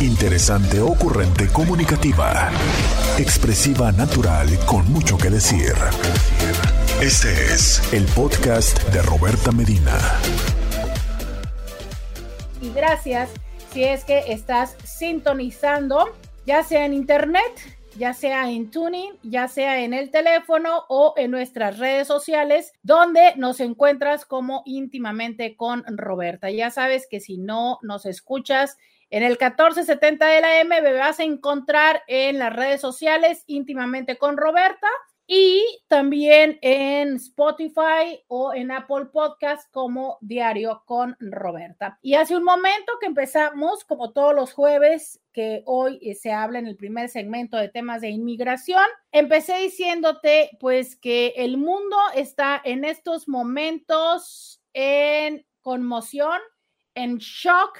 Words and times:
Interesante, 0.00 0.78
ocurrente, 0.78 1.48
comunicativa. 1.48 2.50
Expresiva, 3.18 3.92
natural, 3.92 4.46
con 4.66 4.84
mucho 4.92 5.16
que 5.16 5.30
decir. 5.30 5.72
Este 7.00 7.32
es 7.32 7.80
el 7.94 8.04
podcast 8.04 8.78
de 8.92 9.00
Roberta 9.00 9.52
Medina. 9.52 9.96
Y 12.60 12.68
gracias 12.74 13.30
si 13.72 13.84
es 13.84 14.04
que 14.04 14.24
estás 14.28 14.76
sintonizando, 14.84 16.04
ya 16.44 16.62
sea 16.62 16.84
en 16.84 16.92
internet, 16.92 17.40
ya 17.96 18.12
sea 18.12 18.50
en 18.50 18.70
Tuning, 18.70 19.14
ya 19.22 19.48
sea 19.48 19.80
en 19.80 19.94
el 19.94 20.10
teléfono 20.10 20.84
o 20.90 21.14
en 21.16 21.30
nuestras 21.30 21.78
redes 21.78 22.06
sociales, 22.06 22.74
donde 22.82 23.34
nos 23.36 23.60
encuentras 23.60 24.26
como 24.26 24.62
íntimamente 24.66 25.56
con 25.56 25.84
Roberta. 25.86 26.50
Ya 26.50 26.68
sabes 26.70 27.06
que 27.10 27.20
si 27.20 27.38
no 27.38 27.78
nos 27.80 28.04
escuchas, 28.04 28.76
en 29.10 29.22
el 29.22 29.32
1470 29.32 30.26
de 30.26 30.40
la 30.40 30.60
M 30.60 30.82
me 30.82 30.92
vas 30.92 31.20
a 31.20 31.24
encontrar 31.24 32.02
en 32.08 32.38
las 32.38 32.54
redes 32.54 32.80
sociales 32.80 33.44
íntimamente 33.46 34.18
con 34.18 34.36
Roberta 34.36 34.88
y 35.26 35.64
también 35.88 36.58
en 36.62 37.16
Spotify 37.16 38.22
o 38.28 38.54
en 38.54 38.70
Apple 38.70 39.06
Podcast 39.12 39.70
como 39.72 40.18
Diario 40.20 40.84
con 40.86 41.16
Roberta. 41.18 41.98
Y 42.00 42.14
hace 42.14 42.36
un 42.36 42.44
momento 42.44 42.92
que 43.00 43.06
empezamos, 43.06 43.84
como 43.84 44.12
todos 44.12 44.34
los 44.34 44.52
jueves, 44.52 45.20
que 45.32 45.62
hoy 45.66 45.98
eh, 46.00 46.14
se 46.14 46.32
habla 46.32 46.60
en 46.60 46.66
el 46.66 46.76
primer 46.76 47.08
segmento 47.08 47.56
de 47.56 47.68
temas 47.68 48.00
de 48.00 48.10
inmigración, 48.10 48.84
empecé 49.10 49.56
diciéndote 49.58 50.50
pues 50.60 50.96
que 50.96 51.34
el 51.36 51.56
mundo 51.56 51.96
está 52.14 52.60
en 52.64 52.84
estos 52.84 53.28
momentos 53.28 54.62
en 54.72 55.44
conmoción, 55.60 56.38
en 56.94 57.18
shock 57.18 57.78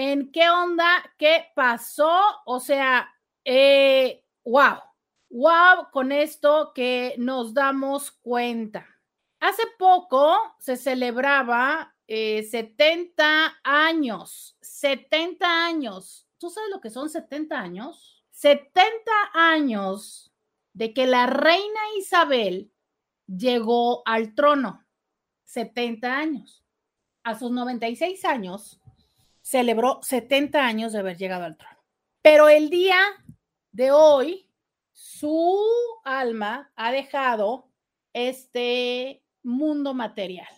en 0.00 0.30
qué 0.30 0.48
onda, 0.48 1.02
qué 1.18 1.46
pasó, 1.56 2.20
o 2.46 2.60
sea, 2.60 3.12
eh, 3.44 4.24
wow, 4.44 4.78
wow 5.28 5.90
con 5.90 6.12
esto 6.12 6.70
que 6.72 7.16
nos 7.18 7.52
damos 7.52 8.12
cuenta. 8.12 8.86
Hace 9.40 9.64
poco 9.76 10.38
se 10.60 10.76
celebraba 10.76 11.96
70 12.06 13.46
eh, 13.46 13.50
años, 13.64 14.56
70 14.60 15.66
años. 15.66 16.28
¿Tú 16.38 16.48
sabes 16.48 16.70
lo 16.70 16.80
que 16.80 16.90
son 16.90 17.10
70 17.10 17.58
años? 17.58 18.24
70 18.30 19.10
años 19.34 20.32
de 20.74 20.94
que 20.94 21.08
la 21.08 21.26
reina 21.26 21.80
Isabel 21.98 22.70
llegó 23.26 24.02
al 24.06 24.36
trono. 24.36 24.86
70 25.42 26.16
años. 26.16 26.64
A 27.24 27.36
sus 27.36 27.50
96 27.50 28.24
años, 28.24 28.80
celebró 29.48 30.00
70 30.02 30.62
años 30.62 30.92
de 30.92 30.98
haber 30.98 31.16
llegado 31.16 31.44
al 31.44 31.56
trono. 31.56 31.78
Pero 32.20 32.50
el 32.50 32.68
día 32.68 32.98
de 33.72 33.90
hoy, 33.90 34.46
su 34.92 35.58
alma 36.04 36.70
ha 36.76 36.92
dejado 36.92 37.70
este 38.12 39.22
mundo 39.42 39.94
material. 39.94 40.48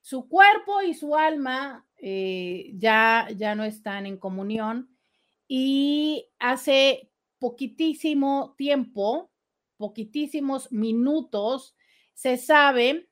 Su 0.00 0.28
cuerpo 0.28 0.82
y 0.82 0.94
su 0.94 1.14
alma 1.14 1.86
eh, 1.96 2.72
ya, 2.74 3.28
ya 3.36 3.54
no 3.54 3.62
están 3.62 4.04
en 4.04 4.16
comunión 4.16 4.98
y 5.46 6.26
hace 6.40 7.12
poquitísimo 7.38 8.56
tiempo, 8.58 9.30
poquitísimos 9.76 10.72
minutos, 10.72 11.76
se 12.14 12.36
sabe 12.36 13.08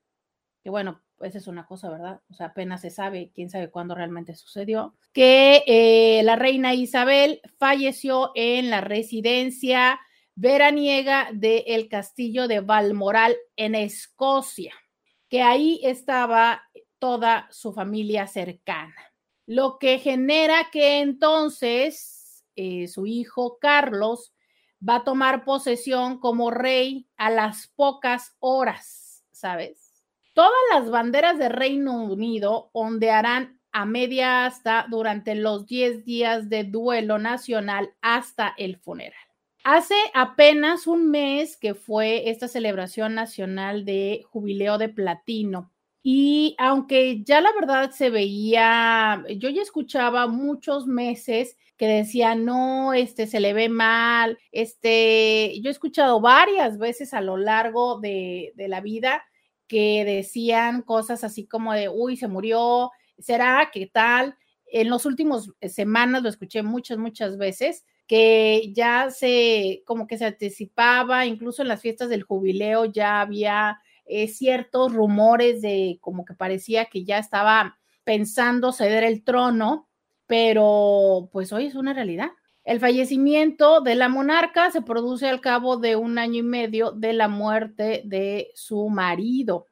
que, 0.64 0.70
bueno, 0.70 1.00
esa 1.22 1.38
es 1.38 1.46
una 1.46 1.66
cosa, 1.66 1.90
¿verdad? 1.90 2.20
O 2.30 2.34
sea, 2.34 2.46
apenas 2.46 2.80
se 2.80 2.90
sabe, 2.90 3.30
quién 3.34 3.50
sabe 3.50 3.70
cuándo 3.70 3.94
realmente 3.94 4.34
sucedió, 4.34 4.94
que 5.12 5.62
eh, 5.66 6.22
la 6.24 6.36
reina 6.36 6.74
Isabel 6.74 7.40
falleció 7.58 8.32
en 8.34 8.70
la 8.70 8.80
residencia 8.80 10.00
veraniega 10.34 11.28
del 11.32 11.88
castillo 11.88 12.48
de 12.48 12.60
Balmoral 12.60 13.36
en 13.56 13.74
Escocia, 13.74 14.74
que 15.28 15.42
ahí 15.42 15.80
estaba 15.82 16.62
toda 16.98 17.48
su 17.50 17.72
familia 17.72 18.26
cercana, 18.26 18.94
lo 19.46 19.78
que 19.78 19.98
genera 19.98 20.70
que 20.70 21.00
entonces 21.00 22.44
eh, 22.54 22.88
su 22.88 23.06
hijo 23.06 23.58
Carlos 23.60 24.32
va 24.86 24.96
a 24.96 25.04
tomar 25.04 25.44
posesión 25.44 26.18
como 26.18 26.50
rey 26.50 27.08
a 27.16 27.30
las 27.30 27.68
pocas 27.68 28.36
horas, 28.40 29.24
¿sabes? 29.32 29.81
Todas 30.34 30.52
las 30.70 30.90
banderas 30.90 31.38
de 31.38 31.50
Reino 31.50 32.04
Unido 32.04 32.70
ondearán 32.72 33.60
a 33.70 33.84
media 33.84 34.46
asta 34.46 34.86
durante 34.88 35.34
los 35.34 35.66
10 35.66 36.06
días 36.06 36.48
de 36.48 36.64
duelo 36.64 37.18
nacional 37.18 37.92
hasta 38.00 38.54
el 38.56 38.78
funeral. 38.78 39.12
Hace 39.62 39.94
apenas 40.14 40.86
un 40.86 41.10
mes 41.10 41.58
que 41.58 41.74
fue 41.74 42.30
esta 42.30 42.48
celebración 42.48 43.14
nacional 43.14 43.84
de 43.84 44.22
jubileo 44.30 44.78
de 44.78 44.88
platino. 44.88 45.70
Y 46.02 46.56
aunque 46.58 47.22
ya 47.22 47.40
la 47.42 47.52
verdad 47.52 47.90
se 47.90 48.08
veía, 48.08 49.22
yo 49.36 49.50
ya 49.50 49.62
escuchaba 49.62 50.26
muchos 50.28 50.86
meses 50.86 51.58
que 51.76 51.86
decían, 51.86 52.44
no, 52.44 52.94
este 52.94 53.26
se 53.26 53.38
le 53.38 53.52
ve 53.52 53.68
mal, 53.68 54.38
este, 54.50 55.60
yo 55.60 55.68
he 55.68 55.72
escuchado 55.72 56.20
varias 56.20 56.78
veces 56.78 57.12
a 57.12 57.20
lo 57.20 57.36
largo 57.36 58.00
de, 58.00 58.52
de 58.56 58.68
la 58.68 58.80
vida 58.80 59.22
que 59.72 60.04
decían 60.04 60.82
cosas 60.82 61.24
así 61.24 61.46
como 61.46 61.72
de, 61.72 61.88
uy, 61.88 62.18
se 62.18 62.28
murió, 62.28 62.90
¿será 63.18 63.70
qué 63.72 63.86
tal? 63.86 64.36
En 64.66 64.90
los 64.90 65.06
últimos 65.06 65.50
eh, 65.62 65.70
semanas 65.70 66.22
lo 66.22 66.28
escuché 66.28 66.62
muchas, 66.62 66.98
muchas 66.98 67.38
veces, 67.38 67.86
que 68.06 68.70
ya 68.74 69.10
se, 69.10 69.82
como 69.86 70.06
que 70.06 70.18
se 70.18 70.26
anticipaba, 70.26 71.24
incluso 71.24 71.62
en 71.62 71.68
las 71.68 71.80
fiestas 71.80 72.10
del 72.10 72.22
jubileo 72.22 72.84
ya 72.84 73.22
había 73.22 73.78
eh, 74.04 74.28
ciertos 74.28 74.92
rumores 74.92 75.62
de 75.62 75.96
como 76.02 76.26
que 76.26 76.34
parecía 76.34 76.84
que 76.84 77.04
ya 77.04 77.16
estaba 77.16 77.78
pensando 78.04 78.72
ceder 78.72 79.04
el 79.04 79.24
trono, 79.24 79.88
pero 80.26 81.30
pues 81.32 81.50
hoy 81.50 81.64
es 81.68 81.76
una 81.76 81.94
realidad. 81.94 82.28
El 82.64 82.78
fallecimiento 82.78 83.80
de 83.80 83.96
la 83.96 84.08
monarca 84.08 84.70
se 84.70 84.82
produce 84.82 85.28
al 85.28 85.40
cabo 85.40 85.78
de 85.78 85.96
un 85.96 86.18
año 86.18 86.40
y 86.40 86.42
medio 86.44 86.92
de 86.92 87.12
la 87.12 87.28
muerte 87.28 88.02
de 88.04 88.52
su 88.54 88.88
marido. 88.88 89.66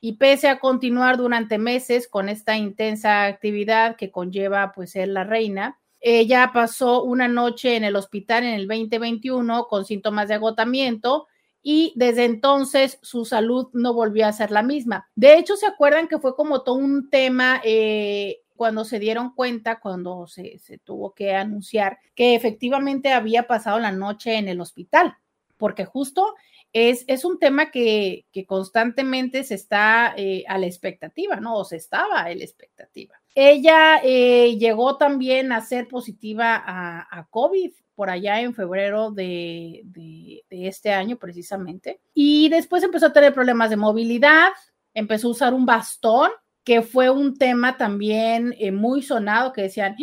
Y 0.00 0.18
pese 0.18 0.48
a 0.48 0.60
continuar 0.60 1.16
durante 1.16 1.56
meses 1.56 2.06
con 2.06 2.28
esta 2.28 2.56
intensa 2.56 3.24
actividad 3.24 3.96
que 3.96 4.10
conlleva 4.10 4.72
pues 4.72 4.90
ser 4.90 5.08
la 5.08 5.24
reina, 5.24 5.80
ella 6.06 6.50
pasó 6.52 7.02
una 7.02 7.28
noche 7.28 7.76
en 7.76 7.84
el 7.84 7.96
hospital 7.96 8.44
en 8.44 8.52
el 8.52 8.68
2021 8.68 9.66
con 9.68 9.86
síntomas 9.86 10.28
de 10.28 10.34
agotamiento 10.34 11.26
y 11.62 11.94
desde 11.96 12.26
entonces 12.26 12.98
su 13.00 13.24
salud 13.24 13.68
no 13.72 13.94
volvió 13.94 14.26
a 14.26 14.32
ser 14.34 14.50
la 14.50 14.62
misma. 14.62 15.08
De 15.14 15.38
hecho, 15.38 15.56
se 15.56 15.64
acuerdan 15.64 16.08
que 16.08 16.18
fue 16.18 16.36
como 16.36 16.62
todo 16.62 16.74
un 16.74 17.08
tema 17.08 17.62
eh, 17.64 18.42
cuando 18.64 18.86
se 18.86 18.98
dieron 18.98 19.34
cuenta, 19.34 19.78
cuando 19.78 20.26
se, 20.26 20.58
tuvo 20.84 21.12
que 21.12 21.34
anunciar 21.34 21.98
que 22.14 22.34
efectivamente 22.34 23.12
había 23.12 23.46
pasado 23.46 23.78
la 23.78 23.92
noche 23.92 24.36
en 24.38 24.48
el 24.48 24.58
hospital, 24.58 25.18
porque 25.58 25.84
justo 25.84 26.34
es, 26.72 27.26
un 27.26 27.38
tema 27.38 27.70
que, 27.70 28.24
constantemente 28.48 29.44
se 29.44 29.56
está 29.56 30.14
eh, 30.16 30.44
a 30.48 30.56
la 30.56 30.64
expectativa, 30.64 31.36
¿no? 31.36 31.56
O 31.56 31.64
se 31.66 31.76
estaba 31.76 32.20
a 32.20 32.34
la 32.34 32.42
expectativa. 32.42 33.20
Ella 33.34 34.00
eh, 34.02 34.56
llegó 34.56 34.96
también 34.96 35.52
a 35.52 35.60
ser 35.60 35.86
positiva 35.86 36.64
a, 36.66 37.26
COVID 37.28 37.70
por 37.94 38.08
allá 38.08 38.40
en 38.40 38.54
febrero 38.54 39.10
de, 39.10 39.84
este 40.48 40.90
año 40.90 41.18
precisamente. 41.18 42.00
Y 42.14 42.48
después 42.48 42.82
empezó 42.82 43.08
a 43.08 43.12
tener 43.12 43.34
problemas 43.34 43.68
de 43.68 43.76
movilidad, 43.76 44.52
empezó 44.94 45.28
a 45.28 45.32
usar 45.32 45.52
un 45.52 45.66
bastón 45.66 46.30
que 46.64 46.82
fue 46.82 47.10
un 47.10 47.36
tema 47.36 47.76
también 47.76 48.54
eh, 48.58 48.72
muy 48.72 49.02
sonado, 49.02 49.52
que 49.52 49.62
decían. 49.62 49.96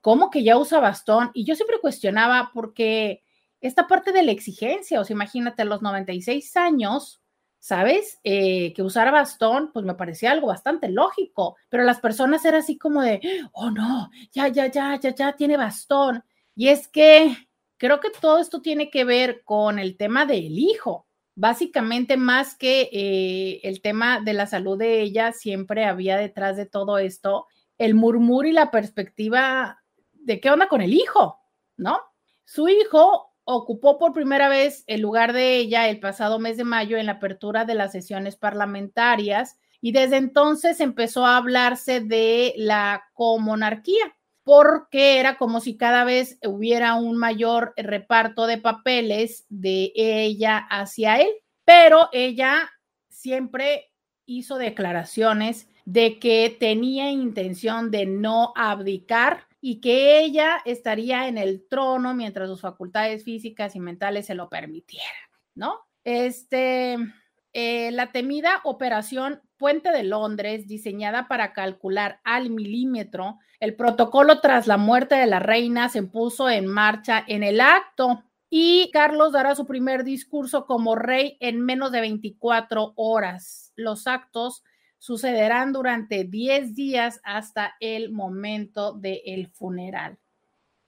¿cómo 0.00 0.30
que 0.30 0.42
ya 0.42 0.56
usa 0.56 0.80
bastón? 0.80 1.30
Y 1.34 1.44
yo 1.44 1.54
siempre 1.54 1.80
cuestionaba 1.80 2.50
porque 2.54 3.22
esta 3.60 3.86
parte 3.86 4.12
de 4.12 4.22
la 4.22 4.32
exigencia, 4.32 5.00
o 5.00 5.04
sea, 5.04 5.14
imagínate 5.14 5.64
los 5.64 5.82
96 5.82 6.56
años, 6.56 7.20
¿sabes? 7.58 8.20
Eh, 8.24 8.72
que 8.74 8.82
usara 8.82 9.10
bastón, 9.10 9.70
pues 9.72 9.84
me 9.84 9.94
parecía 9.94 10.32
algo 10.32 10.48
bastante 10.48 10.88
lógico, 10.88 11.56
pero 11.68 11.84
las 11.84 12.00
personas 12.00 12.44
eran 12.44 12.60
así 12.60 12.76
como 12.78 13.02
de, 13.02 13.20
oh 13.52 13.70
no, 13.70 14.10
ya, 14.32 14.48
ya, 14.48 14.66
ya, 14.66 14.98
ya, 15.00 15.14
ya 15.14 15.32
tiene 15.34 15.56
bastón. 15.56 16.24
Y 16.54 16.68
es 16.68 16.88
que 16.88 17.36
creo 17.76 18.00
que 18.00 18.10
todo 18.10 18.38
esto 18.38 18.60
tiene 18.60 18.90
que 18.90 19.04
ver 19.04 19.42
con 19.44 19.78
el 19.78 19.96
tema 19.96 20.26
del 20.26 20.58
hijo 20.58 21.06
básicamente 21.34 22.16
más 22.16 22.54
que 22.54 22.88
eh, 22.92 23.60
el 23.64 23.80
tema 23.80 24.20
de 24.20 24.34
la 24.34 24.46
salud 24.46 24.78
de 24.78 25.00
ella, 25.00 25.32
siempre 25.32 25.84
había 25.84 26.16
detrás 26.16 26.56
de 26.56 26.66
todo 26.66 26.98
esto 26.98 27.46
el 27.78 27.94
murmur 27.94 28.46
y 28.46 28.52
la 28.52 28.70
perspectiva 28.70 29.82
de 30.12 30.40
qué 30.40 30.50
onda 30.50 30.68
con 30.68 30.80
el 30.80 30.94
hijo, 30.94 31.40
¿no? 31.76 32.00
Su 32.44 32.68
hijo 32.68 33.32
ocupó 33.44 33.98
por 33.98 34.12
primera 34.12 34.48
vez 34.48 34.84
el 34.86 35.00
lugar 35.00 35.32
de 35.32 35.56
ella 35.56 35.88
el 35.88 35.98
pasado 35.98 36.38
mes 36.38 36.56
de 36.56 36.64
mayo 36.64 36.96
en 36.96 37.06
la 37.06 37.12
apertura 37.12 37.64
de 37.64 37.74
las 37.74 37.92
sesiones 37.92 38.36
parlamentarias 38.36 39.58
y 39.80 39.92
desde 39.92 40.16
entonces 40.16 40.80
empezó 40.80 41.26
a 41.26 41.36
hablarse 41.36 42.00
de 42.00 42.54
la 42.56 43.04
comonarquía. 43.14 44.16
Porque 44.44 45.20
era 45.20 45.36
como 45.36 45.60
si 45.60 45.76
cada 45.76 46.04
vez 46.04 46.38
hubiera 46.44 46.94
un 46.94 47.16
mayor 47.16 47.74
reparto 47.76 48.46
de 48.46 48.58
papeles 48.58 49.46
de 49.48 49.92
ella 49.94 50.58
hacia 50.58 51.20
él, 51.20 51.30
pero 51.64 52.08
ella 52.12 52.70
siempre 53.08 53.92
hizo 54.26 54.58
declaraciones 54.58 55.68
de 55.84 56.18
que 56.18 56.56
tenía 56.58 57.10
intención 57.10 57.90
de 57.90 58.06
no 58.06 58.52
abdicar 58.56 59.46
y 59.60 59.80
que 59.80 60.20
ella 60.20 60.60
estaría 60.64 61.28
en 61.28 61.38
el 61.38 61.66
trono 61.68 62.14
mientras 62.14 62.48
sus 62.48 62.60
facultades 62.60 63.24
físicas 63.24 63.76
y 63.76 63.80
mentales 63.80 64.26
se 64.26 64.34
lo 64.34 64.48
permitieran, 64.48 65.08
¿no? 65.54 65.80
Este, 66.04 66.96
eh, 67.52 67.90
la 67.92 68.10
temida 68.10 68.60
operación 68.64 69.40
Puente 69.62 69.92
de 69.92 70.02
Londres, 70.02 70.66
diseñada 70.66 71.28
para 71.28 71.52
calcular 71.52 72.18
al 72.24 72.50
milímetro, 72.50 73.38
el 73.60 73.76
protocolo 73.76 74.40
tras 74.40 74.66
la 74.66 74.76
muerte 74.76 75.14
de 75.14 75.26
la 75.26 75.38
reina 75.38 75.88
se 75.88 76.02
puso 76.02 76.50
en 76.50 76.66
marcha 76.66 77.22
en 77.28 77.44
el 77.44 77.60
acto 77.60 78.24
y 78.50 78.90
Carlos 78.92 79.30
dará 79.30 79.54
su 79.54 79.64
primer 79.64 80.02
discurso 80.02 80.66
como 80.66 80.96
rey 80.96 81.36
en 81.38 81.60
menos 81.60 81.92
de 81.92 82.00
24 82.00 82.94
horas. 82.96 83.72
Los 83.76 84.08
actos 84.08 84.64
sucederán 84.98 85.72
durante 85.72 86.24
10 86.24 86.74
días 86.74 87.20
hasta 87.22 87.76
el 87.78 88.10
momento 88.10 88.94
del 88.94 89.46
funeral. 89.46 90.18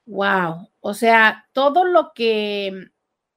Wow, 0.06 0.68
o 0.80 0.94
sea, 0.94 1.48
todo 1.52 1.84
lo 1.84 2.10
que 2.12 2.90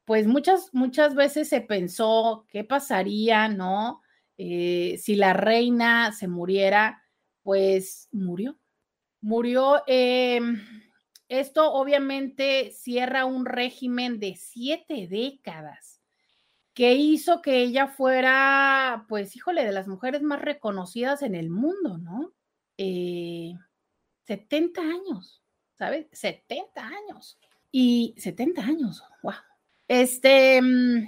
pues 0.03 0.25
muchas, 0.25 0.69
muchas 0.73 1.13
veces 1.13 1.47
se 1.47 1.61
pensó 1.61 2.47
qué 2.49 2.63
pasaría, 2.63 3.49
¿no? 3.49 4.01
Eh, 4.37 4.97
si 4.99 5.15
la 5.15 5.33
reina 5.33 6.11
se 6.11 6.27
muriera, 6.27 7.03
pues 7.43 8.09
murió. 8.11 8.57
Murió. 9.21 9.83
Em, 9.87 10.61
esto 11.29 11.73
obviamente 11.73 12.71
cierra 12.71 13.25
un 13.25 13.45
régimen 13.45 14.19
de 14.19 14.35
siete 14.35 15.07
décadas 15.07 16.01
que 16.73 16.93
hizo 16.93 17.41
que 17.41 17.63
ella 17.63 17.87
fuera, 17.87 19.05
pues, 19.09 19.35
híjole, 19.35 19.65
de 19.65 19.71
las 19.71 19.87
mujeres 19.87 20.21
más 20.21 20.39
reconocidas 20.39 21.23
en 21.23 21.33
el 21.33 21.49
mundo, 21.49 21.97
¿no? 21.97 22.33
70 22.77 22.77
eh, 22.77 23.55
años, 24.83 25.41
¿sabes? 25.75 26.05
70 26.11 26.85
años. 26.85 27.39
Y 27.71 28.13
70 28.17 28.61
años, 28.61 29.03
wow. 29.23 29.33
Este, 29.87 30.61
mm, 30.61 31.07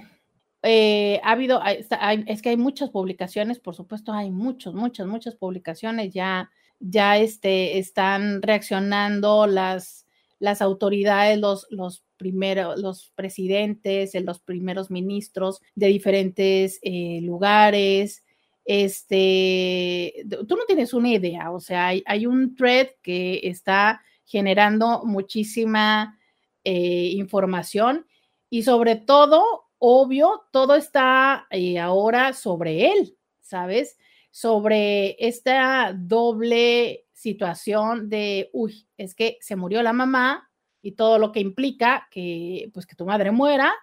eh, 0.62 1.20
ha 1.22 1.32
habido, 1.32 1.60
es 1.64 2.42
que 2.42 2.50
hay 2.50 2.56
muchas 2.56 2.90
publicaciones, 2.90 3.58
por 3.58 3.74
supuesto, 3.74 4.12
hay 4.12 4.30
muchas, 4.30 4.74
muchas, 4.74 5.06
muchas 5.06 5.34
publicaciones, 5.34 6.12
ya, 6.12 6.50
ya 6.78 7.16
este, 7.16 7.78
están 7.78 8.42
reaccionando 8.42 9.46
las, 9.46 10.06
las 10.38 10.60
autoridades, 10.60 11.38
los, 11.38 11.66
los 11.70 12.04
primeros, 12.16 12.78
los 12.78 13.12
presidentes, 13.14 14.14
los 14.22 14.40
primeros 14.40 14.90
ministros 14.90 15.60
de 15.74 15.86
diferentes 15.86 16.78
eh, 16.82 17.20
lugares. 17.22 18.24
Este, 18.66 20.26
tú 20.46 20.56
no 20.56 20.64
tienes 20.66 20.92
una 20.92 21.08
idea, 21.08 21.50
o 21.50 21.60
sea, 21.60 21.88
hay, 21.88 22.02
hay 22.06 22.26
un 22.26 22.54
thread 22.54 22.88
que 23.02 23.40
está 23.44 24.02
generando 24.26 25.02
muchísima 25.04 26.18
eh, 26.62 27.12
información 27.14 28.06
y 28.50 28.62
sobre 28.62 28.96
todo, 28.96 29.69
obvio, 29.80 30.42
todo 30.52 30.76
está 30.76 31.46
eh, 31.50 31.78
ahora 31.80 32.32
sobre 32.34 32.92
él, 32.92 33.16
¿sabes? 33.40 33.98
Sobre 34.30 35.16
esta 35.18 35.92
doble 35.96 37.06
situación 37.12 38.08
de, 38.08 38.50
uy, 38.52 38.86
es 38.96 39.14
que 39.14 39.38
se 39.40 39.56
murió 39.56 39.82
la 39.82 39.92
mamá 39.92 40.48
y 40.82 40.92
todo 40.92 41.18
lo 41.18 41.32
que 41.32 41.40
implica 41.40 42.08
que, 42.10 42.70
pues, 42.72 42.86
que 42.86 42.94
tu 42.94 43.06
madre 43.06 43.32
muera, 43.32 43.74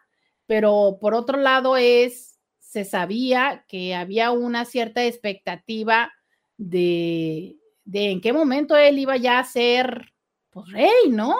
pero 0.46 0.98
por 1.02 1.14
otro 1.14 1.38
lado 1.38 1.78
es, 1.78 2.40
se 2.60 2.86
sabía 2.86 3.66
que 3.68 3.96
había 3.96 4.32
una 4.32 4.66
cierta 4.66 5.04
expectativa 5.04 6.12
de, 6.58 7.58
de 7.86 8.12
en 8.12 8.22
qué 8.22 8.34
momento 8.34 8.78
él 8.78 9.00
iba 9.00 9.18
ya 9.18 9.40
a 9.40 9.44
ser, 9.44 10.14
pues, 10.52 10.72
rey, 10.72 11.10
¿no? 11.10 11.36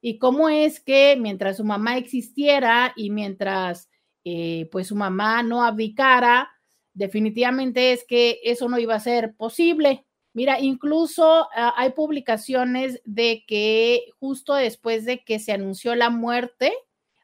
Y 0.00 0.18
cómo 0.18 0.48
es 0.48 0.80
que 0.80 1.16
mientras 1.18 1.56
su 1.56 1.64
mamá 1.64 1.96
existiera 1.96 2.92
y 2.96 3.10
mientras 3.10 3.88
eh, 4.24 4.68
pues 4.70 4.88
su 4.88 4.96
mamá 4.96 5.42
no 5.42 5.64
abdicara, 5.64 6.50
definitivamente 6.92 7.92
es 7.92 8.04
que 8.04 8.40
eso 8.44 8.68
no 8.68 8.78
iba 8.78 8.94
a 8.94 9.00
ser 9.00 9.34
posible. 9.36 10.04
Mira, 10.34 10.60
incluso 10.60 11.48
ah, 11.54 11.74
hay 11.76 11.90
publicaciones 11.90 13.00
de 13.04 13.44
que 13.46 14.04
justo 14.20 14.54
después 14.54 15.04
de 15.04 15.24
que 15.24 15.38
se 15.38 15.52
anunció 15.52 15.94
la 15.94 16.10
muerte, 16.10 16.72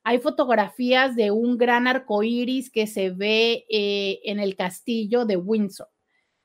hay 0.02 0.18
fotografías 0.18 1.16
de 1.16 1.30
un 1.30 1.56
gran 1.56 1.86
arco 1.86 2.22
iris 2.22 2.70
que 2.70 2.86
se 2.86 3.10
ve 3.10 3.64
eh, 3.70 4.20
en 4.24 4.38
el 4.38 4.56
castillo 4.56 5.24
de 5.24 5.36
Windsor. 5.36 5.88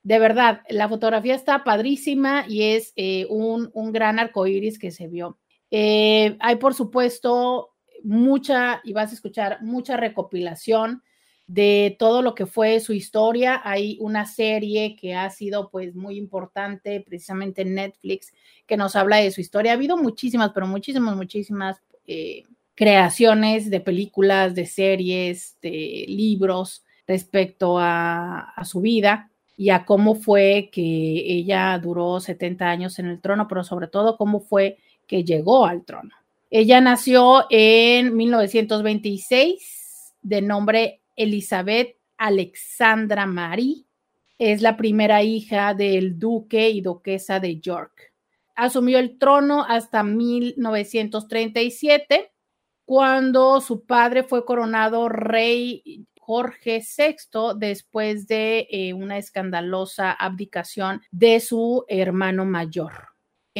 De 0.03 0.17
verdad, 0.17 0.61
la 0.69 0.87
fotografía 0.87 1.35
está 1.35 1.63
padrísima 1.63 2.45
y 2.47 2.63
es 2.63 2.93
eh, 2.95 3.25
un, 3.29 3.69
un 3.73 3.91
gran 3.91 4.17
arco 4.17 4.47
iris 4.47 4.79
que 4.79 4.91
se 4.91 5.07
vio. 5.07 5.37
Eh, 5.71 6.37
hay, 6.39 6.55
por 6.57 6.73
supuesto, 6.73 7.71
mucha, 8.03 8.81
y 8.83 8.93
vas 8.93 9.11
a 9.11 9.15
escuchar 9.15 9.61
mucha 9.61 9.97
recopilación 9.97 11.03
de 11.47 11.95
todo 11.97 12.21
lo 12.21 12.35
que 12.35 12.45
fue 12.45 12.79
su 12.79 12.93
historia. 12.93 13.59
Hay 13.63 13.97
una 14.01 14.25
serie 14.25 14.95
que 14.95 15.15
ha 15.15 15.29
sido 15.31 15.69
pues 15.71 15.95
muy 15.95 16.17
importante, 16.17 17.01
precisamente 17.01 17.63
en 17.63 17.75
Netflix, 17.75 18.31
que 18.67 18.77
nos 18.77 18.95
habla 18.95 19.17
de 19.17 19.31
su 19.31 19.41
historia. 19.41 19.71
Ha 19.71 19.75
habido 19.75 19.97
muchísimas, 19.97 20.51
pero 20.53 20.67
muchísimas, 20.67 21.15
muchísimas 21.15 21.81
eh, 22.05 22.43
creaciones 22.75 23.69
de 23.69 23.79
películas, 23.81 24.53
de 24.55 24.65
series, 24.67 25.57
de 25.61 26.05
libros 26.07 26.83
respecto 27.07 27.79
a, 27.79 28.51
a 28.51 28.65
su 28.65 28.81
vida 28.81 29.31
y 29.57 29.71
a 29.71 29.85
cómo 29.85 30.15
fue 30.15 30.69
que 30.71 30.81
ella 30.81 31.77
duró 31.79 32.19
70 32.19 32.69
años 32.69 32.99
en 32.99 33.07
el 33.07 33.19
trono, 33.19 33.47
pero 33.47 33.63
sobre 33.63 33.87
todo 33.87 34.17
cómo 34.17 34.39
fue 34.39 34.77
que 35.09 35.25
llegó 35.25 35.65
al 35.65 35.83
trono. 35.83 36.11
Ella 36.51 36.79
nació 36.79 37.45
en 37.49 38.15
1926 38.15 40.13
de 40.21 40.41
nombre 40.41 41.01
Elizabeth 41.15 41.97
Alexandra 42.17 43.25
Marie. 43.25 43.85
Es 44.37 44.61
la 44.61 44.77
primera 44.77 45.23
hija 45.23 45.73
del 45.73 46.19
duque 46.19 46.69
y 46.69 46.81
duquesa 46.81 47.39
de 47.39 47.59
York. 47.59 48.13
Asumió 48.55 48.99
el 48.99 49.17
trono 49.17 49.65
hasta 49.67 50.03
1937, 50.03 52.31
cuando 52.85 53.61
su 53.61 53.83
padre 53.85 54.21
fue 54.23 54.45
coronado 54.45 55.09
rey 55.09 56.05
Jorge 56.19 56.83
VI 56.97 57.55
después 57.57 58.27
de 58.27 58.67
eh, 58.69 58.93
una 58.93 59.17
escandalosa 59.17 60.11
abdicación 60.11 61.01
de 61.11 61.39
su 61.39 61.85
hermano 61.87 62.45
mayor. 62.45 63.08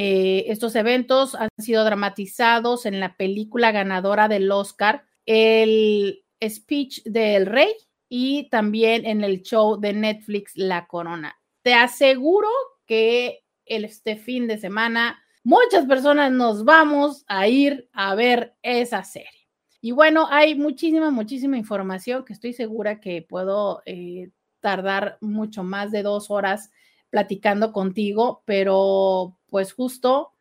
Eh, 0.02 0.50
estos 0.50 0.78
eventos 0.78 1.36
han 1.36 1.50
sido 1.58 1.84
dramatizados 1.84 2.86
en 2.86 3.02
la 3.02 3.18
película 3.18 3.74
ganadora 3.74 4.30
del 4.30 4.50
Oscar, 4.50 5.04
el 5.26 6.24
speech 6.42 7.04
del 7.04 7.46
rey 7.46 7.74
y 8.08 8.48
también 8.50 9.06
en 9.06 9.26
el 9.26 9.42
show 9.42 9.78
de 9.78 9.92
Netflix 9.92 10.54
La 10.56 10.88
Corona. 10.88 11.36
Te 11.64 11.74
aseguro 11.74 12.48
que 12.86 13.44
este 13.66 14.16
fin 14.16 14.48
de 14.48 14.58
semana 14.58 15.22
muchas 15.44 15.86
personas 15.86 16.32
nos 16.32 16.64
vamos 16.64 17.26
a 17.28 17.50
ir 17.50 17.90
a 17.92 18.16
ver 18.16 18.56
esa 18.62 19.04
serie. 19.04 19.50
Y 19.82 19.92
bueno, 19.92 20.28
hay 20.30 20.56
muchísima, 20.56 21.12
muchísima 21.12 21.58
información 21.58 22.24
que 22.24 22.32
estoy 22.32 22.54
segura 22.54 23.02
que 23.02 23.22
puedo 23.22 23.82
eh, 23.86 24.30
tardar 24.62 25.18
mucho 25.20 25.62
más 25.66 25.92
de 25.92 26.04
dos 26.04 26.32
horas 26.32 26.72
platicando 27.10 27.72
contigo, 27.72 28.44
pero 28.46 29.38
pues 29.48 29.74
justo 29.74 30.34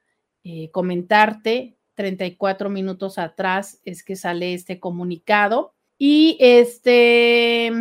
eh, 0.44 0.70
comentarte, 0.70 1.76
34 1.94 2.70
minutos 2.70 3.18
atrás 3.18 3.80
es 3.84 4.04
que 4.04 4.14
sale 4.14 4.54
este 4.54 4.78
comunicado 4.78 5.74
y 5.98 6.36
este, 6.40 7.72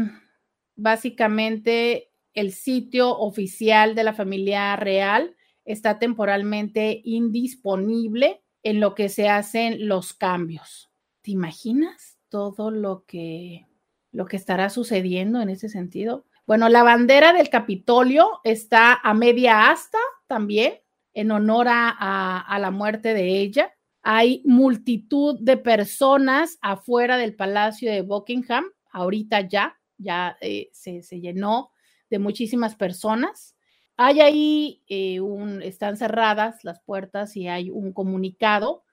básicamente 0.75 2.09
el 2.33 2.51
sitio 2.51 3.15
oficial 3.17 3.93
de 3.93 4.03
la 4.03 4.13
familia 4.13 4.75
real 4.75 5.35
está 5.65 5.99
temporalmente 5.99 7.01
indisponible 7.03 8.41
en 8.63 8.79
lo 8.79 8.95
que 8.95 9.09
se 9.09 9.29
hacen 9.29 9.87
los 9.87 10.13
cambios. 10.13 10.89
¿Te 11.21 11.31
imaginas 11.31 12.17
todo 12.29 12.71
lo 12.71 13.05
que 13.05 13.67
lo 14.11 14.25
que 14.25 14.37
estará 14.37 14.69
sucediendo 14.69 15.41
en 15.41 15.49
ese 15.49 15.69
sentido? 15.69 16.25
Bueno, 16.47 16.69
la 16.69 16.81
bandera 16.81 17.33
del 17.33 17.49
Capitolio 17.49 18.39
está 18.45 18.93
a 18.93 19.13
media 19.13 19.69
asta 19.69 19.97
también, 20.27 20.75
en 21.13 21.31
honor 21.31 21.67
a, 21.69 22.57
la 22.61 22.71
muerte 22.71 23.13
de 23.13 23.41
ella. 23.41 23.73
Hay 24.01 24.43
multitud 24.45 25.37
de 25.41 25.57
personas 25.57 26.57
afuera 26.61 27.17
del 27.17 27.35
Palacio 27.35 27.91
de 27.91 27.99
Buckingham, 27.99 28.63
ahorita 28.91 29.41
ya, 29.41 29.77
ya 29.97 30.37
eh, 30.39 30.69
se, 30.71 31.01
llenó 31.19 31.71
de 32.09 32.17
muchísimas 32.17 32.77
personas. 32.77 33.57
hay 33.97 34.21
ahí 34.21 34.83
eh, 34.87 35.19
están 35.63 35.97
cerradas 35.97 36.63
las 36.63 36.79
puertas 36.79 37.35
y 37.35 37.49
hay 37.49 37.69
un 37.71 37.91
comunicado 37.91 38.85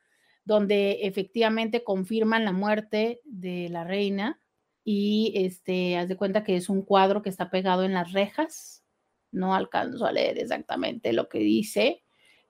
donde 0.44 1.02
efectivamente 1.02 1.84
confirman 1.84 2.44
la 2.44 2.52
muerte 2.52 3.20
de 3.22 3.68
la 3.68 3.84
reina 3.84 4.40
y 4.84 5.32
este, 5.36 5.96
haz 5.96 6.08
de 6.08 6.16
cuenta 6.16 6.44
que 6.44 6.56
es 6.56 6.68
un 6.68 6.82
cuadro 6.82 7.22
que 7.22 7.30
está 7.30 7.50
pegado 7.50 7.84
en 7.84 7.94
las 7.94 8.12
rejas. 8.12 8.84
No 9.32 9.54
alcanzo 9.54 10.06
a 10.06 10.12
leer 10.12 10.38
exactamente 10.38 11.12
lo 11.12 11.28
que 11.28 11.38
dice, 11.38 12.04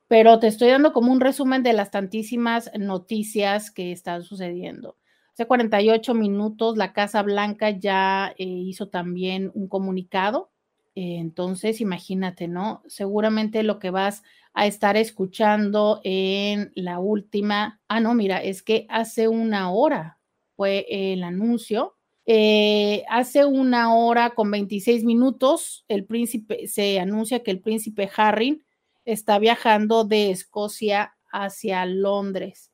pero 0.09 0.39
te 0.41 0.49
estoy 0.49 0.69
dando 0.69 0.93
como 0.93 1.13
un 1.13 1.21
resumen 1.21 1.63
de 1.63 1.73
las 1.73 1.91
tantísimas 1.91 2.71
noticias 2.79 3.71
que 3.71 3.93
están 3.93 4.23
sucediendo. 4.25 4.97
Hace 5.33 5.47
48 5.47 6.15
minutos 6.15 6.77
la 6.77 6.93
Casa 6.93 7.23
Blanca 7.23 7.71
ya 7.71 8.35
eh, 8.39 8.45
hizo 8.45 8.89
también 8.89 9.51
un 9.55 9.69
comunicado. 9.69 10.53
Eh, 10.95 11.17
entonces, 11.19 11.81
imagínate, 11.81 12.47
¿no? 12.47 12.83
Seguramente 12.87 13.65
lo 13.65 13.81
que 13.81 13.91
vas 13.91 14.23
a 14.53 14.67
estar 14.67 14.97
escuchando 14.97 16.01
en 16.05 16.71
la 16.77 17.01
última, 17.01 17.81
ah, 17.89 17.99
no, 17.99 18.15
mira, 18.15 18.43
es 18.43 18.63
que 18.63 18.87
hace 18.89 19.27
una 19.27 19.73
hora 19.73 20.21
fue 20.55 20.87
el 20.89 21.25
anuncio. 21.25 21.94
Eh, 22.27 23.05
hace 23.11 23.45
una 23.45 23.95
hora 23.95 24.31
con 24.31 24.51
26 24.51 25.05
minutos, 25.05 25.85
el 25.89 26.07
príncipe 26.07 26.67
se 26.69 26.99
anuncia 26.99 27.43
que 27.43 27.51
el 27.51 27.61
príncipe 27.61 28.09
Harry 28.17 28.63
está 29.05 29.39
viajando 29.39 30.05
de 30.05 30.31
Escocia 30.31 31.15
hacia 31.31 31.85
Londres. 31.85 32.71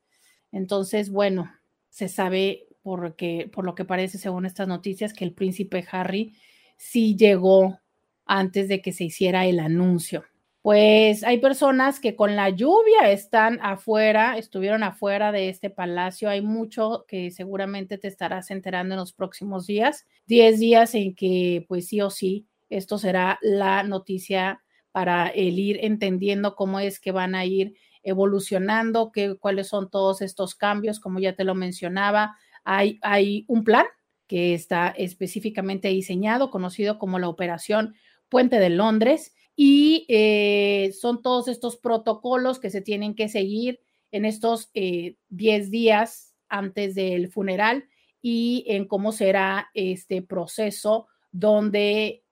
Entonces, 0.53 1.11
bueno, 1.11 1.51
se 1.89 2.09
sabe 2.09 2.67
porque, 2.83 3.51
por 3.53 3.65
lo 3.65 3.75
que 3.75 3.85
parece, 3.85 4.19
según 4.19 4.47
estas 4.47 4.69
noticias, 4.69 5.13
que 5.13 5.25
el 5.25 5.33
príncipe 5.35 5.85
Harry 5.91 6.35
sí 6.77 7.17
llegó 7.17 7.81
antes 8.27 8.69
de 8.69 8.81
que 8.81 8.93
se 8.93 9.05
hiciera 9.05 9.47
el 9.47 9.59
anuncio. 9.59 10.25
Pues 10.63 11.25
hay 11.25 11.39
personas 11.39 12.01
que 12.01 12.17
con 12.17 12.37
la 12.37 12.51
lluvia 12.51 13.11
están 13.11 13.59
afuera, 13.63 14.37
estuvieron 14.37 14.83
afuera 14.83 15.33
de 15.33 15.49
este 15.49 15.71
palacio. 15.71 16.29
Hay 16.29 16.43
mucho 16.43 17.07
que 17.09 17.31
seguramente 17.31 17.97
te 17.97 18.09
estarás 18.09 18.51
enterando 18.51 18.95
en 18.95 19.01
los 19.01 19.15
próximos 19.15 19.67
días. 19.67 20.07
Diez 20.27 20.61
días 20.61 20.95
en 20.95 21.15
que, 21.15 21.65
pues 21.67 21.89
sí 21.89 22.03
o 22.03 22.11
sí, 22.11 22.47
esto 22.69 22.99
será 22.99 23.39
la 23.41 23.83
noticia 23.85 24.63
para 24.93 25.29
el 25.29 25.59
ir 25.59 25.79
entendiendo 25.83 26.55
cómo 26.57 26.79
es 26.79 27.01
que 27.01 27.13
van 27.13 27.35
a 27.35 27.47
ir 27.47 27.75
evolucionando, 28.03 29.13
qué, 29.13 29.37
cuáles 29.39 29.69
son 29.69 29.89
todos 29.89 30.21
estos 30.21 30.55
cambios, 30.55 31.01
como 31.01 31.21
ya 31.21 31.35
te 31.35 31.45
lo 31.45 31.55
mencionaba. 31.55 32.37
Hay, 32.65 32.99
hay 33.01 33.47
un 33.49 33.65
plan 33.65 33.87
que 34.27 34.53
está 34.53 34.89
específicamente 34.89 35.89
diseñado, 35.89 36.51
conocido 36.51 36.99
como 36.99 37.19
la 37.19 37.29
Operación 37.29 37.95
Puente 38.29 38.59
de 38.61 38.71
Londres 38.71 39.35
y 39.57 40.07
eh, 40.09 40.93
son 40.93 41.23
todos 41.23 41.49
estos 41.49 41.77
protocolos 41.77 42.59
que 42.59 42.71
se 42.71 42.81
tienen 42.81 43.15
que 43.15 43.29
seguir 43.29 43.81
en 44.11 44.25
estos 44.25 44.71
10 44.73 45.17
eh, 45.35 45.69
días 45.69 46.35
antes 46.49 46.95
del 46.95 47.29
funeral 47.31 47.85
y 48.23 48.65
en 48.69 48.87
cómo 48.87 49.13
será 49.13 49.71
este 49.75 50.23
proceso 50.23 51.07
donde 51.33 52.25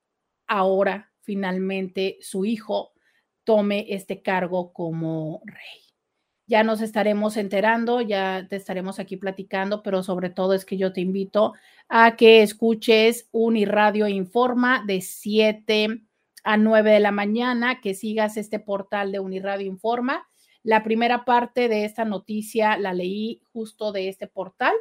ahora 0.47 1.13
finalmente 1.21 2.19
su 2.21 2.45
hijo 2.45 2.93
tome 3.45 3.87
este 3.91 4.23
cargo 4.23 4.73
como 4.73 5.41
rey. 5.45 5.89
Ya 6.47 6.63
nos 6.63 6.81
estaremos 6.81 7.37
enterando, 7.37 8.01
ya 8.01 8.47
te 8.49 8.57
estaremos 8.57 8.99
aquí 8.99 9.19
platicando, 9.19 9.83
pero 9.83 10.03
sobre 10.03 10.31
todo 10.31 10.55
es 10.55 10.65
que 10.65 10.79
yo 10.79 10.95
te 10.95 11.03
invito 11.03 11.53
a 11.89 12.17
que 12.17 12.43
escuches 12.43 13.29
Uniradio 13.33 14.09
Informa 14.09 14.83
de 14.87 15.03
7 15.03 16.08
a 16.49 16.57
9 16.57 16.93
de 16.93 17.01
la 17.01 17.11
mañana, 17.11 17.83
que 17.83 17.93
sigas 17.93 18.39
este 18.39 18.59
portal 18.59 19.13
de 19.13 19.21
Uniradio 19.21 19.67
Informa. 19.67 20.27
La 20.63 20.83
primera 20.83 21.27
parte 21.27 21.69
de 21.69 21.85
esta 21.85 22.07
noticia 22.07 22.79
la 22.79 22.95
leí 22.95 23.43
justo 23.53 23.93
de 23.93 24.09
este 24.09 24.29
portal. 24.29 24.73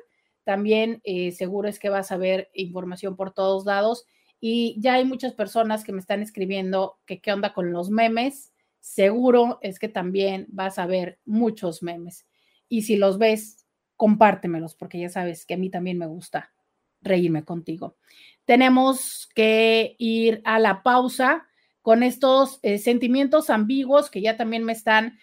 También 0.46 1.02
eh, 1.04 1.34
seguro 1.34 1.68
es 1.68 1.78
que 1.78 1.90
vas 1.90 2.14
a 2.14 2.18
ver 2.18 2.50
información 2.54 3.18
por 3.18 3.34
todos 3.34 3.66
lados. 3.66 4.06
Y 4.40 4.78
ya 4.80 4.94
hay 4.94 5.04
muchas 5.04 5.34
personas 5.34 5.84
que 5.84 5.92
me 5.92 6.00
están 6.00 6.22
escribiendo 6.22 7.00
que 7.06 7.20
qué 7.20 7.34
onda 7.34 7.54
con 7.54 7.74
los 7.74 7.90
memes. 7.90 8.54
Seguro 8.80 9.60
es 9.62 9.78
que 9.78 9.90
también 9.90 10.46
vas 10.48 10.80
a 10.80 10.86
ver 10.86 11.20
muchos 11.26 11.84
memes. 11.84 12.26
Y 12.70 12.84
si 12.84 12.96
los 12.96 13.18
ves, 13.18 13.66
compártemelos, 13.98 14.74
porque 14.74 15.02
ya 15.02 15.10
sabes 15.10 15.46
que 15.46 15.56
a 15.56 15.58
mí 15.58 15.70
también 15.70 15.98
me 15.98 16.08
gusta 16.08 16.54
reírme 17.02 17.44
contigo. 17.44 17.98
Tenemos 18.46 19.28
que 19.36 19.98
ir 20.00 20.42
a 20.46 20.60
la 20.60 20.82
pausa 20.82 21.47
con 21.88 22.04
estos 22.04 22.60
eh, 22.64 22.80
sentimientos 22.80 23.50
ambiguos 23.50 24.10
que 24.10 24.20
ya 24.20 24.36
también 24.36 24.66
me 24.66 24.74
están 24.74 25.20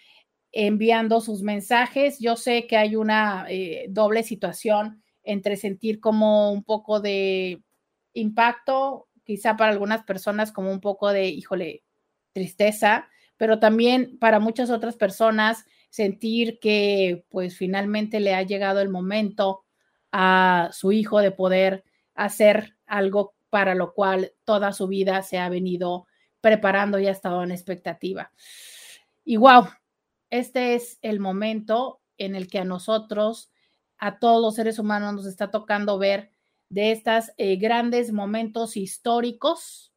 enviando 0.51 1.21
sus 1.21 1.43
mensajes. 1.43 2.17
Yo 2.17 2.35
sé 2.35 2.65
que 2.65 2.75
hay 2.75 2.95
una 2.95 3.45
eh, 3.49 3.85
doble 3.87 4.23
situación 4.23 5.03
entre 5.21 5.57
sentir 5.57 5.99
como 5.99 6.51
un 6.51 6.63
poco 6.63 7.01
de 7.01 7.61
impacto, 8.13 9.09
quizá 9.23 9.55
para 9.55 9.73
algunas 9.73 10.05
personas 10.05 10.51
como 10.51 10.71
un 10.71 10.81
poco 10.81 11.11
de, 11.11 11.27
híjole, 11.27 11.83
tristeza, 12.33 13.09
pero 13.37 13.59
también 13.59 14.17
para 14.17 14.39
muchas 14.39 14.71
otras 14.71 14.95
personas 14.95 15.65
sentir 15.91 16.57
que 16.57 17.25
pues 17.29 17.55
finalmente 17.55 18.19
le 18.19 18.33
ha 18.33 18.41
llegado 18.41 18.81
el 18.81 18.89
momento 18.89 19.65
a 20.11 20.69
su 20.71 20.91
hijo 20.91 21.19
de 21.19 21.29
poder 21.29 21.83
hacer 22.15 22.75
algo 22.87 23.35
para 23.51 23.75
lo 23.75 23.93
cual 23.93 24.31
toda 24.45 24.73
su 24.73 24.87
vida 24.87 25.21
se 25.21 25.37
ha 25.37 25.47
venido 25.47 26.07
preparando 26.45 26.99
y 26.99 27.07
ha 27.07 27.11
estado 27.11 27.41
en 27.41 27.49
expectativa. 27.49 28.31
Y 29.23 29.37
wow, 29.37 29.67
este 30.29 30.75
es 30.75 30.99
el 31.01 31.19
momento 31.19 32.01
en 32.19 32.35
el 32.35 32.47
que 32.47 32.59
a 32.59 32.63
nosotros, 32.63 33.51
a 33.97 34.19
todos 34.19 34.43
los 34.43 34.53
seres 34.53 34.77
humanos, 34.77 35.15
nos 35.15 35.25
está 35.25 35.49
tocando 35.49 35.97
ver 35.97 36.29
de 36.69 36.91
estos 36.91 37.31
eh, 37.37 37.55
grandes 37.55 38.11
momentos 38.11 38.77
históricos, 38.77 39.91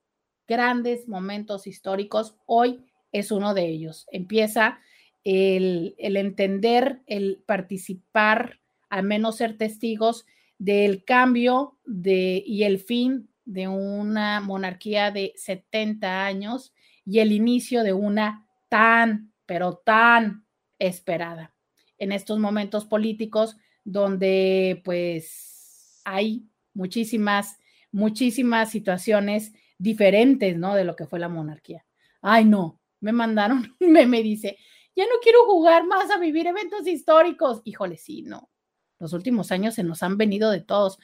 grandes 0.46 1.06
momentos 1.06 1.66
históricos. 1.66 2.34
Hoy 2.46 2.82
es 3.12 3.30
uno 3.30 3.52
de 3.52 3.66
ellos. 3.66 4.06
Empieza 4.10 4.78
el, 5.24 5.96
el 5.98 6.16
entender, 6.16 7.02
el 7.04 7.42
participar, 7.44 8.58
al 8.88 9.02
menos 9.02 9.36
ser 9.36 9.58
testigos 9.58 10.24
del 10.56 11.04
cambio 11.04 11.76
de, 11.84 12.42
y 12.46 12.62
el 12.62 12.78
fin 12.78 13.28
de 13.48 13.66
una 13.66 14.40
monarquía 14.40 15.10
de 15.10 15.32
70 15.36 16.26
años 16.26 16.74
y 17.06 17.20
el 17.20 17.32
inicio 17.32 17.82
de 17.82 17.94
una 17.94 18.46
tan, 18.68 19.32
pero 19.46 19.78
tan 19.78 20.44
esperada. 20.78 21.54
En 21.96 22.12
estos 22.12 22.38
momentos 22.38 22.84
políticos 22.84 23.56
donde 23.84 24.82
pues 24.84 26.02
hay 26.04 26.46
muchísimas, 26.74 27.58
muchísimas 27.90 28.70
situaciones 28.70 29.54
diferentes, 29.78 30.58
¿no? 30.58 30.74
De 30.74 30.84
lo 30.84 30.94
que 30.94 31.06
fue 31.06 31.18
la 31.18 31.30
monarquía. 31.30 31.86
Ay, 32.20 32.44
no, 32.44 32.82
me 33.00 33.12
mandaron, 33.12 33.74
me, 33.80 34.06
me 34.06 34.22
dice, 34.22 34.58
ya 34.94 35.04
no 35.04 35.20
quiero 35.22 35.46
jugar 35.46 35.86
más 35.86 36.10
a 36.10 36.18
vivir 36.18 36.46
eventos 36.46 36.86
históricos. 36.86 37.62
Híjole, 37.64 37.96
sí, 37.96 38.20
no. 38.20 38.50
Los 38.98 39.14
últimos 39.14 39.50
años 39.52 39.74
se 39.74 39.84
nos 39.84 40.02
han 40.02 40.18
venido 40.18 40.50
de 40.50 40.60
todos. 40.60 40.98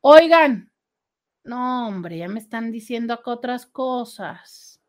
Oigan, 0.00 0.69
no, 1.50 1.88
hombre, 1.88 2.16
ya 2.16 2.28
me 2.28 2.38
están 2.38 2.70
diciendo 2.70 3.12
acá 3.12 3.32
otras 3.32 3.66
cosas. 3.66 4.80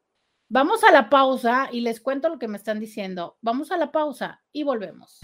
Vamos 0.48 0.84
a 0.84 0.92
la 0.92 1.10
pausa 1.10 1.70
y 1.72 1.82
les 1.82 2.00
cuento 2.00 2.30
lo 2.30 2.38
que 2.38 2.48
me 2.48 2.58
están 2.58 2.80
diciendo. 2.80 3.40
Vamos 3.42 3.72
a 3.72 3.78
la 3.78 3.92
pausa 3.92 4.44
y 4.52 4.62
volvemos. 4.62 5.22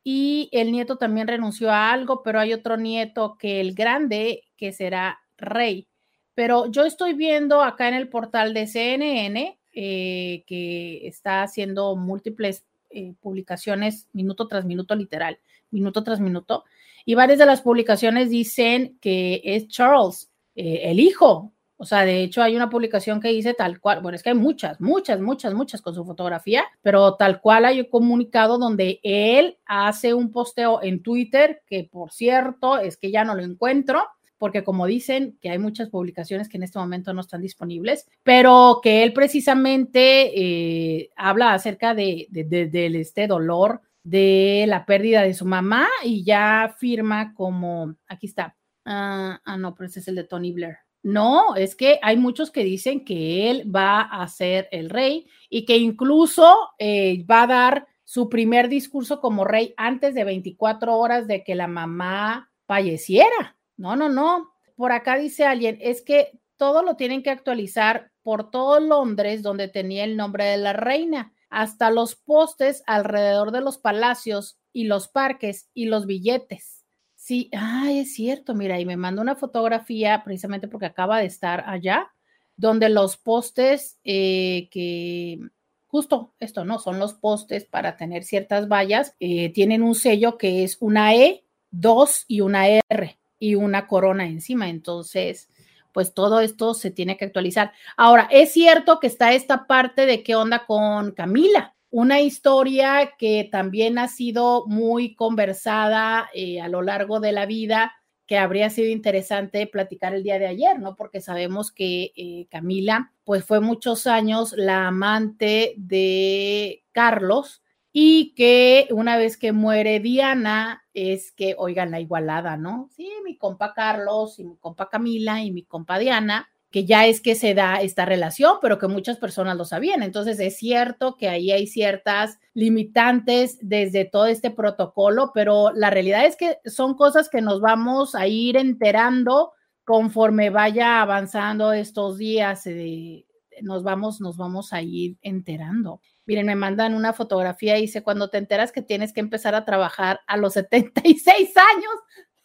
Y 0.04 0.50
el 0.52 0.72
nieto 0.72 0.98
también 0.98 1.28
renunció 1.28 1.72
a 1.72 1.92
algo, 1.92 2.22
pero 2.22 2.40
hay 2.40 2.54
otro 2.54 2.78
nieto 2.78 3.38
que 3.38 3.60
el 3.60 3.74
grande 3.74 4.44
que 4.58 4.72
será 4.72 5.20
rey. 5.38 5.88
Pero 6.36 6.70
yo 6.70 6.86
estoy 6.86 7.14
viendo 7.14 7.64
acá 7.64 7.88
en 7.88 7.96
el 7.96 8.10
portal 8.10 8.54
de 8.54 8.68
CNN 8.68 9.58
eh, 9.74 10.44
que 10.46 11.08
está 11.08 11.44
haciendo 11.44 11.96
múltiples 11.96 12.66
eh, 12.92 13.14
publicaciones 13.20 14.08
minuto 14.14 14.48
tras 14.48 14.64
minuto, 14.64 14.96
literal, 14.96 15.40
minuto 15.72 16.04
tras 16.04 16.20
minuto. 16.20 16.66
Y 17.04 17.16
varias 17.16 17.40
de 17.40 17.46
las 17.46 17.62
publicaciones 17.62 18.30
dicen 18.30 18.98
que 19.02 19.42
es 19.44 19.68
Charles, 19.68 20.32
eh, 20.56 20.82
el 20.84 21.00
hijo 21.00 21.52
O 21.78 21.86
sea, 21.86 22.06
de 22.06 22.24
hecho 22.24 22.42
hay 22.42 22.56
una 22.56 22.70
publicación 22.70 23.20
que 23.20 23.30
dice 23.30 23.54
tal 23.54 23.82
cual, 23.82 24.02
bueno, 24.02 24.16
es 24.16 24.24
que 24.24 24.30
hay 24.30 24.36
muchas, 24.36 24.80
muchas, 24.80 25.20
muchas, 25.20 25.54
muchas 25.54 25.82
con 25.82 25.94
su 25.94 26.06
fotografía, 26.06 26.64
pero 26.82 27.16
tal 27.16 27.42
cual 27.42 27.66
hay 27.66 27.82
un 27.82 27.88
comunicado 27.88 28.58
donde 28.58 29.00
él 29.04 29.58
hace 29.66 30.14
un 30.14 30.32
posteo 30.32 30.82
en 30.82 31.04
Twitter, 31.04 31.64
que 31.68 31.84
por 31.84 32.12
cierto 32.12 32.78
es 32.78 32.96
que 32.96 33.12
ya 33.12 33.26
no 33.26 33.36
lo 33.36 33.44
encuentro, 33.44 34.08
porque 34.38 34.64
como 34.64 34.86
dicen 34.86 35.38
que 35.42 35.50
hay 35.50 35.60
muchas 35.60 35.90
publicaciones 35.90 36.48
que 36.48 36.58
en 36.58 36.64
este 36.64 36.80
momento 36.80 37.14
no 37.14 37.22
están 37.22 37.42
disponibles, 37.42 38.08
pero 38.24 38.80
que 38.82 39.04
él 39.04 39.12
precisamente 39.12 40.32
eh, 40.34 41.10
habla 41.18 41.54
acerca 41.54 41.94
de, 41.94 42.28
este 42.32 43.28
dolor 43.28 43.82
de 44.04 44.66
la 44.68 44.86
pérdida 44.86 45.24
de 45.24 45.34
su 45.34 45.46
mamá 45.46 45.88
y 46.04 46.24
ya 46.24 46.74
firma 46.80 47.34
como, 47.34 47.96
aquí 48.08 48.28
está, 48.28 48.56
ah, 48.86 49.42
ah 49.44 49.58
no, 49.58 49.76
pero 49.76 49.88
ese 49.88 50.00
es 50.00 50.08
el 50.08 50.16
de 50.16 50.24
Tony 50.24 50.54
Blair 50.54 50.85
no, 51.06 51.56
es 51.56 51.76
que 51.76 52.00
hay 52.02 52.18
muchos 52.18 52.50
que 52.50 52.64
dicen 52.64 53.06
que 53.06 53.52
él 53.52 53.72
va 53.74 54.02
a 54.02 54.28
ser 54.28 54.68
el 54.72 54.90
rey 54.90 55.28
y 55.52 55.64
que 55.64 55.78
incluso 55.78 56.52
eh, 56.80 57.24
va 57.30 57.44
a 57.44 57.48
dar 57.48 57.88
su 58.04 58.28
primer 58.28 58.70
discurso 58.70 59.22
como 59.22 59.46
rey 59.46 59.76
antes 59.78 60.16
de 60.16 60.24
24 60.24 60.98
horas 60.98 61.28
de 61.28 61.44
que 61.44 61.54
la 61.54 61.68
mamá 61.68 62.52
falleciera. 62.66 63.56
No, 63.78 63.96
no, 63.96 64.10
no. 64.10 64.52
Por 64.76 64.94
acá 64.94 65.16
dice 65.16 65.46
alguien, 65.46 65.78
es 65.80 66.02
que 66.02 66.40
todo 66.58 66.82
lo 66.82 66.96
tienen 66.96 67.22
que 67.22 67.30
actualizar 67.30 68.12
por 68.24 68.50
todo 68.50 68.80
Londres 68.80 69.44
donde 69.44 69.68
tenía 69.68 70.06
el 70.06 70.18
nombre 70.18 70.46
de 70.46 70.58
la 70.58 70.74
reina, 70.74 71.36
hasta 71.52 71.92
los 71.92 72.16
postes 72.16 72.82
alrededor 72.88 73.52
de 73.52 73.62
los 73.62 73.78
palacios 73.78 74.58
y 74.74 74.86
los 74.86 75.08
parques 75.08 75.70
y 75.76 75.86
los 75.86 76.08
billetes. 76.08 76.85
Sí, 77.26 77.50
ay, 77.58 78.02
es 78.02 78.14
cierto, 78.14 78.54
mira, 78.54 78.80
y 78.80 78.86
me 78.86 78.98
mandó 78.98 79.24
una 79.24 79.36
fotografía 79.36 80.22
precisamente 80.24 80.68
porque 80.68 80.86
acaba 80.86 81.18
de 81.18 81.26
estar 81.26 81.64
allá, 81.68 82.14
donde 82.56 82.88
los 82.88 83.18
postes 83.18 83.98
eh, 84.04 84.70
que, 84.70 85.40
justo 85.88 86.36
esto, 86.40 86.66
¿no? 86.66 86.78
Son 86.78 87.00
los 87.00 87.16
postes 87.16 87.66
para 87.66 87.98
tener 87.98 88.24
ciertas 88.26 88.68
vallas, 88.68 89.16
eh, 89.20 89.50
tienen 89.54 89.82
un 89.82 89.96
sello 89.96 90.38
que 90.38 90.64
es 90.64 90.78
una 90.82 91.16
E, 91.16 91.44
dos 91.72 92.26
y 92.28 92.42
una 92.42 92.68
R 92.68 93.18
y 93.40 93.56
una 93.56 93.88
corona 93.88 94.28
encima. 94.28 94.70
Entonces, 94.70 95.50
pues 95.94 96.14
todo 96.14 96.42
esto 96.42 96.76
se 96.76 96.92
tiene 96.92 97.18
que 97.18 97.26
actualizar. 97.26 97.72
Ahora, 97.98 98.28
es 98.30 98.54
cierto 98.54 99.00
que 99.00 99.08
está 99.08 99.34
esta 99.34 99.66
parte 99.66 100.06
de 100.06 100.22
qué 100.22 100.36
onda 100.36 100.68
con 100.68 101.12
Camila, 101.14 101.75
una 101.96 102.20
historia 102.20 103.14
que 103.18 103.48
también 103.50 103.98
ha 104.00 104.10
sido 104.10 104.66
muy 104.68 105.16
conversada 105.16 106.30
eh, 106.34 106.60
a 106.60 106.68
lo 106.68 106.82
largo 106.82 107.22
de 107.22 107.32
la 107.32 107.46
vida, 107.46 107.94
que 108.28 108.38
habría 108.38 108.70
sido 108.70 108.90
interesante 108.90 109.66
platicar 109.66 110.14
el 110.14 110.22
día 110.22 110.38
de 110.38 110.48
ayer, 110.48 110.78
¿no? 110.78 110.98
Porque 110.98 111.22
sabemos 111.22 111.72
que 111.72 112.12
eh, 112.18 112.48
Camila, 112.52 113.14
pues 113.24 113.46
fue 113.46 113.62
muchos 113.62 114.08
años 114.08 114.54
la 114.58 114.88
amante 114.88 115.74
de 115.78 116.84
Carlos 116.92 117.64
y 117.94 118.34
que 118.36 118.90
una 118.92 119.16
vez 119.16 119.38
que 119.38 119.54
muere 119.54 120.02
Diana, 120.02 120.84
es 120.94 121.32
que, 121.32 121.56
oigan, 121.58 121.92
la 121.92 122.02
igualada, 122.02 122.58
¿no? 122.58 122.90
Sí, 122.94 123.10
mi 123.24 123.38
compa 123.38 123.74
Carlos 123.74 124.38
y 124.38 124.44
mi 124.44 124.58
compa 124.58 124.90
Camila 124.90 125.42
y 125.42 125.52
mi 125.54 125.64
compa 125.64 125.98
Diana 125.98 126.50
que 126.76 126.84
ya 126.84 127.06
es 127.06 127.22
que 127.22 127.36
se 127.36 127.54
da 127.54 127.76
esta 127.76 128.04
relación, 128.04 128.58
pero 128.62 128.78
que 128.80 128.90
muchas 128.90 129.18
personas 129.18 129.56
lo 129.56 129.64
sabían. 129.64 130.04
Entonces 130.04 130.42
es 130.42 130.58
cierto 130.58 131.16
que 131.16 131.30
ahí 131.30 131.50
hay 131.50 131.68
ciertas 131.68 132.38
limitantes 132.54 133.58
desde 133.62 134.04
todo 134.04 134.26
este 134.26 134.52
protocolo, 134.52 135.32
pero 135.34 135.72
la 135.72 135.90
realidad 135.90 136.26
es 136.26 136.36
que 136.36 136.58
son 136.66 136.96
cosas 136.96 137.30
que 137.30 137.40
nos 137.40 137.62
vamos 137.62 138.14
a 138.14 138.28
ir 138.28 138.58
enterando 138.58 139.54
conforme 139.86 140.50
vaya 140.50 141.02
avanzando 141.02 141.72
estos 141.72 142.18
días. 142.18 142.68
Eh, 142.68 143.26
nos 143.62 143.84
vamos, 143.84 144.20
nos 144.20 144.36
vamos 144.36 144.74
a 144.74 144.82
ir 144.82 145.18
enterando. 145.22 146.02
Miren, 146.26 146.46
me 146.46 146.56
mandan 146.56 146.94
una 146.94 147.14
fotografía 147.14 147.78
y 147.78 147.84
dice, 147.84 148.04
cuando 148.04 148.30
te 148.30 148.38
enteras 148.38 148.74
que 148.74 148.82
tienes 148.82 149.14
que 149.14 149.22
empezar 149.22 149.56
a 149.56 149.64
trabajar 149.64 150.20
a 150.28 150.36
los 150.36 150.52
76 150.52 151.54
años. 151.56 151.94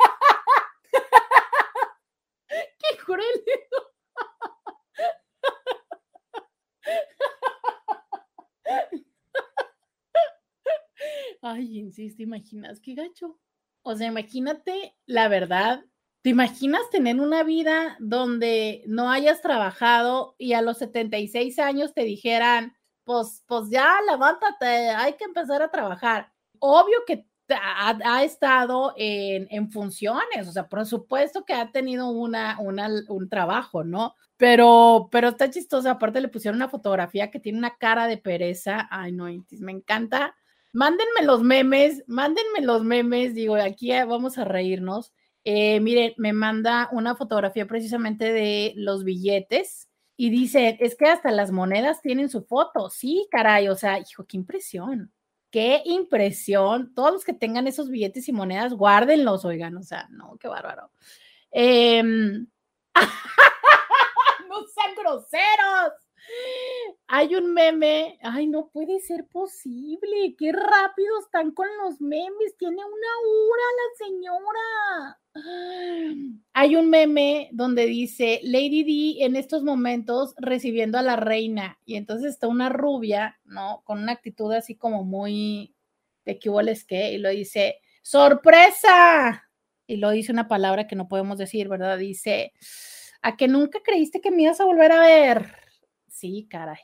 ¡Qué 2.92 2.98
cruel! 2.98 3.22
Ay, 11.42 11.80
insisto, 11.80 12.24
imaginas 12.24 12.80
qué 12.80 12.96
gacho. 12.96 13.38
O 13.84 13.96
sea, 13.96 14.08
imagínate 14.08 14.96
la 15.06 15.28
verdad. 15.28 15.86
¿Te 16.24 16.30
imaginas 16.32 16.90
tener 16.90 17.20
una 17.20 17.44
vida 17.44 17.98
donde 18.00 18.84
no 18.88 19.12
hayas 19.12 19.42
trabajado 19.42 20.36
y 20.40 20.54
a 20.54 20.62
los 20.62 20.80
76 20.80 21.60
años 21.60 21.94
te 21.94 22.02
dijeran, 22.04 22.76
pues, 23.04 23.44
pues 23.48 23.70
ya 23.70 23.96
levántate, 24.10 24.90
hay 24.90 25.14
que 25.14 25.26
empezar 25.26 25.62
a 25.62 25.70
trabajar? 25.70 26.32
Obvio 26.60 26.98
que 27.06 27.28
ha, 27.50 28.24
estado 28.24 28.94
en, 28.98 29.72
funciones, 29.72 30.48
o 30.48 30.52
sea, 30.52 30.68
por 30.68 30.86
supuesto 30.86 31.46
que 31.46 31.54
ha 31.54 31.72
tenido 31.72 32.10
una, 32.10 32.58
un 32.60 33.30
trabajo, 33.30 33.84
¿no? 33.84 34.16
Pero, 34.38 35.10
pero 35.12 35.30
está 35.30 35.50
chistoso, 35.50 35.90
aparte 35.90 36.20
le 36.22 36.28
pusieron 36.28 36.58
una 36.58 36.70
fotografía 36.70 37.32
que 37.32 37.40
tiene 37.40 37.58
una 37.58 37.78
cara 37.78 38.08
de 38.08 38.18
pereza, 38.18 38.88
ay 38.92 39.12
no, 39.12 39.26
me 39.60 39.72
encanta. 39.72 40.36
Mándenme 40.74 41.24
los 41.24 41.42
memes, 41.42 42.04
mándenme 42.08 42.62
los 42.62 42.84
memes, 42.84 43.34
digo, 43.34 43.56
aquí 43.56 43.92
vamos 43.92 44.38
a 44.38 44.44
reírnos. 44.44 45.14
Eh, 45.46 45.80
miren, 45.80 46.14
me 46.18 46.34
manda 46.34 46.90
una 46.92 47.16
fotografía 47.16 47.66
precisamente 47.66 48.34
de 48.34 48.74
los 48.76 49.04
billetes 49.06 49.90
y 50.18 50.30
dice, 50.32 50.78
es 50.82 50.96
que 50.96 51.06
hasta 51.06 51.32
las 51.32 51.52
monedas 51.52 52.02
tienen 52.02 52.30
su 52.30 52.44
foto. 52.44 52.90
Sí, 52.90 53.28
caray, 53.32 53.70
o 53.70 53.76
sea, 53.76 54.00
hijo, 54.00 54.26
qué 54.26 54.38
impresión 54.38 55.14
qué 55.56 55.84
impresión. 55.86 56.94
Todos 56.94 57.14
los 57.14 57.24
que 57.24 57.32
tengan 57.32 57.66
esos 57.66 57.90
billetes 57.90 58.28
y 58.28 58.34
monedas, 58.34 58.74
guárdenlos, 58.74 59.46
oigan, 59.46 59.78
o 59.78 59.84
sea, 59.84 60.06
no, 60.12 60.36
qué 60.38 60.50
bárbaro. 60.50 60.92
Em, 61.50 62.46
no 64.50 64.68
sean 64.68 64.96
groseros. 64.98 65.94
Hay 67.08 67.36
un 67.36 67.54
meme, 67.54 68.18
ay, 68.24 68.48
no 68.48 68.70
puede 68.70 69.00
ser 69.00 69.26
posible, 69.28 70.36
qué 70.38 70.52
rápido 70.52 71.20
están 71.20 71.52
con 71.52 71.68
los 71.84 72.02
memes, 72.02 72.58
tiene 72.58 72.78
una 72.78 73.08
hora 73.28 73.64
la 73.78 74.06
señora. 74.06 75.20
Hay 76.54 76.76
un 76.76 76.90
meme 76.90 77.50
donde 77.52 77.86
dice 77.86 78.40
Lady 78.44 78.84
D 78.84 79.26
en 79.26 79.36
estos 79.36 79.64
momentos 79.64 80.34
recibiendo 80.38 80.98
a 80.98 81.04
la 81.04 81.16
reina 81.16 81.78
y 81.86 81.96
entonces 81.96 82.34
está 82.34 82.48
una 82.48 82.70
rubia, 82.70 83.40
¿no? 83.44 83.84
Con 83.86 84.00
una 84.00 84.14
actitud 84.14 84.52
así 84.54 84.76
como 84.76 85.04
muy 85.04 85.76
de 86.26 86.40
que 86.40 87.12
y 87.14 87.18
lo 87.20 87.30
dice, 87.30 87.82
sorpresa. 88.02 89.48
Y 89.88 89.98
lo 89.98 90.10
dice 90.10 90.32
una 90.32 90.48
palabra 90.48 90.88
que 90.88 90.96
no 90.96 91.08
podemos 91.08 91.38
decir, 91.38 91.68
¿verdad? 91.68 92.00
Dice, 92.00 92.54
a 93.22 93.38
que 93.38 93.48
nunca 93.48 93.82
creíste 93.84 94.22
que 94.22 94.32
me 94.32 94.44
ibas 94.44 94.60
a 94.60 94.66
volver 94.66 94.92
a 94.92 95.00
ver. 95.00 95.65
Sí, 96.16 96.48
caray. 96.50 96.80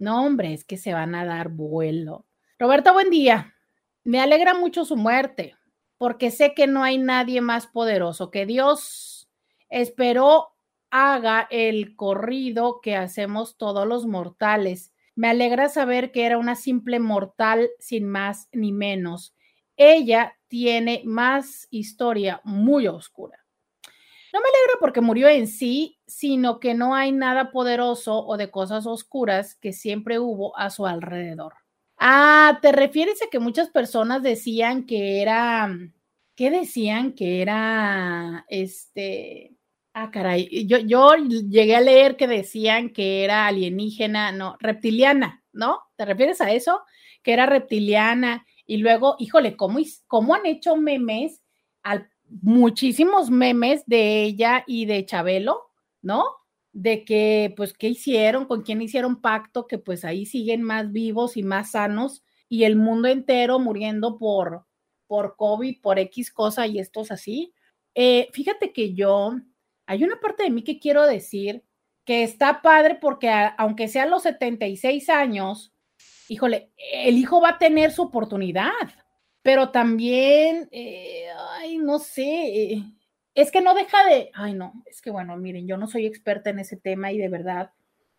No, 0.00 0.26
hombre, 0.26 0.52
es 0.52 0.64
que 0.64 0.76
se 0.76 0.92
van 0.92 1.14
a 1.14 1.24
dar 1.24 1.50
vuelo. 1.50 2.26
Roberto, 2.58 2.92
buen 2.92 3.10
día. 3.10 3.54
Me 4.02 4.18
alegra 4.18 4.54
mucho 4.54 4.84
su 4.84 4.96
muerte 4.96 5.54
porque 5.98 6.32
sé 6.32 6.52
que 6.52 6.66
no 6.66 6.82
hay 6.82 6.98
nadie 6.98 7.40
más 7.40 7.68
poderoso 7.68 8.32
que 8.32 8.44
Dios. 8.44 9.30
Espero 9.68 10.48
haga 10.90 11.46
el 11.48 11.94
corrido 11.94 12.80
que 12.82 12.96
hacemos 12.96 13.56
todos 13.56 13.86
los 13.86 14.04
mortales. 14.04 14.92
Me 15.14 15.28
alegra 15.28 15.68
saber 15.68 16.10
que 16.10 16.26
era 16.26 16.36
una 16.36 16.56
simple 16.56 16.98
mortal 16.98 17.70
sin 17.78 18.08
más 18.08 18.48
ni 18.50 18.72
menos. 18.72 19.32
Ella 19.76 20.36
tiene 20.48 21.02
más 21.04 21.68
historia 21.70 22.40
muy 22.42 22.88
oscura. 22.88 23.45
No 24.36 24.42
me 24.42 24.48
alegra 24.50 24.78
porque 24.80 25.00
murió 25.00 25.28
en 25.28 25.46
sí, 25.46 25.98
sino 26.06 26.60
que 26.60 26.74
no 26.74 26.94
hay 26.94 27.10
nada 27.10 27.50
poderoso 27.52 28.22
o 28.26 28.36
de 28.36 28.50
cosas 28.50 28.86
oscuras 28.86 29.54
que 29.54 29.72
siempre 29.72 30.18
hubo 30.18 30.54
a 30.58 30.68
su 30.68 30.86
alrededor. 30.86 31.54
Ah, 31.96 32.58
¿te 32.60 32.70
refieres 32.70 33.22
a 33.22 33.30
que 33.30 33.38
muchas 33.38 33.70
personas 33.70 34.22
decían 34.22 34.84
que 34.84 35.22
era, 35.22 35.74
¿qué 36.34 36.50
decían? 36.50 37.14
Que 37.14 37.40
era, 37.40 38.44
este, 38.50 39.56
ah, 39.94 40.10
caray, 40.10 40.66
yo, 40.66 40.80
yo 40.80 41.14
llegué 41.16 41.74
a 41.74 41.80
leer 41.80 42.18
que 42.18 42.26
decían 42.26 42.90
que 42.90 43.24
era 43.24 43.46
alienígena, 43.46 44.32
no, 44.32 44.58
reptiliana, 44.60 45.44
¿no? 45.54 45.80
¿Te 45.96 46.04
refieres 46.04 46.42
a 46.42 46.52
eso? 46.52 46.82
Que 47.22 47.32
era 47.32 47.46
reptiliana 47.46 48.44
y 48.66 48.76
luego, 48.76 49.16
híjole, 49.18 49.56
¿cómo, 49.56 49.78
cómo 50.06 50.34
han 50.34 50.44
hecho 50.44 50.76
memes, 50.76 51.40
al, 51.82 52.10
muchísimos 52.28 53.30
memes 53.30 53.84
de 53.86 54.22
ella 54.22 54.64
y 54.66 54.86
de 54.86 55.04
Chabelo, 55.06 55.70
¿no? 56.02 56.24
de 56.76 57.06
que, 57.06 57.54
pues, 57.56 57.72
¿qué 57.72 57.88
hicieron? 57.88 58.44
¿Con 58.44 58.60
quién 58.60 58.82
hicieron 58.82 59.22
pacto? 59.22 59.66
Que 59.66 59.78
pues 59.78 60.04
ahí 60.04 60.26
siguen 60.26 60.60
más 60.60 60.92
vivos 60.92 61.38
y 61.38 61.42
más 61.42 61.70
sanos 61.70 62.22
y 62.50 62.64
el 62.64 62.76
mundo 62.76 63.08
entero 63.08 63.58
muriendo 63.58 64.18
por, 64.18 64.66
por 65.06 65.36
COVID, 65.36 65.80
por 65.80 65.98
X 65.98 66.30
cosa 66.30 66.66
y 66.66 66.78
estos 66.78 67.10
así. 67.10 67.54
Eh, 67.94 68.28
fíjate 68.34 68.74
que 68.74 68.92
yo 68.92 69.36
hay 69.86 70.04
una 70.04 70.20
parte 70.20 70.42
de 70.42 70.50
mí 70.50 70.62
que 70.62 70.78
quiero 70.78 71.06
decir 71.06 71.64
que 72.04 72.22
está 72.22 72.60
padre 72.60 72.98
porque 73.00 73.30
aunque 73.56 73.88
sea 73.88 74.04
los 74.04 74.24
76 74.24 75.08
años, 75.08 75.72
híjole, 76.28 76.72
el 76.76 77.16
hijo 77.16 77.40
va 77.40 77.50
a 77.50 77.58
tener 77.58 77.90
su 77.90 78.02
oportunidad, 78.02 78.70
pero 79.46 79.70
también, 79.70 80.68
eh, 80.72 81.28
ay, 81.52 81.78
no 81.78 82.00
sé, 82.00 82.24
eh, 82.24 82.82
es 83.32 83.52
que 83.52 83.60
no 83.60 83.74
deja 83.74 84.04
de, 84.04 84.32
ay, 84.34 84.54
no, 84.54 84.82
es 84.86 85.00
que 85.00 85.10
bueno, 85.10 85.36
miren, 85.36 85.68
yo 85.68 85.76
no 85.76 85.86
soy 85.86 86.04
experta 86.04 86.50
en 86.50 86.58
ese 86.58 86.76
tema 86.76 87.12
y 87.12 87.18
de 87.18 87.28
verdad, 87.28 87.70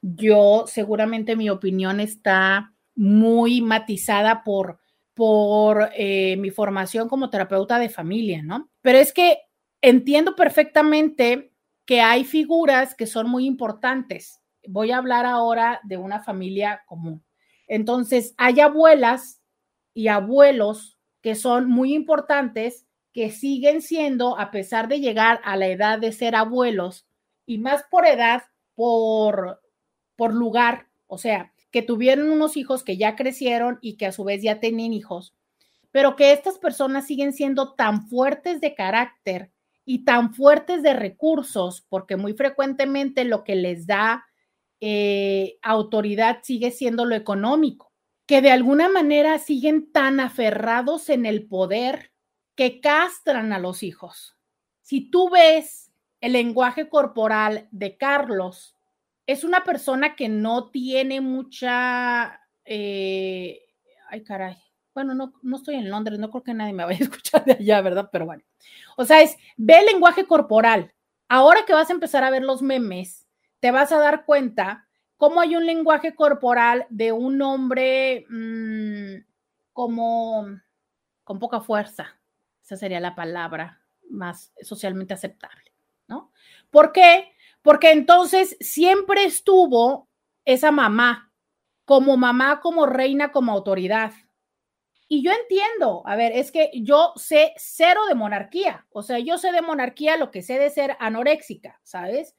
yo 0.01 0.63
seguramente 0.67 1.35
mi 1.35 1.49
opinión 1.49 1.99
está 1.99 2.73
muy 2.95 3.59
matizada 3.59 4.45
por, 4.45 4.79
por 5.13 5.89
eh, 5.97 6.37
mi 6.37 6.49
formación 6.49 7.09
como 7.09 7.29
terapeuta 7.29 7.77
de 7.77 7.89
familia, 7.89 8.41
¿no? 8.41 8.71
Pero 8.81 8.97
es 8.97 9.11
que 9.11 9.39
entiendo 9.81 10.33
perfectamente 10.33 11.51
que 11.85 11.99
hay 11.99 12.23
figuras 12.23 12.95
que 12.95 13.05
son 13.05 13.29
muy 13.29 13.45
importantes. 13.47 14.39
Voy 14.65 14.91
a 14.91 14.99
hablar 14.99 15.25
ahora 15.25 15.81
de 15.83 15.97
una 15.97 16.21
familia 16.21 16.83
común. 16.87 17.25
Entonces, 17.67 18.33
hay 18.37 18.61
abuelas 18.61 19.41
y 19.93 20.07
abuelos 20.07 20.96
que 21.27 21.35
son 21.35 21.69
muy 21.69 21.93
importantes, 21.93 22.87
que 23.11 23.31
siguen 23.31 23.81
siendo, 23.81 24.39
a 24.39 24.49
pesar 24.49 24.87
de 24.87 25.01
llegar 25.01 25.41
a 25.43 25.57
la 25.57 25.67
edad 25.67 25.99
de 25.99 26.13
ser 26.13 26.37
abuelos, 26.37 27.05
y 27.45 27.57
más 27.57 27.83
por 27.91 28.05
edad, 28.05 28.43
por, 28.75 29.59
por 30.15 30.33
lugar, 30.33 30.87
o 31.05 31.17
sea, 31.17 31.51
que 31.69 31.81
tuvieron 31.81 32.31
unos 32.31 32.55
hijos 32.55 32.81
que 32.81 32.95
ya 32.95 33.17
crecieron 33.17 33.77
y 33.81 33.97
que 33.97 34.05
a 34.05 34.13
su 34.13 34.23
vez 34.23 34.41
ya 34.41 34.61
tienen 34.61 34.93
hijos, 34.93 35.35
pero 35.91 36.15
que 36.15 36.31
estas 36.31 36.59
personas 36.59 37.05
siguen 37.05 37.33
siendo 37.33 37.73
tan 37.73 38.07
fuertes 38.07 38.61
de 38.61 38.73
carácter 38.73 39.51
y 39.83 40.05
tan 40.05 40.33
fuertes 40.33 40.81
de 40.81 40.93
recursos, 40.93 41.85
porque 41.89 42.15
muy 42.15 42.35
frecuentemente 42.35 43.25
lo 43.25 43.43
que 43.43 43.57
les 43.57 43.85
da 43.85 44.23
eh, 44.79 45.57
autoridad 45.61 46.39
sigue 46.43 46.71
siendo 46.71 47.03
lo 47.03 47.15
económico, 47.15 47.86
que 48.27 48.41
de 48.41 48.51
alguna 48.51 48.89
manera 48.89 49.39
siguen 49.39 49.91
tan 49.91 50.19
aferrados 50.19 51.09
en 51.09 51.25
el 51.25 51.47
poder 51.47 52.11
que 52.55 52.81
castran 52.81 53.53
a 53.53 53.59
los 53.59 53.83
hijos. 53.83 54.35
Si 54.81 55.09
tú 55.09 55.29
ves 55.29 55.91
el 56.19 56.33
lenguaje 56.33 56.89
corporal 56.89 57.69
de 57.71 57.97
Carlos, 57.97 58.75
es 59.25 59.43
una 59.43 59.63
persona 59.63 60.15
que 60.15 60.29
no 60.29 60.69
tiene 60.69 61.21
mucha... 61.21 62.41
Eh, 62.65 63.61
ay, 64.09 64.23
caray. 64.23 64.57
Bueno, 64.93 65.13
no, 65.13 65.33
no 65.41 65.57
estoy 65.57 65.75
en 65.75 65.89
Londres, 65.89 66.19
no 66.19 66.29
creo 66.29 66.43
que 66.43 66.53
nadie 66.53 66.73
me 66.73 66.83
vaya 66.83 66.99
a 66.99 67.03
escuchar 67.03 67.45
de 67.45 67.53
allá, 67.53 67.81
¿verdad? 67.81 68.09
Pero 68.11 68.25
bueno. 68.25 68.43
O 68.97 69.05
sea, 69.05 69.21
es 69.21 69.37
ve 69.55 69.79
el 69.79 69.85
lenguaje 69.85 70.25
corporal. 70.25 70.93
Ahora 71.29 71.65
que 71.65 71.73
vas 71.73 71.89
a 71.89 71.93
empezar 71.93 72.23
a 72.23 72.29
ver 72.29 72.43
los 72.43 72.61
memes, 72.61 73.25
te 73.59 73.71
vas 73.71 73.91
a 73.91 73.99
dar 73.99 74.25
cuenta 74.25 74.86
cómo 75.17 75.41
hay 75.41 75.55
un 75.55 75.65
lenguaje 75.65 76.15
corporal 76.15 76.85
de 76.89 77.11
un 77.11 77.41
hombre 77.41 78.25
mm, 78.29 79.25
como 79.73 80.47
con 81.23 81.39
poca 81.39 81.59
fuerza. 81.59 82.19
Esa 82.63 82.77
sería 82.77 82.99
la 82.99 83.15
palabra 83.15 83.81
más 84.09 84.53
socialmente 84.61 85.13
aceptable, 85.13 85.73
¿no? 86.07 86.31
¿Por 86.69 86.91
qué? 86.91 87.31
Porque 87.61 87.91
entonces 87.91 88.55
siempre 88.59 89.25
estuvo 89.25 90.07
esa 90.45 90.71
mamá, 90.71 91.33
como 91.83 92.15
mamá, 92.15 92.61
como 92.61 92.85
reina, 92.85 93.31
como 93.31 93.51
autoridad. 93.51 94.13
Y 95.09 95.23
yo 95.23 95.31
entiendo, 95.31 96.03
a 96.05 96.15
ver, 96.15 96.33
es 96.33 96.51
que 96.51 96.69
yo 96.73 97.13
sé 97.15 97.53
cero 97.57 98.01
de 98.07 98.15
monarquía, 98.15 98.85
o 98.91 99.01
sea, 99.03 99.19
yo 99.19 99.37
sé 99.37 99.51
de 99.51 99.61
monarquía 99.61 100.17
lo 100.17 100.31
que 100.31 100.41
sé 100.41 100.59
de 100.59 100.69
ser 100.69 100.97
anoréxica, 100.99 101.79
¿sabes? 101.83 102.35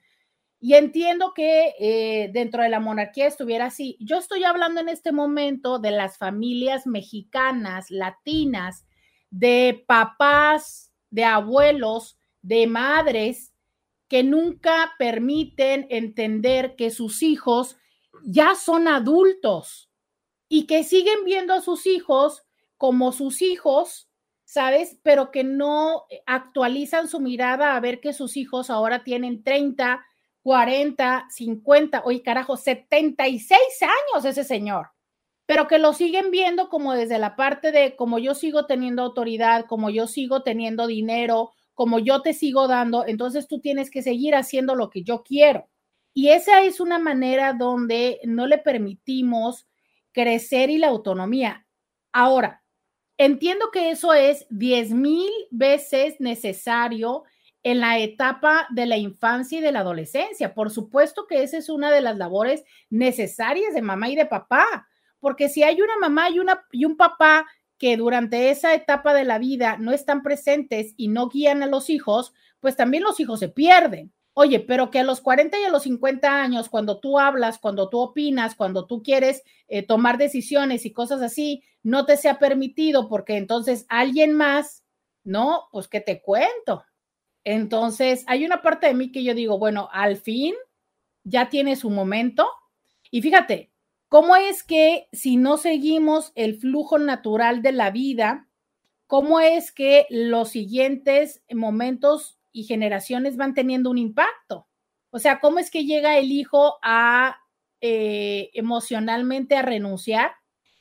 Y 0.60 0.74
entiendo 0.74 1.32
que 1.34 1.74
eh, 1.78 2.30
dentro 2.32 2.62
de 2.62 2.68
la 2.68 2.80
monarquía 2.80 3.26
estuviera 3.26 3.66
así. 3.66 3.96
Yo 4.00 4.18
estoy 4.18 4.44
hablando 4.44 4.80
en 4.80 4.88
este 4.88 5.12
momento 5.12 5.78
de 5.78 5.92
las 5.92 6.18
familias 6.18 6.86
mexicanas, 6.86 7.90
latinas, 7.90 8.84
de 9.30 9.84
papás, 9.86 10.92
de 11.10 11.24
abuelos, 11.24 12.18
de 12.42 12.66
madres 12.66 13.52
que 14.08 14.24
nunca 14.24 14.94
permiten 14.98 15.86
entender 15.90 16.74
que 16.76 16.90
sus 16.90 17.22
hijos 17.22 17.76
ya 18.24 18.54
son 18.54 18.88
adultos 18.88 19.90
y 20.48 20.66
que 20.66 20.82
siguen 20.82 21.24
viendo 21.24 21.52
a 21.54 21.60
sus 21.60 21.86
hijos 21.86 22.42
como 22.78 23.12
sus 23.12 23.42
hijos, 23.42 24.08
¿sabes? 24.44 24.98
Pero 25.02 25.30
que 25.30 25.44
no 25.44 26.06
actualizan 26.26 27.06
su 27.06 27.20
mirada 27.20 27.76
a 27.76 27.80
ver 27.80 28.00
que 28.00 28.14
sus 28.14 28.36
hijos 28.36 28.70
ahora 28.70 29.04
tienen 29.04 29.44
30, 29.44 30.04
40, 30.42 31.26
50, 31.30 32.02
oye 32.04 32.22
carajo, 32.22 32.56
76 32.56 33.60
años 33.82 34.24
ese 34.24 34.44
señor, 34.44 34.90
pero 35.46 35.68
que 35.68 35.78
lo 35.78 35.92
siguen 35.92 36.30
viendo 36.30 36.68
como 36.68 36.94
desde 36.94 37.18
la 37.18 37.36
parte 37.36 37.72
de 37.72 37.96
como 37.96 38.18
yo 38.18 38.34
sigo 38.34 38.66
teniendo 38.66 39.02
autoridad, 39.02 39.66
como 39.66 39.90
yo 39.90 40.06
sigo 40.06 40.42
teniendo 40.42 40.86
dinero, 40.86 41.52
como 41.74 41.98
yo 41.98 42.22
te 42.22 42.34
sigo 42.34 42.68
dando, 42.68 43.06
entonces 43.06 43.46
tú 43.48 43.60
tienes 43.60 43.90
que 43.90 44.02
seguir 44.02 44.34
haciendo 44.34 44.74
lo 44.74 44.90
que 44.90 45.02
yo 45.02 45.22
quiero. 45.22 45.68
Y 46.14 46.30
esa 46.30 46.62
es 46.62 46.80
una 46.80 46.98
manera 46.98 47.52
donde 47.52 48.20
no 48.24 48.46
le 48.46 48.58
permitimos 48.58 49.66
crecer 50.12 50.70
y 50.70 50.78
la 50.78 50.88
autonomía. 50.88 51.66
Ahora, 52.12 52.62
Entiendo 53.20 53.72
que 53.72 53.90
eso 53.90 54.14
es 54.14 54.46
diez 54.48 54.92
mil 54.92 55.28
veces 55.50 56.20
necesario 56.20 57.24
en 57.70 57.80
la 57.80 57.98
etapa 57.98 58.66
de 58.70 58.86
la 58.86 58.96
infancia 58.96 59.58
y 59.58 59.60
de 59.60 59.72
la 59.72 59.80
adolescencia. 59.80 60.54
Por 60.54 60.70
supuesto 60.70 61.26
que 61.26 61.42
esa 61.42 61.58
es 61.58 61.68
una 61.68 61.90
de 61.90 62.00
las 62.00 62.16
labores 62.16 62.64
necesarias 62.88 63.74
de 63.74 63.82
mamá 63.82 64.08
y 64.08 64.16
de 64.16 64.24
papá, 64.24 64.88
porque 65.20 65.50
si 65.50 65.62
hay 65.62 65.82
una 65.82 65.98
mamá 65.98 66.30
y, 66.30 66.38
una, 66.38 66.64
y 66.72 66.86
un 66.86 66.96
papá 66.96 67.46
que 67.76 67.98
durante 67.98 68.48
esa 68.48 68.72
etapa 68.72 69.12
de 69.12 69.24
la 69.24 69.38
vida 69.38 69.76
no 69.78 69.92
están 69.92 70.22
presentes 70.22 70.94
y 70.96 71.08
no 71.08 71.28
guían 71.28 71.62
a 71.62 71.66
los 71.66 71.90
hijos, 71.90 72.32
pues 72.58 72.74
también 72.74 73.02
los 73.02 73.20
hijos 73.20 73.38
se 73.38 73.50
pierden. 73.50 74.14
Oye, 74.32 74.60
pero 74.60 74.90
que 74.90 75.00
a 75.00 75.04
los 75.04 75.20
40 75.20 75.60
y 75.60 75.64
a 75.64 75.70
los 75.70 75.82
50 75.82 76.40
años, 76.40 76.70
cuando 76.70 77.00
tú 77.00 77.18
hablas, 77.18 77.58
cuando 77.58 77.90
tú 77.90 77.98
opinas, 77.98 78.54
cuando 78.54 78.86
tú 78.86 79.02
quieres 79.02 79.42
eh, 79.66 79.82
tomar 79.82 80.16
decisiones 80.16 80.86
y 80.86 80.92
cosas 80.94 81.20
así, 81.20 81.62
no 81.82 82.06
te 82.06 82.16
sea 82.16 82.38
permitido 82.38 83.10
porque 83.10 83.36
entonces 83.36 83.84
alguien 83.90 84.32
más, 84.32 84.84
¿no? 85.22 85.64
Pues 85.70 85.86
que 85.86 86.00
te 86.00 86.22
cuento. 86.22 86.84
Entonces, 87.44 88.24
hay 88.26 88.44
una 88.44 88.62
parte 88.62 88.86
de 88.86 88.94
mí 88.94 89.12
que 89.12 89.24
yo 89.24 89.34
digo, 89.34 89.58
bueno, 89.58 89.88
al 89.92 90.16
fin 90.16 90.54
ya 91.24 91.48
tiene 91.48 91.76
su 91.76 91.90
momento. 91.90 92.48
Y 93.10 93.22
fíjate, 93.22 93.70
¿cómo 94.08 94.36
es 94.36 94.62
que 94.62 95.08
si 95.12 95.36
no 95.36 95.56
seguimos 95.56 96.32
el 96.34 96.58
flujo 96.58 96.98
natural 96.98 97.62
de 97.62 97.72
la 97.72 97.90
vida, 97.90 98.48
cómo 99.06 99.40
es 99.40 99.72
que 99.72 100.06
los 100.10 100.50
siguientes 100.50 101.42
momentos 101.50 102.38
y 102.52 102.64
generaciones 102.64 103.36
van 103.36 103.54
teniendo 103.54 103.90
un 103.90 103.98
impacto. 103.98 104.66
O 105.10 105.18
sea, 105.18 105.40
¿cómo 105.40 105.58
es 105.58 105.70
que 105.70 105.84
llega 105.84 106.18
el 106.18 106.30
hijo 106.32 106.78
a 106.82 107.38
eh, 107.80 108.50
emocionalmente 108.52 109.56
a 109.56 109.62
renunciar? 109.62 110.32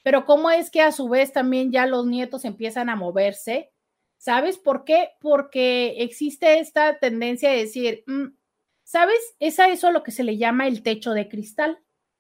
Pero 0.04 0.26
¿cómo 0.26 0.50
es 0.50 0.70
que 0.72 0.82
a 0.82 0.91
su 0.91 1.08
vez 1.08 1.32
también 1.32 1.72
ya 1.72 1.86
los 1.86 2.06
nietos 2.06 2.46
empiezan 2.46 2.89
a 2.89 2.96
moverse? 2.96 3.72
¿Sabes 4.17 4.58
por 4.58 4.84
qué? 4.84 5.12
Porque 5.21 5.95
existe 6.03 6.60
esta 6.60 6.99
tendencia 6.99 7.51
de 7.51 7.58
decir, 7.58 8.03
mm, 8.08 8.36
¿sabes? 8.84 9.19
Es 9.39 9.60
a 9.60 9.69
eso 9.69 9.91
lo 9.91 10.03
que 10.03 10.12
se 10.12 10.23
le 10.23 10.38
llama 10.38 10.67
el 10.67 10.84
techo 10.84 11.12
de 11.13 11.30
cristal. 11.30 11.80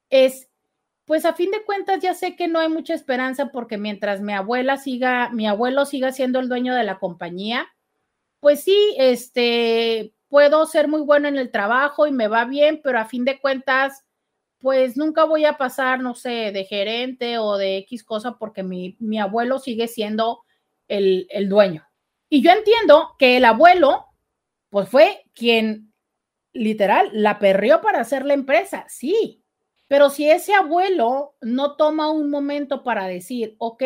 Es, 0.09 0.49
pues 1.05 1.25
a 1.25 1.33
fin 1.33 1.51
de 1.51 1.63
cuentas 1.65 1.99
ya 2.01 2.13
sé 2.13 2.35
que 2.35 2.47
no 2.47 2.59
hay 2.59 2.69
mucha 2.69 2.93
esperanza 2.93 3.51
porque 3.51 3.77
mientras 3.77 4.21
mi 4.21 4.33
abuela 4.33 4.77
siga, 4.77 5.29
mi 5.31 5.47
abuelo 5.47 5.85
siga 5.85 6.11
siendo 6.11 6.39
el 6.39 6.49
dueño 6.49 6.75
de 6.75 6.83
la 6.83 6.99
compañía, 6.99 7.67
pues 8.39 8.63
sí, 8.63 8.95
este, 8.99 10.13
puedo 10.29 10.65
ser 10.67 10.87
muy 10.87 11.01
bueno 11.01 11.27
en 11.27 11.37
el 11.37 11.51
trabajo 11.51 12.07
y 12.07 12.11
me 12.11 12.27
va 12.27 12.45
bien, 12.45 12.81
pero 12.83 12.99
a 12.99 13.05
fin 13.05 13.25
de 13.25 13.39
cuentas, 13.39 14.05
pues 14.59 14.97
nunca 14.97 15.23
voy 15.25 15.45
a 15.45 15.57
pasar, 15.57 16.01
no 16.01 16.15
sé, 16.15 16.51
de 16.51 16.65
gerente 16.65 17.39
o 17.39 17.57
de 17.57 17.77
X 17.79 18.03
cosa 18.03 18.37
porque 18.37 18.63
mi, 18.63 19.19
abuelo 19.19 19.59
sigue 19.59 19.87
siendo 19.87 20.43
el 20.87 21.49
dueño. 21.49 21.86
Y 22.29 22.41
yo 22.41 22.51
entiendo 22.51 23.15
que 23.17 23.37
el 23.37 23.45
abuelo, 23.45 24.07
pues 24.69 24.89
fue 24.89 25.23
quien 25.33 25.93
literal 26.53 27.09
la 27.13 27.39
perrió 27.39 27.81
para 27.81 28.01
hacer 28.01 28.25
la 28.25 28.33
empresa, 28.33 28.85
sí, 28.89 29.43
pero 29.87 30.09
si 30.09 30.29
ese 30.29 30.53
abuelo 30.53 31.35
no 31.41 31.75
toma 31.77 32.11
un 32.11 32.29
momento 32.29 32.83
para 32.83 33.07
decir, 33.07 33.55
ok, 33.57 33.83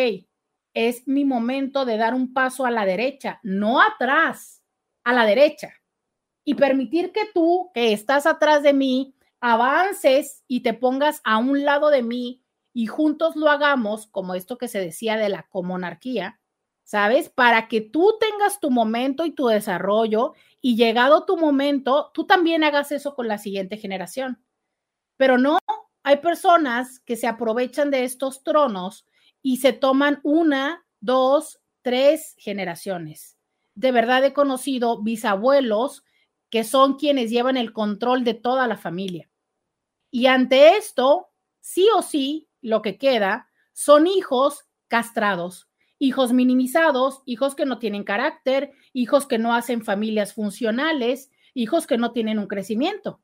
es 0.73 1.07
mi 1.07 1.25
momento 1.25 1.85
de 1.85 1.97
dar 1.97 2.13
un 2.13 2.33
paso 2.33 2.65
a 2.65 2.71
la 2.71 2.85
derecha, 2.85 3.39
no 3.43 3.81
atrás, 3.81 4.63
a 5.03 5.13
la 5.13 5.25
derecha. 5.25 5.73
Y 6.43 6.55
permitir 6.55 7.11
que 7.11 7.25
tú, 7.33 7.69
que 7.73 7.93
estás 7.93 8.25
atrás 8.25 8.63
de 8.63 8.73
mí, 8.73 9.15
avances 9.41 10.43
y 10.47 10.61
te 10.61 10.73
pongas 10.73 11.21
a 11.23 11.37
un 11.37 11.63
lado 11.63 11.89
de 11.89 12.01
mí 12.01 12.43
y 12.73 12.87
juntos 12.87 13.35
lo 13.35 13.49
hagamos, 13.49 14.07
como 14.07 14.33
esto 14.33 14.57
que 14.57 14.67
se 14.67 14.79
decía 14.79 15.17
de 15.17 15.29
la 15.29 15.43
comonarquía, 15.49 16.40
¿sabes? 16.91 17.29
Para 17.29 17.69
que 17.69 17.79
tú 17.79 18.17
tengas 18.19 18.59
tu 18.59 18.69
momento 18.69 19.23
y 19.23 19.31
tu 19.31 19.47
desarrollo 19.47 20.33
y 20.59 20.75
llegado 20.75 21.23
tu 21.23 21.37
momento, 21.37 22.11
tú 22.13 22.25
también 22.25 22.65
hagas 22.65 22.91
eso 22.91 23.15
con 23.15 23.29
la 23.29 23.37
siguiente 23.37 23.77
generación. 23.77 24.43
Pero 25.15 25.37
no, 25.37 25.57
hay 26.03 26.17
personas 26.17 26.99
que 26.99 27.15
se 27.15 27.27
aprovechan 27.27 27.91
de 27.91 28.03
estos 28.03 28.43
tronos 28.43 29.07
y 29.41 29.57
se 29.57 29.71
toman 29.71 30.19
una, 30.23 30.85
dos, 30.99 31.61
tres 31.81 32.35
generaciones. 32.37 33.37
De 33.73 33.93
verdad 33.93 34.25
he 34.25 34.33
conocido 34.33 35.01
bisabuelos 35.01 36.03
que 36.49 36.65
son 36.65 36.97
quienes 36.97 37.31
llevan 37.31 37.55
el 37.55 37.71
control 37.71 38.25
de 38.25 38.33
toda 38.33 38.67
la 38.67 38.75
familia. 38.75 39.29
Y 40.09 40.25
ante 40.25 40.75
esto, 40.75 41.29
sí 41.61 41.87
o 41.95 42.01
sí, 42.01 42.49
lo 42.59 42.81
que 42.81 42.97
queda 42.97 43.47
son 43.71 44.07
hijos 44.07 44.65
castrados, 44.89 45.70
hijos 46.01 46.33
minimizados, 46.33 47.21
hijos 47.27 47.53
que 47.53 47.67
no 47.67 47.77
tienen 47.77 48.03
carácter, 48.03 48.71
hijos 48.91 49.27
que 49.27 49.37
no 49.37 49.53
hacen 49.53 49.83
familias 49.83 50.33
funcionales, 50.33 51.29
hijos 51.53 51.85
que 51.85 51.99
no 51.99 52.11
tienen 52.11 52.39
un 52.39 52.47
crecimiento, 52.47 53.21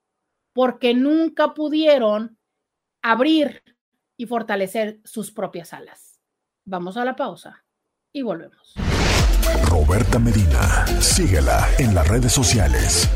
porque 0.54 0.94
nunca 0.94 1.56
pudieron 1.56 2.38
abrir 3.02 3.64
y 4.16 4.28
fortalecer 4.28 5.00
sus 5.04 5.32
propias 5.32 5.74
alas. 5.74 6.20
Vamos 6.66 6.98
a 6.98 7.06
la 7.06 7.16
pausa 7.16 7.66
y 8.14 8.22
volvemos. 8.22 8.76
Roberta 9.68 10.20
Medina, 10.20 10.86
síguela 11.02 11.68
en 11.80 11.96
las 11.96 12.08
redes 12.08 12.32
sociales. 12.32 13.10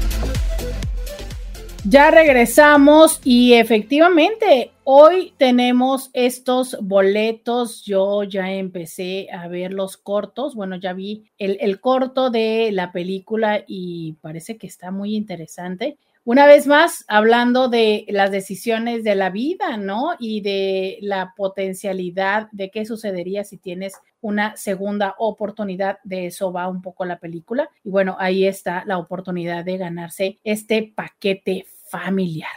Ya 1.83 2.11
regresamos 2.11 3.19
y 3.23 3.53
efectivamente 3.53 4.71
hoy 4.83 5.33
tenemos 5.37 6.11
estos 6.13 6.77
boletos. 6.79 7.83
Yo 7.83 8.21
ya 8.23 8.51
empecé 8.51 9.29
a 9.31 9.47
ver 9.47 9.73
los 9.73 9.97
cortos. 9.97 10.53
Bueno, 10.53 10.75
ya 10.75 10.93
vi 10.93 11.23
el, 11.39 11.57
el, 11.59 11.79
corto 11.79 12.29
de 12.29 12.69
la 12.71 12.91
película 12.91 13.63
y 13.65 14.13
parece 14.21 14.57
que 14.57 14.67
está 14.67 14.91
muy 14.91 15.15
interesante. 15.15 15.97
Una 16.23 16.45
vez 16.45 16.67
más, 16.67 17.03
hablando 17.07 17.67
de 17.67 18.05
las 18.09 18.29
decisiones 18.29 19.03
de 19.03 19.15
la 19.15 19.31
vida, 19.31 19.77
¿no? 19.77 20.11
Y 20.19 20.41
de 20.41 20.99
la 21.01 21.33
potencialidad 21.35 22.47
de 22.51 22.69
qué 22.69 22.85
sucedería 22.85 23.43
si 23.43 23.57
tienes 23.57 23.93
una 24.21 24.55
segunda 24.55 25.15
oportunidad. 25.17 25.99
De 26.03 26.27
eso 26.27 26.51
va 26.53 26.67
un 26.67 26.81
poco 26.81 27.05
la 27.05 27.19
película. 27.19 27.69
Y 27.83 27.89
bueno, 27.89 28.15
ahí 28.19 28.45
está 28.45 28.83
la 28.85 28.97
oportunidad 28.97 29.65
de 29.65 29.77
ganarse 29.77 30.39
este 30.43 30.93
paquete 30.95 31.65
familiar. 31.89 32.49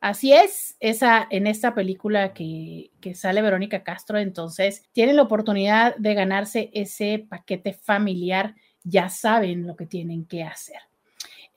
Así 0.00 0.32
es, 0.32 0.76
esa, 0.80 1.26
en 1.30 1.46
esta 1.46 1.74
película 1.74 2.32
que, 2.32 2.90
que, 3.02 3.14
sale 3.14 3.42
Verónica 3.42 3.82
Castro, 3.82 4.18
entonces 4.18 4.82
tienen 4.92 5.16
la 5.16 5.22
oportunidad 5.22 5.94
de 5.96 6.14
ganarse 6.14 6.70
ese 6.72 7.26
paquete 7.28 7.74
familiar, 7.74 8.54
ya 8.82 9.10
saben 9.10 9.66
lo 9.66 9.76
que 9.76 9.84
tienen 9.84 10.24
que 10.24 10.42
hacer. 10.42 10.78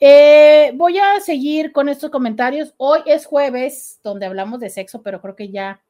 Eh, 0.06 0.74
voy 0.76 0.98
a 0.98 1.22
seguir 1.22 1.72
con 1.72 1.88
estos 1.88 2.10
comentarios. 2.10 2.74
Hoy 2.76 3.00
es 3.06 3.26
jueves, 3.26 4.02
donde 4.04 4.26
hablamos 4.26 4.60
de 4.60 4.70
sexo, 4.70 5.02
pero 5.02 5.22
creo 5.22 5.38
que 5.38 5.50
ya, 5.50 5.82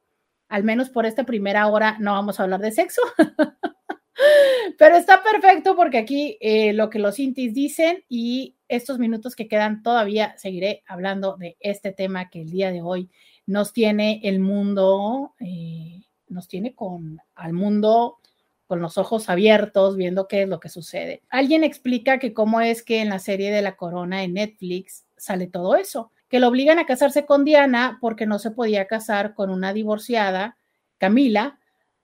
al 0.53 0.63
menos 0.63 0.91
por 0.91 1.07
esta 1.07 1.23
primera 1.23 1.65
hora, 1.65 1.97
no 1.99 2.11
vamos 2.11 2.39
a 2.39 2.43
hablar 2.43 2.59
de 2.59 2.71
sexo. 2.71 3.01
pero 4.77 4.95
está 4.95 5.23
perfecto 5.23 5.75
porque 5.75 5.97
aquí 5.97 6.37
eh, 6.41 6.73
lo 6.73 6.91
que 6.91 6.99
los 6.99 7.17
intis 7.17 7.55
dicen 7.55 8.03
y 8.07 8.55
estos 8.67 8.99
minutos 8.99 9.35
que 9.35 9.47
quedan 9.47 9.81
todavía 9.81 10.35
seguiré 10.37 10.83
hablando 10.85 11.37
de 11.37 11.57
este 11.59 11.91
tema 11.91 12.29
que 12.29 12.41
el 12.41 12.51
día 12.51 12.71
de 12.71 12.83
hoy 12.83 13.09
nos 13.47 13.73
tiene 13.73 14.21
el 14.25 14.39
mundo, 14.41 15.33
eh, 15.39 16.03
nos 16.27 16.47
tiene 16.47 16.75
con 16.75 17.17
al 17.33 17.53
mundo 17.53 18.19
con 18.67 18.79
los 18.79 18.99
ojos 18.99 19.29
abiertos, 19.29 19.97
viendo 19.97 20.27
qué 20.27 20.43
es 20.43 20.49
lo 20.49 20.59
que 20.59 20.69
sucede. 20.69 21.23
Alguien 21.29 21.63
explica 21.63 22.19
que 22.19 22.35
cómo 22.35 22.61
es 22.61 22.83
que 22.83 23.01
en 23.01 23.09
la 23.09 23.17
serie 23.17 23.51
de 23.51 23.63
la 23.63 23.75
corona 23.75 24.23
en 24.23 24.35
Netflix 24.35 25.07
sale 25.17 25.47
todo 25.47 25.75
eso, 25.75 26.11
que 26.33 26.39
lo 26.39 26.47
obligan 26.47 26.79
a 26.79 26.87
casarse 26.87 27.27
con 27.27 27.45
Diana 27.45 27.99
porque 28.01 28.25
no 28.25 28.39
se 28.39 28.49
podía 28.49 28.87
casar 28.87 29.35
con 29.35 29.51
una 29.51 29.71
divorciada, 29.71 30.57
Camila, 30.97 31.59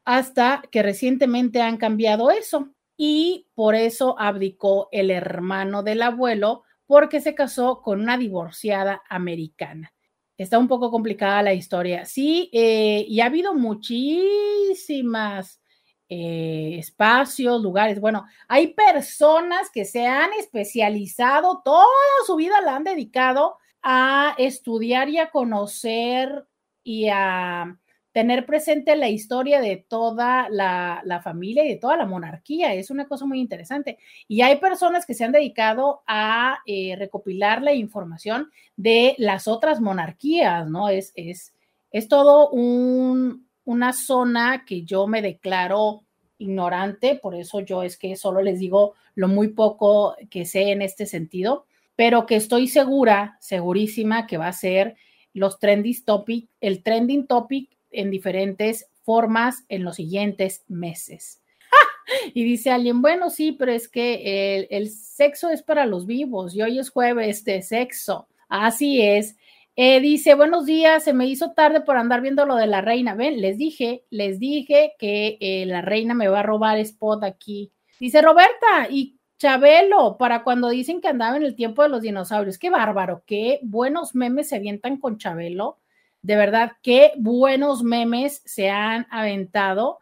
hasta 0.06 0.62
que 0.70 0.84
recientemente 0.84 1.64
han 1.64 1.78
cambiado 1.78 2.30
eso. 2.30 2.70
Y 2.96 3.48
por 3.56 3.74
eso 3.74 4.20
abdicó 4.20 4.88
el 4.92 5.10
hermano 5.10 5.82
del 5.82 6.04
abuelo 6.04 6.62
porque 6.86 7.22
se 7.22 7.34
casó 7.34 7.82
con 7.82 8.02
una 8.02 8.20
divorciada 8.20 9.02
americana. 9.10 9.96
Está 10.38 10.60
un 10.60 10.68
poco 10.68 10.92
complicada 10.92 11.42
la 11.42 11.56
historia. 11.56 12.06
Sí, 12.06 12.52
eh, 12.54 13.06
y 13.08 13.22
ha 13.22 13.26
habido 13.26 13.56
muchísimas 13.56 15.60
eh, 16.08 16.76
espacios, 16.78 17.64
lugares. 17.64 18.00
Bueno, 18.00 18.28
hay 18.48 18.76
personas 18.76 19.72
que 19.72 19.86
se 19.86 20.06
han 20.06 20.34
especializado, 20.34 21.64
toda 21.66 21.88
su 22.28 22.36
vida 22.36 22.62
la 22.62 22.76
han 22.76 22.84
dedicado 22.84 23.58
a 23.82 24.36
estudiar 24.38 25.10
y 25.10 25.18
a 25.18 25.30
conocer 25.30 26.46
y 26.84 27.08
a 27.10 27.78
tener 28.12 28.46
presente 28.46 28.96
la 28.96 29.08
historia 29.08 29.62
de 29.62 29.78
toda 29.78 30.50
la, 30.50 31.22
familia 31.24 31.64
y 31.64 31.70
de 31.70 31.76
toda 31.76 31.98
la 31.98 32.06
monarquía. 32.06 32.74
Es 32.74 32.90
una 32.90 33.08
cosa 33.08 33.26
muy 33.26 33.40
interesante. 33.40 33.98
Y 34.28 34.42
hay 34.42 34.58
personas 34.58 35.06
que 35.06 35.14
se 35.14 35.24
han 35.24 35.32
dedicado 35.32 36.02
a 36.08 36.60
eh, 36.66 36.96
recopilar 36.98 37.62
la 37.62 37.74
información 37.74 38.50
de 38.76 39.16
las 39.18 39.48
otras 39.48 39.80
monarquías, 39.80 40.68
¿no? 40.68 40.90
Es, 40.90 41.14
es, 41.16 41.54
es 41.92 42.08
todo 42.08 42.50
un, 42.50 43.48
una 43.66 43.94
zona 43.94 44.66
que 44.66 44.84
yo 44.84 45.08
me 45.08 45.22
declaro 45.22 46.02
ignorante, 46.40 47.16
por 47.16 47.36
eso 47.36 47.60
yo 47.60 47.84
es 47.84 47.98
que 47.98 48.16
solo 48.16 48.42
les 48.42 48.60
digo 48.60 48.96
lo 49.14 49.28
muy 49.28 49.50
poco 49.50 50.16
que 50.32 50.46
sé 50.46 50.72
en 50.72 50.82
este 50.82 51.06
sentido, 51.06 51.66
pero 52.00 52.26
que 52.26 52.38
estoy 52.38 52.70
segura, 52.70 53.36
segurísima 53.42 54.26
que 54.26 54.38
va 54.38 54.48
a 54.48 54.54
ser 54.54 54.96
los 55.34 55.60
trending 55.60 56.06
topic, 56.06 56.50
el 56.62 56.82
trending 56.82 57.28
topic 57.28 57.76
en 57.92 58.10
diferentes 58.10 58.90
formas 59.02 59.66
en 59.68 59.84
los 59.84 59.98
siguientes 59.98 60.64
meses. 60.70 61.44
Y 62.34 62.46
dice 62.46 62.72
alguien, 62.72 63.02
bueno, 63.02 63.30
sí, 63.30 63.52
pero 63.52 63.74
es 63.74 63.90
que 63.90 64.66
el, 64.70 64.90
sexo 64.90 65.50
es 65.50 65.62
para 65.62 65.86
los 65.86 66.06
vivos 66.06 66.56
y 66.56 66.62
hoy 66.62 66.80
es 66.80 66.90
jueves 66.90 67.44
de 67.44 67.62
sexo. 67.62 68.30
Así 68.48 69.02
es. 69.02 69.36
Eh, 69.76 70.00
dice, 70.00 70.36
buenos 70.36 70.66
días, 70.66 71.04
se 71.04 71.12
me 71.12 71.28
hizo 71.28 71.52
tarde 71.52 71.82
por 71.82 71.98
andar 71.98 72.22
viendo 72.22 72.46
lo 72.46 72.56
de 72.56 72.68
la 72.68 72.80
reina. 72.80 73.14
Ven, 73.14 73.42
les 73.42 73.58
dije, 73.58 74.06
les 74.10 74.40
dije 74.40 74.94
que 74.98 75.38
eh, 75.42 75.66
la 75.66 75.82
reina 75.82 76.14
me 76.14 76.30
va 76.30 76.40
a 76.40 76.44
robar 76.44 76.80
spot 76.80 77.26
aquí. 77.26 77.74
Dice 78.00 78.22
Roberta, 78.22 78.88
y 78.90 79.19
Chabelo, 79.40 80.18
para 80.18 80.44
cuando 80.44 80.68
dicen 80.68 81.00
que 81.00 81.08
andaba 81.08 81.38
en 81.38 81.44
el 81.44 81.56
tiempo 81.56 81.82
de 81.82 81.88
los 81.90 82.02
dinosaurios. 82.02 82.58
Qué 82.58 82.70
bárbaro, 82.70 83.24
qué 83.26 83.60
buenos 83.64 84.14
memes 84.14 84.50
se 84.50 84.58
avientan 84.58 84.98
con 84.98 85.18
Chabelo. 85.18 85.80
De 86.22 86.36
verdad, 86.36 86.74
qué 86.84 87.14
buenos 87.18 87.82
memes 87.82 88.42
se 88.44 88.70
han 88.70 89.08
aventado. 89.10 90.00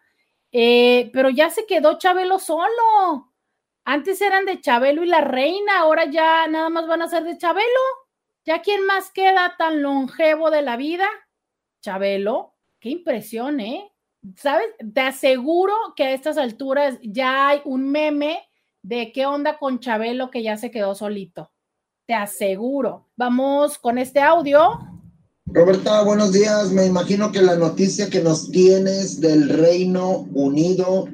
Eh, 0.51 1.11
pero 1.13 1.29
ya 1.29 1.51
se 1.51 1.67
quedó 1.67 1.99
Chabelo 1.99 2.39
solo. 2.39 3.31
Antes 3.85 4.21
eran 4.21 4.45
de 4.45 4.59
Chabelo 4.59 5.03
y 5.03 5.07
la 5.07 5.21
reina, 5.21 5.79
ahora 5.79 6.05
ya 6.05 6.47
nada 6.47 6.69
más 6.69 6.87
van 6.87 7.03
a 7.03 7.07
ser 7.07 7.23
de 7.23 7.37
Chabelo. 7.37 7.67
¿Ya 8.43 8.63
quién 8.63 8.87
más 8.87 9.11
queda 9.11 9.53
tan 9.55 9.83
longevo 9.83 10.49
de 10.49 10.63
la 10.63 10.77
vida? 10.77 11.07
Chabelo. 11.81 12.55
Qué 12.79 12.89
impresión, 12.89 13.59
¿eh? 13.59 13.91
¿Sabes? 14.35 14.67
Te 14.95 15.01
aseguro 15.01 15.75
que 15.95 16.05
a 16.05 16.11
estas 16.13 16.39
alturas 16.39 16.97
ya 17.03 17.49
hay 17.49 17.61
un 17.65 17.91
meme 17.91 18.47
de 18.87 19.11
qué 19.11 19.25
onda 19.25 19.57
con 19.57 19.79
Chabelo 19.79 20.31
que 20.31 20.41
ya 20.41 20.55
se 20.55 20.71
quedó 20.71 20.95
solito. 20.95 21.51
Te 22.05 22.13
aseguro. 22.13 23.09
Vamos 23.17 23.77
con 23.77 23.97
este 23.97 24.21
audio. 24.21 24.79
Roberta, 25.45 26.03
buenos 26.03 26.31
días. 26.31 26.71
Me 26.71 26.85
imagino 26.85 27.33
que 27.33 27.41
la 27.41 27.57
noticia 27.57 28.09
que 28.09 28.21
nos 28.21 28.49
tienes 28.49 29.19
del 29.19 29.49
Reino 29.49 30.19
Unido 30.33 31.09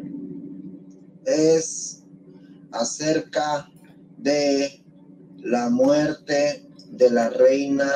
es 1.26 2.04
acerca 2.72 3.68
de 4.18 4.84
la 5.38 5.72
muerte 5.72 6.70
de 6.92 7.10
la 7.10 7.30
reina 7.32 7.90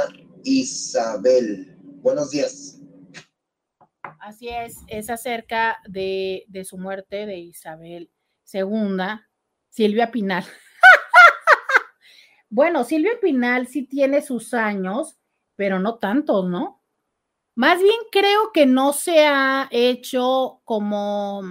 Isabel. 0.43 1.77
Buenos 2.01 2.31
días. 2.31 2.81
Así 4.21 4.49
es, 4.49 4.77
es 4.87 5.11
acerca 5.11 5.77
de, 5.87 6.45
de 6.47 6.65
su 6.65 6.79
muerte 6.79 7.27
de 7.27 7.37
Isabel 7.37 8.09
II, 8.51 9.26
Silvia 9.77 10.11
Pinal. 10.11 10.43
bueno, 12.49 12.83
Silvia 12.83 13.11
Pinal 13.21 13.67
sí 13.67 13.83
tiene 13.83 14.23
sus 14.23 14.55
años, 14.55 15.17
pero 15.55 15.79
no 15.79 15.99
tantos, 15.99 16.49
¿no? 16.49 16.83
Más 17.55 17.81
bien 17.81 17.95
creo 18.11 18.51
que 18.53 18.65
no 18.65 18.91
se 18.91 19.27
ha 19.27 19.69
hecho 19.71 20.61
como... 20.65 21.41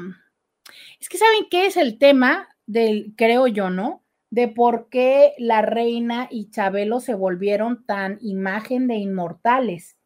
Es 1.01 1.09
que 1.09 1.19
saben 1.19 1.47
qué 1.49 1.67
es 1.67 1.77
el 1.77 1.99
tema 1.99 2.49
del, 2.67 3.15
creo 3.17 3.47
yo, 3.47 3.71
¿no? 3.71 4.03
de 4.31 4.49
por 4.49 4.89
qué 4.89 5.35
la 5.39 5.62
reina 5.62 6.29
y 6.31 6.51
Chabelo 6.51 7.01
se 7.01 7.15
volvieron 7.15 7.85
tan 7.87 8.19
imagen 8.21 8.89
de 8.89 8.97
inmortales. 8.97 9.97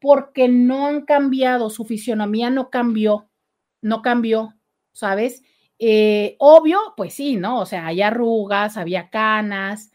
Porque 0.00 0.48
no 0.48 0.86
han 0.86 1.06
cambiado, 1.06 1.70
su 1.70 1.84
fisionomía 1.84 2.50
no 2.50 2.70
cambió, 2.70 3.30
no 3.80 4.02
cambió, 4.02 4.54
¿sabes? 4.92 5.42
Eh, 5.78 6.36
obvio, 6.38 6.78
pues 6.96 7.14
sí, 7.14 7.36
¿no? 7.36 7.60
O 7.60 7.66
sea, 7.66 7.86
hay 7.86 8.02
arrugas, 8.02 8.76
había 8.76 9.10
canas. 9.10 9.90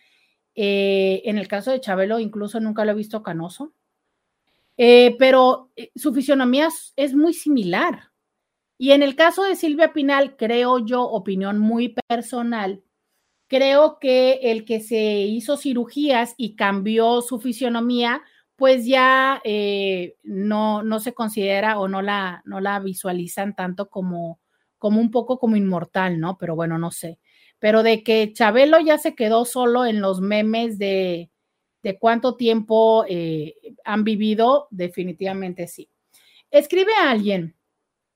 Eh, 0.55 1.21
en 1.25 1.37
el 1.37 1.47
caso 1.47 1.71
de 1.71 1.81
Chabelo, 1.81 2.19
incluso 2.19 2.59
nunca 2.59 2.85
lo 2.85 2.91
he 2.91 2.95
visto 2.95 3.23
canoso. 3.23 3.73
Eh, 4.77 5.15
pero 5.19 5.71
su 5.95 6.13
fisionomía 6.13 6.69
es 6.95 7.13
muy 7.13 7.33
similar. 7.33 8.11
Y 8.77 8.91
en 8.91 9.03
el 9.03 9.15
caso 9.15 9.43
de 9.43 9.55
Silvia 9.55 9.93
Pinal, 9.93 10.35
creo 10.37 10.79
yo, 10.79 11.03
opinión 11.03 11.59
muy 11.59 11.95
personal, 12.07 12.83
creo 13.47 13.99
que 13.99 14.39
el 14.43 14.65
que 14.65 14.79
se 14.81 15.21
hizo 15.21 15.57
cirugías 15.57 16.33
y 16.37 16.55
cambió 16.55 17.21
su 17.21 17.39
fisionomía, 17.39 18.23
pues 18.55 18.85
ya 18.85 19.41
no, 20.23 20.83
no 20.83 20.99
se 20.99 21.13
considera 21.13 21.79
o 21.79 21.87
no 21.87 22.01
la, 22.01 22.41
no 22.45 22.59
la 22.59 22.79
visualizan 22.79 23.55
tanto 23.55 23.89
como, 23.89 24.40
como 24.81 24.99
un 24.99 25.11
poco 25.11 25.37
como 25.37 25.57
inmortal, 25.57 26.19
¿no? 26.19 26.39
Pero 26.39 26.55
bueno, 26.55 26.79
no 26.79 26.89
sé. 26.89 27.19
Pero 27.59 27.83
de 27.83 28.01
que 28.01 28.33
Chabelo 28.33 28.79
ya 28.79 28.97
se 28.97 29.13
quedó 29.13 29.45
solo 29.45 29.85
en 29.85 30.01
los 30.01 30.21
memes 30.21 30.79
de, 30.79 31.29
de 31.83 31.99
cuánto 31.99 32.35
tiempo 32.35 33.05
eh, 33.07 33.53
han 33.85 34.03
vivido, 34.03 34.67
definitivamente 34.71 35.67
sí. 35.67 35.87
Escribe 36.49 36.93
a 36.99 37.11
alguien. 37.11 37.55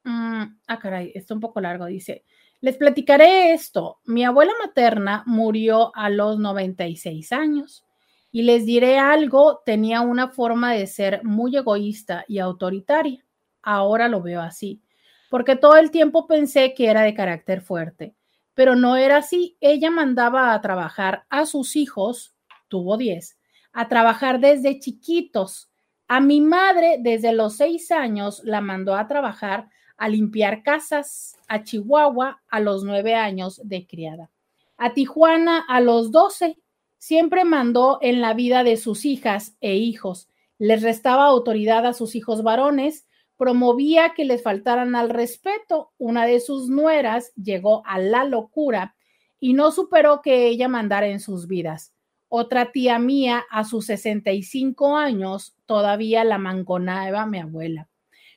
Mm, 0.05 0.43
ah, 0.65 0.79
caray, 0.79 1.11
está 1.13 1.35
un 1.35 1.39
poco 1.39 1.61
largo. 1.61 1.85
Dice, 1.85 2.23
les 2.61 2.77
platicaré 2.77 3.53
esto. 3.53 3.99
Mi 4.05 4.25
abuela 4.25 4.53
materna 4.59 5.21
murió 5.27 5.95
a 5.95 6.09
los 6.09 6.39
96 6.39 7.31
años 7.31 7.85
y 8.31 8.41
les 8.41 8.65
diré 8.65 8.97
algo, 8.97 9.61
tenía 9.63 10.01
una 10.01 10.29
forma 10.29 10.73
de 10.73 10.87
ser 10.87 11.23
muy 11.23 11.55
egoísta 11.55 12.25
y 12.27 12.39
autoritaria. 12.39 13.23
Ahora 13.61 14.07
lo 14.07 14.23
veo 14.23 14.41
así 14.41 14.81
porque 15.29 15.55
todo 15.55 15.77
el 15.77 15.91
tiempo 15.91 16.27
pensé 16.27 16.73
que 16.73 16.87
era 16.87 17.01
de 17.01 17.13
carácter 17.13 17.61
fuerte, 17.61 18.15
pero 18.53 18.75
no 18.75 18.95
era 18.95 19.17
así. 19.17 19.57
Ella 19.59 19.91
mandaba 19.91 20.53
a 20.53 20.61
trabajar 20.61 21.25
a 21.29 21.45
sus 21.45 21.75
hijos, 21.75 22.35
tuvo 22.67 22.97
10, 22.97 23.37
a 23.73 23.87
trabajar 23.87 24.39
desde 24.39 24.79
chiquitos. 24.79 25.69
A 26.07 26.19
mi 26.19 26.41
madre, 26.41 26.97
desde 26.99 27.33
los 27.33 27.57
seis 27.57 27.91
años, 27.91 28.41
la 28.43 28.61
mandó 28.61 28.95
a 28.95 29.07
trabajar 29.07 29.69
a 29.97 30.09
limpiar 30.09 30.61
casas, 30.61 31.37
a 31.47 31.63
Chihuahua 31.63 32.41
a 32.49 32.59
los 32.59 32.83
nueve 32.83 33.15
años 33.15 33.61
de 33.63 33.87
criada, 33.87 34.29
a 34.77 34.93
Tijuana 34.93 35.63
a 35.67 35.81
los 35.81 36.11
doce. 36.11 36.57
Siempre 36.97 37.45
mandó 37.45 37.99
en 38.01 38.21
la 38.21 38.33
vida 38.33 38.63
de 38.63 38.77
sus 38.77 39.05
hijas 39.05 39.55
e 39.61 39.75
hijos. 39.75 40.27
Les 40.57 40.81
restaba 40.81 41.25
autoridad 41.25 41.85
a 41.85 41.93
sus 41.93 42.15
hijos 42.15 42.43
varones 42.43 43.04
promovía 43.37 44.13
que 44.15 44.25
les 44.25 44.41
faltaran 44.41 44.95
al 44.95 45.09
respeto. 45.09 45.91
Una 45.97 46.25
de 46.25 46.39
sus 46.39 46.69
nueras 46.69 47.33
llegó 47.35 47.85
a 47.85 47.99
la 47.99 48.23
locura 48.23 48.95
y 49.39 49.53
no 49.53 49.71
superó 49.71 50.21
que 50.21 50.47
ella 50.47 50.67
mandara 50.67 51.07
en 51.07 51.19
sus 51.19 51.47
vidas. 51.47 51.93
Otra 52.27 52.71
tía 52.71 52.99
mía, 52.99 53.45
a 53.49 53.63
sus 53.63 53.85
65 53.85 54.97
años, 54.97 55.55
todavía 55.65 56.23
la 56.23 56.37
mangonaba 56.37 57.25
mi 57.25 57.39
abuela. 57.39 57.87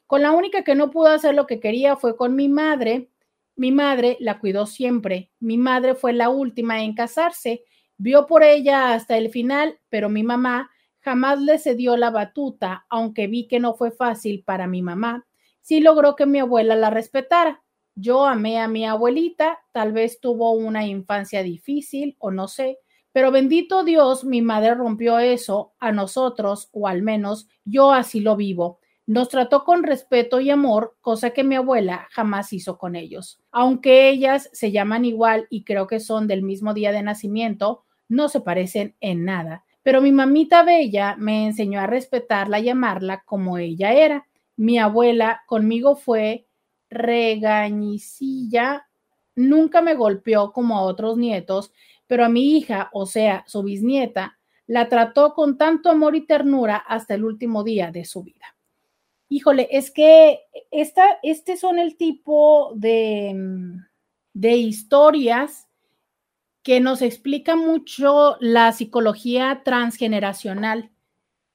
Con 0.06 0.22
la 0.22 0.32
única 0.32 0.62
que 0.62 0.74
no 0.74 0.90
pudo 0.90 1.08
hacer 1.08 1.34
lo 1.34 1.46
que 1.46 1.60
quería 1.60 1.96
fue 1.96 2.16
con 2.16 2.34
mi 2.34 2.48
madre. 2.48 3.10
Mi 3.56 3.72
madre 3.72 4.16
la 4.20 4.38
cuidó 4.38 4.66
siempre. 4.66 5.30
Mi 5.40 5.58
madre 5.58 5.94
fue 5.94 6.12
la 6.12 6.28
última 6.28 6.82
en 6.82 6.94
casarse. 6.94 7.64
Vio 7.96 8.26
por 8.26 8.42
ella 8.42 8.92
hasta 8.92 9.18
el 9.18 9.30
final, 9.30 9.80
pero 9.88 10.08
mi 10.08 10.22
mamá 10.22 10.70
Jamás 11.08 11.40
le 11.40 11.58
cedió 11.58 11.96
la 11.96 12.10
batuta, 12.10 12.84
aunque 12.90 13.28
vi 13.28 13.48
que 13.48 13.60
no 13.60 13.72
fue 13.72 13.90
fácil 13.90 14.44
para 14.44 14.66
mi 14.66 14.82
mamá. 14.82 15.26
Sí 15.62 15.80
logró 15.80 16.16
que 16.16 16.26
mi 16.26 16.38
abuela 16.38 16.76
la 16.76 16.90
respetara. 16.90 17.62
Yo 17.94 18.26
amé 18.26 18.58
a 18.58 18.68
mi 18.68 18.84
abuelita, 18.84 19.58
tal 19.72 19.94
vez 19.94 20.20
tuvo 20.20 20.50
una 20.50 20.86
infancia 20.86 21.42
difícil 21.42 22.14
o 22.18 22.30
no 22.30 22.46
sé, 22.46 22.80
pero 23.10 23.30
bendito 23.30 23.84
Dios, 23.84 24.22
mi 24.24 24.42
madre 24.42 24.74
rompió 24.74 25.18
eso 25.18 25.72
a 25.80 25.92
nosotros, 25.92 26.68
o 26.72 26.86
al 26.86 27.00
menos 27.00 27.48
yo 27.64 27.92
así 27.92 28.20
lo 28.20 28.36
vivo. 28.36 28.78
Nos 29.06 29.30
trató 29.30 29.64
con 29.64 29.84
respeto 29.84 30.40
y 30.40 30.50
amor, 30.50 30.98
cosa 31.00 31.30
que 31.30 31.42
mi 31.42 31.54
abuela 31.54 32.06
jamás 32.10 32.52
hizo 32.52 32.76
con 32.76 32.96
ellos. 32.96 33.40
Aunque 33.50 34.10
ellas 34.10 34.50
se 34.52 34.72
llaman 34.72 35.06
igual 35.06 35.46
y 35.48 35.64
creo 35.64 35.86
que 35.86 36.00
son 36.00 36.26
del 36.26 36.42
mismo 36.42 36.74
día 36.74 36.92
de 36.92 37.02
nacimiento, 37.02 37.86
no 38.08 38.28
se 38.28 38.42
parecen 38.42 38.94
en 39.00 39.24
nada. 39.24 39.64
Pero 39.88 40.02
mi 40.02 40.12
mamita 40.12 40.64
bella 40.64 41.16
me 41.16 41.46
enseñó 41.46 41.80
a 41.80 41.86
respetarla 41.86 42.60
y 42.60 42.68
amarla 42.68 43.22
como 43.24 43.56
ella 43.56 43.94
era. 43.94 44.28
Mi 44.54 44.78
abuela 44.78 45.44
conmigo 45.46 45.96
fue 45.96 46.46
regañicilla, 46.90 48.86
nunca 49.34 49.80
me 49.80 49.94
golpeó 49.94 50.52
como 50.52 50.76
a 50.76 50.82
otros 50.82 51.16
nietos, 51.16 51.72
pero 52.06 52.26
a 52.26 52.28
mi 52.28 52.58
hija, 52.58 52.90
o 52.92 53.06
sea, 53.06 53.44
su 53.46 53.62
bisnieta, 53.62 54.38
la 54.66 54.90
trató 54.90 55.32
con 55.32 55.56
tanto 55.56 55.88
amor 55.88 56.14
y 56.16 56.26
ternura 56.26 56.76
hasta 56.76 57.14
el 57.14 57.24
último 57.24 57.64
día 57.64 57.90
de 57.90 58.04
su 58.04 58.22
vida. 58.22 58.56
Híjole, 59.30 59.68
es 59.70 59.90
que 59.90 60.40
esta, 60.70 61.18
este 61.22 61.56
son 61.56 61.78
el 61.78 61.96
tipo 61.96 62.74
de, 62.74 63.34
de 64.34 64.56
historias 64.58 65.67
que 66.68 66.80
nos 66.80 67.00
explica 67.00 67.56
mucho 67.56 68.36
la 68.40 68.72
psicología 68.72 69.62
transgeneracional, 69.64 70.90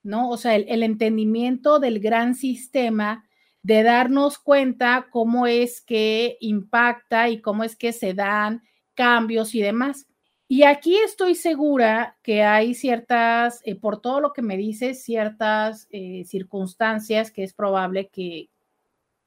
¿no? 0.02 0.28
O 0.32 0.38
sea, 0.38 0.56
el, 0.56 0.82
entendimiento 0.82 1.78
del 1.78 2.00
gran 2.00 2.34
sistema 2.34 3.24
de 3.62 3.84
darnos 3.84 4.40
cuenta 4.40 5.10
cómo 5.12 5.46
es 5.46 5.82
que 5.82 6.38
impacta 6.40 7.30
y 7.30 7.42
cómo 7.42 7.64
es 7.64 7.76
que 7.76 7.94
se 7.94 8.16
dan 8.16 8.64
cambios 8.96 9.54
y 9.54 9.62
demás. 9.62 10.08
Y 10.48 10.64
aquí 10.64 10.96
estoy 10.96 11.36
segura 11.36 12.18
que 12.24 12.42
hay 12.42 12.74
ciertas, 12.74 13.62
eh, 13.66 13.76
por 13.76 14.02
todo 14.02 14.20
lo 14.20 14.34
que 14.34 14.42
me 14.42 14.58
dices, 14.58 15.04
ciertas 15.04 15.88
eh, 15.92 16.24
circunstancias 16.26 17.30
que 17.30 17.44
es 17.44 17.54
probable 17.54 18.08
que, 18.08 18.50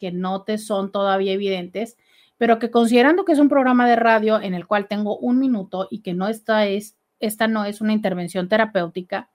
que 0.00 0.10
no 0.10 0.42
te 0.42 0.58
son 0.58 0.90
todavía 0.90 1.34
evidentes, 1.34 1.96
pero 2.38 2.58
que 2.58 2.70
considerando 2.70 3.24
que 3.24 3.32
es 3.32 3.38
un 3.38 3.48
programa 3.48 3.88
de 3.88 3.96
radio 3.96 4.40
en 4.40 4.54
el 4.54 4.66
cual 4.66 4.88
tengo 4.88 5.16
un 5.18 5.38
minuto 5.38 5.88
y 5.90 6.00
que 6.00 6.14
no 6.14 6.28
esta 6.28 6.66
es, 6.66 6.96
esta 7.18 7.48
no 7.48 7.64
es 7.64 7.80
una 7.80 7.92
intervención 7.92 8.48
terapéutica, 8.48 9.30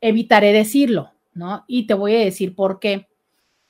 evitaré 0.00 0.52
decirlo, 0.52 1.12
¿no? 1.34 1.64
Y 1.66 1.86
te 1.86 1.94
voy 1.94 2.14
a 2.14 2.20
decir 2.20 2.54
por 2.54 2.80
qué. 2.80 3.08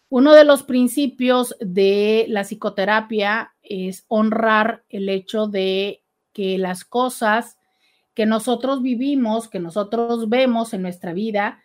Uno 0.09 0.35
de 0.35 0.45
los 0.45 0.62
principios 0.62 1.57
de 1.61 2.27
la 2.29 2.45
psicoterapia 2.45 3.55
es 3.62 4.05
honrar 4.09 4.85
el 4.88 5.09
hecho 5.09 5.49
de 5.49 6.03
que 6.33 6.59
las 6.59 6.85
cosas 6.85 7.59
que 8.14 8.27
nosotros 8.27 8.83
vivimos, 8.83 9.49
que 9.49 9.59
nosotros 9.59 10.29
vemos 10.29 10.73
en 10.73 10.83
nuestra 10.83 11.12
vida, 11.12 11.61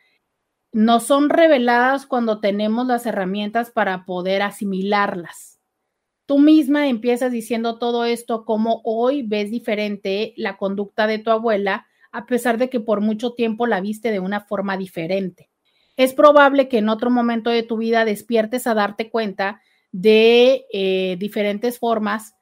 no 0.72 1.00
son 1.00 1.30
reveladas 1.30 2.08
cuando 2.08 2.40
tenemos 2.40 2.88
las 2.88 3.06
herramientas 3.06 3.70
para 3.70 4.06
poder 4.06 4.42
asimilarlas 4.42 5.59
tú 6.30 6.38
misma 6.38 6.88
empiezas 6.88 7.32
diciendo 7.32 7.80
todo 7.80 8.06
esto, 8.06 8.46
como 8.46 8.82
hoy 8.84 9.24
ves 9.24 9.50
diferente 9.50 10.36
la 10.38 10.58
conducta 10.58 11.08
de 11.08 11.18
tu 11.18 11.32
abuela, 11.32 11.88
a 12.12 12.28
pesar 12.28 12.60
de 12.60 12.70
que 12.70 12.80
por 12.80 13.02
mucho 13.02 13.34
tiempo 13.34 13.66
la 13.66 13.82
viste 13.82 14.12
de 14.12 14.20
una 14.20 14.42
forma 14.42 14.78
diferente. 14.78 15.50
Es 15.98 16.14
probable 16.14 16.68
que 16.68 16.78
en 16.78 16.90
otro 16.90 17.10
momento 17.10 17.50
de 17.50 17.64
tu 17.64 17.78
vida 17.78 18.06
despiertes 18.06 18.68
a 18.68 18.76
darte 18.76 19.10
cuenta 19.10 19.60
de 19.92 20.68
eh, 20.72 21.16
diferentes 21.18 21.80
formas 21.80 22.36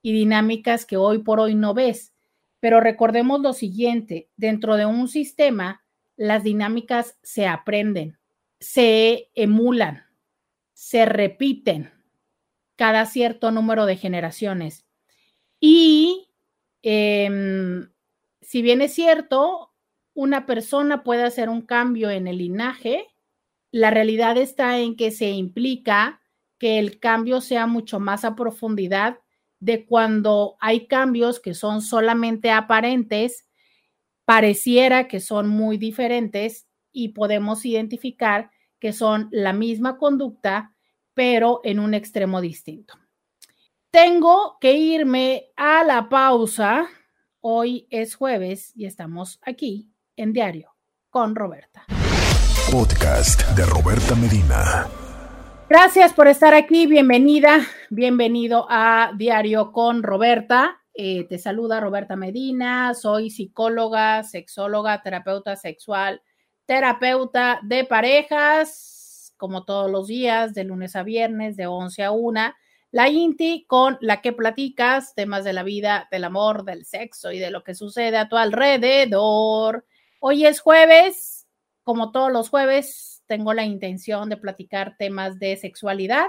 y 0.00 0.14
dinámicas 0.14 0.86
que 0.86 0.96
hoy 0.96 1.18
por 1.18 1.38
hoy 1.38 1.54
no 1.54 1.74
ves. 1.74 2.14
Pero 2.60 2.80
recordemos 2.80 3.42
lo 3.42 3.52
siguiente, 3.52 4.30
dentro 4.38 4.76
de 4.76 4.86
un 4.86 5.06
sistema, 5.06 5.84
las 6.16 6.44
dinámicas 6.44 7.18
se 7.22 7.46
aprenden, 7.46 8.16
se 8.58 9.28
emulan, 9.34 10.04
se 10.72 11.04
repiten 11.04 11.93
cada 12.76 13.06
cierto 13.06 13.50
número 13.50 13.86
de 13.86 13.96
generaciones. 13.96 14.84
Y 15.60 16.28
em, 16.82 17.90
si 18.40 18.62
bien 18.62 18.82
es 18.82 18.94
cierto, 18.94 19.72
una 20.14 20.46
persona 20.46 21.02
puede 21.02 21.24
hacer 21.24 21.48
un 21.48 21.62
cambio 21.62 22.10
en 22.10 22.26
el 22.26 22.38
linaje, 22.38 23.06
la 23.70 23.90
realidad 23.90 24.36
está 24.36 24.78
en 24.78 24.96
que 24.96 25.10
se 25.10 25.30
implica 25.30 26.20
que 26.58 26.78
el 26.78 27.00
cambio 27.00 27.40
sea 27.40 27.66
mucho 27.66 27.98
más 27.98 28.24
a 28.24 28.36
profundidad 28.36 29.18
de 29.58 29.86
cuando 29.86 30.56
hay 30.60 30.86
cambios 30.86 31.40
que 31.40 31.54
son 31.54 31.82
solamente 31.82 32.50
aparentes, 32.50 33.48
pareciera 34.24 35.08
que 35.08 35.20
son 35.20 35.48
muy 35.48 35.78
diferentes 35.78 36.68
y 36.92 37.08
podemos 37.08 37.64
identificar 37.64 38.50
que 38.78 38.92
son 38.92 39.28
la 39.32 39.52
misma 39.52 39.96
conducta, 39.96 40.73
pero 41.14 41.60
en 41.64 41.78
un 41.78 41.94
extremo 41.94 42.40
distinto. 42.40 42.94
Tengo 43.90 44.58
que 44.60 44.74
irme 44.74 45.52
a 45.56 45.84
la 45.84 46.08
pausa. 46.08 46.88
Hoy 47.40 47.86
es 47.90 48.16
jueves 48.16 48.72
y 48.74 48.86
estamos 48.86 49.38
aquí 49.42 49.92
en 50.16 50.32
Diario 50.32 50.74
con 51.10 51.34
Roberta. 51.34 51.84
Podcast 52.70 53.42
de 53.50 53.64
Roberta 53.66 54.14
Medina. 54.16 54.88
Gracias 55.68 56.12
por 56.12 56.28
estar 56.28 56.54
aquí, 56.54 56.86
bienvenida, 56.86 57.60
bienvenido 57.88 58.66
a 58.68 59.12
Diario 59.16 59.72
con 59.72 60.02
Roberta. 60.02 60.80
Eh, 60.92 61.26
te 61.28 61.38
saluda 61.38 61.80
Roberta 61.80 62.16
Medina, 62.16 62.94
soy 62.94 63.30
psicóloga, 63.30 64.22
sexóloga, 64.24 65.02
terapeuta 65.02 65.56
sexual, 65.56 66.22
terapeuta 66.66 67.60
de 67.62 67.84
parejas, 67.84 68.93
como 69.44 69.66
todos 69.66 69.90
los 69.90 70.06
días, 70.06 70.54
de 70.54 70.64
lunes 70.64 70.96
a 70.96 71.02
viernes, 71.02 71.54
de 71.54 71.66
11 71.66 72.02
a 72.02 72.12
1. 72.12 72.54
La 72.92 73.10
INTI 73.10 73.66
con 73.66 73.98
la 74.00 74.22
que 74.22 74.32
platicas 74.32 75.14
temas 75.14 75.44
de 75.44 75.52
la 75.52 75.62
vida, 75.62 76.08
del 76.10 76.24
amor, 76.24 76.64
del 76.64 76.86
sexo 76.86 77.30
y 77.30 77.38
de 77.38 77.50
lo 77.50 77.62
que 77.62 77.74
sucede 77.74 78.16
a 78.16 78.26
tu 78.26 78.38
alrededor. 78.38 79.84
Hoy 80.18 80.46
es 80.46 80.60
jueves, 80.60 81.46
como 81.82 82.10
todos 82.10 82.32
los 82.32 82.48
jueves, 82.48 83.22
tengo 83.26 83.52
la 83.52 83.64
intención 83.64 84.30
de 84.30 84.38
platicar 84.38 84.96
temas 84.96 85.38
de 85.38 85.58
sexualidad, 85.58 86.24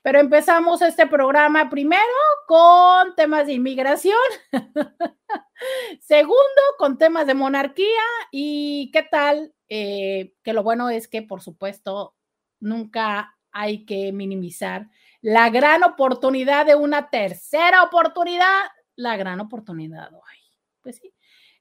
pero 0.00 0.18
empezamos 0.18 0.80
este 0.80 1.06
programa 1.06 1.68
primero 1.68 2.00
con 2.46 3.14
temas 3.16 3.48
de 3.48 3.52
inmigración, 3.52 4.16
segundo 6.00 6.62
con 6.78 6.96
temas 6.96 7.26
de 7.26 7.34
monarquía 7.34 8.02
y 8.32 8.90
qué 8.94 9.02
tal, 9.02 9.52
eh, 9.68 10.32
que 10.42 10.54
lo 10.54 10.62
bueno 10.62 10.88
es 10.88 11.06
que 11.06 11.20
por 11.20 11.42
supuesto 11.42 12.14
nunca 12.60 13.36
hay 13.52 13.84
que 13.84 14.12
minimizar 14.12 14.88
la 15.22 15.50
gran 15.50 15.82
oportunidad 15.82 16.66
de 16.66 16.74
una 16.74 17.10
tercera 17.10 17.82
oportunidad, 17.82 18.64
la 18.94 19.16
gran 19.16 19.40
oportunidad, 19.40 20.12
hoy. 20.14 20.38
pues 20.82 20.96
sí, 20.96 21.12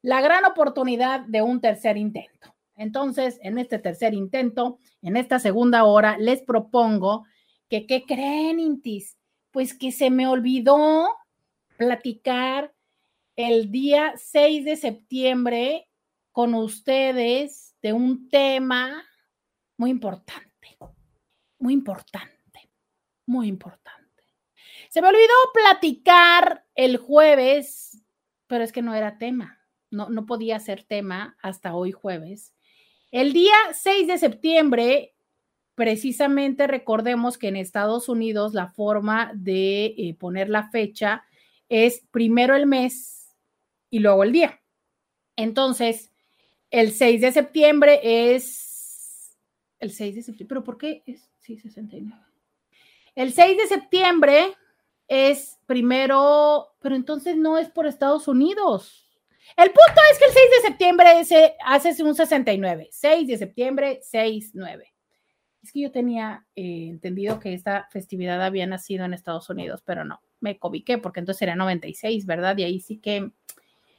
la 0.01 0.21
gran 0.21 0.45
oportunidad 0.45 1.21
de 1.21 1.41
un 1.41 1.61
tercer 1.61 1.97
intento. 1.97 2.55
Entonces, 2.75 3.39
en 3.41 3.57
este 3.57 3.79
tercer 3.79 4.13
intento, 4.13 4.77
en 5.01 5.17
esta 5.17 5.39
segunda 5.39 5.85
hora, 5.85 6.17
les 6.17 6.41
propongo 6.41 7.25
que, 7.69 7.87
¿qué 7.87 8.03
creen, 8.05 8.59
Intis? 8.59 9.17
Pues 9.51 9.73
que 9.73 9.91
se 9.91 10.09
me 10.09 10.27
olvidó 10.27 11.07
platicar 11.77 12.73
el 13.35 13.71
día 13.71 14.13
6 14.17 14.65
de 14.65 14.75
septiembre 14.75 15.89
con 16.31 16.53
ustedes 16.53 17.75
de 17.81 17.93
un 17.93 18.29
tema 18.29 19.03
muy 19.77 19.89
importante, 19.89 20.44
muy 21.65 21.73
importante 21.73 22.35
muy 23.25 23.47
importante. 23.47 24.23
Se 24.89 25.01
me 25.01 25.07
olvidó 25.07 25.33
platicar 25.53 26.65
el 26.75 26.97
jueves, 26.97 28.01
pero 28.47 28.63
es 28.63 28.71
que 28.71 28.81
no 28.81 28.93
era 28.93 29.17
tema, 29.17 29.59
no, 29.89 30.09
no 30.09 30.25
podía 30.25 30.59
ser 30.59 30.83
tema 30.83 31.37
hasta 31.41 31.75
hoy 31.75 31.91
jueves. 31.91 32.53
El 33.11 33.33
día 33.33 33.55
6 33.73 34.07
de 34.07 34.17
septiembre, 34.17 35.15
precisamente 35.73 36.67
recordemos 36.67 37.37
que 37.37 37.47
en 37.47 37.55
Estados 37.55 38.09
Unidos 38.09 38.53
la 38.53 38.67
forma 38.67 39.31
de 39.33 39.95
eh, 39.97 40.15
poner 40.17 40.49
la 40.49 40.69
fecha 40.69 41.23
es 41.67 42.05
primero 42.11 42.55
el 42.55 42.67
mes 42.67 43.35
y 43.89 43.99
luego 43.99 44.23
el 44.23 44.31
día. 44.31 44.61
Entonces, 45.35 46.11
el 46.69 46.91
6 46.91 47.21
de 47.21 47.31
septiembre 47.31 47.99
es 48.03 49.35
el 49.79 49.91
6 49.91 50.15
de 50.15 50.21
septiembre, 50.21 50.47
pero 50.49 50.63
¿por 50.63 50.77
qué 50.77 51.03
es 51.05 51.29
sí, 51.45 51.57
69? 51.57 52.21
El 53.15 53.31
6 53.31 53.57
de 53.57 53.67
septiembre 53.67 54.55
es 55.07 55.59
primero, 55.65 56.75
pero 56.81 56.95
entonces 56.95 57.37
no 57.37 57.57
es 57.57 57.69
por 57.69 57.85
Estados 57.85 58.27
Unidos. 58.27 59.05
El 59.55 59.67
punto 59.67 60.01
es 60.11 60.19
que 60.19 60.25
el 60.25 60.31
6 60.31 60.45
de 60.57 60.67
septiembre 60.67 61.25
se 61.25 61.55
hace 61.63 62.03
un 62.03 62.15
69. 62.15 62.89
6 62.91 63.27
de 63.27 63.37
septiembre, 63.37 64.01
6-9. 64.11 64.83
Es 65.61 65.71
que 65.71 65.81
yo 65.81 65.91
tenía 65.91 66.45
eh, 66.55 66.87
entendido 66.89 67.39
que 67.39 67.53
esta 67.53 67.87
festividad 67.91 68.43
había 68.43 68.67
nacido 68.67 69.05
en 69.05 69.13
Estados 69.13 69.49
Unidos, 69.49 69.81
pero 69.85 70.03
no, 70.03 70.21
me 70.39 70.59
cobiqué 70.59 70.97
porque 70.97 71.19
entonces 71.19 71.43
era 71.43 71.55
96, 71.55 72.25
¿verdad? 72.25 72.57
Y 72.57 72.63
ahí 72.63 72.79
sí 72.79 72.97
que 72.97 73.31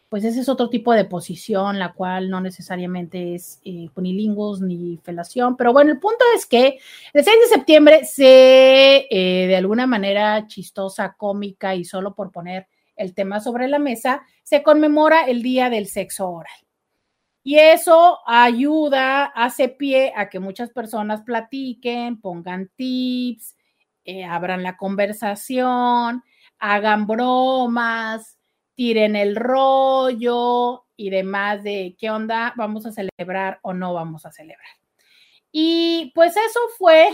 pues 0.09 0.25
ese 0.25 0.41
es 0.41 0.49
otro 0.49 0.69
tipo 0.71 0.93
de 0.93 1.05
posición, 1.05 1.79
la 1.79 1.93
cual 1.93 2.31
no 2.31 2.41
necesariamente 2.41 3.35
es 3.35 3.61
eh, 3.65 3.89
ni 3.97 4.99
felación, 5.03 5.57
pero 5.57 5.73
bueno, 5.73 5.93
el 5.93 5.99
punto 5.99 6.25
es 6.37 6.47
que 6.47 6.79
el 7.13 7.25
6 7.25 7.37
de 7.41 7.47
septiembre 7.49 8.05
se, 8.05 9.07
eh, 9.11 9.47
de 9.47 9.57
alguna 9.57 9.87
manera 9.87 10.47
chistosa, 10.47 11.15
cómica 11.19 11.75
y 11.75 11.85
solo 11.85 12.15
por 12.15 12.31
poner 12.31 12.69
el 12.95 13.15
tema 13.15 13.41
sobre 13.41 13.69
la 13.69 13.79
mesa, 13.79 14.23
se 14.43 14.63
conmemora 14.63 15.25
el 15.27 15.43
Día 15.43 15.71
del 15.71 15.87
Sexo 15.87 16.29
Oral. 16.31 16.67
Y 17.43 17.59
eso 17.59 18.19
ayuda, 18.27 19.25
hace 19.27 19.69
pie 19.69 20.13
a 20.17 20.29
que 20.29 20.41
muchas 20.41 20.71
personas 20.71 21.23
platiquen, 21.23 22.21
pongan 22.21 22.71
tips, 22.75 23.57
eh, 24.05 24.25
abran 24.25 24.63
la 24.63 24.77
conversación, 24.77 26.25
hagan 26.59 27.07
bromas, 27.07 28.36
tiren 28.77 29.17
el 29.17 29.35
rollo 29.35 30.85
y 30.97 31.11
demás 31.11 31.65
de 31.65 31.97
qué 31.99 32.11
onda, 32.11 32.53
vamos 32.57 32.87
a 32.87 32.93
celebrar 32.93 33.59
o 33.63 33.73
no 33.73 33.95
vamos 33.95 34.25
a 34.27 34.31
celebrar. 34.31 34.69
Y 35.51 36.13
pues 36.15 36.37
eso 36.37 36.61
fue 36.77 37.09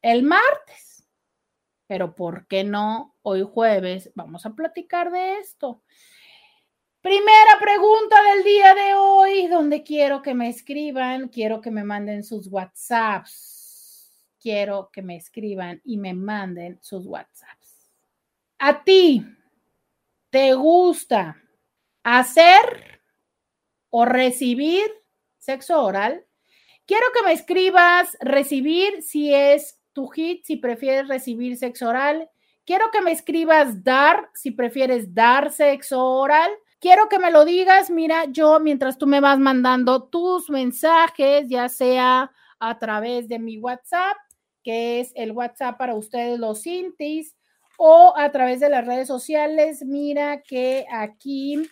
el 0.00 0.22
martes. 0.22 1.06
Pero 1.86 2.14
¿por 2.14 2.46
qué 2.46 2.64
no 2.64 3.14
hoy 3.22 3.42
jueves? 3.42 4.10
Vamos 4.14 4.46
a 4.46 4.54
platicar 4.54 5.10
de 5.10 5.38
esto. 5.38 5.82
Primera 7.00 7.58
pregunta 7.60 8.16
del 8.32 8.44
día 8.44 8.74
de 8.74 8.94
hoy, 8.94 9.46
donde 9.48 9.82
quiero 9.82 10.22
que 10.22 10.32
me 10.32 10.48
escriban, 10.48 11.28
quiero 11.28 11.60
que 11.60 11.70
me 11.70 11.84
manden 11.84 12.24
sus 12.24 12.46
WhatsApps. 12.46 14.10
Quiero 14.40 14.90
que 14.92 15.02
me 15.02 15.16
escriban 15.16 15.82
y 15.84 15.98
me 15.98 16.14
manden 16.14 16.78
sus 16.80 17.06
WhatsApps. 17.06 17.90
A 18.58 18.84
ti, 18.84 19.26
¿Te 20.34 20.52
gusta 20.54 21.40
hacer 22.02 23.00
o 23.88 24.04
recibir 24.04 24.90
sexo 25.38 25.80
oral? 25.80 26.26
Quiero 26.86 27.06
que 27.14 27.22
me 27.22 27.32
escribas 27.32 28.16
recibir 28.18 29.00
si 29.02 29.32
es 29.32 29.78
tu 29.92 30.08
hit, 30.08 30.44
si 30.44 30.56
prefieres 30.56 31.06
recibir 31.06 31.56
sexo 31.56 31.88
oral. 31.88 32.28
Quiero 32.66 32.90
que 32.90 33.00
me 33.00 33.12
escribas 33.12 33.84
dar 33.84 34.28
si 34.34 34.50
prefieres 34.50 35.14
dar 35.14 35.52
sexo 35.52 36.04
oral. 36.04 36.50
Quiero 36.80 37.08
que 37.08 37.20
me 37.20 37.30
lo 37.30 37.44
digas, 37.44 37.88
mira, 37.88 38.24
yo 38.24 38.58
mientras 38.58 38.98
tú 38.98 39.06
me 39.06 39.20
vas 39.20 39.38
mandando 39.38 40.02
tus 40.02 40.50
mensajes, 40.50 41.48
ya 41.48 41.68
sea 41.68 42.32
a 42.58 42.78
través 42.80 43.28
de 43.28 43.38
mi 43.38 43.58
WhatsApp, 43.58 44.16
que 44.64 44.98
es 44.98 45.12
el 45.14 45.30
WhatsApp 45.30 45.78
para 45.78 45.94
ustedes 45.94 46.40
los 46.40 46.66
intis, 46.66 47.36
o 47.76 48.14
a 48.16 48.30
través 48.30 48.60
de 48.60 48.68
las 48.68 48.86
redes 48.86 49.08
sociales. 49.08 49.84
Mira 49.84 50.42
que 50.42 50.86
aquí 50.90 51.62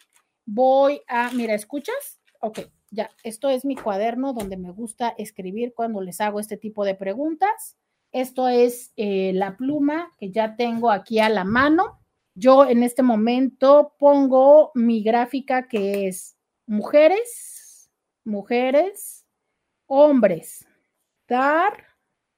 voy 0.45 1.03
a, 1.09 1.31
mira, 1.33 1.55
¿escuchas? 1.55 2.21
Ok, 2.41 2.61
ya, 2.91 3.11
esto 3.25 3.49
es 3.49 3.65
mi 3.65 3.77
cuaderno 3.77 4.33
donde 4.33 4.57
me 4.57 4.71
gusta 4.71 5.15
escribir 5.17 5.73
cuando 5.75 6.01
les 6.01 6.21
hago 6.21 6.41
este 6.41 6.57
tipo 6.57 6.85
de 6.85 6.95
preguntas. 6.95 7.77
Esto 8.13 8.49
es 8.49 8.93
eh, 8.97 9.33
la 9.35 9.57
pluma 9.57 10.13
que 10.19 10.31
ya 10.31 10.57
tengo 10.57 10.91
aquí 10.91 11.19
a 11.19 11.31
la 11.31 11.45
mano. 11.45 12.01
Yo 12.35 12.67
en 12.67 12.83
este 12.83 13.03
momento 13.03 13.95
pongo 13.99 14.71
mi 14.75 15.03
gráfica 15.03 15.69
que 15.69 16.09
es 16.09 16.37
mujeres, 16.67 17.91
mujeres, 18.25 19.25
hombres, 19.87 20.67
dar 21.29 21.73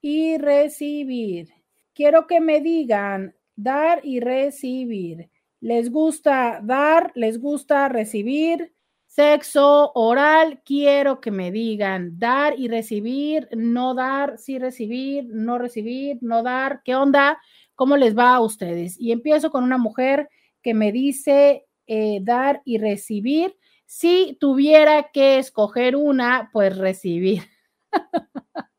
y 0.01 0.37
recibir. 0.37 1.53
Quiero 1.93 2.27
que 2.27 2.39
me 2.39 2.61
digan 2.61 3.35
dar 3.55 4.01
y 4.03 4.19
recibir. 4.19 5.29
Les 5.61 5.89
gusta 5.91 6.59
dar, 6.63 7.11
les 7.15 7.39
gusta 7.39 7.89
recibir. 7.89 8.73
Sexo 9.07 9.93
oral, 9.95 10.61
quiero 10.65 11.21
que 11.21 11.31
me 11.31 11.49
digan 11.51 12.19
dar 12.19 12.59
y 12.59 12.67
recibir, 12.67 13.47
no 13.55 13.93
dar, 13.93 14.37
sí 14.37 14.59
recibir, 14.59 15.25
no 15.29 15.57
recibir, 15.57 16.17
no 16.21 16.43
dar. 16.43 16.81
¿Qué 16.83 16.95
onda? 16.95 17.39
¿Cómo 17.75 17.95
les 17.95 18.17
va 18.17 18.35
a 18.35 18.41
ustedes? 18.41 18.99
Y 18.99 19.11
empiezo 19.11 19.51
con 19.51 19.63
una 19.63 19.77
mujer 19.77 20.29
que 20.61 20.73
me 20.73 20.91
dice 20.91 21.65
eh, 21.87 22.19
dar 22.23 22.61
y 22.65 22.77
recibir. 22.77 23.55
Si 23.85 24.37
tuviera 24.39 25.11
que 25.13 25.37
escoger 25.37 25.95
una, 25.95 26.49
pues 26.51 26.77
recibir. 26.77 27.43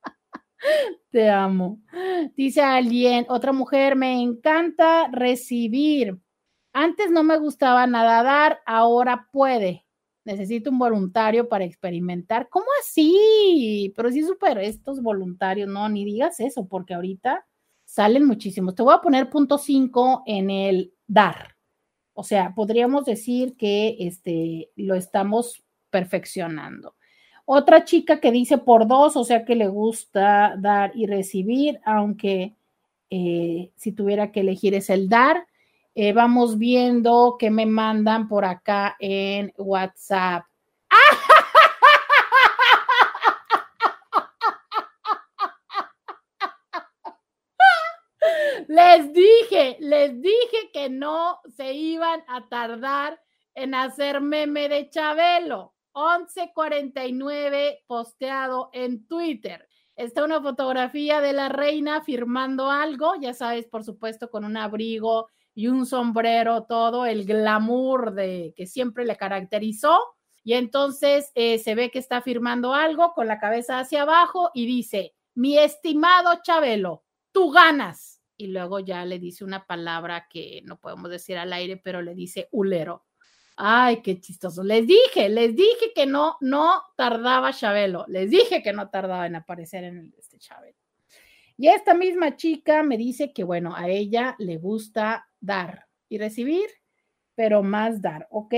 Te 1.11 1.31
amo. 1.31 1.81
Dice 2.37 2.63
alguien, 2.63 3.27
otra 3.29 3.53
mujer, 3.53 3.97
me 3.97 4.21
encanta 4.21 5.09
recibir. 5.13 6.19
Antes 6.73 7.11
no 7.11 7.23
me 7.23 7.39
gustaba 7.39 7.87
nada 7.87 8.23
dar, 8.23 8.61
ahora 8.67 9.29
puede. 9.33 9.87
Necesito 10.25 10.71
un 10.71 10.79
voluntario 10.79 11.49
para 11.49 11.65
experimentar. 11.65 12.49
¿Cómo 12.51 12.67
así? 12.81 13.93
Pero 13.97 14.11
sí 14.11 14.23
super 14.23 14.59
estos 14.59 15.01
voluntarios, 15.01 15.69
no, 15.69 15.89
ni 15.89 16.05
digas 16.05 16.41
eso, 16.41 16.67
porque 16.67 16.95
ahorita 16.95 17.47
salen 17.85 18.27
muchísimos. 18.27 18.75
Te 18.75 18.83
voy 18.83 18.95
a 18.95 19.01
poner 19.01 19.31
punto 19.31 19.57
5 19.57 20.25
en 20.27 20.51
el 20.51 20.93
dar. 21.07 21.57
O 22.13 22.25
sea, 22.25 22.55
podríamos 22.55 23.05
decir 23.05 23.57
que 23.57 23.97
este, 24.01 24.71
lo 24.75 24.95
estamos 24.97 25.65
perfeccionando. 25.91 26.97
Otra 27.49 27.85
chica 27.85 28.19
que 28.19 28.33
dice 28.33 28.59
por 28.59 28.89
dos, 28.89 29.17
o 29.17 29.23
sea 29.23 29.45
que 29.45 29.55
le 29.55 29.69
gusta 29.69 30.57
dar 30.59 30.91
y 30.97 31.07
recibir, 31.07 31.81
aunque 31.85 32.57
eh, 33.09 33.71
si 33.77 33.93
tuviera 33.93 34.33
que 34.33 34.41
elegir 34.41 34.75
es 34.75 34.91
el 34.91 35.09
dar. 35.09 35.47
Eh, 35.95 36.13
vamos 36.13 36.59
viendo 36.59 37.37
que 37.39 37.51
me 37.51 37.65
mandan 37.65 38.27
por 38.27 38.45
acá 38.45 38.97
en 38.99 39.53
WhatsApp. 39.57 40.45
Les 48.69 49.13
dije, 49.13 49.77
les 49.79 50.21
dije 50.21 50.71
que 50.73 50.91
no 50.91 51.41
se 51.57 51.73
iban 51.73 52.25
a 52.27 52.49
tardar 52.49 53.23
en 53.55 53.77
hacer 53.77 54.21
meme 54.21 54.69
de 54.69 54.91
Chabelo. 54.91 55.76
1149 55.97 57.85
posteado 57.87 58.69
en 58.73 59.07
Twitter. 59.07 59.67
Está 59.97 60.25
una 60.25 60.43
fotografía 60.43 61.23
de 61.23 61.33
la 61.33 61.49
reina 61.49 62.03
firmando 62.03 62.71
algo, 62.71 63.15
ya 63.19 63.33
sabes, 63.33 63.67
por 63.67 63.83
supuesto, 63.83 64.31
con 64.31 64.45
un 64.45 64.59
abrigo 64.59 65.29
y 65.55 65.69
un 65.69 65.87
sombrero, 65.87 66.65
todo 66.65 67.07
el 67.07 67.25
glamour 67.25 68.13
de 68.13 68.53
que 68.55 68.67
siempre 68.67 69.07
le 69.07 69.17
caracterizó. 69.17 69.99
Y 70.45 70.53
entonces 70.53 71.33
eh, 71.35 71.59
se 71.59 71.75
ve 71.75 71.91
que 71.91 71.99
está 71.99 72.21
firmando 72.21 72.75
algo 72.75 73.15
con 73.15 73.27
la 73.27 73.41
cabeza 73.41 73.79
hacia 73.79 74.03
abajo 74.03 74.51
y 74.53 74.67
dice, 74.67 75.15
mi 75.35 75.59
estimado 75.59 76.41
Chabelo, 76.43 77.05
tú 77.33 77.51
ganas. 77.51 78.21
Y 78.37 78.49
luego 78.49 78.81
ya 78.81 79.07
le 79.07 79.19
dice 79.19 79.45
una 79.45 79.67
palabra 79.67 80.29
que 80.29 80.61
no 80.65 80.79
podemos 80.79 81.11
decir 81.11 81.39
al 81.39 81.55
aire, 81.55 81.79
pero 81.79 82.03
le 82.03 82.15
dice 82.15 82.49
ulero. 82.53 83.06
Ay, 83.57 84.03
qué 84.03 84.21
chistoso. 84.21 84.63
Les 84.63 84.87
dije, 84.87 85.31
les 85.31 85.57
dije 85.57 85.93
que 85.95 86.05
no, 86.05 86.37
no 86.43 86.83
tardaba 86.95 87.55
Chabelo. 87.55 88.05
Les 88.07 88.31
dije 88.31 88.63
que 88.63 88.75
no 88.75 88.91
tardaba 88.91 89.27
en 89.27 89.37
aparecer 89.37 89.85
en 89.85 89.99
el, 89.99 90.15
este 90.19 90.39
Chabelo. 90.39 90.77
Y 91.57 91.69
esta 91.69 91.95
misma 91.95 92.37
chica 92.37 92.83
me 92.83 92.99
dice 92.99 93.33
que, 93.33 93.45
bueno, 93.45 93.75
a 93.75 93.89
ella 93.89 94.37
le 94.39 94.59
gusta 94.59 95.27
dar 95.41 95.87
y 96.09 96.19
recibir, 96.19 96.67
pero 97.35 97.63
más 97.63 98.03
dar, 98.03 98.27
¿ok? 98.31 98.55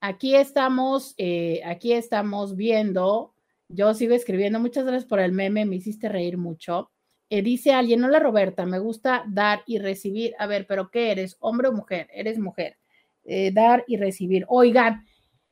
Aquí 0.00 0.34
estamos, 0.34 1.14
eh, 1.16 1.62
aquí 1.64 1.92
estamos 1.92 2.54
viendo, 2.54 3.34
yo 3.68 3.94
sigo 3.94 4.14
escribiendo, 4.14 4.60
muchas 4.60 4.84
gracias 4.84 5.06
por 5.06 5.20
el 5.20 5.32
meme, 5.32 5.64
me 5.64 5.76
hiciste 5.76 6.10
reír 6.10 6.36
mucho. 6.36 6.90
Eh, 7.30 7.40
dice 7.40 7.72
alguien, 7.72 8.04
hola 8.04 8.18
Roberta, 8.18 8.66
me 8.66 8.78
gusta 8.78 9.24
dar 9.26 9.62
y 9.64 9.78
recibir. 9.78 10.34
A 10.38 10.46
ver, 10.46 10.66
pero 10.66 10.90
¿qué 10.90 11.12
eres? 11.12 11.38
¿Hombre 11.40 11.68
o 11.68 11.72
mujer? 11.72 12.08
Eres 12.12 12.38
mujer. 12.38 12.76
Eh, 13.24 13.52
dar 13.52 13.84
y 13.86 13.96
recibir. 13.96 14.44
Oigan, 14.48 15.06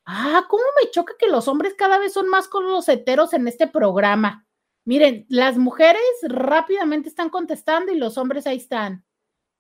ah, 0.05 0.45
¿cómo 0.49 0.63
me 0.83 0.91
choca 0.91 1.15
que 1.19 1.29
los 1.29 1.49
hombres 1.49 1.75
cada 1.75 1.99
vez 1.99 2.13
son 2.13 2.29
más 2.29 2.49
con 2.49 2.69
los 2.69 2.89
heteros 2.89 3.33
en 3.33 3.47
este 3.47 3.69
programa? 3.69 4.47
Miren, 4.85 5.27
las 5.29 5.57
mujeres 5.57 6.03
rápidamente 6.23 7.09
están 7.09 7.31
contestando 7.31 7.93
y 7.93 7.99
los 7.99 8.19
hombres 8.19 8.47
ahí 8.47 8.57
están. 8.57 9.05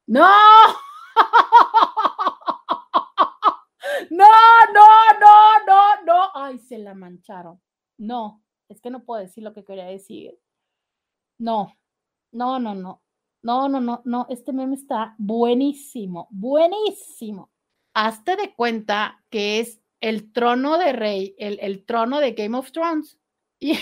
No, 0.06 0.26
no, 4.10 4.26
no, 4.74 4.86
no, 5.20 5.64
no, 5.66 6.02
no. 6.04 6.30
Ay, 6.34 6.58
se 6.58 6.78
la 6.78 6.94
mancharon. 6.94 7.60
No, 7.98 8.42
es 8.68 8.80
que 8.80 8.90
no 8.90 9.04
puedo 9.04 9.20
decir 9.20 9.44
lo 9.44 9.52
que 9.52 9.64
quería 9.64 9.84
decir. 9.84 10.36
No, 11.38 11.76
no, 12.32 12.58
no, 12.58 12.74
no. 12.74 13.02
No, 13.42 13.68
no, 13.68 13.80
no, 13.80 14.02
no. 14.04 14.26
Este 14.28 14.52
meme 14.52 14.74
está 14.74 15.14
buenísimo, 15.18 16.28
buenísimo 16.30 17.50
hazte 17.94 18.36
de 18.36 18.54
cuenta 18.54 19.24
que 19.30 19.60
es 19.60 19.80
el 20.00 20.32
trono 20.32 20.78
de 20.78 20.92
rey, 20.92 21.34
el, 21.38 21.84
trono 21.84 22.20
de 22.20 22.32
Game 22.32 22.56
of 22.56 22.72
Thrones. 22.72 23.18
Y... 23.58 23.74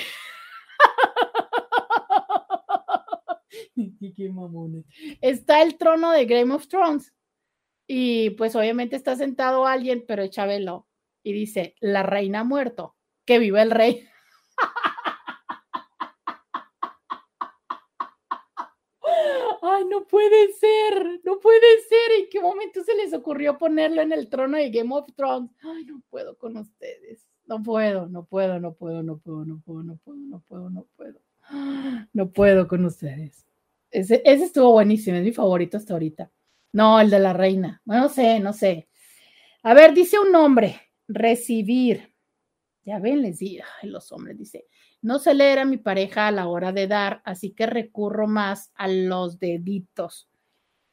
Qué 4.16 4.30
mamones. 4.30 4.84
Está 5.20 5.62
el 5.62 5.76
trono 5.76 6.10
de 6.10 6.26
Game 6.26 6.52
of 6.52 6.66
Thrones. 6.68 7.14
Y 7.86 8.30
pues 8.30 8.56
obviamente 8.56 8.96
está 8.96 9.16
sentado 9.16 9.66
alguien, 9.66 10.04
pero 10.06 10.22
es 10.22 10.30
Chabelo. 10.30 10.88
Y 11.22 11.32
dice, 11.32 11.74
la 11.80 12.02
reina 12.02 12.40
ha 12.40 12.44
muerto, 12.44 12.96
que 13.24 13.38
viva 13.38 13.62
el 13.62 13.70
rey. 13.70 14.06
no 19.84 20.06
puede 20.06 20.52
ser, 20.52 21.20
no 21.24 21.38
puede 21.38 21.80
ser. 21.88 22.20
¿En 22.20 22.28
qué 22.30 22.40
momento 22.40 22.82
se 22.82 22.94
les 22.94 23.12
ocurrió 23.12 23.58
ponerlo 23.58 24.02
en 24.02 24.12
el 24.12 24.28
trono 24.28 24.56
de 24.56 24.70
Game 24.70 24.94
of 24.94 25.06
Thrones? 25.14 25.50
Ay, 25.62 25.84
no 25.84 26.02
puedo 26.10 26.36
con 26.36 26.56
ustedes. 26.56 27.28
No 27.46 27.62
puedo, 27.62 28.06
no 28.08 28.24
puedo, 28.24 28.60
no 28.60 28.74
puedo, 28.74 29.02
no 29.02 29.18
puedo, 29.18 29.44
no 29.44 29.58
puedo, 29.64 29.82
no 29.82 29.96
puedo, 29.96 30.18
no 30.18 30.40
puedo, 30.40 30.70
no 30.70 30.86
puedo. 30.96 31.20
No 32.12 32.30
puedo 32.30 32.68
con 32.68 32.84
ustedes. 32.84 33.46
Ese, 33.90 34.20
ese 34.24 34.44
estuvo 34.44 34.72
buenísimo, 34.72 35.16
es 35.16 35.24
mi 35.24 35.32
favorito 35.32 35.78
hasta 35.78 35.94
ahorita. 35.94 36.30
No, 36.72 37.00
el 37.00 37.08
de 37.08 37.18
la 37.18 37.32
reina. 37.32 37.80
no 37.86 38.08
sé, 38.08 38.38
no 38.40 38.52
sé. 38.52 38.88
A 39.62 39.74
ver, 39.74 39.94
dice 39.94 40.18
un 40.18 40.30
nombre, 40.30 40.80
recibir. 41.08 42.07
Ya 42.88 42.98
ven, 42.98 43.20
les 43.20 43.40
digo, 43.40 43.64
los 43.82 44.10
hombres, 44.12 44.38
dice, 44.38 44.64
no 45.02 45.18
sé 45.18 45.34
leer 45.34 45.58
a 45.58 45.66
mi 45.66 45.76
pareja 45.76 46.26
a 46.26 46.30
la 46.30 46.48
hora 46.48 46.72
de 46.72 46.86
dar, 46.86 47.20
así 47.26 47.50
que 47.50 47.66
recurro 47.66 48.26
más 48.26 48.72
a 48.76 48.88
los 48.88 49.38
deditos. 49.38 50.30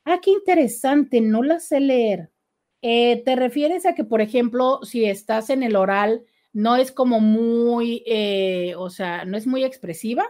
Ah, 0.03 0.19
qué 0.21 0.31
interesante, 0.31 1.21
no 1.21 1.41
la 1.41 1.61
sé 1.61 1.79
leer. 1.79 2.33
Eh, 2.81 3.23
¿Te 3.23 3.37
refieres 3.37 3.85
a 3.85 3.95
que, 3.95 4.03
por 4.03 4.19
ejemplo, 4.19 4.81
si 4.83 5.05
estás 5.05 5.49
en 5.49 5.63
el 5.63 5.77
oral, 5.77 6.25
no 6.51 6.75
es 6.75 6.91
como 6.91 7.21
muy, 7.21 8.03
eh, 8.05 8.73
o 8.77 8.89
sea, 8.89 9.23
no 9.23 9.37
es 9.37 9.47
muy 9.47 9.63
expresiva, 9.63 10.25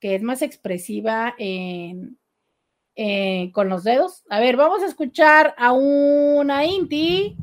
que 0.00 0.14
es 0.14 0.22
más 0.22 0.40
expresiva 0.40 1.34
en, 1.36 2.18
con 3.52 3.68
los 3.68 3.84
dedos? 3.84 4.24
A 4.30 4.40
ver, 4.40 4.56
vamos 4.56 4.82
a 4.82 4.86
escuchar 4.86 5.54
a 5.58 5.72
una 5.72 6.64
Inti. 6.64 7.36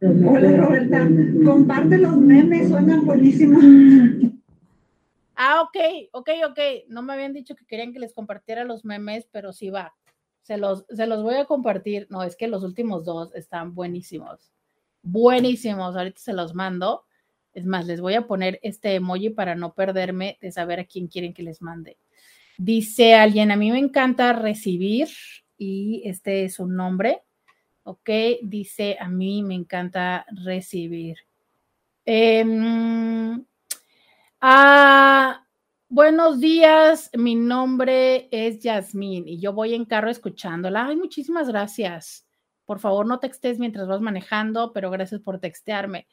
Hola 0.00 0.56
Roberta, 0.58 1.08
comparte 1.44 1.96
los 1.96 2.16
memes, 2.18 2.68
suenan 2.68 3.06
buenísimos. 3.06 3.64
Ah, 5.34 5.62
ok, 5.62 5.76
ok, 6.12 6.30
ok. 6.48 6.58
No 6.88 7.02
me 7.02 7.12
habían 7.12 7.32
dicho 7.32 7.54
que 7.54 7.66
querían 7.66 7.92
que 7.92 7.98
les 7.98 8.12
compartiera 8.12 8.64
los 8.64 8.84
memes, 8.84 9.26
pero 9.30 9.52
sí 9.52 9.70
va. 9.70 9.94
Se 10.42 10.56
los, 10.56 10.86
se 10.88 11.06
los 11.06 11.22
voy 11.22 11.34
a 11.34 11.44
compartir. 11.44 12.06
No, 12.10 12.22
es 12.22 12.36
que 12.36 12.48
los 12.48 12.62
últimos 12.62 13.04
dos 13.04 13.34
están 13.34 13.74
buenísimos. 13.74 14.50
Buenísimos. 15.02 15.96
Ahorita 15.96 16.20
se 16.20 16.32
los 16.32 16.54
mando. 16.54 17.04
Es 17.52 17.66
más, 17.66 17.86
les 17.86 18.00
voy 18.00 18.14
a 18.14 18.26
poner 18.26 18.58
este 18.62 18.94
emoji 18.94 19.30
para 19.30 19.54
no 19.54 19.74
perderme 19.74 20.38
de 20.40 20.52
saber 20.52 20.80
a 20.80 20.84
quién 20.84 21.06
quieren 21.06 21.34
que 21.34 21.42
les 21.42 21.62
mande. 21.62 21.98
Dice 22.58 23.14
alguien, 23.14 23.50
a 23.50 23.56
mí 23.56 23.70
me 23.70 23.78
encanta 23.78 24.32
recibir 24.32 25.08
y 25.58 26.02
este 26.06 26.44
es 26.44 26.58
un 26.58 26.76
nombre. 26.76 27.22
Ok, 27.88 28.10
dice, 28.42 28.96
a 28.98 29.08
mí 29.08 29.44
me 29.44 29.54
encanta 29.54 30.26
recibir. 30.44 31.16
Eh, 32.04 32.44
Ah, 34.40 35.46
buenos 35.88 36.40
días, 36.40 37.10
mi 37.14 37.34
nombre 37.34 38.28
es 38.30 38.60
Yasmín 38.60 39.26
y 39.26 39.40
yo 39.40 39.52
voy 39.52 39.74
en 39.74 39.84
carro 39.86 40.10
escuchándola. 40.10 40.86
Ay, 40.86 40.96
muchísimas 40.96 41.48
gracias. 41.48 42.26
Por 42.64 42.80
favor, 42.80 43.06
no 43.06 43.18
textes 43.18 43.58
mientras 43.58 43.88
vas 43.88 44.00
manejando, 44.00 44.72
pero 44.72 44.90
gracias 44.90 45.20
por 45.20 45.40
textearme. 45.40 46.06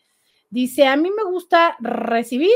Dice, 0.50 0.88
a 0.88 0.96
mí 0.96 1.10
me 1.12 1.24
gusta 1.30 1.76
recibir 1.80 2.52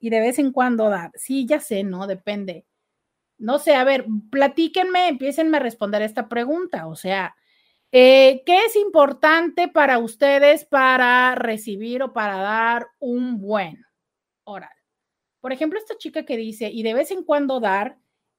y 0.00 0.10
de 0.10 0.20
vez 0.20 0.38
en 0.38 0.52
cuando 0.52 0.90
dar. 0.90 1.12
Sí, 1.14 1.46
ya 1.46 1.60
sé, 1.60 1.82
¿no? 1.82 2.06
Depende. 2.06 2.66
No 3.38 3.58
sé, 3.58 3.74
a 3.74 3.84
ver, 3.84 4.06
platíquenme, 4.30 5.08
empiecenme 5.08 5.58
a 5.58 5.60
responder 5.60 6.02
esta 6.02 6.28
pregunta. 6.28 6.88
O 6.88 6.96
sea, 6.96 7.36
eh, 7.92 8.42
¿qué 8.46 8.58
es 8.66 8.76
importante 8.76 9.68
para 9.68 9.98
ustedes 9.98 10.64
para 10.64 11.34
recibir 11.34 12.02
o 12.02 12.12
para 12.12 12.36
dar 12.38 12.88
un 12.98 13.40
buen 13.40 13.84
oral? 14.44 14.70
Por 15.40 15.52
ejemplo, 15.52 15.78
esta 15.78 15.96
chica 15.98 16.24
que 16.24 16.36
dice, 16.36 16.70
y 16.72 16.82
de 16.82 16.94
vez 16.94 17.10
en 17.10 17.24
cuando 17.24 17.60
dar, 17.60 17.98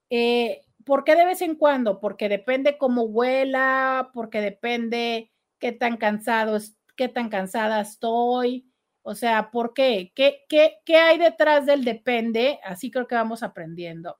eh, 0.09 0.61
¿por 0.85 1.03
qué 1.03 1.15
de 1.15 1.25
vez 1.25 1.41
en 1.41 1.55
cuando? 1.55 1.99
Porque 1.99 2.29
depende 2.29 2.77
cómo 2.77 3.03
huela, 3.03 4.11
porque 4.13 4.41
depende 4.41 5.31
qué 5.59 5.71
tan 5.71 5.97
cansado, 5.97 6.57
qué 6.95 7.09
tan 7.09 7.29
cansada 7.29 7.81
estoy. 7.81 8.71
O 9.03 9.15
sea, 9.15 9.51
¿por 9.51 9.73
qué? 9.73 10.11
¿Qué, 10.15 10.45
qué, 10.49 10.79
qué 10.85 10.97
hay 10.97 11.17
detrás 11.17 11.65
del 11.65 11.85
depende? 11.85 12.59
Así 12.63 12.91
creo 12.91 13.07
que 13.07 13.15
vamos 13.15 13.43
aprendiendo. 13.43 14.17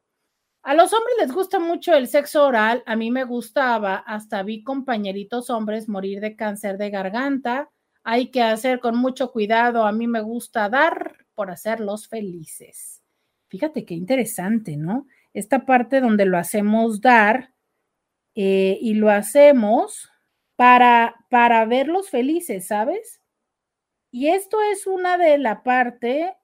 A 0.68 0.74
los 0.74 0.92
hombres 0.92 1.16
les 1.18 1.32
gusta 1.32 1.60
mucho 1.60 1.94
el 1.94 2.10
sexo 2.10 2.46
oral. 2.46 2.84
A 2.86 2.98
mí 2.98 3.10
me 3.10 3.24
gustaba, 3.24 3.96
hasta 3.96 4.44
vi 4.44 4.64
compañeritos 4.64 5.50
hombres 5.50 5.88
morir 5.88 6.20
de 6.20 6.36
cáncer 6.36 6.78
de 6.78 6.90
garganta. 6.90 7.72
Hay 8.04 8.32
que 8.32 8.42
hacer 8.42 8.82
con 8.82 8.98
mucho 8.98 9.32
cuidado. 9.32 9.86
A 9.86 9.94
mí 9.94 10.08
me 10.08 10.20
gusta 10.20 10.68
dar 10.68 11.26
por 11.36 11.52
hacerlos 11.52 12.10
felices. 12.10 13.02
Fíjate 13.48 13.86
qué 13.86 13.94
interesante, 13.94 14.76
¿no? 14.76 15.08
Esta 15.34 15.66
parte 15.66 16.02
donde 16.02 16.26
lo 16.26 16.38
hacemos 16.38 17.00
dar 17.00 17.54
eh, 18.36 18.78
y 18.82 18.96
lo 18.96 19.10
hacemos 19.10 20.10
para, 20.58 21.16
para 21.30 21.64
verlos 21.64 22.10
felices, 22.10 22.68
¿sabes? 22.68 23.22
Y 24.12 24.28
esto 24.28 24.58
es 24.70 24.86
una 24.86 25.18
de 25.18 25.38
la 25.38 25.64
parte 25.64 26.36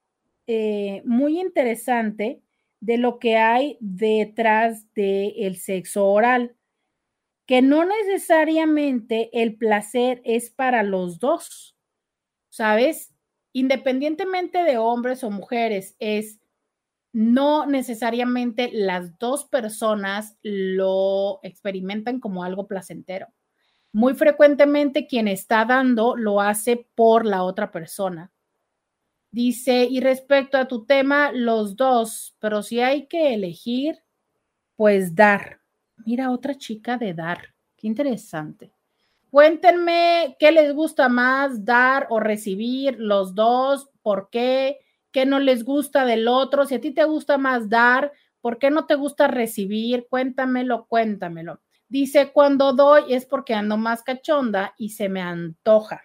eh, 0.47 1.01
muy 1.03 1.41
interesante 1.41 2.42
de 2.83 2.97
lo 2.97 3.17
que 3.17 3.37
hay 3.37 3.77
detrás 3.79 4.93
del 4.93 5.55
sexo 5.55 6.05
oral, 6.05 6.57
que 7.45 7.61
no 7.61 7.85
necesariamente 7.85 9.29
el 9.41 9.55
placer 9.55 10.21
es 10.25 10.51
para 10.51 10.83
los 10.83 11.17
dos, 11.19 11.77
¿sabes? 12.49 13.13
Independientemente 13.53 14.65
de 14.65 14.77
hombres 14.77 15.23
o 15.23 15.31
mujeres, 15.31 15.95
es 15.99 16.41
no 17.13 17.65
necesariamente 17.67 18.69
las 18.73 19.17
dos 19.17 19.45
personas 19.45 20.37
lo 20.41 21.39
experimentan 21.41 22.19
como 22.19 22.43
algo 22.43 22.67
placentero. 22.67 23.27
Muy 23.93 24.13
frecuentemente 24.13 25.07
quien 25.07 25.29
está 25.29 25.63
dando 25.63 26.17
lo 26.17 26.41
hace 26.41 26.85
por 26.95 27.25
la 27.25 27.43
otra 27.43 27.71
persona. 27.71 28.32
Dice, 29.33 29.87
y 29.89 29.99
respecto 29.99 30.59
a 30.59 30.67
tu 30.67 30.85
tema, 30.85 31.31
los 31.31 31.75
dos, 31.75 32.35
pero 32.37 32.61
si 32.61 32.81
hay 32.81 33.07
que 33.07 33.33
elegir, 33.33 33.97
pues 34.75 35.15
dar. 35.15 35.59
Mira, 36.05 36.29
otra 36.29 36.55
chica 36.55 36.99
de 36.99 37.15
dar. 37.15 37.55
Qué 37.75 37.87
interesante. 37.87 38.71
Cuéntenme 39.31 40.37
qué 40.37 40.51
les 40.51 40.71
gusta 40.75 41.09
más, 41.09 41.65
dar 41.65 42.05
o 42.11 42.19
recibir, 42.19 42.99
los 42.99 43.33
dos, 43.33 43.89
por 44.03 44.29
qué, 44.29 44.77
qué 45.11 45.25
no 45.25 45.39
les 45.39 45.65
gusta 45.65 46.05
del 46.05 46.27
otro. 46.27 46.67
Si 46.67 46.75
a 46.75 46.79
ti 46.79 46.91
te 46.91 47.03
gusta 47.03 47.39
más 47.39 47.67
dar, 47.67 48.11
¿por 48.39 48.59
qué 48.59 48.69
no 48.69 48.85
te 48.85 48.93
gusta 48.93 49.27
recibir? 49.27 50.05
Cuéntamelo, 50.11 50.85
cuéntamelo. 50.85 51.59
Dice, 51.89 52.31
cuando 52.31 52.73
doy 52.73 53.11
es 53.11 53.25
porque 53.25 53.55
ando 53.55 53.77
más 53.77 54.03
cachonda 54.03 54.75
y 54.77 54.89
se 54.89 55.09
me 55.09 55.21
antoja. 55.21 56.03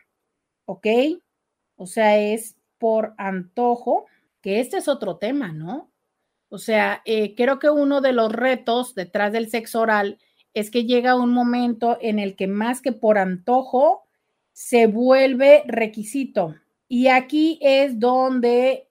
¿Ok? 0.64 0.87
O 1.76 1.85
sea, 1.87 2.16
es 2.16 2.58
por 2.79 3.14
antojo, 3.18 4.07
que 4.41 4.61
este 4.61 4.79
es 4.79 4.89
otro 4.89 5.16
tema, 5.16 5.53
¿no? 5.53 5.91
O 6.49 6.59
sea, 6.59 7.03
eh, 7.05 7.35
creo 7.35 7.59
que 7.59 7.70
uno 7.70 8.01
de 8.01 8.12
los 8.12 8.33
retos 8.33 8.95
detrás 8.95 9.33
del 9.33 9.51
sexo 9.51 9.81
oral 9.81 10.18
es 10.55 10.70
que 10.70 10.85
llega 10.85 11.14
un 11.14 11.33
momento 11.33 11.99
en 12.01 12.18
el 12.18 12.37
que 12.37 12.47
más 12.47 12.81
que 12.81 12.93
por 12.93 13.18
antojo 13.18 14.05
se 14.53 14.87
vuelve 14.87 15.62
requisito. 15.66 16.57
Y 16.89 17.09
aquí 17.09 17.59
es 17.61 18.01
donde 18.01 18.89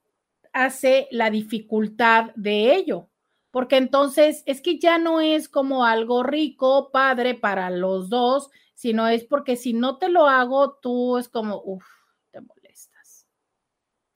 hace 0.53 1.07
la 1.11 1.29
dificultad 1.29 2.31
de 2.35 2.75
ello, 2.75 3.09
porque 3.51 3.77
entonces 3.77 4.43
es 4.45 4.61
que 4.61 4.79
ya 4.79 4.97
no 4.97 5.19
es 5.19 5.49
como 5.49 5.83
algo 5.83 6.23
rico, 6.23 6.91
padre 6.91 7.33
para 7.33 7.69
los 7.69 8.09
dos, 8.09 8.49
sino 8.75 9.07
es 9.07 9.23
porque 9.23 9.55
si 9.55 9.73
no 9.73 9.97
te 9.97 10.09
lo 10.09 10.27
hago, 10.27 10.73
tú 10.81 11.17
es 11.17 11.27
como, 11.27 11.61
uff, 11.65 11.83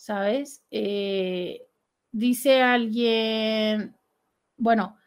¿sabes? 0.02 0.64
Eh, 0.72 1.68
dice 2.12 2.64
alguien, 2.64 3.96
bueno, 4.58 4.98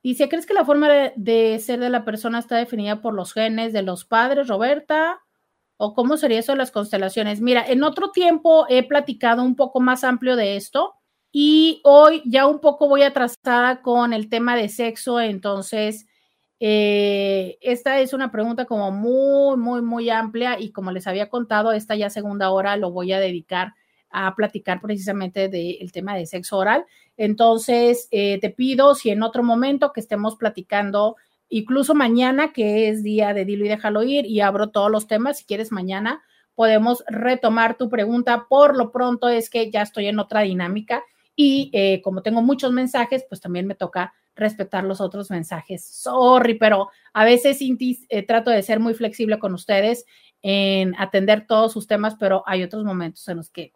dice, 0.00 0.28
¿crees 0.28 0.46
que 0.46 0.54
la 0.54 0.64
forma 0.64 0.88
de, 1.16 1.58
ser 1.58 1.80
de 1.80 1.90
la 1.90 2.04
persona 2.04 2.38
está 2.38 2.56
definida 2.56 3.02
por 3.02 3.14
los 3.14 3.32
genes 3.32 3.72
de 3.72 3.82
los 3.82 4.04
padres, 4.04 4.46
Roberta? 4.46 5.20
¿O 5.76 5.92
cómo 5.94 6.16
sería 6.16 6.38
eso 6.38 6.52
de 6.52 6.58
las 6.58 6.70
constelaciones? 6.70 7.40
Mira, 7.40 7.66
en 7.66 7.82
otro 7.82 8.12
tiempo 8.12 8.66
he 8.68 8.86
platicado 8.86 9.42
un 9.42 9.56
poco 9.56 9.80
más 9.80 10.04
amplio 10.04 10.36
de 10.36 10.54
esto 10.56 10.94
y 11.32 11.80
hoy 11.82 12.22
ya 12.24 12.46
un 12.46 12.60
poco 12.60 12.86
voy 12.88 13.02
atrasada 13.02 13.82
con 13.82 14.12
el 14.12 14.28
tema 14.28 14.56
de 14.56 14.68
sexo, 14.68 15.20
entonces... 15.20 16.06
Eh, 16.64 17.58
esta 17.60 17.98
es 17.98 18.12
una 18.12 18.30
pregunta 18.30 18.66
como 18.66 18.92
muy, 18.92 19.56
muy, 19.56 19.82
muy 19.82 20.10
amplia 20.10 20.60
y 20.60 20.70
como 20.70 20.92
les 20.92 21.08
había 21.08 21.28
contado, 21.28 21.72
esta 21.72 21.96
ya 21.96 22.08
segunda 22.08 22.50
hora 22.50 22.76
lo 22.76 22.92
voy 22.92 23.12
a 23.12 23.18
dedicar 23.18 23.74
a 24.12 24.34
platicar 24.34 24.80
precisamente 24.80 25.48
del 25.48 25.92
tema 25.92 26.14
de 26.14 26.26
sexo 26.26 26.58
oral. 26.58 26.84
Entonces, 27.16 28.08
eh, 28.10 28.38
te 28.40 28.50
pido 28.50 28.94
si 28.94 29.10
en 29.10 29.22
otro 29.22 29.42
momento 29.42 29.92
que 29.92 30.00
estemos 30.00 30.36
platicando, 30.36 31.16
incluso 31.48 31.94
mañana, 31.94 32.52
que 32.52 32.88
es 32.88 33.02
día 33.02 33.34
de 33.34 33.44
Dilo 33.44 33.64
y 33.64 33.68
déjalo 33.68 34.02
ir, 34.02 34.26
y 34.26 34.40
abro 34.40 34.70
todos 34.70 34.90
los 34.90 35.06
temas, 35.06 35.38
si 35.38 35.44
quieres 35.44 35.72
mañana 35.72 36.22
podemos 36.54 37.02
retomar 37.08 37.76
tu 37.76 37.88
pregunta. 37.88 38.46
Por 38.48 38.76
lo 38.76 38.92
pronto 38.92 39.28
es 39.28 39.50
que 39.50 39.70
ya 39.70 39.82
estoy 39.82 40.06
en 40.06 40.18
otra 40.18 40.42
dinámica 40.42 41.02
y 41.34 41.70
eh, 41.72 42.02
como 42.02 42.22
tengo 42.22 42.42
muchos 42.42 42.72
mensajes, 42.72 43.24
pues 43.28 43.40
también 43.40 43.66
me 43.66 43.74
toca 43.74 44.12
respetar 44.34 44.84
los 44.84 45.00
otros 45.00 45.30
mensajes. 45.30 45.84
Sorry, 45.84 46.54
pero 46.54 46.90
a 47.12 47.24
veces, 47.24 47.58
eh, 47.60 48.26
trato 48.26 48.50
de 48.50 48.62
ser 48.62 48.80
muy 48.80 48.94
flexible 48.94 49.38
con 49.38 49.54
ustedes 49.54 50.06
en 50.42 50.94
atender 50.98 51.46
todos 51.46 51.72
sus 51.72 51.86
temas, 51.86 52.16
pero 52.18 52.42
hay 52.46 52.62
otros 52.62 52.84
momentos 52.84 53.26
en 53.28 53.38
los 53.38 53.50
que 53.50 53.72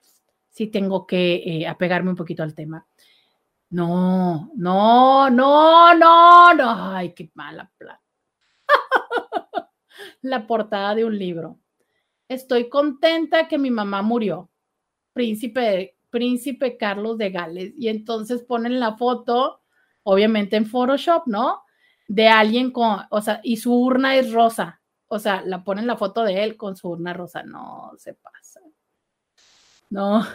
sí 0.56 0.68
tengo 0.68 1.06
que 1.06 1.34
eh, 1.44 1.68
apegarme 1.68 2.08
un 2.08 2.16
poquito 2.16 2.42
al 2.42 2.54
tema. 2.54 2.86
No, 3.68 4.50
no, 4.54 5.28
no, 5.28 5.94
no, 5.94 6.54
no. 6.54 6.94
Ay, 6.94 7.12
qué 7.12 7.30
mala 7.34 7.70
plata. 7.76 8.02
la 10.22 10.46
portada 10.46 10.94
de 10.94 11.04
un 11.04 11.18
libro. 11.18 11.58
Estoy 12.26 12.70
contenta 12.70 13.48
que 13.48 13.58
mi 13.58 13.70
mamá 13.70 14.00
murió. 14.00 14.50
Príncipe, 15.12 15.98
príncipe 16.08 16.78
Carlos 16.78 17.18
de 17.18 17.30
Gales. 17.30 17.74
Y 17.76 17.88
entonces 17.88 18.42
ponen 18.42 18.80
la 18.80 18.96
foto, 18.96 19.60
obviamente 20.04 20.56
en 20.56 20.64
Photoshop, 20.64 21.26
¿no? 21.26 21.64
De 22.08 22.28
alguien 22.28 22.70
con, 22.70 23.00
o 23.10 23.20
sea, 23.20 23.40
y 23.42 23.58
su 23.58 23.74
urna 23.74 24.16
es 24.16 24.32
rosa. 24.32 24.80
O 25.08 25.18
sea, 25.18 25.42
la 25.42 25.62
ponen 25.62 25.86
la 25.86 25.98
foto 25.98 26.22
de 26.22 26.44
él 26.44 26.56
con 26.56 26.76
su 26.76 26.88
urna 26.88 27.12
rosa. 27.12 27.42
No 27.42 27.92
se 27.98 28.14
pasa. 28.14 28.45
No. 29.90 30.26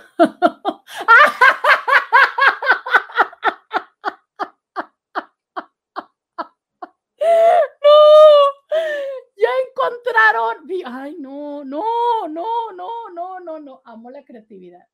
ya 9.36 9.50
encontraron. 9.68 10.68
Ay, 10.86 11.16
no, 11.20 11.64
no, 11.64 11.84
no, 12.30 12.72
no, 12.72 13.10
no, 13.14 13.40
no, 13.40 13.60
no. 13.60 13.82
Amo 13.86 14.10
la 14.12 14.24
creatividad. 14.24 14.88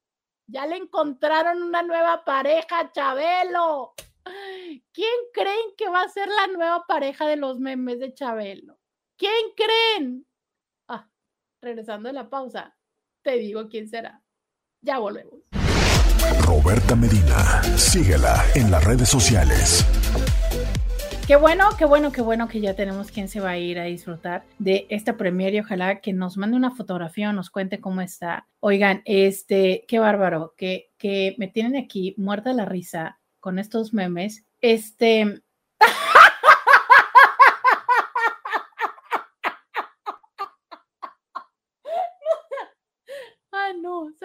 Ya 0.47 0.65
le 0.65 0.77
encontraron 0.77 1.61
una 1.63 1.83
nueva 1.83 2.23
pareja, 2.25 2.91
Chabelo. 2.91 3.93
¿Quién 4.93 5.15
creen 5.33 5.75
que 5.77 5.89
va 5.89 6.01
a 6.01 6.09
ser 6.09 6.27
la 6.29 6.47
nueva 6.47 6.85
pareja 6.87 7.27
de 7.27 7.37
los 7.37 7.59
memes 7.59 7.99
de 7.99 8.13
Chabelo? 8.13 8.77
¿Quién 9.17 9.53
creen? 9.55 10.27
Ah, 10.87 11.09
regresando 11.61 12.09
de 12.09 12.13
la 12.13 12.29
pausa, 12.29 12.77
te 13.23 13.37
digo 13.37 13.69
quién 13.69 13.89
será. 13.89 14.23
Ya 14.87 14.99
volvemos. 14.99 15.33
Roberta 16.45 16.95
Medina, 16.95 17.61
síguela 17.75 18.41
en 18.55 18.71
las 18.71 18.85
redes 18.85 19.09
sociales. 19.09 19.85
Qué 21.27 21.35
bueno, 21.35 21.65
qué 21.77 21.83
bueno, 21.83 22.13
qué 22.13 22.21
bueno 22.21 22.47
que 22.47 22.61
ya 22.61 22.73
tenemos 22.73 23.11
quien 23.11 23.27
se 23.27 23.41
va 23.41 23.49
a 23.49 23.57
ir 23.57 23.79
a 23.79 23.83
disfrutar 23.83 24.45
de 24.59 24.87
esta 24.89 25.17
premier 25.17 25.53
y 25.53 25.59
ojalá 25.59 25.99
que 25.99 26.13
nos 26.13 26.37
mande 26.37 26.55
una 26.55 26.71
fotografía 26.71 27.31
o 27.31 27.33
nos 27.33 27.49
cuente 27.49 27.81
cómo 27.81 27.99
está. 27.99 28.47
Oigan, 28.61 29.01
este, 29.03 29.83
qué 29.89 29.99
bárbaro, 29.99 30.53
que, 30.55 30.93
que 30.97 31.35
me 31.37 31.49
tienen 31.49 31.75
aquí 31.75 32.15
muerta 32.17 32.53
la 32.53 32.63
risa 32.63 33.19
con 33.41 33.59
estos 33.59 33.93
memes. 33.93 34.45
Este, 34.61 35.41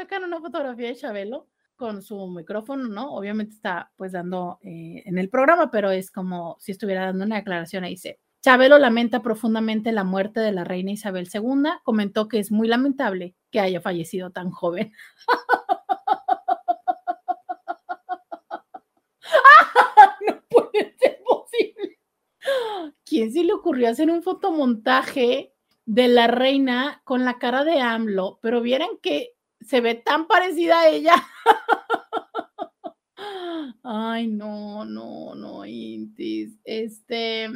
sacan 0.03 0.25
una 0.25 0.41
fotografía 0.41 0.89
de 0.89 0.97
Chabelo 0.97 1.47
con 1.77 2.03
su 2.03 2.27
micrófono, 2.29 2.89
¿no? 2.89 3.15
Obviamente 3.15 3.55
está 3.55 3.93
pues 3.97 4.11
dando 4.11 4.59
eh, 4.63 5.05
en 5.07 5.17
el 5.17 5.29
programa, 5.29 5.71
pero 5.71 5.93
es 5.93 6.11
como 6.11 6.57
si 6.59 6.73
estuviera 6.73 7.07
dando 7.07 7.25
una 7.25 7.37
declaración. 7.37 7.85
Ahí 7.85 7.93
dice, 7.93 8.19
Chabelo 8.43 8.79
lamenta 8.79 9.23
profundamente 9.23 9.93
la 9.93 10.03
muerte 10.03 10.41
de 10.41 10.51
la 10.51 10.65
reina 10.65 10.91
Isabel 10.91 11.29
II, 11.33 11.71
comentó 11.85 12.27
que 12.27 12.41
es 12.41 12.51
muy 12.51 12.67
lamentable 12.67 13.37
que 13.51 13.61
haya 13.61 13.81
fallecido 13.81 14.33
tan 14.33 14.51
joven. 14.51 14.93
no 20.27 20.43
puede 20.51 20.97
ser 20.99 21.23
posible. 21.25 22.01
¿Quién 23.05 23.33
se 23.33 23.45
le 23.45 23.53
ocurrió 23.53 23.89
hacer 23.89 24.11
un 24.11 24.25
fotomontaje 24.25 25.55
de 25.87 26.09
la 26.09 26.27
reina 26.27 27.03
con 27.05 27.25
la 27.25 27.39
cara 27.39 27.63
de 27.63 27.81
AMLO? 27.81 28.41
Pero 28.43 28.63
vieran 28.63 28.91
que 29.01 29.37
se 29.67 29.81
ve 29.81 29.95
tan 29.95 30.27
parecida 30.27 30.81
a 30.81 30.89
ella. 30.89 31.15
Ay, 33.83 34.29
no, 34.29 34.85
no, 34.85 35.35
no, 35.35 35.65
Intis. 35.65 36.59
Este, 36.65 37.49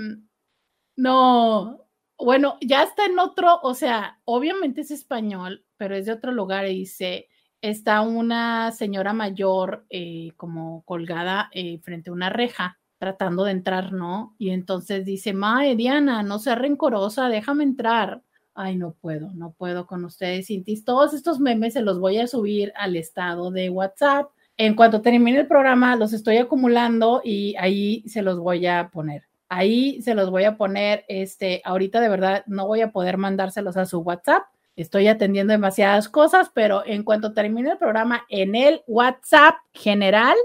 no. 0.97 1.87
Bueno, 2.19 2.57
ya 2.63 2.83
está 2.83 3.05
en 3.07 3.19
otro, 3.19 3.61
o 3.63 3.75
sea, 3.75 4.21
obviamente 4.25 4.81
es 4.81 4.91
español, 4.91 5.65
pero 5.77 5.95
es 5.95 6.07
de 6.07 6.13
otro 6.13 6.33
lugar 6.33 6.67
y 6.67 6.79
dice, 6.79 7.29
está 7.61 8.01
una 8.01 8.73
señora 8.73 9.13
mayor 9.13 9.85
eh, 9.91 10.33
como 10.37 10.83
colgada 10.85 11.51
eh, 11.53 11.79
frente 11.81 12.11
a 12.11 12.15
una 12.15 12.31
reja 12.31 12.79
tratando 12.99 13.45
de 13.45 13.53
entrar, 13.53 13.93
¿no? 13.93 14.35
Y 14.39 14.51
entonces 14.51 15.05
dice, 15.05 15.35
Mae, 15.35 15.77
Diana, 15.77 16.23
no 16.23 16.39
seas 16.39 16.59
rencorosa, 16.59 17.29
déjame 17.29 17.65
entrar 17.65 18.23
ay, 18.57 18.77
no 18.77 18.93
puedo, 18.93 19.31
no 19.35 19.53
puedo 19.53 19.87
con 19.87 20.05
ustedes, 20.05 20.47
Cintis. 20.47 20.85
Todos 20.85 21.15
estos 21.15 21.39
memes 21.39 21.75
se 21.75 21.83
los 21.83 22.01
voy 22.01 22.19
a 22.19 22.27
subir 22.27 22.73
al 22.77 22.97
estado 22.97 23.51
de 23.51 23.71
WhatsApp 23.71 24.31
En 24.57 24.75
cuanto 24.75 25.03
termine 25.03 25.41
el 25.41 25.47
programa, 25.47 25.97
los 25.97 26.13
estoy 26.13 26.39
acumulando 26.39 27.21
y 27.23 27.55
ahí 27.59 28.03
se 28.09 28.23
los 28.23 28.39
voy 28.39 28.67
a 28.67 28.89
poner. 28.89 29.25
Ahí 29.49 30.01
se 30.03 30.15
los 30.15 30.31
voy 30.31 30.45
a 30.45 30.57
poner. 30.57 31.05
Este, 31.09 31.61
ahorita 31.65 32.01
de 32.01 32.09
verdad 32.09 32.45
no 32.47 32.67
voy 32.67 32.81
a 32.81 32.91
poder 32.91 33.19
mandárselos 33.19 33.77
a 33.77 33.85
su 33.85 34.01
WhatsApp. 34.01 34.45
Estoy 34.75 35.09
atendiendo 35.09 35.53
demasiadas 35.53 36.09
cosas, 36.09 36.51
pero 36.55 36.85
en 36.87 37.03
cuanto 37.03 37.33
termine 37.33 37.71
el 37.71 37.79
programa 37.79 38.25
en 38.29 38.55
el 38.55 38.83
WhatsApp 38.87 39.57
general, 39.73 40.37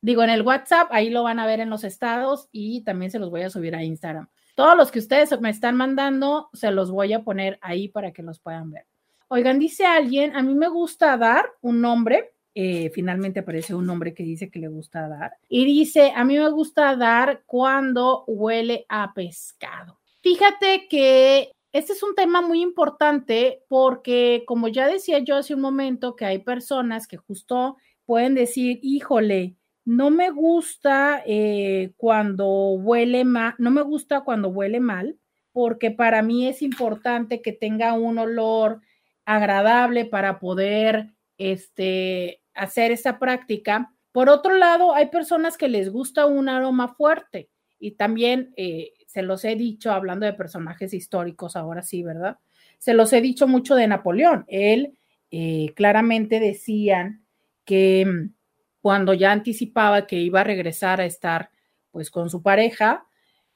digo 0.00 0.22
en 0.22 0.30
el 0.30 0.42
WhatsApp, 0.42 0.88
ahí 0.90 1.10
lo 1.10 1.22
van 1.22 1.38
a 1.38 1.46
ver 1.46 1.60
en 1.60 1.70
los 1.70 1.84
estados 1.84 2.48
y 2.52 2.82
también 2.82 3.10
se 3.10 3.18
los 3.18 3.30
voy 3.30 3.42
a 3.42 3.50
subir 3.50 3.74
a 3.74 3.84
Instagram. 3.84 4.28
Todos 4.60 4.76
los 4.76 4.90
que 4.90 4.98
ustedes 4.98 5.40
me 5.40 5.48
están 5.48 5.76
mandando, 5.76 6.50
se 6.52 6.70
los 6.70 6.90
voy 6.90 7.14
a 7.14 7.22
poner 7.22 7.58
ahí 7.62 7.88
para 7.88 8.12
que 8.12 8.22
los 8.22 8.40
puedan 8.40 8.70
ver. 8.70 8.84
Oigan, 9.28 9.58
dice 9.58 9.86
alguien, 9.86 10.36
a 10.36 10.42
mí 10.42 10.54
me 10.54 10.68
gusta 10.68 11.16
dar 11.16 11.46
un 11.62 11.80
nombre 11.80 12.34
eh, 12.54 12.90
finalmente 12.90 13.40
aparece 13.40 13.74
un 13.74 13.88
hombre 13.88 14.12
que 14.12 14.24
dice 14.24 14.50
que 14.50 14.58
le 14.58 14.68
gusta 14.68 15.08
dar. 15.08 15.34
Y 15.48 15.64
dice, 15.64 16.12
a 16.14 16.24
mí 16.24 16.36
me 16.36 16.50
gusta 16.50 16.96
dar 16.96 17.44
cuando 17.46 18.24
huele 18.26 18.84
a 18.88 19.14
pescado. 19.14 20.00
Fíjate 20.20 20.88
que 20.88 21.52
este 21.72 21.92
es 21.92 22.02
un 22.02 22.14
tema 22.14 22.42
muy 22.42 22.60
importante 22.60 23.62
porque, 23.68 24.42
como 24.46 24.68
ya 24.68 24.88
decía 24.88 25.20
yo 25.20 25.36
hace 25.36 25.54
un 25.54 25.60
momento, 25.60 26.16
que 26.16 26.24
hay 26.24 26.40
personas 26.40 27.06
que 27.06 27.16
justo 27.16 27.76
pueden 28.04 28.34
decir, 28.34 28.80
híjole, 28.82 29.54
no 29.84 30.10
me 30.10 30.30
gusta 30.30 31.22
eh, 31.26 31.92
cuando 31.96 32.46
huele 32.72 33.24
mal, 33.24 33.54
no 33.58 33.70
me 33.70 33.82
gusta 33.82 34.22
cuando 34.22 34.48
huele 34.48 34.80
mal, 34.80 35.18
porque 35.52 35.90
para 35.90 36.22
mí 36.22 36.46
es 36.46 36.62
importante 36.62 37.42
que 37.42 37.52
tenga 37.52 37.94
un 37.94 38.18
olor 38.18 38.80
agradable 39.24 40.04
para 40.04 40.38
poder 40.38 41.14
este, 41.38 42.42
hacer 42.54 42.92
esa 42.92 43.18
práctica. 43.18 43.92
Por 44.12 44.28
otro 44.28 44.56
lado, 44.56 44.94
hay 44.94 45.06
personas 45.06 45.56
que 45.56 45.68
les 45.68 45.90
gusta 45.90 46.26
un 46.26 46.48
aroma 46.48 46.88
fuerte 46.88 47.48
y 47.78 47.92
también 47.92 48.52
eh, 48.56 48.92
se 49.06 49.22
los 49.22 49.44
he 49.44 49.56
dicho, 49.56 49.90
hablando 49.92 50.26
de 50.26 50.34
personajes 50.34 50.92
históricos, 50.94 51.56
ahora 51.56 51.82
sí, 51.82 52.02
¿verdad? 52.02 52.38
Se 52.78 52.94
los 52.94 53.12
he 53.12 53.20
dicho 53.20 53.48
mucho 53.48 53.74
de 53.74 53.88
Napoleón. 53.88 54.44
Él 54.48 54.98
eh, 55.30 55.72
claramente 55.74 56.38
decían 56.40 57.24
que 57.64 58.04
mm, 58.06 58.34
cuando 58.80 59.14
ya 59.14 59.32
anticipaba 59.32 60.06
que 60.06 60.16
iba 60.16 60.40
a 60.40 60.44
regresar 60.44 61.00
a 61.00 61.06
estar 61.06 61.50
pues 61.90 62.10
con 62.10 62.30
su 62.30 62.42
pareja, 62.42 63.06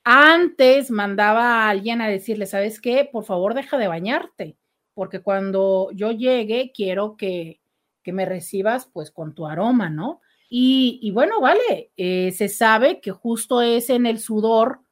antes 0.05 0.91
mandaba 0.91 1.65
a 1.65 1.71
alguien 1.71 2.01
a 2.01 2.09
decirle, 2.09 2.47
¿sabes 2.47 2.81
qué? 2.81 3.09
Por 3.11 3.25
favor, 3.25 3.55
deja 3.55 3.79
de 3.79 3.89
bañarte, 3.89 4.57
porque 4.93 5.21
cuando 5.21 5.91
yo 5.93 6.11
llegue 6.13 6.73
quiero 6.75 7.17
que 7.17 7.61
que 8.05 8.13
me 8.13 8.27
recibas 8.27 8.87
pues 8.87 9.11
con 9.11 9.35
tu 9.35 9.49
aroma, 9.49 9.91
¿no? 9.91 10.21
Y, 10.57 11.11
bueno, 11.11 11.41
vale, 11.41 11.91
eh, 11.97 12.31
se 12.31 12.49
sabe 12.49 13.01
que 13.01 13.11
justo 13.11 13.61
es 13.61 13.91
en 13.91 14.07
el 14.07 14.21
sudor, 14.21 14.83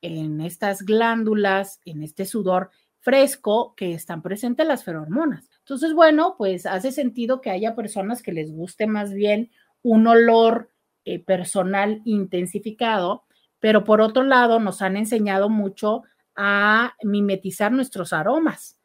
en 0.00 0.40
estas 0.40 0.86
glándulas, 0.86 1.80
en 1.84 2.02
este 2.02 2.24
sudor 2.24 2.70
fresco 3.00 3.74
que 3.76 3.92
están 3.92 4.22
presentes 4.22 4.66
las 4.66 4.84
feromonas. 4.84 5.50
Entonces, 5.58 5.92
bueno, 5.92 6.36
pues 6.38 6.64
hace 6.64 6.92
sentido 6.92 7.42
que 7.42 7.50
haya 7.50 7.74
personas 7.74 8.22
que 8.22 8.32
les 8.32 8.52
guste 8.52 8.86
más 8.86 9.12
bien 9.12 9.50
un 9.82 10.06
olor 10.06 10.70
eh, 11.04 11.18
personal 11.18 12.02
intensificado, 12.04 13.24
pero 13.60 13.84
por 13.84 14.00
otro 14.00 14.22
lado 14.22 14.60
nos 14.60 14.82
han 14.82 14.96
enseñado 14.96 15.48
mucho 15.48 16.02
a 16.34 16.94
mimetizar 17.02 17.72
nuestros 17.72 18.12
aromas 18.12 18.78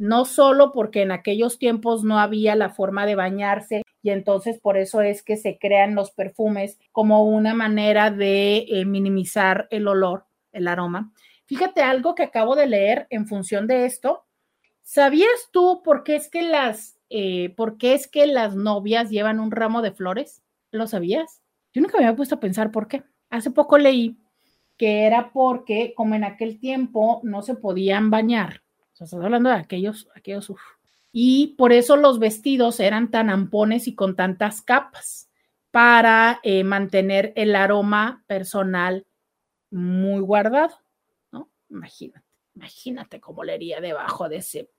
no 0.00 0.24
solo 0.24 0.72
porque 0.72 1.02
en 1.02 1.12
aquellos 1.12 1.58
tiempos 1.58 2.04
no 2.04 2.18
había 2.18 2.56
la 2.56 2.70
forma 2.70 3.04
de 3.04 3.16
bañarse 3.16 3.82
y 4.02 4.08
entonces 4.08 4.58
por 4.58 4.78
eso 4.78 5.02
es 5.02 5.22
que 5.22 5.36
se 5.36 5.58
crean 5.58 5.94
los 5.94 6.10
perfumes 6.10 6.78
como 6.90 7.26
una 7.26 7.52
manera 7.52 8.10
de 8.10 8.64
eh, 8.66 8.86
minimizar 8.86 9.68
el 9.70 9.86
olor, 9.86 10.24
el 10.52 10.68
aroma. 10.68 11.12
Fíjate 11.44 11.82
algo 11.82 12.14
que 12.14 12.22
acabo 12.22 12.56
de 12.56 12.66
leer 12.66 13.08
en 13.10 13.28
función 13.28 13.66
de 13.66 13.84
esto. 13.84 14.24
¿Sabías 14.80 15.50
tú 15.52 15.82
por 15.84 16.02
qué 16.02 16.16
es 16.16 16.30
que 16.30 16.44
las, 16.44 16.98
eh, 17.10 17.50
por 17.56 17.76
qué 17.76 17.94
es 17.94 18.08
que 18.08 18.26
las 18.26 18.56
novias 18.56 19.10
llevan 19.10 19.40
un 19.40 19.50
ramo 19.50 19.82
de 19.82 19.92
flores? 19.92 20.42
¿Lo 20.70 20.86
sabías? 20.86 21.42
Yo 21.72 21.82
nunca 21.82 21.98
me 21.98 22.04
había 22.04 22.16
puesto 22.16 22.36
a 22.36 22.40
pensar 22.40 22.70
por 22.70 22.88
qué. 22.88 23.02
Hace 23.28 23.50
poco 23.50 23.76
leí 23.76 24.16
que 24.80 25.02
era 25.04 25.30
porque 25.30 25.92
como 25.94 26.14
en 26.14 26.24
aquel 26.24 26.58
tiempo 26.58 27.20
no 27.22 27.42
se 27.42 27.54
podían 27.54 28.08
bañar, 28.08 28.62
estás 28.94 29.12
hablando 29.12 29.50
de 29.50 29.56
aquellos, 29.56 30.08
aquellos, 30.14 30.50
Y 31.12 31.48
por 31.58 31.74
eso 31.74 31.96
los 31.96 32.18
vestidos 32.18 32.80
eran 32.80 33.10
tan 33.10 33.28
ampones 33.28 33.86
y 33.88 33.94
con 33.94 34.16
tantas 34.16 34.62
capas 34.62 35.28
para 35.70 36.40
eh, 36.44 36.64
mantener 36.64 37.34
el 37.36 37.54
aroma 37.54 38.24
personal 38.26 39.06
muy 39.70 40.22
guardado, 40.22 40.78
¿no? 41.30 41.50
Imagínate, 41.68 42.26
imagínate 42.54 43.20
cómo 43.20 43.44
leería 43.44 43.82
debajo 43.82 44.30
de, 44.30 44.36
ese, 44.38 44.70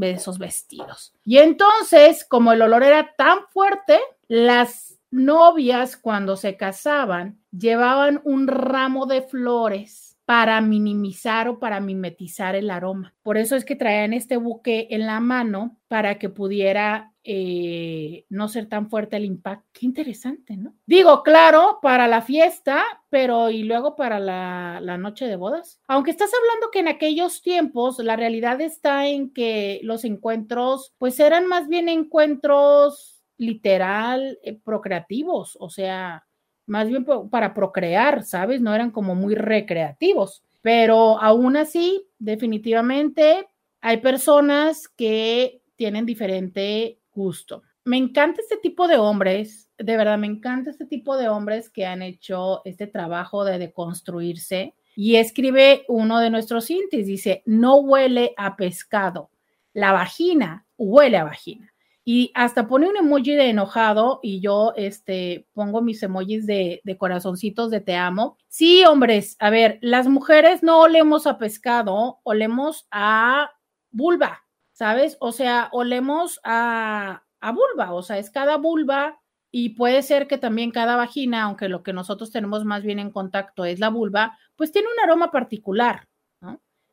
esos 0.00 0.38
vestidos. 0.38 1.14
Y 1.24 1.38
entonces, 1.38 2.24
como 2.28 2.52
el 2.52 2.62
olor 2.62 2.82
era 2.82 3.14
tan 3.16 3.40
fuerte, 3.50 4.00
las 4.28 4.98
novias 5.10 5.96
cuando 5.96 6.36
se 6.36 6.56
casaban 6.56 7.38
llevaban 7.50 8.20
un 8.24 8.48
ramo 8.48 9.06
de 9.06 9.22
flores 9.22 10.16
para 10.24 10.60
minimizar 10.60 11.48
o 11.48 11.58
para 11.58 11.80
mimetizar 11.80 12.54
el 12.54 12.70
aroma. 12.70 13.14
Por 13.22 13.36
eso 13.36 13.56
es 13.56 13.64
que 13.64 13.76
traían 13.76 14.14
este 14.14 14.36
buque 14.36 14.88
en 14.90 15.06
la 15.06 15.20
mano 15.20 15.76
para 15.88 16.18
que 16.18 16.28
pudiera 16.28 17.11
eh, 17.24 18.26
no 18.30 18.48
ser 18.48 18.68
tan 18.68 18.90
fuerte 18.90 19.16
el 19.16 19.24
impacto. 19.24 19.68
Qué 19.72 19.86
interesante, 19.86 20.56
¿no? 20.56 20.74
Digo, 20.86 21.22
claro, 21.22 21.78
para 21.80 22.08
la 22.08 22.20
fiesta, 22.20 22.82
pero 23.10 23.48
y 23.50 23.62
luego 23.62 23.94
para 23.94 24.18
la, 24.18 24.80
noche 24.98 25.26
de 25.26 25.36
bodas. 25.36 25.80
Aunque 25.86 26.10
estás 26.10 26.30
hablando 26.34 26.70
que 26.72 26.80
en 26.80 26.88
aquellos 26.88 27.40
tiempos 27.42 27.98
la 28.00 28.16
realidad 28.16 28.60
está 28.60 29.06
en 29.06 29.32
que 29.32 29.80
los 29.84 30.04
encuentros, 30.04 30.94
pues 30.98 31.20
eran 31.20 31.46
más 31.46 31.68
bien 31.68 31.88
encuentros 31.88 33.22
literal 33.38 34.38
eh, 34.42 34.58
procreativos, 34.62 35.56
o 35.60 35.70
sea, 35.70 36.26
más 36.66 36.88
bien 36.88 37.04
para 37.30 37.54
procrear, 37.54 38.24
¿sabes? 38.24 38.60
No 38.60 38.74
eran 38.74 38.90
como 38.90 39.14
muy 39.14 39.34
recreativos, 39.34 40.42
pero 40.60 41.20
aún 41.20 41.56
así, 41.56 42.06
definitivamente 42.18 43.46
hay 43.80 43.98
personas 43.98 44.88
que 44.88 45.62
tienen 45.76 46.06
diferente 46.06 46.98
gusto. 47.12 47.62
Me 47.84 47.96
encanta 47.96 48.40
este 48.40 48.56
tipo 48.56 48.88
de 48.88 48.96
hombres, 48.96 49.68
de 49.78 49.96
verdad, 49.96 50.18
me 50.18 50.26
encanta 50.26 50.70
este 50.70 50.86
tipo 50.86 51.16
de 51.16 51.28
hombres 51.28 51.70
que 51.70 51.86
han 51.86 52.02
hecho 52.02 52.62
este 52.64 52.86
trabajo 52.86 53.44
de 53.44 53.58
deconstruirse. 53.58 54.74
Y 54.94 55.16
escribe 55.16 55.84
uno 55.88 56.18
de 56.18 56.30
nuestros 56.30 56.70
índices, 56.70 57.06
dice, 57.06 57.42
no 57.46 57.76
huele 57.76 58.34
a 58.36 58.56
pescado, 58.56 59.30
la 59.72 59.92
vagina 59.92 60.66
huele 60.76 61.16
a 61.16 61.24
vagina 61.24 61.72
y 62.04 62.32
hasta 62.34 62.66
pone 62.66 62.88
un 62.88 62.96
emoji 62.96 63.32
de 63.34 63.50
enojado 63.50 64.18
y 64.22 64.40
yo 64.40 64.72
este, 64.76 65.46
pongo 65.52 65.82
mis 65.82 66.02
emojis 66.02 66.46
de, 66.46 66.80
de, 66.84 66.96
corazoncitos 66.96 67.70
de 67.70 67.80
te 67.80 67.94
amo. 67.94 68.36
Sí, 68.48 68.84
hombres, 68.84 69.36
a 69.38 69.50
ver, 69.50 69.78
las 69.82 70.08
mujeres 70.08 70.62
no 70.62 70.80
olemos 70.80 71.26
a 71.26 71.38
pescado, 71.38 72.18
olemos 72.24 72.86
a 72.90 73.50
vulva, 73.90 74.42
¿sabes? 74.82 75.16
O 75.20 75.30
sea, 75.30 75.68
olemos 75.70 76.40
a, 76.42 77.22
a 77.40 77.52
vulva, 77.52 77.92
o 77.92 78.02
sea, 78.02 78.18
es 78.18 78.32
cada 78.32 78.56
vulva 78.56 79.20
y 79.52 79.76
puede 79.76 80.02
ser 80.02 80.26
que 80.26 80.38
también 80.38 80.72
cada 80.72 80.96
vagina, 80.96 81.44
aunque 81.44 81.68
lo 81.68 81.84
que 81.84 81.92
nosotros 81.92 82.32
tenemos 82.32 82.64
más 82.64 82.82
bien 82.82 82.98
en 82.98 83.12
contacto 83.12 83.64
es 83.64 83.78
la 83.78 83.90
vulva, 83.90 84.36
pues 84.56 84.72
tiene 84.72 84.88
un 84.88 84.98
aroma 85.04 85.30
particular, 85.30 86.08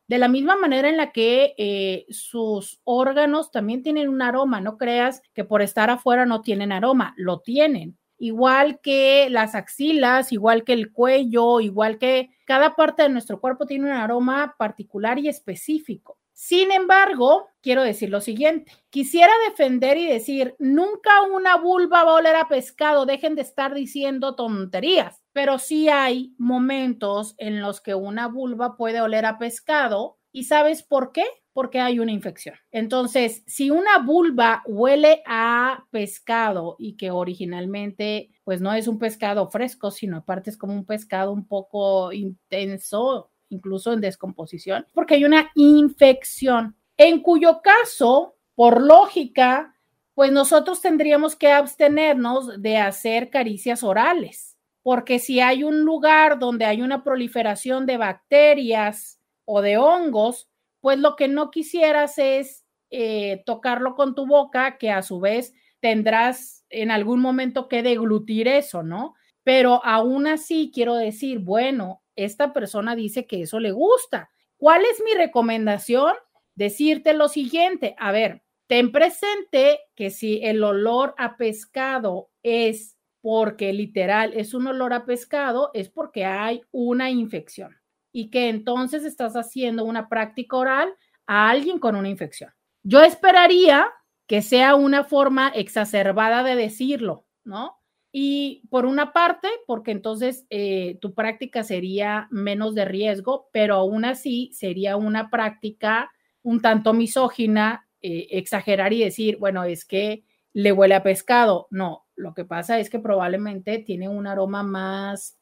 de 0.06 0.18
la 0.18 0.28
misma 0.28 0.54
manera 0.54 0.88
en 0.88 0.98
la 0.98 1.10
que 1.10 1.56
eh, 1.58 2.06
sus 2.10 2.80
órganos 2.84 3.50
también 3.50 3.82
tienen 3.82 4.08
un 4.08 4.22
aroma, 4.22 4.60
no 4.60 4.78
creas 4.78 5.20
que 5.34 5.42
por 5.44 5.60
estar 5.60 5.90
afuera 5.90 6.26
no 6.26 6.42
tienen 6.42 6.70
aroma, 6.70 7.12
lo 7.16 7.40
tienen. 7.40 7.98
Igual 8.18 8.78
que 8.80 9.26
las 9.30 9.56
axilas, 9.56 10.30
igual 10.30 10.62
que 10.62 10.74
el 10.74 10.92
cuello, 10.92 11.58
igual 11.58 11.98
que 11.98 12.30
cada 12.44 12.76
parte 12.76 13.02
de 13.02 13.08
nuestro 13.08 13.40
cuerpo 13.40 13.66
tiene 13.66 13.86
un 13.86 13.96
aroma 13.96 14.54
particular 14.56 15.18
y 15.18 15.26
específico. 15.26 16.19
Sin 16.42 16.72
embargo, 16.72 17.48
quiero 17.60 17.82
decir 17.82 18.08
lo 18.08 18.22
siguiente, 18.22 18.72
quisiera 18.88 19.32
defender 19.48 19.98
y 19.98 20.06
decir, 20.06 20.56
nunca 20.58 21.20
una 21.22 21.56
vulva 21.56 22.04
va 22.04 22.12
a 22.12 22.14
oler 22.14 22.34
a 22.34 22.48
pescado, 22.48 23.04
dejen 23.04 23.34
de 23.34 23.42
estar 23.42 23.74
diciendo 23.74 24.34
tonterías 24.34 25.20
pero 25.32 25.58
sí 25.58 25.88
hay 25.88 26.34
momentos 26.38 27.34
en 27.38 27.60
los 27.60 27.80
que 27.80 27.94
una 27.94 28.28
vulva 28.28 28.76
puede 28.76 29.00
oler 29.00 29.26
a 29.26 29.38
pescado 29.38 30.18
y 30.32 30.44
¿sabes 30.44 30.82
por 30.82 31.12
qué? 31.12 31.24
Porque 31.52 31.80
hay 31.80 31.98
una 31.98 32.12
infección. 32.12 32.54
Entonces, 32.70 33.42
si 33.46 33.70
una 33.70 33.98
vulva 33.98 34.62
huele 34.66 35.22
a 35.26 35.84
pescado 35.90 36.76
y 36.78 36.96
que 36.96 37.10
originalmente 37.10 38.30
pues 38.44 38.60
no 38.60 38.72
es 38.72 38.88
un 38.88 38.98
pescado 38.98 39.48
fresco, 39.50 39.90
sino 39.90 40.18
aparte 40.18 40.50
es 40.50 40.56
como 40.56 40.72
un 40.74 40.86
pescado 40.86 41.32
un 41.32 41.46
poco 41.46 42.12
intenso, 42.12 43.29
incluso 43.50 43.92
en 43.92 44.00
descomposición, 44.00 44.86
porque 44.94 45.14
hay 45.14 45.24
una 45.24 45.50
infección, 45.54 46.76
en 46.96 47.20
cuyo 47.20 47.60
caso, 47.62 48.36
por 48.54 48.82
lógica, 48.82 49.74
pues 50.14 50.32
nosotros 50.32 50.80
tendríamos 50.80 51.36
que 51.36 51.50
abstenernos 51.50 52.60
de 52.60 52.78
hacer 52.78 53.30
caricias 53.30 53.82
orales, 53.82 54.56
porque 54.82 55.18
si 55.18 55.40
hay 55.40 55.64
un 55.64 55.80
lugar 55.80 56.38
donde 56.38 56.64
hay 56.64 56.82
una 56.82 57.04
proliferación 57.04 57.86
de 57.86 57.96
bacterias 57.96 59.20
o 59.44 59.62
de 59.62 59.76
hongos, 59.76 60.48
pues 60.80 60.98
lo 60.98 61.16
que 61.16 61.28
no 61.28 61.50
quisieras 61.50 62.18
es 62.18 62.64
eh, 62.90 63.42
tocarlo 63.46 63.94
con 63.94 64.14
tu 64.14 64.26
boca, 64.26 64.78
que 64.78 64.90
a 64.90 65.02
su 65.02 65.20
vez 65.20 65.54
tendrás 65.80 66.64
en 66.70 66.90
algún 66.90 67.20
momento 67.20 67.68
que 67.68 67.82
deglutir 67.82 68.48
eso, 68.48 68.82
¿no? 68.82 69.14
Pero 69.42 69.84
aún 69.84 70.26
así 70.26 70.70
quiero 70.72 70.96
decir, 70.96 71.38
bueno, 71.38 71.99
esta 72.16 72.52
persona 72.52 72.94
dice 72.94 73.26
que 73.26 73.42
eso 73.42 73.60
le 73.60 73.72
gusta. 73.72 74.30
¿Cuál 74.56 74.82
es 74.84 75.02
mi 75.04 75.14
recomendación? 75.14 76.14
Decirte 76.54 77.14
lo 77.14 77.28
siguiente, 77.28 77.94
a 77.98 78.12
ver, 78.12 78.42
ten 78.66 78.92
presente 78.92 79.80
que 79.94 80.10
si 80.10 80.40
el 80.44 80.62
olor 80.62 81.14
a 81.16 81.36
pescado 81.36 82.30
es 82.42 82.98
porque 83.22 83.72
literal 83.72 84.32
es 84.34 84.54
un 84.54 84.66
olor 84.66 84.92
a 84.92 85.04
pescado, 85.04 85.70
es 85.74 85.88
porque 85.88 86.24
hay 86.24 86.62
una 86.70 87.10
infección 87.10 87.76
y 88.12 88.30
que 88.30 88.48
entonces 88.48 89.04
estás 89.04 89.34
haciendo 89.34 89.84
una 89.84 90.08
práctica 90.08 90.56
oral 90.56 90.94
a 91.26 91.50
alguien 91.50 91.78
con 91.78 91.96
una 91.96 92.08
infección. 92.08 92.52
Yo 92.82 93.02
esperaría 93.02 93.88
que 94.26 94.42
sea 94.42 94.74
una 94.74 95.04
forma 95.04 95.48
exacerbada 95.48 96.42
de 96.42 96.56
decirlo, 96.56 97.26
¿no? 97.44 97.79
Y 98.12 98.62
por 98.70 98.86
una 98.86 99.12
parte, 99.12 99.48
porque 99.66 99.92
entonces 99.92 100.46
eh, 100.50 100.98
tu 101.00 101.14
práctica 101.14 101.62
sería 101.62 102.26
menos 102.30 102.74
de 102.74 102.84
riesgo, 102.84 103.48
pero 103.52 103.76
aún 103.76 104.04
así 104.04 104.50
sería 104.52 104.96
una 104.96 105.30
práctica 105.30 106.10
un 106.42 106.60
tanto 106.60 106.92
misógina, 106.92 107.86
eh, 108.02 108.28
exagerar 108.30 108.92
y 108.92 109.04
decir, 109.04 109.36
bueno, 109.38 109.64
es 109.64 109.84
que 109.84 110.24
le 110.52 110.72
huele 110.72 110.94
a 110.94 111.02
pescado. 111.02 111.68
No, 111.70 112.06
lo 112.16 112.34
que 112.34 112.44
pasa 112.44 112.78
es 112.78 112.90
que 112.90 112.98
probablemente 112.98 113.78
tiene 113.78 114.08
un 114.08 114.26
aroma 114.26 114.62
más, 114.62 115.38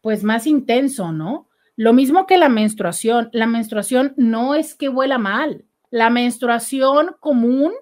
pues 0.00 0.22
más 0.22 0.46
intenso, 0.46 1.12
¿no? 1.12 1.48
Lo 1.76 1.92
mismo 1.92 2.26
que 2.26 2.38
la 2.38 2.48
menstruación. 2.48 3.30
La 3.32 3.46
menstruación 3.46 4.14
no 4.16 4.54
es 4.54 4.74
que 4.74 4.88
huela 4.88 5.18
mal. 5.18 5.64
La 5.90 6.10
menstruación 6.10 7.16
común, 7.20 7.72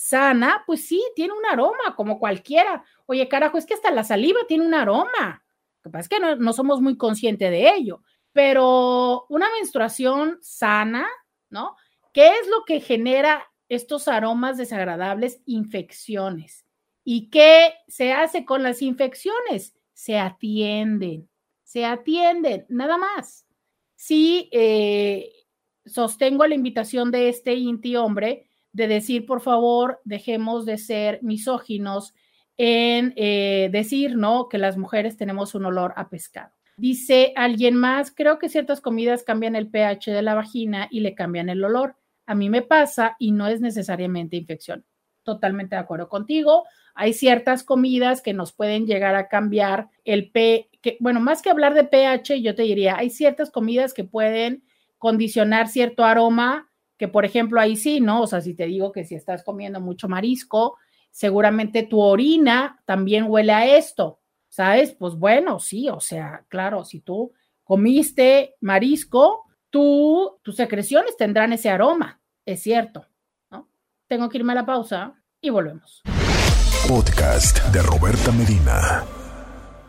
sana, 0.00 0.64
pues 0.66 0.86
sí, 0.86 1.04
tiene 1.14 1.34
un 1.34 1.44
aroma 1.44 1.94
como 1.94 2.18
cualquiera. 2.18 2.82
Oye, 3.04 3.28
carajo, 3.28 3.58
es 3.58 3.66
que 3.66 3.74
hasta 3.74 3.90
la 3.90 4.02
saliva 4.02 4.40
tiene 4.48 4.66
un 4.66 4.72
aroma. 4.72 5.44
Lo 5.82 5.90
que 5.90 5.92
pasa 5.92 6.00
es 6.00 6.08
que 6.08 6.36
no, 6.38 6.52
somos 6.54 6.80
muy 6.80 6.96
conscientes 6.96 7.50
de 7.50 7.68
ello, 7.68 8.02
pero 8.32 9.26
una 9.28 9.46
menstruación 9.58 10.38
sana, 10.40 11.06
¿no? 11.50 11.76
¿Qué 12.14 12.28
es 12.28 12.48
lo 12.48 12.64
que 12.64 12.80
genera 12.80 13.52
estos 13.68 14.08
aromas 14.08 14.56
desagradables? 14.56 15.42
Infecciones. 15.44 16.64
¿Y 17.04 17.28
qué 17.28 17.74
se 17.86 18.12
hace 18.12 18.46
con 18.46 18.62
las 18.62 18.80
infecciones? 18.80 19.76
Se 19.92 20.18
atienden, 20.18 21.28
se 21.62 21.84
atienden, 21.84 22.64
nada 22.70 22.96
más. 22.96 23.46
Sí, 23.96 24.48
eh, 24.50 25.30
sostengo 25.84 26.46
la 26.46 26.54
invitación 26.54 27.10
de 27.10 27.28
este 27.28 27.52
inti 27.52 27.96
hombre 27.96 28.49
de 28.72 28.88
decir, 28.88 29.26
por 29.26 29.40
favor, 29.40 30.00
dejemos 30.04 30.64
de 30.64 30.78
ser 30.78 31.20
misóginos 31.22 32.14
en 32.56 33.12
eh, 33.16 33.68
decir, 33.72 34.16
¿no? 34.16 34.48
Que 34.48 34.58
las 34.58 34.76
mujeres 34.76 35.16
tenemos 35.16 35.54
un 35.54 35.64
olor 35.64 35.92
a 35.96 36.08
pescado. 36.08 36.52
Dice 36.76 37.32
alguien 37.36 37.74
más, 37.74 38.10
creo 38.10 38.38
que 38.38 38.48
ciertas 38.48 38.80
comidas 38.80 39.22
cambian 39.22 39.54
el 39.54 39.68
pH 39.68 40.12
de 40.12 40.22
la 40.22 40.34
vagina 40.34 40.88
y 40.90 41.00
le 41.00 41.14
cambian 41.14 41.48
el 41.48 41.62
olor. 41.62 41.96
A 42.26 42.34
mí 42.34 42.48
me 42.48 42.62
pasa 42.62 43.16
y 43.18 43.32
no 43.32 43.48
es 43.48 43.60
necesariamente 43.60 44.36
infección. 44.36 44.84
Totalmente 45.22 45.74
de 45.74 45.80
acuerdo 45.80 46.08
contigo. 46.08 46.64
Hay 46.94 47.12
ciertas 47.12 47.64
comidas 47.64 48.22
que 48.22 48.32
nos 48.32 48.52
pueden 48.52 48.86
llegar 48.86 49.14
a 49.14 49.28
cambiar 49.28 49.88
el 50.04 50.30
pH, 50.30 50.96
bueno, 51.00 51.20
más 51.20 51.42
que 51.42 51.50
hablar 51.50 51.74
de 51.74 51.84
pH, 51.84 52.40
yo 52.40 52.54
te 52.54 52.62
diría, 52.62 52.96
hay 52.96 53.10
ciertas 53.10 53.50
comidas 53.50 53.92
que 53.92 54.04
pueden 54.04 54.64
condicionar 54.98 55.68
cierto 55.68 56.04
aroma, 56.04 56.69
que 57.00 57.08
por 57.08 57.24
ejemplo 57.24 57.58
ahí 57.58 57.76
sí, 57.76 57.98
¿no? 57.98 58.20
O 58.20 58.26
sea, 58.26 58.42
si 58.42 58.52
te 58.52 58.66
digo 58.66 58.92
que 58.92 59.06
si 59.06 59.14
estás 59.14 59.42
comiendo 59.42 59.80
mucho 59.80 60.06
marisco, 60.06 60.76
seguramente 61.10 61.82
tu 61.82 61.98
orina 61.98 62.82
también 62.84 63.24
huele 63.26 63.52
a 63.54 63.74
esto, 63.78 64.20
¿sabes? 64.50 64.92
Pues 64.92 65.14
bueno, 65.14 65.60
sí, 65.60 65.88
o 65.88 65.98
sea, 65.98 66.44
claro, 66.48 66.84
si 66.84 67.00
tú 67.00 67.32
comiste 67.64 68.56
marisco, 68.60 69.46
tú, 69.70 70.38
tus 70.42 70.56
secreciones 70.56 71.16
tendrán 71.16 71.54
ese 71.54 71.70
aroma, 71.70 72.20
es 72.44 72.62
cierto, 72.62 73.06
¿no? 73.50 73.70
Tengo 74.06 74.28
que 74.28 74.36
irme 74.36 74.52
a 74.52 74.56
la 74.56 74.66
pausa 74.66 75.14
y 75.40 75.48
volvemos. 75.48 76.02
Podcast 76.86 77.64
de 77.72 77.80
Roberta 77.80 78.30
Medina. 78.30 79.19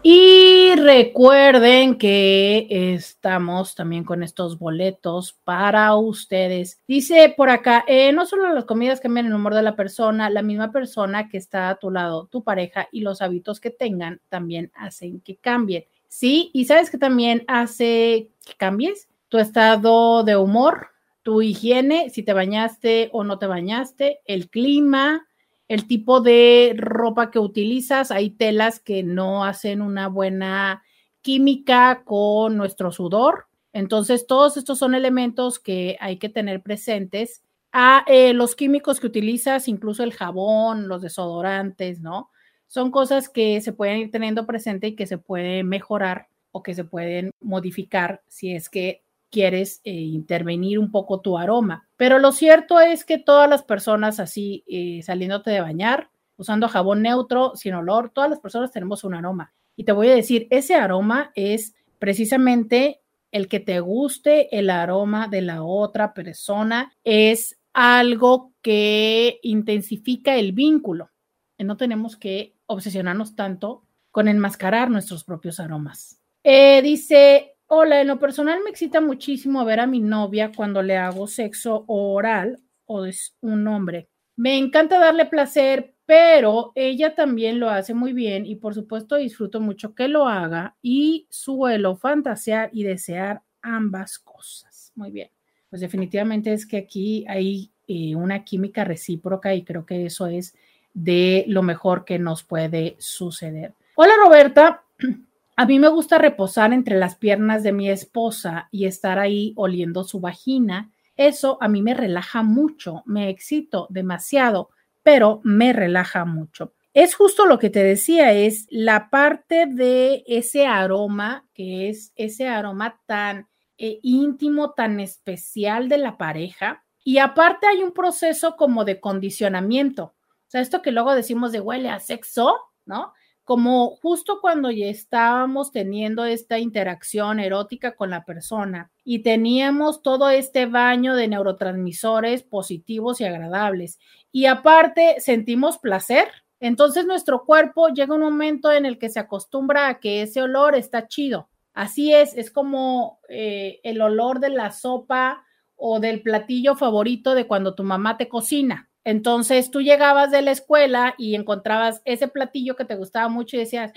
Y 0.03 0.73
recuerden 0.77 1.99
que 1.99 2.65
estamos 2.95 3.75
también 3.75 4.03
con 4.03 4.23
estos 4.23 4.57
boletos 4.57 5.33
para 5.43 5.95
ustedes. 5.95 6.81
Dice 6.87 7.31
por 7.37 7.51
acá, 7.51 7.85
eh, 7.87 8.11
no 8.11 8.25
solo 8.25 8.51
las 8.51 8.65
comidas 8.65 8.99
cambian 8.99 9.27
el 9.27 9.35
humor 9.35 9.53
de 9.53 9.61
la 9.61 9.75
persona, 9.75 10.31
la 10.31 10.41
misma 10.41 10.71
persona 10.71 11.29
que 11.29 11.37
está 11.37 11.69
a 11.69 11.75
tu 11.75 11.91
lado, 11.91 12.25
tu 12.31 12.43
pareja 12.43 12.87
y 12.91 13.01
los 13.01 13.21
hábitos 13.21 13.59
que 13.59 13.69
tengan 13.69 14.21
también 14.27 14.71
hacen 14.73 15.21
que 15.21 15.35
cambien. 15.37 15.85
Sí, 16.07 16.49
y 16.51 16.65
sabes 16.65 16.89
que 16.89 16.97
también 16.97 17.43
hace 17.47 18.31
que 18.43 18.55
cambies 18.57 19.07
tu 19.29 19.37
estado 19.37 20.23
de 20.23 20.35
humor, 20.35 20.87
tu 21.21 21.43
higiene, 21.43 22.09
si 22.09 22.23
te 22.23 22.33
bañaste 22.33 23.09
o 23.13 23.23
no 23.23 23.37
te 23.37 23.45
bañaste, 23.45 24.21
el 24.25 24.49
clima, 24.49 25.27
el 25.71 25.87
tipo 25.87 26.19
de 26.19 26.73
ropa 26.75 27.31
que 27.31 27.39
utilizas. 27.39 28.11
Hay 28.11 28.31
telas 28.31 28.81
que 28.81 29.03
no 29.03 29.45
hacen 29.45 29.81
una 29.81 30.09
buena 30.09 30.83
química 31.21 32.03
con 32.03 32.57
nuestro 32.57 32.91
sudor. 32.91 33.47
Entonces, 33.71 34.27
todos 34.27 34.57
estos 34.57 34.79
son 34.79 34.95
elementos 34.95 35.59
que 35.59 35.95
hay 36.01 36.17
que 36.17 36.27
tener 36.27 36.61
presentes. 36.61 37.41
A 37.71 38.03
eh, 38.07 38.33
los 38.33 38.53
químicos 38.57 38.99
que 38.99 39.07
utilizas, 39.07 39.69
incluso 39.69 40.03
el 40.03 40.11
jabón, 40.11 40.89
los 40.89 41.01
desodorantes, 41.01 42.01
¿no? 42.01 42.31
Son 42.67 42.91
cosas 42.91 43.29
que 43.29 43.61
se 43.61 43.71
pueden 43.71 43.99
ir 43.99 44.11
teniendo 44.11 44.45
presente 44.45 44.87
y 44.87 44.95
que 44.97 45.07
se 45.07 45.19
pueden 45.19 45.69
mejorar 45.69 46.27
o 46.51 46.63
que 46.63 46.73
se 46.73 46.83
pueden 46.83 47.31
modificar 47.39 48.23
si 48.27 48.53
es 48.53 48.69
que 48.69 49.03
quieres 49.31 49.81
eh, 49.83 49.93
intervenir 49.93 50.77
un 50.77 50.91
poco 50.91 51.21
tu 51.21 51.37
aroma. 51.37 51.87
Pero 51.97 52.19
lo 52.19 52.31
cierto 52.31 52.79
es 52.79 53.05
que 53.05 53.17
todas 53.17 53.49
las 53.49 53.63
personas 53.63 54.19
así, 54.19 54.63
eh, 54.67 55.01
saliéndote 55.03 55.51
de 55.51 55.61
bañar, 55.61 56.09
usando 56.37 56.67
jabón 56.67 57.01
neutro, 57.01 57.55
sin 57.55 57.73
olor, 57.73 58.11
todas 58.13 58.29
las 58.29 58.39
personas 58.39 58.71
tenemos 58.71 59.03
un 59.03 59.13
aroma. 59.15 59.53
Y 59.75 59.85
te 59.85 59.91
voy 59.91 60.09
a 60.09 60.15
decir, 60.15 60.47
ese 60.49 60.75
aroma 60.75 61.31
es 61.35 61.73
precisamente 61.97 63.01
el 63.31 63.47
que 63.47 63.59
te 63.59 63.79
guste 63.79 64.57
el 64.57 64.69
aroma 64.69 65.27
de 65.27 65.41
la 65.41 65.63
otra 65.63 66.13
persona, 66.13 66.91
es 67.03 67.57
algo 67.73 68.51
que 68.61 69.39
intensifica 69.41 70.35
el 70.35 70.51
vínculo. 70.51 71.09
No 71.57 71.77
tenemos 71.77 72.17
que 72.17 72.55
obsesionarnos 72.65 73.35
tanto 73.35 73.83
con 74.09 74.27
enmascarar 74.27 74.89
nuestros 74.89 75.23
propios 75.23 75.59
aromas. 75.59 76.19
Eh, 76.43 76.81
dice 76.81 77.50
Hola, 77.73 78.01
en 78.01 78.07
lo 78.07 78.19
personal 78.19 78.59
me 78.65 78.69
excita 78.69 78.99
muchísimo 78.99 79.63
ver 79.63 79.79
a 79.79 79.87
mi 79.87 80.01
novia 80.01 80.51
cuando 80.53 80.81
le 80.81 80.97
hago 80.97 81.25
sexo 81.25 81.85
oral 81.87 82.59
o 82.85 83.05
es 83.05 83.37
un 83.39 83.65
hombre. 83.65 84.09
Me 84.35 84.57
encanta 84.57 84.99
darle 84.99 85.25
placer, 85.25 85.95
pero 86.05 86.73
ella 86.75 87.15
también 87.15 87.61
lo 87.61 87.69
hace 87.69 87.93
muy 87.93 88.11
bien 88.11 88.45
y 88.45 88.57
por 88.57 88.73
supuesto 88.73 89.15
disfruto 89.15 89.61
mucho 89.61 89.95
que 89.95 90.09
lo 90.09 90.27
haga 90.27 90.75
y 90.81 91.27
suelo 91.29 91.95
fantasear 91.95 92.71
y 92.73 92.83
desear 92.83 93.41
ambas 93.61 94.19
cosas. 94.19 94.91
Muy 94.95 95.09
bien. 95.09 95.29
Pues 95.69 95.79
definitivamente 95.79 96.51
es 96.51 96.65
que 96.65 96.75
aquí 96.75 97.23
hay 97.29 97.71
eh, 97.87 98.17
una 98.17 98.43
química 98.43 98.83
recíproca 98.83 99.55
y 99.55 99.63
creo 99.63 99.85
que 99.85 100.07
eso 100.07 100.27
es 100.27 100.53
de 100.93 101.45
lo 101.47 101.63
mejor 101.63 102.03
que 102.03 102.19
nos 102.19 102.43
puede 102.43 102.97
suceder. 102.99 103.75
Hola 103.95 104.11
Roberta, 104.25 104.83
a 105.55 105.65
mí 105.65 105.79
me 105.79 105.89
gusta 105.89 106.17
reposar 106.17 106.73
entre 106.73 106.97
las 106.97 107.15
piernas 107.15 107.63
de 107.63 107.71
mi 107.71 107.89
esposa 107.89 108.67
y 108.71 108.85
estar 108.85 109.19
ahí 109.19 109.53
oliendo 109.55 110.03
su 110.03 110.19
vagina. 110.19 110.91
Eso 111.15 111.57
a 111.61 111.67
mí 111.67 111.81
me 111.81 111.93
relaja 111.93 112.41
mucho, 112.41 113.03
me 113.05 113.29
excito 113.29 113.87
demasiado, 113.89 114.69
pero 115.03 115.41
me 115.43 115.73
relaja 115.73 116.25
mucho. 116.25 116.73
Es 116.93 117.15
justo 117.15 117.45
lo 117.45 117.57
que 117.57 117.69
te 117.69 117.83
decía, 117.83 118.33
es 118.33 118.67
la 118.69 119.09
parte 119.09 119.65
de 119.65 120.23
ese 120.27 120.67
aroma, 120.67 121.47
que 121.53 121.89
es 121.89 122.11
ese 122.15 122.47
aroma 122.47 122.99
tan 123.05 123.47
eh, 123.77 123.99
íntimo, 124.03 124.71
tan 124.71 124.99
especial 124.99 125.87
de 125.87 125.97
la 125.97 126.17
pareja. 126.17 126.83
Y 127.03 127.17
aparte 127.19 127.65
hay 127.67 127.81
un 127.81 127.93
proceso 127.93 128.55
como 128.57 128.83
de 128.83 128.99
condicionamiento. 128.99 130.03
O 130.03 130.49
sea, 130.49 130.61
esto 130.61 130.81
que 130.81 130.91
luego 130.91 131.15
decimos 131.15 131.53
de 131.53 131.61
huele 131.61 131.89
a 131.89 131.99
sexo, 131.99 132.57
¿no? 132.85 133.13
Como 133.51 133.97
justo 133.97 134.39
cuando 134.39 134.71
ya 134.71 134.85
estábamos 134.85 135.73
teniendo 135.73 136.23
esta 136.23 136.57
interacción 136.57 137.37
erótica 137.37 137.97
con 137.97 138.09
la 138.09 138.23
persona 138.23 138.93
y 139.03 139.23
teníamos 139.23 140.01
todo 140.01 140.29
este 140.29 140.67
baño 140.67 141.15
de 141.15 141.27
neurotransmisores 141.27 142.43
positivos 142.43 143.19
y 143.19 143.25
agradables 143.25 143.99
y 144.31 144.45
aparte 144.45 145.19
sentimos 145.19 145.79
placer, 145.79 146.29
entonces 146.61 147.05
nuestro 147.05 147.43
cuerpo 147.43 147.89
llega 147.89 148.15
un 148.15 148.21
momento 148.21 148.71
en 148.71 148.85
el 148.85 148.97
que 148.97 149.09
se 149.09 149.19
acostumbra 149.19 149.89
a 149.89 149.99
que 149.99 150.21
ese 150.21 150.41
olor 150.41 150.75
está 150.75 151.09
chido. 151.09 151.49
Así 151.73 152.13
es, 152.13 152.37
es 152.37 152.51
como 152.51 153.19
eh, 153.27 153.81
el 153.83 153.99
olor 153.99 154.39
de 154.39 154.51
la 154.51 154.71
sopa 154.71 155.43
o 155.75 155.99
del 155.99 156.21
platillo 156.21 156.77
favorito 156.77 157.35
de 157.35 157.47
cuando 157.47 157.75
tu 157.75 157.83
mamá 157.83 158.15
te 158.15 158.29
cocina. 158.29 158.90
Entonces 159.03 159.71
tú 159.71 159.81
llegabas 159.81 160.31
de 160.31 160.41
la 160.41 160.51
escuela 160.51 161.15
y 161.17 161.35
encontrabas 161.35 162.01
ese 162.05 162.27
platillo 162.27 162.75
que 162.75 162.85
te 162.85 162.95
gustaba 162.95 163.29
mucho 163.29 163.55
y 163.55 163.59
decías, 163.59 163.91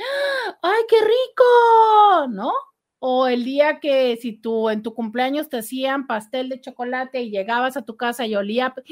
¡ay, 0.62 0.82
qué 0.88 0.96
rico! 1.00 2.28
¿No? 2.30 2.52
O 2.98 3.26
el 3.26 3.44
día 3.44 3.80
que 3.80 4.16
si 4.16 4.32
tú 4.32 4.70
en 4.70 4.82
tu 4.82 4.94
cumpleaños 4.94 5.50
te 5.50 5.58
hacían 5.58 6.06
pastel 6.06 6.48
de 6.48 6.60
chocolate 6.60 7.20
y 7.20 7.30
llegabas 7.30 7.76
a 7.76 7.82
tu 7.82 7.96
casa 7.96 8.26
y 8.26 8.34
olía, 8.34 8.74
¡Ah! 8.74 8.82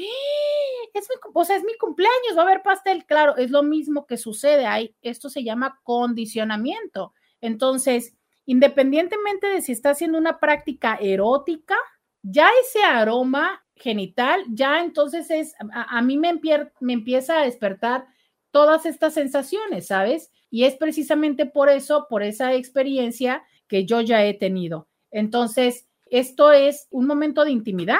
es 0.93 1.07
mi, 1.09 1.15
o 1.33 1.45
sea, 1.45 1.57
es 1.57 1.63
mi 1.63 1.75
cumpleaños, 1.77 2.37
va 2.37 2.41
a 2.41 2.45
haber 2.45 2.61
pastel, 2.61 3.05
claro, 3.05 3.35
es 3.37 3.49
lo 3.49 3.63
mismo 3.63 4.05
que 4.05 4.17
sucede 4.17 4.67
ahí. 4.67 4.95
Esto 5.01 5.29
se 5.29 5.43
llama 5.43 5.79
condicionamiento. 5.83 7.13
Entonces, 7.41 8.15
independientemente 8.45 9.47
de 9.47 9.61
si 9.61 9.71
está 9.71 9.91
haciendo 9.91 10.17
una 10.17 10.39
práctica 10.39 10.95
erótica, 11.01 11.75
ya 12.21 12.49
ese 12.63 12.83
aroma 12.83 13.62
genital, 13.75 14.43
ya 14.49 14.81
entonces 14.81 15.31
es, 15.31 15.55
a, 15.71 16.01
mí 16.01 16.17
me, 16.17 16.39
me 16.79 16.93
empieza 16.93 17.39
a 17.39 17.45
despertar 17.45 18.05
todas 18.51 18.85
estas 18.85 19.13
sensaciones, 19.13 19.87
¿sabes? 19.87 20.31
Y 20.49 20.65
es 20.65 20.75
precisamente 20.75 21.45
por 21.45 21.69
eso, 21.69 22.07
por 22.09 22.23
esa 22.23 22.53
experiencia 22.53 23.43
que 23.67 23.85
yo 23.85 24.01
ya 24.01 24.23
he 24.23 24.35
tenido. 24.35 24.87
Entonces, 25.09 25.87
esto 26.05 26.51
es 26.51 26.87
un 26.91 27.07
momento 27.07 27.43
de 27.43 27.51
intimidad. 27.51 27.97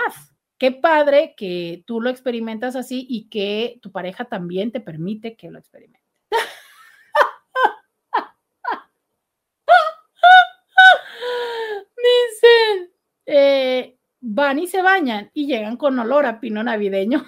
Qué 0.59 0.71
padre 0.71 1.33
que 1.35 1.83
tú 1.87 1.99
lo 1.99 2.11
experimentas 2.11 2.75
así 2.75 3.07
y 3.09 3.27
que 3.29 3.79
tu 3.81 3.91
pareja 3.91 4.25
también 4.25 4.71
te 4.71 4.79
permite 4.79 5.35
que 5.35 5.49
lo 5.49 5.57
experimente. 5.57 6.05
Dicen, 11.97 12.91
eh, 13.25 13.97
van 14.25 14.57
y 14.57 14.67
se 14.67 14.81
bañan 14.81 15.29
y 15.33 15.47
llegan 15.47 15.75
con 15.75 15.99
olor 15.99 16.25
a 16.25 16.39
pino 16.39 16.63
navideño. 16.63 17.25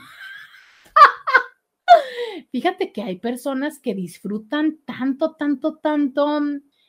Fíjate 2.52 2.93
que 2.93 3.04
hay 3.04 3.18
personas 3.18 3.80
que 3.80 3.93
disfrutan 3.93 4.80
tanto, 4.86 5.36
tanto, 5.36 5.78
tanto 5.78 6.41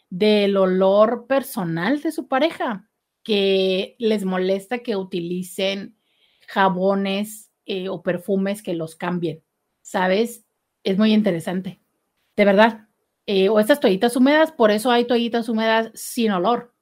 del 0.09 0.57
olor 0.57 1.27
personal 1.27 2.01
de 2.01 2.13
su 2.13 2.29
pareja, 2.29 2.89
que 3.25 3.97
les 3.99 4.25
molesta 4.25 4.79
que 4.79 4.95
utilicen 4.95 5.99
jabones 6.47 7.51
eh, 7.65 7.89
o 7.89 8.05
perfumes 8.05 8.63
que 8.63 8.75
los 8.75 8.95
cambien. 8.95 9.43
¿Sabes? 9.83 10.47
Es 10.85 10.97
muy 10.99 11.13
interesante. 11.13 11.81
De 12.37 12.45
verdad. 12.45 12.87
Eh, 13.29 13.49
o 13.49 13.59
estas 13.59 13.81
toallitas 13.81 14.15
húmedas, 14.15 14.53
por 14.53 14.71
eso 14.71 14.93
hay 14.93 15.05
toallitas 15.05 15.49
húmedas 15.49 15.91
sin 15.95 16.31
olor 16.31 16.76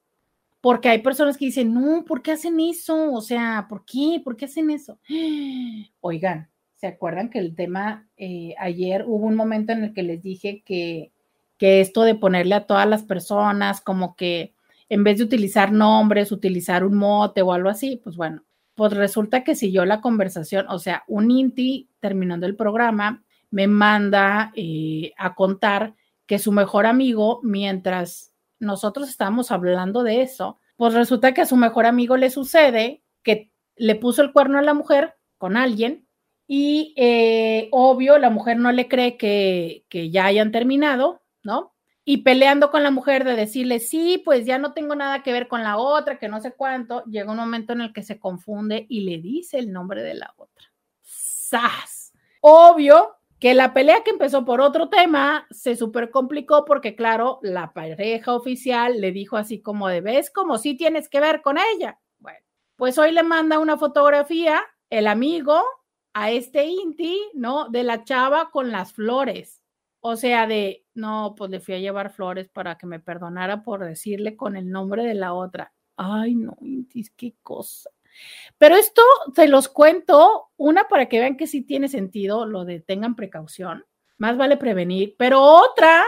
porque 0.65 0.89
hay 0.89 1.03
personas 1.03 1.37
que 1.37 1.45
dicen, 1.45 1.75
no, 1.75 2.03
¿por 2.05 2.23
qué 2.23 2.31
hacen 2.31 2.59
eso? 2.59 3.13
O 3.13 3.21
sea, 3.21 3.67
¿por 3.69 3.85
qué? 3.85 4.19
¿Por 4.23 4.35
qué 4.35 4.45
hacen 4.45 4.71
eso? 4.71 4.97
Oigan, 6.01 6.49
¿se 6.73 6.87
acuerdan 6.87 7.29
que 7.29 7.37
el 7.37 7.53
tema, 7.53 8.09
eh, 8.17 8.55
ayer 8.57 9.03
hubo 9.05 9.27
un 9.27 9.35
momento 9.35 9.73
en 9.73 9.83
el 9.83 9.93
que 9.93 10.01
les 10.01 10.23
dije 10.23 10.63
que, 10.65 11.11
que 11.59 11.81
esto 11.81 12.01
de 12.01 12.15
ponerle 12.15 12.55
a 12.55 12.65
todas 12.65 12.89
las 12.89 13.03
personas 13.03 13.79
como 13.79 14.15
que 14.15 14.55
en 14.89 15.03
vez 15.03 15.19
de 15.19 15.25
utilizar 15.25 15.71
nombres, 15.71 16.31
utilizar 16.31 16.83
un 16.83 16.97
mote 16.97 17.43
o 17.43 17.53
algo 17.53 17.69
así, 17.69 18.01
pues 18.03 18.15
bueno, 18.15 18.43
pues 18.73 18.91
resulta 18.93 19.43
que 19.43 19.53
siguió 19.53 19.85
la 19.85 20.01
conversación, 20.01 20.65
o 20.69 20.79
sea, 20.79 21.03
un 21.07 21.29
INTI 21.29 21.89
terminando 21.99 22.47
el 22.47 22.55
programa 22.55 23.23
me 23.51 23.67
manda 23.67 24.51
eh, 24.55 25.13
a 25.15 25.35
contar 25.35 25.93
que 26.25 26.39
su 26.39 26.51
mejor 26.51 26.87
amigo, 26.87 27.39
mientras 27.43 28.31
nosotros 28.59 29.09
estábamos 29.09 29.51
hablando 29.51 30.03
de 30.03 30.21
eso, 30.21 30.59
pues 30.77 30.93
resulta 30.93 31.33
que 31.33 31.41
a 31.41 31.45
su 31.45 31.55
mejor 31.55 31.85
amigo 31.85 32.17
le 32.17 32.29
sucede 32.29 33.03
que 33.23 33.51
le 33.75 33.95
puso 33.95 34.21
el 34.21 34.33
cuerno 34.33 34.57
a 34.59 34.61
la 34.61 34.73
mujer 34.73 35.15
con 35.37 35.57
alguien 35.57 36.07
y 36.47 36.93
eh, 36.97 37.69
obvio 37.71 38.17
la 38.17 38.29
mujer 38.29 38.57
no 38.57 38.71
le 38.71 38.87
cree 38.87 39.17
que, 39.17 39.85
que 39.89 40.09
ya 40.11 40.25
hayan 40.25 40.51
terminado, 40.51 41.23
¿no? 41.43 41.73
Y 42.03 42.17
peleando 42.17 42.69
con 42.69 42.83
la 42.83 42.91
mujer 42.91 43.23
de 43.23 43.35
decirle, 43.35 43.79
sí, 43.79 44.21
pues 44.23 44.45
ya 44.45 44.59
no 44.59 44.73
tengo 44.73 44.95
nada 44.95 45.23
que 45.23 45.33
ver 45.33 45.47
con 45.47 45.63
la 45.63 45.77
otra, 45.77 46.19
que 46.19 46.27
no 46.27 46.39
sé 46.39 46.51
cuánto, 46.51 47.03
llega 47.05 47.31
un 47.31 47.37
momento 47.37 47.73
en 47.73 47.81
el 47.81 47.93
que 47.93 48.03
se 48.03 48.19
confunde 48.19 48.85
y 48.87 49.01
le 49.01 49.17
dice 49.17 49.57
el 49.57 49.71
nombre 49.71 50.03
de 50.03 50.13
la 50.13 50.31
otra. 50.37 50.71
¡Sas! 51.01 52.13
Obvio, 52.41 53.14
que 53.39 53.53
la 53.53 53.73
pelea 53.73 54.03
que 54.03 54.11
empezó 54.11 54.45
por 54.45 54.61
otro 54.61 54.89
tema 54.89 55.45
se 55.51 55.75
super 55.75 56.09
complicó 56.09 56.65
porque, 56.65 56.95
claro, 56.95 57.39
la 57.41 57.73
pareja 57.73 58.33
oficial 58.33 59.01
le 59.01 59.11
dijo 59.11 59.37
así 59.37 59.61
como 59.61 59.87
de, 59.87 60.01
ves 60.01 60.31
como 60.31 60.57
si 60.57 60.75
tienes 60.75 61.09
que 61.09 61.19
ver 61.19 61.41
con 61.41 61.57
ella. 61.57 61.99
Bueno, 62.19 62.39
pues 62.75 62.97
hoy 62.97 63.11
le 63.11 63.23
manda 63.23 63.59
una 63.59 63.77
fotografía 63.77 64.63
el 64.89 65.07
amigo 65.07 65.61
a 66.13 66.31
este 66.31 66.65
Inti, 66.65 67.19
¿no? 67.33 67.69
De 67.69 67.83
la 67.83 68.03
chava 68.05 68.49
con 68.51 68.71
las 68.71 68.93
flores. 68.93 69.61
O 69.99 70.15
sea, 70.15 70.47
de, 70.47 70.85
no, 70.93 71.33
pues 71.35 71.51
le 71.51 71.59
fui 71.59 71.73
a 71.73 71.79
llevar 71.79 72.11
flores 72.11 72.47
para 72.49 72.77
que 72.77 72.87
me 72.87 72.99
perdonara 72.99 73.63
por 73.63 73.83
decirle 73.83 74.37
con 74.37 74.55
el 74.55 74.69
nombre 74.69 75.03
de 75.03 75.15
la 75.15 75.33
otra. 75.33 75.73
Ay, 75.97 76.35
no, 76.35 76.55
Inti, 76.61 77.03
qué 77.17 77.35
cosa. 77.41 77.89
Pero 78.57 78.75
esto 78.75 79.01
se 79.35 79.47
los 79.47 79.67
cuento, 79.67 80.49
una 80.57 80.87
para 80.87 81.07
que 81.07 81.19
vean 81.19 81.37
que 81.37 81.47
sí 81.47 81.61
tiene 81.61 81.87
sentido 81.87 82.45
lo 82.45 82.65
de 82.65 82.79
tengan 82.79 83.15
precaución, 83.15 83.85
más 84.17 84.37
vale 84.37 84.57
prevenir, 84.57 85.15
pero 85.17 85.41
otra 85.41 86.03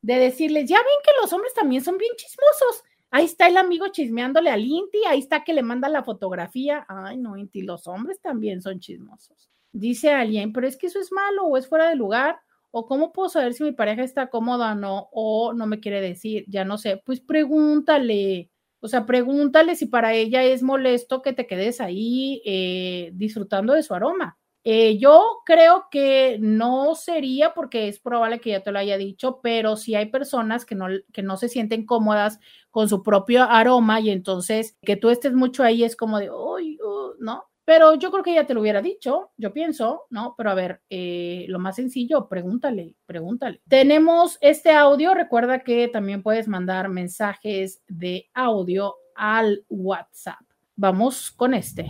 de 0.00 0.18
decirles, 0.18 0.68
ya 0.68 0.78
ven 0.78 0.86
que 1.04 1.12
los 1.20 1.32
hombres 1.32 1.54
también 1.54 1.82
son 1.82 1.96
bien 1.96 2.12
chismosos. 2.16 2.82
Ahí 3.10 3.26
está 3.26 3.46
el 3.46 3.56
amigo 3.56 3.88
chismeándole 3.88 4.50
al 4.50 4.64
Inti, 4.64 5.04
ahí 5.06 5.18
está 5.18 5.44
que 5.44 5.52
le 5.52 5.62
manda 5.62 5.88
la 5.88 6.02
fotografía. 6.02 6.84
Ay, 6.88 7.18
no, 7.18 7.36
Inti, 7.36 7.62
los 7.62 7.86
hombres 7.86 8.20
también 8.20 8.62
son 8.62 8.80
chismosos. 8.80 9.50
Dice 9.70 10.12
alguien, 10.12 10.52
pero 10.52 10.66
es 10.66 10.76
que 10.76 10.86
eso 10.86 10.98
es 10.98 11.12
malo 11.12 11.44
o 11.44 11.56
es 11.56 11.68
fuera 11.68 11.88
de 11.88 11.96
lugar. 11.96 12.40
¿O 12.70 12.86
cómo 12.86 13.12
puedo 13.12 13.28
saber 13.28 13.52
si 13.52 13.64
mi 13.64 13.72
pareja 13.72 14.02
está 14.02 14.30
cómoda 14.30 14.72
o 14.72 14.74
no? 14.74 15.08
O 15.12 15.52
no 15.52 15.66
me 15.66 15.78
quiere 15.78 16.00
decir, 16.00 16.46
ya 16.48 16.64
no 16.64 16.78
sé. 16.78 17.02
Pues 17.04 17.20
pregúntale, 17.20 18.50
o 18.82 18.88
sea, 18.88 19.06
pregúntale 19.06 19.76
si 19.76 19.86
para 19.86 20.12
ella 20.12 20.42
es 20.42 20.62
molesto 20.62 21.22
que 21.22 21.32
te 21.32 21.46
quedes 21.46 21.80
ahí 21.80 22.42
eh, 22.44 23.10
disfrutando 23.14 23.74
de 23.74 23.84
su 23.84 23.94
aroma. 23.94 24.38
Eh, 24.64 24.98
yo 24.98 25.42
creo 25.46 25.86
que 25.90 26.38
no 26.40 26.96
sería 26.96 27.54
porque 27.54 27.86
es 27.88 28.00
probable 28.00 28.40
que 28.40 28.50
ya 28.50 28.62
te 28.62 28.72
lo 28.72 28.80
haya 28.80 28.96
dicho, 28.98 29.40
pero 29.40 29.76
si 29.76 29.94
hay 29.94 30.06
personas 30.06 30.64
que 30.64 30.74
no, 30.74 30.86
que 31.12 31.22
no 31.22 31.36
se 31.36 31.48
sienten 31.48 31.86
cómodas 31.86 32.40
con 32.70 32.88
su 32.88 33.02
propio 33.04 33.44
aroma 33.44 34.00
y 34.00 34.10
entonces 34.10 34.76
que 34.82 34.96
tú 34.96 35.10
estés 35.10 35.32
mucho 35.32 35.62
ahí 35.62 35.84
es 35.84 35.96
como 35.96 36.18
de, 36.18 36.30
uy, 36.30 36.78
uh", 36.80 37.14
¿no? 37.20 37.51
Pero 37.64 37.94
yo 37.94 38.10
creo 38.10 38.24
que 38.24 38.34
ya 38.34 38.46
te 38.46 38.54
lo 38.54 38.60
hubiera 38.60 38.82
dicho, 38.82 39.30
yo 39.36 39.52
pienso, 39.52 40.02
¿no? 40.10 40.34
Pero 40.36 40.50
a 40.50 40.54
ver, 40.54 40.80
eh, 40.90 41.44
lo 41.48 41.60
más 41.60 41.76
sencillo, 41.76 42.28
pregúntale, 42.28 42.96
pregúntale. 43.06 43.60
Tenemos 43.68 44.36
este 44.40 44.70
audio, 44.70 45.14
recuerda 45.14 45.60
que 45.60 45.86
también 45.88 46.22
puedes 46.22 46.48
mandar 46.48 46.88
mensajes 46.88 47.82
de 47.86 48.26
audio 48.34 48.94
al 49.14 49.64
WhatsApp. 49.68 50.40
Vamos 50.74 51.30
con 51.30 51.54
este. 51.54 51.86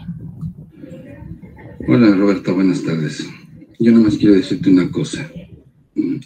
Hola 1.88 2.14
Roberto, 2.14 2.54
buenas 2.54 2.82
tardes. 2.84 3.26
Yo 3.78 3.92
nomás 3.92 4.18
quiero 4.18 4.34
decirte 4.34 4.68
una 4.68 4.90
cosa. 4.90 5.28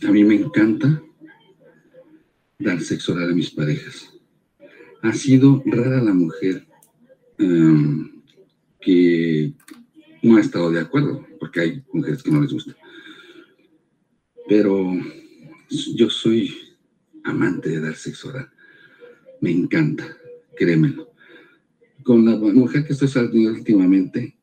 A 0.06 0.10
mí 0.10 0.24
me 0.24 0.34
encanta 0.34 1.02
dar 2.58 2.80
sexo 2.80 3.12
oral 3.12 3.30
a 3.30 3.34
mis 3.34 3.50
parejas. 3.50 4.12
Ha 5.02 5.12
sido 5.12 5.62
rara 5.66 6.02
la 6.02 6.12
mujer. 6.12 6.66
Em, 7.38 8.15
que 8.86 9.52
no 10.22 10.36
ha 10.36 10.40
estado 10.40 10.70
de 10.70 10.78
acuerdo, 10.78 11.26
porque 11.40 11.60
hay 11.60 11.84
mujeres 11.92 12.22
que 12.22 12.30
no 12.30 12.40
les 12.40 12.52
gusta. 12.52 12.76
Pero 14.48 14.92
yo 15.96 16.08
soy 16.08 16.56
amante 17.24 17.70
de 17.70 17.80
dar 17.80 17.96
sexo 17.96 18.28
oral. 18.28 18.48
Me 19.40 19.50
encanta, 19.50 20.16
créemelo. 20.56 21.12
Con 22.04 22.24
la 22.24 22.36
mujer 22.36 22.86
que 22.86 22.92
estoy 22.92 23.08
saliendo 23.08 23.50
últimamente, 23.50 24.38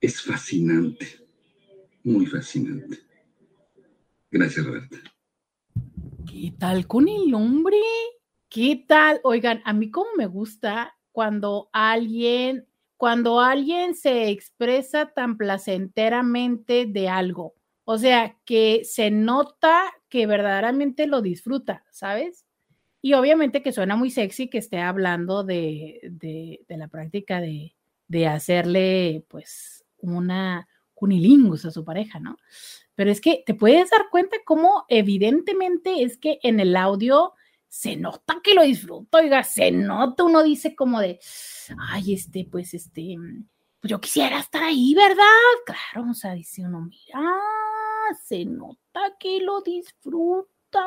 es 0.00 0.22
fascinante, 0.22 1.06
muy 2.02 2.24
fascinante. 2.24 2.98
Gracias, 4.30 4.64
Roberta. 4.64 4.96
¿Qué 6.26 6.54
tal 6.58 6.86
con 6.86 7.08
el 7.08 7.34
hombre? 7.34 7.76
¿Qué 8.48 8.86
tal? 8.88 9.20
Oigan, 9.22 9.60
a 9.66 9.74
mí 9.74 9.90
como 9.90 10.08
me 10.16 10.26
gusta 10.26 10.96
cuando 11.12 11.68
alguien 11.74 12.66
cuando 13.02 13.40
alguien 13.40 13.96
se 13.96 14.28
expresa 14.28 15.06
tan 15.12 15.36
placenteramente 15.36 16.86
de 16.86 17.08
algo. 17.08 17.56
O 17.82 17.98
sea, 17.98 18.38
que 18.44 18.82
se 18.84 19.10
nota 19.10 19.92
que 20.08 20.24
verdaderamente 20.28 21.08
lo 21.08 21.20
disfruta, 21.20 21.84
¿sabes? 21.90 22.46
Y 23.00 23.14
obviamente 23.14 23.60
que 23.60 23.72
suena 23.72 23.96
muy 23.96 24.12
sexy 24.12 24.48
que 24.48 24.58
esté 24.58 24.78
hablando 24.78 25.42
de, 25.42 25.98
de, 26.12 26.76
la 26.76 26.86
práctica 26.86 27.40
de, 27.40 27.74
de, 28.06 28.28
hacerle, 28.28 29.24
pues, 29.26 29.84
una 29.98 30.68
cunilingus 30.94 31.64
a 31.64 31.72
su 31.72 31.84
pareja, 31.84 32.20
¿no? 32.20 32.36
Pero 32.94 33.10
es 33.10 33.20
que 33.20 33.42
te 33.44 33.54
puedes 33.54 33.90
dar 33.90 34.10
cuenta 34.12 34.36
cómo 34.44 34.84
evidentemente 34.88 36.04
es 36.04 36.18
que 36.18 36.38
en 36.44 36.60
el 36.60 36.76
audio 36.76 37.32
se 37.72 37.96
nota 37.96 38.38
que 38.44 38.52
lo 38.52 38.64
disfruto, 38.64 39.16
oiga, 39.16 39.42
se 39.42 39.70
nota, 39.70 40.24
uno 40.24 40.42
dice 40.42 40.76
como 40.76 41.00
de, 41.00 41.18
ay, 41.88 42.12
este, 42.12 42.46
pues, 42.52 42.74
este, 42.74 43.16
yo 43.82 43.98
quisiera 43.98 44.40
estar 44.40 44.62
ahí, 44.62 44.94
¿verdad? 44.94 45.24
Claro, 45.64 46.10
o 46.10 46.12
sea, 46.12 46.34
dice 46.34 46.66
uno, 46.66 46.82
mira, 46.82 47.22
se 48.22 48.44
nota 48.44 49.16
que 49.18 49.40
lo 49.40 49.62
disfruta. 49.62 50.84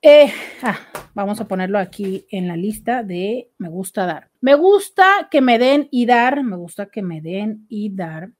Eh, 0.00 0.32
ah, 0.62 0.78
vamos 1.14 1.40
a 1.40 1.48
ponerlo 1.48 1.80
aquí 1.80 2.24
en 2.30 2.46
la 2.46 2.54
lista 2.54 3.02
de 3.02 3.50
me 3.58 3.68
gusta 3.68 4.06
dar. 4.06 4.30
Me 4.40 4.54
gusta 4.54 5.26
que 5.32 5.40
me 5.40 5.58
den 5.58 5.88
y 5.90 6.06
dar, 6.06 6.44
me 6.44 6.56
gusta 6.56 6.86
que 6.86 7.02
me 7.02 7.20
den 7.20 7.66
y 7.68 7.92
dar 7.92 8.30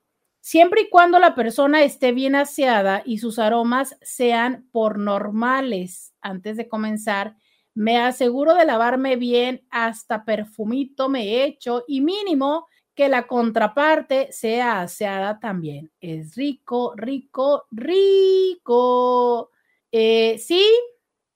siempre 0.50 0.80
y 0.80 0.88
cuando 0.88 1.20
la 1.20 1.36
persona 1.36 1.84
esté 1.84 2.10
bien 2.10 2.34
aseada 2.34 3.04
y 3.06 3.18
sus 3.18 3.38
aromas 3.38 3.96
sean 4.02 4.68
por 4.72 4.98
normales. 4.98 6.12
Antes 6.20 6.56
de 6.56 6.66
comenzar, 6.66 7.36
me 7.72 7.98
aseguro 7.98 8.56
de 8.56 8.64
lavarme 8.64 9.14
bien, 9.14 9.64
hasta 9.70 10.24
perfumito 10.24 11.08
me 11.08 11.22
he 11.22 11.44
hecho 11.44 11.84
y 11.86 12.00
mínimo 12.00 12.66
que 12.96 13.08
la 13.08 13.28
contraparte 13.28 14.32
sea 14.32 14.80
aseada 14.80 15.38
también. 15.38 15.92
Es 16.00 16.34
rico, 16.34 16.94
rico, 16.96 17.66
rico. 17.70 19.52
Eh, 19.92 20.36
sí, 20.40 20.66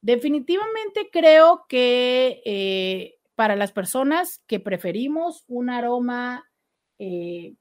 definitivamente 0.01 1.09
creo 1.13 1.67
que 1.69 2.43
eh, 2.45 3.21
para 3.37 3.55
las 3.55 3.71
personas 3.71 4.43
que 4.49 4.59
preferimos 4.59 5.45
un 5.47 5.71
aroma 5.71 6.51
eh, 6.99 7.55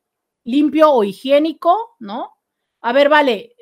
limpio 0.44 0.92
o 0.92 1.04
higiénico, 1.04 1.96
¿no? 2.00 2.32
A 2.82 2.94
ver, 2.94 3.10
vale, 3.10 3.56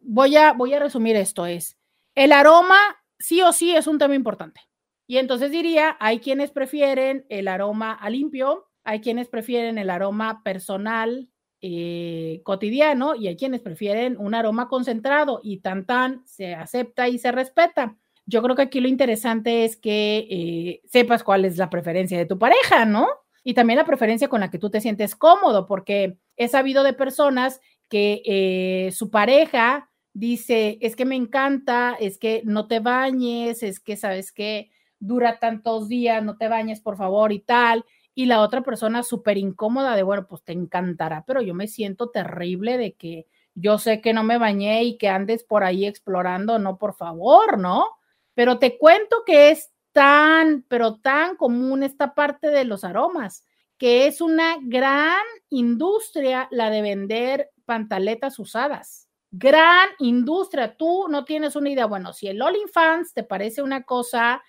voy 0.00 0.36
a, 0.36 0.52
voy 0.52 0.74
a 0.74 0.80
resumir 0.80 1.16
esto, 1.16 1.46
es, 1.46 1.76
el 2.14 2.32
aroma 2.32 2.78
sí 3.18 3.42
o 3.42 3.52
sí 3.52 3.74
es 3.74 3.86
un 3.86 3.98
tema 3.98 4.14
importante. 4.14 4.60
Y 5.06 5.18
entonces 5.18 5.50
diría, 5.50 5.96
hay 6.00 6.20
quienes 6.20 6.50
prefieren 6.50 7.26
el 7.28 7.48
aroma 7.48 7.92
a 7.92 8.10
limpio, 8.10 8.68
hay 8.84 9.00
quienes 9.00 9.28
prefieren 9.28 9.76
el 9.76 9.90
aroma 9.90 10.42
personal 10.44 11.28
eh, 11.60 12.40
cotidiano 12.44 13.14
y 13.14 13.28
hay 13.28 13.36
quienes 13.36 13.60
prefieren 13.60 14.16
un 14.18 14.34
aroma 14.34 14.68
concentrado 14.68 15.40
y 15.42 15.58
tan 15.58 15.84
tan 15.84 16.26
se 16.26 16.54
acepta 16.54 17.08
y 17.08 17.18
se 17.18 17.32
respeta. 17.32 17.98
Yo 18.24 18.42
creo 18.42 18.54
que 18.54 18.62
aquí 18.62 18.80
lo 18.80 18.88
interesante 18.88 19.64
es 19.64 19.76
que 19.76 20.28
eh, 20.30 20.80
sepas 20.86 21.24
cuál 21.24 21.44
es 21.44 21.58
la 21.58 21.68
preferencia 21.68 22.16
de 22.16 22.26
tu 22.26 22.38
pareja, 22.38 22.84
¿no? 22.84 23.08
Y 23.42 23.54
también 23.54 23.78
la 23.78 23.86
preferencia 23.86 24.28
con 24.28 24.40
la 24.40 24.50
que 24.50 24.58
tú 24.58 24.70
te 24.70 24.80
sientes 24.80 25.16
cómodo, 25.16 25.66
porque 25.66 26.18
he 26.36 26.48
sabido 26.48 26.82
de 26.82 26.92
personas 26.92 27.60
que 27.88 28.22
eh, 28.24 28.92
su 28.92 29.10
pareja 29.10 29.90
dice, 30.12 30.78
es 30.80 30.96
que 30.96 31.04
me 31.04 31.16
encanta, 31.16 31.96
es 31.98 32.18
que 32.18 32.42
no 32.44 32.66
te 32.66 32.80
bañes, 32.80 33.62
es 33.62 33.80
que 33.80 33.96
sabes 33.96 34.32
que 34.32 34.70
dura 34.98 35.38
tantos 35.38 35.88
días, 35.88 36.22
no 36.22 36.36
te 36.36 36.48
bañes, 36.48 36.80
por 36.80 36.96
favor, 36.96 37.32
y 37.32 37.40
tal. 37.40 37.84
Y 38.14 38.26
la 38.26 38.40
otra 38.40 38.62
persona 38.62 39.02
súper 39.02 39.38
incómoda 39.38 39.96
de, 39.96 40.02
bueno, 40.02 40.26
pues 40.28 40.42
te 40.44 40.52
encantará, 40.52 41.24
pero 41.26 41.40
yo 41.42 41.54
me 41.54 41.68
siento 41.68 42.10
terrible 42.10 42.76
de 42.76 42.94
que 42.94 43.26
yo 43.54 43.78
sé 43.78 44.00
que 44.00 44.12
no 44.12 44.22
me 44.22 44.38
bañé 44.38 44.84
y 44.84 44.98
que 44.98 45.08
andes 45.08 45.44
por 45.44 45.64
ahí 45.64 45.86
explorando, 45.86 46.58
no, 46.58 46.78
por 46.78 46.94
favor, 46.94 47.58
¿no? 47.58 47.86
Pero 48.34 48.58
te 48.58 48.78
cuento 48.78 49.22
que 49.26 49.50
es 49.50 49.70
tan, 49.92 50.64
pero 50.68 50.96
tan 50.96 51.36
común 51.36 51.82
esta 51.82 52.14
parte 52.14 52.48
de 52.48 52.64
los 52.64 52.84
aromas, 52.84 53.44
que 53.78 54.06
es 54.06 54.20
una 54.20 54.56
gran 54.60 55.24
industria 55.48 56.48
la 56.50 56.70
de 56.70 56.82
vender 56.82 57.50
pantaletas 57.64 58.38
usadas. 58.38 59.08
Gran 59.32 59.88
industria. 60.00 60.76
Tú 60.76 61.06
no 61.08 61.24
tienes 61.24 61.54
una 61.56 61.70
idea. 61.70 61.86
Bueno, 61.86 62.12
si 62.12 62.26
el 62.26 62.42
Fans 62.72 63.14
te 63.14 63.22
parece 63.22 63.62
una 63.62 63.84
cosa 63.84 64.42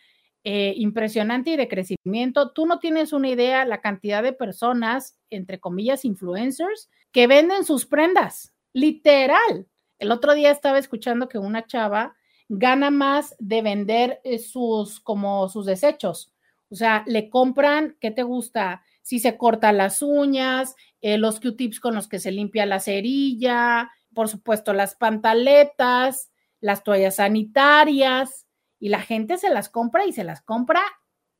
eh, 0.44 0.74
impresionante 0.76 1.52
y 1.52 1.56
de 1.56 1.68
crecimiento, 1.68 2.52
tú 2.52 2.66
no 2.66 2.80
tienes 2.80 3.14
una 3.14 3.30
idea 3.30 3.64
la 3.64 3.80
cantidad 3.80 4.24
de 4.24 4.34
personas, 4.34 5.20
entre 5.30 5.60
comillas, 5.60 6.04
influencers, 6.04 6.89
que 7.12 7.28
venden 7.28 7.64
sus 7.64 7.86
prendas. 7.86 8.54
Literal. 8.74 9.68
El 10.00 10.12
otro 10.12 10.34
día 10.34 10.50
estaba 10.50 10.80
escuchando 10.80 11.30
que 11.30 11.38
una 11.38 11.68
chava 11.68 12.16
gana 12.54 12.91
más 12.91 13.34
de 13.39 13.62
vender 13.62 14.20
eh, 14.26 14.38
sus 14.38 14.99
como 14.99 15.47
sus 15.47 15.66
desechos. 15.66 16.34
O 16.70 16.76
sea, 16.76 17.04
le 17.08 17.30
compran, 17.30 17.95
¿qué 18.02 18.12
te 18.12 18.24
gusta? 18.24 18.84
Si 19.02 19.20
se 19.20 19.38
corta 19.38 19.72
las 19.72 20.02
uñas, 20.02 20.76
eh, 20.99 21.18
los 21.18 21.39
Q-tips 21.39 21.80
con 21.80 21.95
los 21.95 22.10
que 22.10 22.20
se 22.20 22.32
limpia 22.32 22.66
la 22.66 22.82
cerilla, 22.82 23.89
por 24.14 24.28
supuesto, 24.28 24.74
las 24.74 24.95
pantaletas, 24.95 26.32
las 26.60 26.84
toallas 26.84 27.16
sanitarias, 27.16 28.47
y 28.80 28.89
la 28.89 28.99
gente 28.99 29.38
se 29.38 29.49
las 29.49 29.70
compra 29.70 30.06
y 30.06 30.12
se 30.12 30.24
las 30.24 30.41
compra 30.41 30.82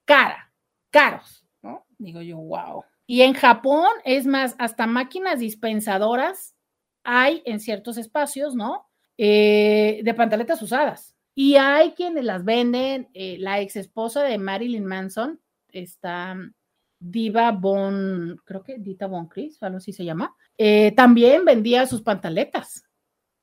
cara, 0.06 0.54
caros, 0.92 1.46
¿no? 1.62 1.86
Digo 1.98 2.22
yo, 2.22 2.38
wow. 2.38 2.84
Y 3.06 3.24
en 3.24 3.34
Japón, 3.34 3.90
es 4.06 4.26
más, 4.26 4.56
hasta 4.60 4.88
máquinas 4.88 5.40
dispensadoras 5.40 6.56
hay 7.04 7.42
en 7.46 7.60
ciertos 7.60 7.98
espacios, 7.98 8.56
¿no? 8.56 8.91
Eh, 9.24 10.02
de 10.04 10.16
pantaletas 10.16 10.60
usadas. 10.64 11.16
Y 11.36 11.56
hay 11.56 11.92
quienes 11.92 12.26
las 12.26 12.44
venden. 12.44 13.08
Eh, 13.14 13.38
la 13.38 13.62
ex 13.62 13.76
esposa 13.76 14.24
de 14.24 14.40
Marilyn 14.40 14.84
Manson, 14.84 15.40
está 15.70 16.36
Diva 17.00 17.52
Bon, 17.52 18.36
creo 18.44 18.64
que 18.64 18.80
Dita 18.80 19.06
Bon 19.06 19.28
Chris, 19.28 19.62
algo 19.62 19.78
así 19.78 19.94
se 19.94 20.06
llama, 20.06 20.36
eh, 20.58 20.92
también 20.94 21.46
vendía 21.46 21.86
sus 21.86 22.02
pantaletas. 22.02 22.84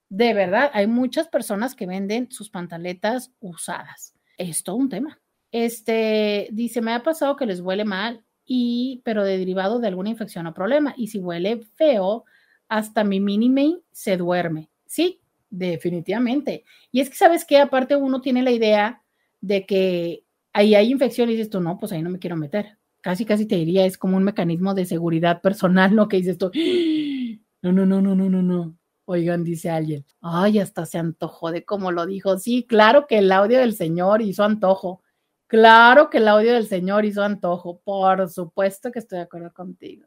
De 0.09 0.35
verdad, 0.35 0.69
hay 0.75 0.89
muchas 0.89 1.29
personas 1.29 1.77
que 1.77 1.87
venden 1.87 2.29
sus 2.33 2.51
pantaletas 2.51 3.31
usadas. 3.39 4.17
Es 4.37 4.65
todo 4.65 4.75
un 4.75 4.89
tema. 4.89 5.21
Este 5.53 6.49
dice: 6.51 6.81
Me 6.81 6.93
ha 6.93 7.05
pasado 7.05 7.37
que 7.37 7.47
les 7.47 7.61
huele 7.61 7.85
mal, 7.85 8.25
y, 8.45 9.01
pero 9.05 9.23
de 9.23 9.39
derivado 9.39 9.79
de 9.79 9.87
alguna 9.87 10.11
infección 10.11 10.45
o 10.49 10.55
problema. 10.55 10.93
Y 10.97 11.07
si 11.07 11.21
huele 11.21 11.61
feo, 11.77 12.25
hasta 12.67 13.05
mi 13.05 13.21
mini 13.21 13.81
se 13.93 14.17
duerme. 14.17 14.71
Sí, 14.85 15.21
definitivamente. 15.51 16.65
Y 16.93 17.01
es 17.01 17.11
que, 17.11 17.17
¿sabes 17.17 17.45
que 17.45 17.59
Aparte 17.59 17.97
uno 17.97 18.21
tiene 18.21 18.43
la 18.43 18.51
idea 18.51 19.03
de 19.41 19.67
que 19.67 20.25
ahí 20.53 20.75
hay 20.75 20.91
infección 20.91 21.29
y 21.29 21.33
dices 21.33 21.51
tú, 21.51 21.61
no, 21.61 21.79
pues 21.79 21.93
ahí 21.93 22.03
no 22.03 22.11
me 22.11 22.19
quiero 22.19 22.37
meter. 22.37 22.79
Casi, 23.01 23.25
casi 23.25 23.47
te 23.47 23.57
diría, 23.57 23.87
es 23.87 23.97
como 23.97 24.17
un 24.17 24.25
mecanismo 24.25 24.75
de 24.75 24.85
seguridad 24.85 25.41
personal, 25.41 25.95
lo 25.95 26.09
que 26.09 26.19
dices 26.19 26.37
tú, 26.37 26.51
no, 27.63 27.73
no, 27.73 27.87
no, 27.87 28.01
no, 28.01 28.15
no, 28.15 28.29
no, 28.29 28.43
no. 28.43 28.77
Oigan, 29.05 29.43
dice 29.43 29.71
alguien, 29.71 30.05
ay, 30.21 30.59
hasta 30.59 30.85
se 30.85 30.99
antojó 30.99 31.51
de 31.51 31.65
cómo 31.65 31.93
lo 31.93 32.05
dijo. 32.05 32.39
Sí, 32.39 32.67
claro 32.69 33.07
que 33.07 33.19
el 33.19 33.33
audio 33.33 33.59
del 33.59 33.75
Señor 33.75 34.21
hizo 34.21 34.45
antojo. 34.45 35.03
Claro 35.47 36.11
que 36.11 36.19
el 36.19 36.29
audio 36.29 36.53
del 36.53 36.67
Señor 36.67 37.07
hizo 37.07 37.23
antojo. 37.23 37.81
Por 37.83 38.29
supuesto 38.29 38.93
que 38.93 38.99
estoy 38.99 39.21
de 39.21 39.25
acuerdo 39.25 39.51
contigo. 39.55 40.05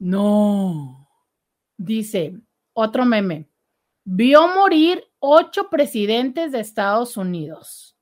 No. 0.00 1.08
Dice, 1.76 2.40
otro 2.72 3.04
meme 3.04 3.51
vio 4.04 4.48
morir 4.48 5.04
ocho 5.18 5.70
presidentes 5.70 6.52
de 6.52 6.60
Estados 6.60 7.16
Unidos, 7.16 7.96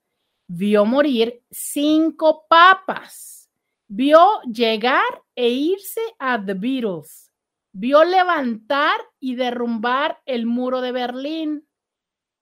vio 0.49 0.85
morir 0.85 1.43
cinco 1.51 2.47
papas, 2.49 3.51
vio 3.89 4.41
llegar 4.43 5.23
e 5.35 5.49
irse 5.51 6.01
a 6.19 6.43
The 6.43 6.55
Beatles, 6.55 7.33
vio 7.73 8.05
levantar 8.05 9.01
y 9.19 9.35
derrumbar 9.35 10.21
el 10.25 10.47
muro 10.47 10.81
de 10.81 10.93
Berlín, 10.93 11.69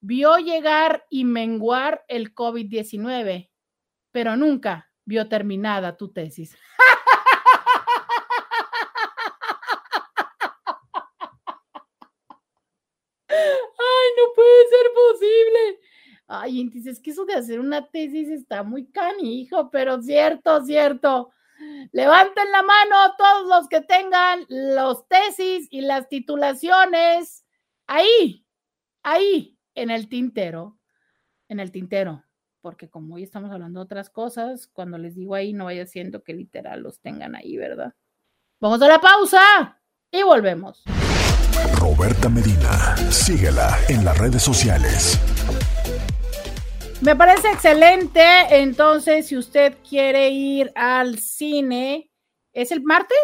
vio 0.01 0.37
llegar 0.39 1.05
y 1.11 1.25
menguar 1.25 2.05
el 2.09 2.35
COVID-19, 2.35 3.51
pero 4.13 4.37
nunca 4.37 4.91
vio 5.05 5.29
terminada 5.29 5.97
tu 5.97 6.13
tesis. 6.13 6.57
Ay, 16.41 16.61
entonces 16.61 16.95
es 16.95 17.01
que 17.01 17.11
eso 17.11 17.25
de 17.25 17.35
hacer 17.35 17.59
una 17.59 17.89
tesis 17.89 18.29
está 18.29 18.63
muy 18.63 18.87
canijo, 18.87 19.71
pero 19.71 20.01
cierto, 20.01 20.65
cierto. 20.65 21.31
Levanten 21.93 22.53
la 22.53 22.63
mano 22.63 23.15
todos 23.17 23.49
los 23.49 23.69
que 23.69 23.81
tengan 23.81 24.45
los 24.49 25.09
tesis 25.09 25.67
y 25.71 25.81
las 25.81 26.09
titulaciones 26.09 27.45
ahí, 27.89 28.47
ahí, 29.03 29.59
en 29.75 29.91
el 29.91 30.09
tintero, 30.09 30.79
en 31.49 31.59
el 31.59 31.73
tintero, 31.73 32.23
porque 32.61 32.89
como 32.89 33.17
hoy 33.17 33.25
estamos 33.25 33.51
hablando 33.51 33.81
de 33.81 33.85
otras 33.85 34.09
cosas, 34.09 34.69
cuando 34.69 34.99
les 34.99 35.17
digo 35.17 35.35
ahí, 35.35 35.53
no 35.53 35.65
vaya 35.65 35.87
siendo 35.87 36.23
que 36.23 36.35
literal 36.35 36.81
los 36.83 37.01
tengan 37.01 37.35
ahí, 37.35 37.57
¿verdad? 37.57 37.95
Vamos 38.61 38.81
a 38.83 38.89
la 38.89 39.01
pausa 39.01 39.81
y 40.13 40.23
volvemos. 40.23 40.85
Roberta 41.75 42.29
Medina. 42.29 42.97
Síguela 43.11 43.77
en 43.89 44.05
las 44.05 44.17
redes 44.19 44.43
sociales. 44.43 45.19
Me 47.01 47.15
parece 47.15 47.49
excelente. 47.53 48.21
Entonces, 48.51 49.29
si 49.29 49.37
usted 49.37 49.77
quiere 49.89 50.31
ir 50.31 50.73
al 50.75 51.21
cine, 51.21 52.11
¿es 52.53 52.73
el 52.73 52.83
martes? 52.83 53.17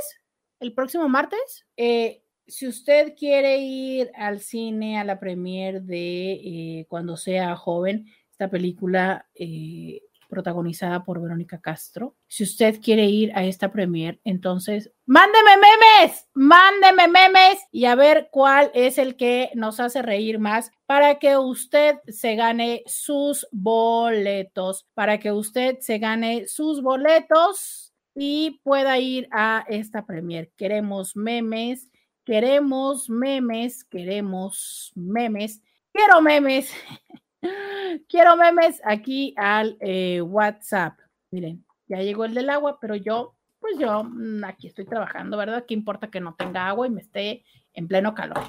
¿El 0.61 0.73
próximo 0.75 1.09
martes? 1.09 1.67
Eh, 1.77 2.23
si 2.47 2.69
usted 2.69 3.15
quiere 3.19 3.59
ir 3.59 4.13
al 4.15 4.39
cine 4.39 5.01
a 5.01 5.05
la 5.05 5.19
premier 5.19 5.83
de 5.83 6.33
eh, 6.33 6.87
Cuando 6.89 7.17
sea 7.17 7.57
joven, 7.57 8.07
esta 8.31 8.49
película 8.49 9.27
eh, 9.35 10.03
protagonizada 10.35 11.05
por 11.05 11.23
Verónica 11.23 11.61
Castro. 11.61 12.17
Si 12.27 12.43
usted 12.43 12.81
quiere 12.83 13.07
ir 13.07 13.31
a 13.37 13.45
esta 13.45 13.71
premier, 13.71 14.21
entonces 14.25 14.91
mándeme 15.07 15.53
memes, 15.57 16.27
mándeme 16.35 17.07
memes 17.07 17.61
y 17.71 17.85
a 17.85 17.95
ver 17.95 18.29
cuál 18.33 18.73
es 18.75 18.99
el 18.99 19.15
que 19.15 19.53
nos 19.55 19.79
hace 19.79 20.03
reír 20.03 20.41
más 20.41 20.73
para 20.87 21.21
que 21.21 21.37
usted 21.37 21.99
se 22.09 22.35
gane 22.35 22.83
sus 22.87 23.47
boletos, 23.53 24.89
para 24.95 25.21
que 25.21 25.31
usted 25.31 25.79
se 25.79 25.99
gane 25.99 26.49
sus 26.49 26.83
boletos 26.83 27.95
y 28.17 28.61
pueda 28.65 28.99
ir 28.99 29.29
a 29.31 29.65
esta 29.69 30.05
premier. 30.05 30.51
Queremos 30.57 31.15
memes, 31.15 31.89
queremos 32.25 33.09
memes, 33.09 33.85
queremos 33.85 34.93
memes, 34.97 35.63
quiero 35.93 36.21
memes. 36.21 36.73
Quiero 38.09 38.37
memes 38.37 38.81
aquí 38.85 39.35
al 39.37 39.77
eh, 39.81 40.21
WhatsApp. 40.21 40.99
Miren, 41.31 41.65
ya 41.87 41.99
llegó 41.99 42.25
el 42.25 42.35
del 42.35 42.51
agua, 42.51 42.79
pero 42.81 42.97
yo, 42.97 43.37
pues 43.59 43.79
yo 43.79 44.05
mm, 44.05 44.45
aquí 44.45 44.69
estoy 44.69 44.85
trabajando, 44.85 45.37
¿verdad? 45.37 45.65
¿Qué 45.67 45.75
importa 45.75 46.11
que 46.11 46.21
no 46.21 46.35
tenga 46.35 46.69
agua 46.69 46.87
y 46.87 46.91
me 46.91 47.01
esté 47.01 47.45
en 47.73 47.89
pleno 47.89 48.15
calor? 48.15 48.43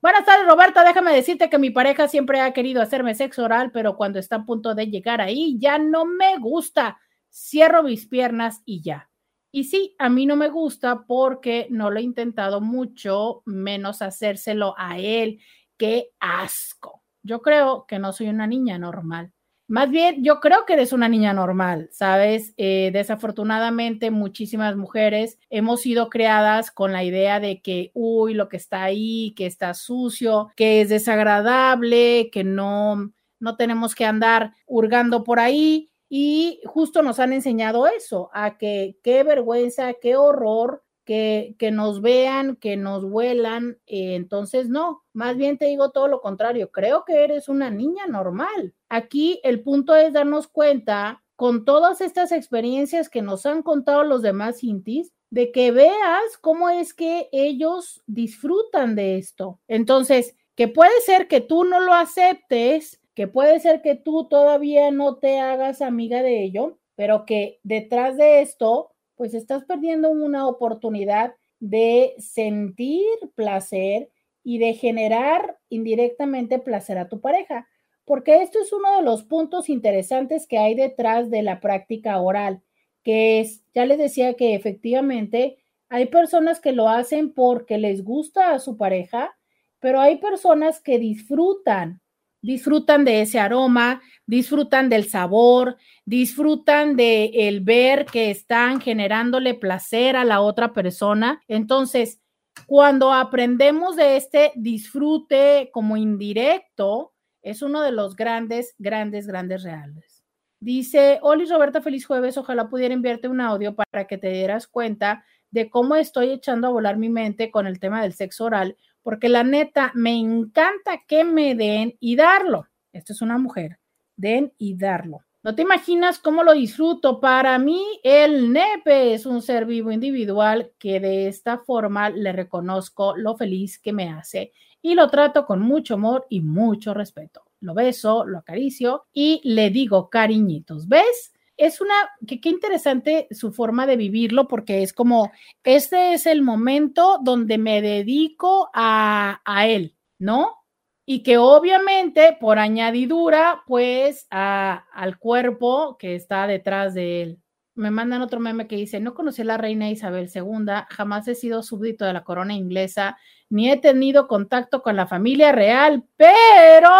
Buenas 0.00 0.24
tardes, 0.24 0.46
Roberta. 0.46 0.84
Déjame 0.84 1.14
decirte 1.14 1.48
que 1.48 1.58
mi 1.58 1.70
pareja 1.70 2.08
siempre 2.08 2.40
ha 2.40 2.52
querido 2.52 2.82
hacerme 2.82 3.14
sexo 3.14 3.44
oral, 3.44 3.70
pero 3.72 3.96
cuando 3.96 4.18
está 4.18 4.36
a 4.36 4.44
punto 4.44 4.74
de 4.74 4.88
llegar 4.88 5.20
ahí, 5.20 5.56
ya 5.58 5.78
no 5.78 6.04
me 6.04 6.38
gusta. 6.38 6.98
Cierro 7.30 7.82
mis 7.82 8.06
piernas 8.06 8.62
y 8.64 8.82
ya. 8.82 9.08
Y 9.52 9.64
sí, 9.64 9.94
a 9.98 10.08
mí 10.08 10.26
no 10.26 10.34
me 10.34 10.48
gusta 10.48 11.04
porque 11.06 11.66
no 11.70 11.90
lo 11.90 12.00
he 12.00 12.02
intentado 12.02 12.60
mucho, 12.60 13.42
menos 13.44 14.02
hacérselo 14.02 14.74
a 14.78 14.98
él. 14.98 15.40
Qué 15.76 16.08
asco 16.18 17.01
yo 17.22 17.42
creo 17.42 17.86
que 17.86 17.98
no 17.98 18.12
soy 18.12 18.28
una 18.28 18.46
niña 18.46 18.78
normal. 18.78 19.32
Más 19.68 19.90
bien, 19.90 20.22
yo 20.22 20.40
creo 20.40 20.66
que 20.66 20.74
eres 20.74 20.92
una 20.92 21.08
niña 21.08 21.32
normal, 21.32 21.88
¿sabes? 21.92 22.52
Eh, 22.58 22.90
desafortunadamente, 22.92 24.10
muchísimas 24.10 24.76
mujeres 24.76 25.38
hemos 25.48 25.80
sido 25.80 26.10
creadas 26.10 26.70
con 26.70 26.92
la 26.92 27.04
idea 27.04 27.40
de 27.40 27.62
que, 27.62 27.90
uy, 27.94 28.34
lo 28.34 28.48
que 28.50 28.58
está 28.58 28.82
ahí, 28.82 29.32
que 29.34 29.46
está 29.46 29.72
sucio, 29.72 30.50
que 30.56 30.82
es 30.82 30.90
desagradable, 30.90 32.28
que 32.30 32.44
no, 32.44 33.12
no 33.40 33.56
tenemos 33.56 33.94
que 33.94 34.04
andar 34.04 34.52
hurgando 34.66 35.24
por 35.24 35.40
ahí. 35.40 35.88
Y 36.08 36.60
justo 36.66 37.02
nos 37.02 37.18
han 37.18 37.32
enseñado 37.32 37.86
eso, 37.86 38.28
a 38.34 38.58
que 38.58 38.98
qué 39.02 39.22
vergüenza, 39.22 39.94
qué 39.94 40.16
horror 40.16 40.82
que, 41.04 41.56
nos 41.72 42.00
vean, 42.00 42.56
que 42.56 42.76
nos 42.76 43.08
vuelan. 43.08 43.78
Eh, 43.86 44.14
entonces, 44.14 44.68
no, 44.68 45.02
más 45.12 45.36
bien 45.36 45.58
te 45.58 45.66
digo 45.66 45.90
todo 45.90 46.08
lo 46.08 46.20
contrario, 46.20 46.70
creo 46.70 47.04
que 47.04 47.24
eres 47.24 47.48
una 47.48 47.70
niña 47.70 48.06
normal. 48.06 48.74
Aquí 48.88 49.40
el 49.42 49.62
punto 49.62 49.94
es 49.94 50.12
darnos 50.12 50.48
cuenta 50.48 51.22
con 51.36 51.64
todas 51.64 52.00
estas 52.00 52.30
experiencias 52.30 53.08
que 53.08 53.22
nos 53.22 53.46
han 53.46 53.62
contado 53.62 54.04
los 54.04 54.22
demás 54.22 54.62
intis, 54.62 55.12
de 55.30 55.50
que 55.50 55.72
veas 55.72 56.36
cómo 56.40 56.68
es 56.68 56.92
que 56.92 57.28
ellos 57.32 58.02
disfrutan 58.06 58.94
de 58.94 59.16
esto. 59.16 59.58
Entonces, 59.66 60.36
que 60.54 60.68
puede 60.68 61.00
ser 61.00 61.26
que 61.26 61.40
tú 61.40 61.64
no 61.64 61.80
lo 61.80 61.94
aceptes, 61.94 63.00
que 63.14 63.28
puede 63.28 63.58
ser 63.60 63.82
que 63.82 63.94
tú 63.94 64.28
todavía 64.28 64.90
no 64.90 65.16
te 65.16 65.40
hagas 65.40 65.80
amiga 65.82 66.22
de 66.22 66.44
ello, 66.44 66.78
pero 66.94 67.24
que 67.24 67.58
detrás 67.62 68.16
de 68.16 68.42
esto 68.42 68.91
pues 69.22 69.34
estás 69.34 69.62
perdiendo 69.62 70.10
una 70.10 70.48
oportunidad 70.48 71.36
de 71.60 72.16
sentir 72.18 73.06
placer 73.36 74.10
y 74.42 74.58
de 74.58 74.74
generar 74.74 75.58
indirectamente 75.68 76.58
placer 76.58 76.98
a 76.98 77.08
tu 77.08 77.20
pareja, 77.20 77.68
porque 78.04 78.42
esto 78.42 78.58
es 78.60 78.72
uno 78.72 78.96
de 78.96 79.04
los 79.04 79.22
puntos 79.22 79.68
interesantes 79.68 80.48
que 80.48 80.58
hay 80.58 80.74
detrás 80.74 81.30
de 81.30 81.42
la 81.42 81.60
práctica 81.60 82.20
oral, 82.20 82.62
que 83.04 83.38
es, 83.38 83.62
ya 83.72 83.86
les 83.86 83.98
decía 83.98 84.34
que 84.34 84.56
efectivamente 84.56 85.56
hay 85.88 86.06
personas 86.06 86.58
que 86.58 86.72
lo 86.72 86.88
hacen 86.88 87.32
porque 87.32 87.78
les 87.78 88.02
gusta 88.02 88.50
a 88.50 88.58
su 88.58 88.76
pareja, 88.76 89.36
pero 89.78 90.00
hay 90.00 90.16
personas 90.16 90.80
que 90.80 90.98
disfrutan 90.98 92.02
disfrutan 92.42 93.04
de 93.04 93.22
ese 93.22 93.38
aroma, 93.38 94.02
disfrutan 94.26 94.88
del 94.88 95.08
sabor, 95.08 95.76
disfrutan 96.04 96.96
de 96.96 97.30
el 97.48 97.60
ver 97.60 98.06
que 98.06 98.30
están 98.30 98.80
generándole 98.80 99.54
placer 99.54 100.16
a 100.16 100.24
la 100.24 100.40
otra 100.40 100.72
persona. 100.72 101.42
Entonces, 101.48 102.20
cuando 102.66 103.12
aprendemos 103.12 103.96
de 103.96 104.16
este 104.16 104.52
disfrute 104.54 105.70
como 105.72 105.96
indirecto, 105.96 107.12
es 107.42 107.62
uno 107.62 107.82
de 107.82 107.92
los 107.92 108.14
grandes, 108.14 108.74
grandes, 108.78 109.26
grandes 109.26 109.62
reales. 109.62 110.22
Dice, 110.60 111.18
Oli 111.22 111.44
Roberta, 111.46 111.80
feliz 111.80 112.06
jueves. 112.06 112.38
Ojalá 112.38 112.68
pudiera 112.68 112.94
enviarte 112.94 113.28
un 113.28 113.40
audio 113.40 113.74
para 113.74 114.06
que 114.06 114.16
te 114.16 114.30
dieras 114.30 114.68
cuenta 114.68 115.24
de 115.50 115.68
cómo 115.68 115.96
estoy 115.96 116.30
echando 116.30 116.68
a 116.68 116.70
volar 116.70 116.96
mi 116.96 117.08
mente 117.08 117.50
con 117.50 117.66
el 117.66 117.80
tema 117.80 118.00
del 118.00 118.12
sexo 118.12 118.44
oral, 118.44 118.76
porque 119.02 119.28
la 119.28 119.42
neta 119.42 119.90
me 119.94 120.16
encanta 120.16 121.02
que 121.06 121.24
me 121.24 121.54
den 121.56 121.96
y 121.98 122.14
darlo. 122.14 122.68
Esto 122.92 123.12
es 123.12 123.22
una 123.22 123.38
mujer, 123.38 123.78
den 124.22 124.52
y 124.56 124.76
darlo. 124.76 125.20
No 125.42 125.54
te 125.54 125.62
imaginas 125.62 126.20
cómo 126.20 126.44
lo 126.44 126.54
disfruto. 126.54 127.20
Para 127.20 127.58
mí, 127.58 127.84
el 128.04 128.52
nepe 128.52 129.12
es 129.12 129.26
un 129.26 129.42
ser 129.42 129.66
vivo 129.66 129.90
individual 129.90 130.72
que 130.78 131.00
de 131.00 131.26
esta 131.26 131.58
forma 131.58 132.08
le 132.10 132.32
reconozco 132.32 133.16
lo 133.16 133.36
feliz 133.36 133.80
que 133.80 133.92
me 133.92 134.08
hace 134.08 134.52
y 134.80 134.94
lo 134.94 135.10
trato 135.10 135.44
con 135.44 135.60
mucho 135.60 135.94
amor 135.94 136.26
y 136.28 136.40
mucho 136.40 136.94
respeto. 136.94 137.42
Lo 137.60 137.74
beso, 137.74 138.24
lo 138.24 138.38
acaricio 138.38 139.06
y 139.12 139.40
le 139.42 139.70
digo 139.70 140.08
cariñitos. 140.08 140.86
¿Ves? 140.88 141.32
es 141.56 141.80
una, 141.80 141.94
que 142.26 142.40
qué 142.40 142.48
interesante 142.48 143.28
su 143.30 143.52
forma 143.52 143.86
de 143.86 143.96
vivirlo, 143.96 144.48
porque 144.48 144.82
es 144.82 144.92
como, 144.92 145.30
este 145.62 146.14
es 146.14 146.26
el 146.26 146.42
momento 146.42 147.18
donde 147.22 147.58
me 147.58 147.82
dedico 147.82 148.70
a, 148.74 149.40
a 149.44 149.66
él, 149.68 149.94
¿no? 150.18 150.61
Y 151.04 151.22
que 151.22 151.38
obviamente 151.38 152.36
por 152.40 152.58
añadidura, 152.58 153.62
pues 153.66 154.26
al 154.30 155.18
cuerpo 155.18 155.96
que 155.98 156.14
está 156.14 156.46
detrás 156.46 156.94
de 156.94 157.22
él. 157.22 157.38
Me 157.74 157.90
mandan 157.90 158.22
otro 158.22 158.38
meme 158.38 158.66
que 158.66 158.76
dice, 158.76 159.00
no 159.00 159.14
conocí 159.14 159.42
a 159.42 159.46
la 159.46 159.56
reina 159.56 159.90
Isabel 159.90 160.30
II, 160.32 160.66
jamás 160.90 161.26
he 161.26 161.34
sido 161.34 161.62
súbdito 161.62 162.04
de 162.04 162.12
la 162.12 162.22
corona 162.22 162.54
inglesa, 162.54 163.16
ni 163.48 163.70
he 163.70 163.78
tenido 163.78 164.28
contacto 164.28 164.82
con 164.82 164.94
la 164.94 165.06
familia 165.06 165.52
real, 165.52 166.04
pero 166.16 166.90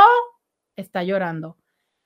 está 0.75 1.03
llorando. 1.05 1.59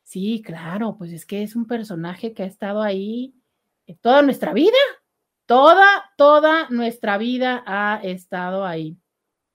Sí, 0.02 0.42
claro, 0.44 0.96
pues 0.98 1.12
es 1.12 1.26
que 1.26 1.42
es 1.42 1.54
un 1.56 1.66
personaje 1.66 2.32
que 2.34 2.42
ha 2.42 2.46
estado 2.46 2.82
ahí 2.82 3.34
toda 4.00 4.22
nuestra 4.22 4.52
vida, 4.52 4.76
toda, 5.46 5.86
toda 6.16 6.68
nuestra 6.70 7.18
vida 7.18 7.62
ha 7.66 8.00
estado 8.02 8.64
ahí. 8.64 8.98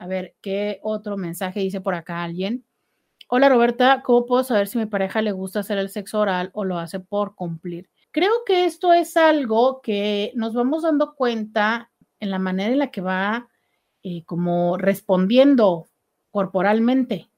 A 0.02 0.07
ver, 0.07 0.34
¿qué 0.41 0.80
otro 0.82 1.15
mensaje 1.15 1.60
dice 1.60 1.80
por 1.80 1.94
acá 1.94 2.23
alguien? 2.23 2.65
Hola 3.30 3.49
Roberta, 3.49 4.02
¿cómo 4.03 4.26
puedo 4.26 4.44
saber 4.44 4.68
si 4.68 4.80
mi 4.80 4.88
pareja 4.88 5.22
le 5.22 5.32
gusta 5.32 5.60
hacer 5.60 5.78
el 5.78 5.90
sexo 5.90 6.22
oral 6.22 6.49
o 6.53 6.65
lo 6.65 6.80
hace 6.80 6.99
por 6.99 7.36
cumplir? 7.36 7.88
Creo 8.10 8.32
que 8.44 8.65
esto 8.65 8.94
es 8.94 9.15
algo 9.15 9.80
que 9.84 10.32
nos 10.34 10.56
vamos 10.56 10.82
dando 10.82 11.14
cuenta 11.14 11.91
en 12.19 12.32
la 12.32 12.40
manera 12.40 12.72
en 12.72 12.80
la 12.80 12.90
que 12.90 13.02
va 13.02 13.48
eh, 14.02 14.23
como 14.26 14.76
respondiendo 14.76 15.88
corporalmente. 16.32 17.30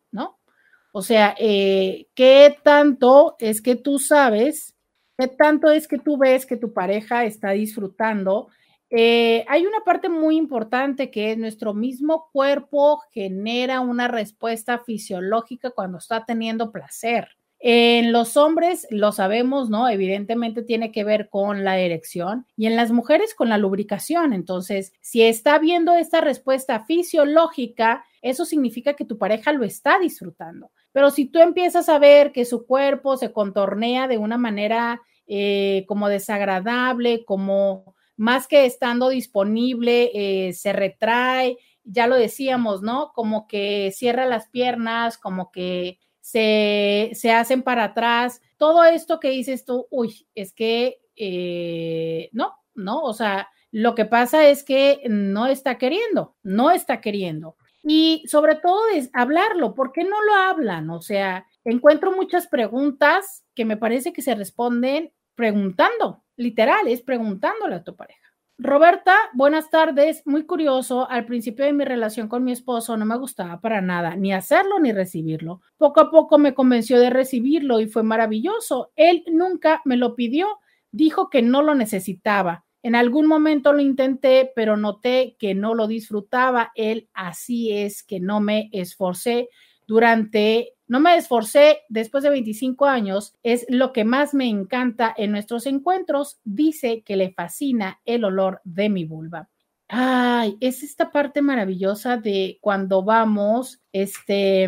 O 0.93 1.01
sea, 1.01 1.35
eh, 1.37 2.07
¿qué 2.13 2.55
tanto 2.63 3.35
es 3.39 3.61
que 3.61 3.75
tú 3.75 3.99
sabes? 3.99 4.73
¿Qué 5.17 5.27
tanto 5.27 5.69
es 5.69 5.87
que 5.87 5.97
tú 5.97 6.17
ves 6.17 6.45
que 6.45 6.55
tu 6.55 6.71
pareja 6.71 7.25
está 7.25 7.49
disfrutando? 7.49 8.47
Eh, 8.95 9.43
hay 9.47 9.65
una 9.65 9.79
parte 9.79 10.07
muy 10.07 10.37
importante 10.37 11.09
que 11.09 11.31
es 11.31 11.37
nuestro 11.39 11.73
mismo 11.73 12.29
cuerpo 12.31 13.01
genera 13.11 13.79
una 13.79 14.07
respuesta 14.07 14.77
fisiológica 14.77 15.71
cuando 15.71 15.97
está 15.97 16.25
teniendo 16.25 16.71
placer. 16.71 17.29
En 17.57 18.11
los 18.11 18.37
hombres 18.37 18.85
lo 18.91 19.11
sabemos, 19.11 19.71
¿no? 19.71 19.89
Evidentemente 19.89 20.61
tiene 20.61 20.91
que 20.91 21.03
ver 21.03 21.29
con 21.29 21.63
la 21.63 21.79
erección 21.79 22.45
y 22.55 22.67
en 22.67 22.75
las 22.75 22.91
mujeres 22.91 23.33
con 23.33 23.49
la 23.49 23.57
lubricación. 23.57 24.31
Entonces, 24.31 24.93
si 25.01 25.23
está 25.23 25.57
viendo 25.57 25.95
esta 25.95 26.21
respuesta 26.21 26.85
fisiológica, 26.85 28.05
eso 28.21 28.45
significa 28.45 28.93
que 28.93 29.05
tu 29.05 29.17
pareja 29.17 29.53
lo 29.53 29.63
está 29.63 29.97
disfrutando. 29.97 30.69
Pero 30.91 31.09
si 31.09 31.25
tú 31.25 31.39
empiezas 31.39 31.89
a 31.89 31.97
ver 31.97 32.31
que 32.31 32.45
su 32.45 32.67
cuerpo 32.67 33.17
se 33.17 33.31
contornea 33.31 34.07
de 34.07 34.19
una 34.19 34.37
manera 34.37 35.01
eh, 35.25 35.83
como 35.87 36.09
desagradable, 36.09 37.25
como 37.25 37.95
más 38.17 38.47
que 38.47 38.65
estando 38.65 39.09
disponible, 39.09 40.11
eh, 40.13 40.53
se 40.53 40.73
retrae 40.73 41.57
ya 41.83 42.07
lo 42.07 42.15
decíamos, 42.15 42.81
¿no? 42.81 43.11
Como 43.13 43.47
que 43.47 43.91
cierra 43.93 44.25
las 44.25 44.47
piernas, 44.49 45.17
como 45.17 45.51
que 45.51 45.99
se, 46.21 47.11
se 47.13 47.31
hacen 47.31 47.63
para 47.63 47.85
atrás. 47.85 48.41
Todo 48.57 48.83
esto 48.85 49.19
que 49.19 49.29
dices 49.29 49.65
tú, 49.65 49.87
uy, 49.91 50.27
es 50.35 50.53
que 50.53 51.01
eh, 51.15 52.29
no, 52.31 52.53
no, 52.73 53.01
o 53.01 53.13
sea, 53.13 53.49
lo 53.71 53.95
que 53.95 54.05
pasa 54.05 54.47
es 54.47 54.63
que 54.63 55.01
no 55.09 55.47
está 55.47 55.77
queriendo, 55.77 56.35
no 56.43 56.71
está 56.71 57.01
queriendo. 57.01 57.57
Y 57.83 58.23
sobre 58.27 58.55
todo 58.55 58.87
es 58.93 59.09
hablarlo, 59.13 59.75
¿por 59.75 59.91
qué 59.91 60.05
no 60.05 60.21
lo 60.21 60.35
hablan? 60.35 60.89
O 60.89 61.01
sea, 61.01 61.45
encuentro 61.65 62.15
muchas 62.15 62.47
preguntas 62.47 63.45
que 63.55 63.65
me 63.65 63.75
parece 63.75 64.13
que 64.13 64.21
se 64.21 64.35
responden 64.35 65.11
preguntando, 65.35 66.22
literal, 66.35 66.87
es 66.87 67.01
preguntándole 67.01 67.75
a 67.75 67.83
tu 67.83 67.95
pareja. 67.95 68.23
Roberta, 68.59 69.15
buenas 69.33 69.71
tardes. 69.71 70.21
Muy 70.25 70.45
curioso, 70.45 71.09
al 71.09 71.25
principio 71.25 71.65
de 71.65 71.73
mi 71.73 71.85
relación 71.85 72.27
con 72.27 72.43
mi 72.43 72.51
esposo 72.51 72.95
no 72.97 73.05
me 73.05 73.17
gustaba 73.17 73.59
para 73.59 73.81
nada, 73.81 74.15
ni 74.15 74.31
hacerlo 74.31 74.79
ni 74.79 74.91
recibirlo. 74.91 75.61
Poco 75.77 76.01
a 76.01 76.11
poco 76.11 76.37
me 76.37 76.53
convenció 76.53 76.99
de 76.99 77.09
recibirlo 77.09 77.79
y 77.79 77.87
fue 77.87 78.03
maravilloso. 78.03 78.91
Él 78.95 79.23
nunca 79.31 79.81
me 79.85 79.97
lo 79.97 80.15
pidió, 80.15 80.59
dijo 80.91 81.29
que 81.29 81.41
no 81.41 81.63
lo 81.63 81.73
necesitaba. 81.73 82.63
En 82.83 82.95
algún 82.95 83.25
momento 83.27 83.73
lo 83.73 83.81
intenté, 83.81 84.51
pero 84.55 84.77
noté 84.77 85.35
que 85.39 85.55
no 85.55 85.73
lo 85.73 85.87
disfrutaba. 85.87 86.71
Él 86.75 87.09
así 87.13 87.71
es 87.71 88.03
que 88.03 88.19
no 88.19 88.39
me 88.39 88.69
esforcé 88.71 89.49
durante 89.87 90.73
no 90.93 90.99
me 90.99 91.17
esforcé 91.17 91.79
después 91.89 92.23
de 92.23 92.29
25 92.29 92.85
años, 92.85 93.33
es 93.41 93.65
lo 93.67 93.91
que 93.93 94.03
más 94.03 94.35
me 94.35 94.47
encanta 94.47 95.11
en 95.17 95.31
nuestros 95.31 95.65
encuentros. 95.65 96.39
Dice 96.43 97.01
que 97.01 97.15
le 97.15 97.31
fascina 97.31 97.99
el 98.05 98.23
olor 98.23 98.61
de 98.63 98.89
mi 98.89 99.03
vulva. 99.03 99.49
Ay, 99.87 100.55
es 100.59 100.83
esta 100.83 101.09
parte 101.09 101.41
maravillosa 101.41 102.17
de 102.17 102.59
cuando 102.61 103.01
vamos, 103.01 103.81
este, 103.91 104.67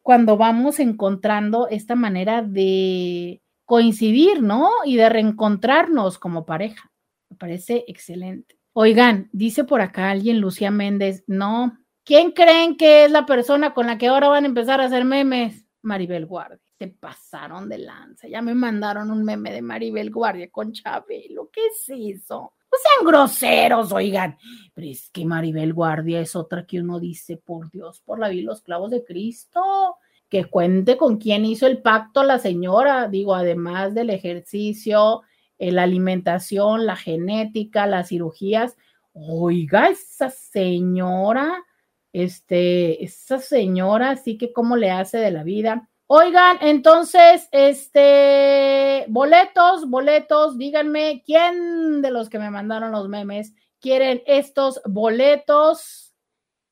cuando 0.00 0.38
vamos 0.38 0.80
encontrando 0.80 1.68
esta 1.68 1.94
manera 1.94 2.40
de 2.40 3.42
coincidir, 3.66 4.42
¿no? 4.42 4.70
Y 4.86 4.96
de 4.96 5.10
reencontrarnos 5.10 6.18
como 6.18 6.46
pareja. 6.46 6.90
Me 7.28 7.36
parece 7.36 7.84
excelente. 7.88 8.58
Oigan, 8.72 9.28
dice 9.32 9.64
por 9.64 9.82
acá 9.82 10.08
alguien, 10.08 10.40
Lucía 10.40 10.70
Méndez, 10.70 11.24
no, 11.26 11.78
¿Quién 12.08 12.30
creen 12.30 12.78
que 12.78 13.04
es 13.04 13.10
la 13.10 13.26
persona 13.26 13.74
con 13.74 13.86
la 13.86 13.98
que 13.98 14.06
ahora 14.06 14.28
van 14.28 14.44
a 14.44 14.46
empezar 14.46 14.80
a 14.80 14.86
hacer 14.86 15.04
memes? 15.04 15.66
Maribel 15.82 16.24
Guardia. 16.24 16.58
Se 16.78 16.88
pasaron 16.88 17.68
de 17.68 17.76
lanza. 17.76 18.26
Ya 18.26 18.40
me 18.40 18.54
mandaron 18.54 19.10
un 19.10 19.22
meme 19.22 19.52
de 19.52 19.60
Maribel 19.60 20.10
Guardia 20.10 20.50
con 20.50 20.72
Chabelo. 20.72 21.50
¿Qué 21.52 21.60
es 21.66 21.84
eso? 21.90 22.54
No 22.72 22.78
sean 22.82 23.06
groseros, 23.06 23.92
oigan. 23.92 24.38
Pero 24.72 24.86
es 24.86 25.10
que 25.10 25.26
Maribel 25.26 25.74
Guardia 25.74 26.18
es 26.20 26.34
otra 26.34 26.64
que 26.64 26.80
uno 26.80 26.98
dice, 26.98 27.36
por 27.36 27.70
Dios, 27.70 28.00
por 28.00 28.18
la 28.18 28.30
vida 28.30 28.52
los 28.52 28.62
clavos 28.62 28.90
de 28.90 29.04
Cristo. 29.04 29.96
Que 30.30 30.46
cuente 30.46 30.96
con 30.96 31.18
quién 31.18 31.44
hizo 31.44 31.66
el 31.66 31.82
pacto 31.82 32.24
la 32.24 32.38
señora. 32.38 33.08
Digo, 33.08 33.34
además 33.34 33.92
del 33.92 34.08
ejercicio, 34.08 35.24
eh, 35.58 35.72
la 35.72 35.82
alimentación, 35.82 36.86
la 36.86 36.96
genética, 36.96 37.86
las 37.86 38.08
cirugías. 38.08 38.78
Oiga, 39.12 39.88
esa 39.88 40.30
señora 40.30 41.66
este, 42.12 43.04
esa 43.04 43.38
señora, 43.38 44.10
así 44.10 44.38
que 44.38 44.52
cómo 44.52 44.76
le 44.76 44.90
hace 44.90 45.18
de 45.18 45.30
la 45.30 45.42
vida. 45.42 45.88
Oigan, 46.06 46.58
entonces, 46.62 47.48
este, 47.52 49.04
boletos, 49.08 49.88
boletos, 49.90 50.56
díganme 50.56 51.22
quién 51.24 52.00
de 52.00 52.10
los 52.10 52.28
que 52.28 52.38
me 52.38 52.50
mandaron 52.50 52.92
los 52.92 53.08
memes 53.08 53.54
quieren 53.80 54.22
estos 54.26 54.80
boletos. 54.84 56.14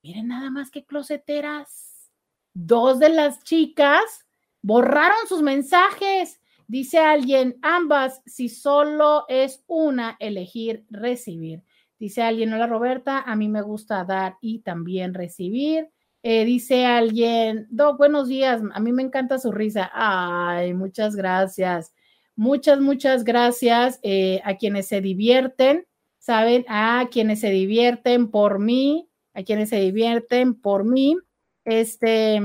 Miren 0.02 0.28
nada 0.28 0.50
más 0.50 0.70
que 0.70 0.84
closeteras. 0.84 2.10
Dos 2.54 2.98
de 2.98 3.10
las 3.10 3.42
chicas 3.42 4.26
borraron 4.62 5.26
sus 5.28 5.42
mensajes. 5.42 6.40
Dice 6.68 6.98
alguien, 6.98 7.58
ambas, 7.62 8.22
si 8.26 8.48
solo 8.48 9.24
es 9.28 9.62
una, 9.66 10.16
elegir 10.18 10.84
recibir. 10.90 11.62
Dice 11.98 12.22
alguien, 12.22 12.52
hola 12.52 12.66
Roberta, 12.66 13.20
a 13.20 13.36
mí 13.36 13.48
me 13.48 13.62
gusta 13.62 14.04
dar 14.04 14.36
y 14.42 14.58
también 14.58 15.14
recibir. 15.14 15.88
Eh, 16.22 16.44
dice 16.44 16.84
alguien, 16.84 17.66
Doc, 17.70 17.96
buenos 17.96 18.28
días, 18.28 18.60
a 18.74 18.80
mí 18.80 18.92
me 18.92 19.02
encanta 19.02 19.38
su 19.38 19.50
risa. 19.50 19.90
Ay, 19.94 20.74
muchas 20.74 21.16
gracias. 21.16 21.94
Muchas, 22.34 22.80
muchas 22.80 23.24
gracias 23.24 23.98
eh, 24.02 24.42
a 24.44 24.56
quienes 24.56 24.88
se 24.88 25.00
divierten, 25.00 25.86
¿saben? 26.18 26.66
A 26.68 27.08
quienes 27.10 27.40
se 27.40 27.48
divierten 27.48 28.30
por 28.30 28.58
mí, 28.58 29.08
a 29.32 29.42
quienes 29.42 29.70
se 29.70 29.80
divierten 29.80 30.54
por 30.54 30.84
mí. 30.84 31.16
Este, 31.64 32.38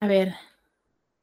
a 0.00 0.06
ver, 0.08 0.34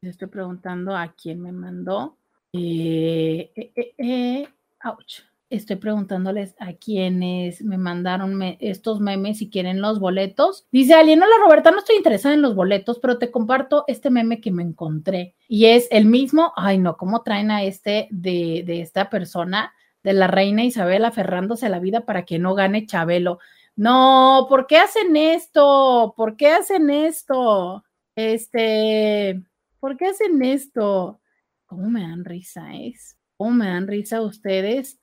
estoy 0.02 0.30
preguntando 0.30 0.96
a 0.96 1.14
quién 1.22 1.42
me 1.42 1.52
mandó. 1.52 2.16
Eh, 2.54 4.48
ouch 4.86 5.27
estoy 5.50 5.78
preguntándoles 5.78 6.56
a 6.60 6.74
quienes 6.74 7.64
me 7.64 7.78
mandaron 7.78 8.42
estos 8.60 9.00
memes 9.00 9.38
si 9.38 9.50
quieren 9.50 9.82
los 9.82 10.00
boletos. 10.00 10.68
Dice 10.72 10.94
alguien, 10.94 11.22
hola 11.22 11.36
Roberta, 11.44 11.72
no 11.72 11.80
estoy 11.80 11.98
interesada 11.98 12.36
en 12.36 12.42
los 12.42 12.56
boletos, 12.56 13.00
pero 13.00 13.18
te 13.18 13.32
comparto 13.32 13.86
este 13.88 14.10
meme 14.10 14.42
que 14.42 14.52
me 14.52 14.64
encontré. 14.64 15.36
Y 15.48 15.66
es 15.66 15.88
el 15.92 16.06
mismo, 16.06 16.54
ay 16.56 16.78
no, 16.78 16.98
¿cómo 16.98 17.24
traen 17.24 17.52
a 17.52 17.64
este 17.64 18.08
de, 18.12 18.64
de 18.66 18.82
esta 18.82 19.10
persona, 19.10 19.74
de 20.04 20.14
la 20.14 20.28
reina 20.28 20.64
Isabel 20.64 21.06
aferrándose 21.06 21.66
a 21.66 21.70
la 21.70 21.80
vida 21.80 22.06
para 22.06 22.26
que 22.26 22.40
no 22.40 22.54
gane 22.54 22.86
Chabelo? 22.86 23.40
No, 23.76 24.48
¿por 24.50 24.68
qué 24.68 24.78
hacen 24.78 25.16
esto? 25.16 26.14
¿Por 26.18 26.36
qué 26.36 26.48
hacen 26.48 26.90
esto? 26.90 27.84
Este, 28.16 29.42
¿por 29.80 29.96
qué 29.98 30.08
hacen 30.08 30.42
esto? 30.44 31.22
¿Cómo 31.68 31.90
me 31.90 32.02
dan 32.02 32.26
risa 32.26 32.74
es? 32.74 33.18
¿Cómo 33.38 33.52
me 33.52 33.68
dan 33.68 33.88
risa 33.88 34.22
ustedes? 34.22 35.00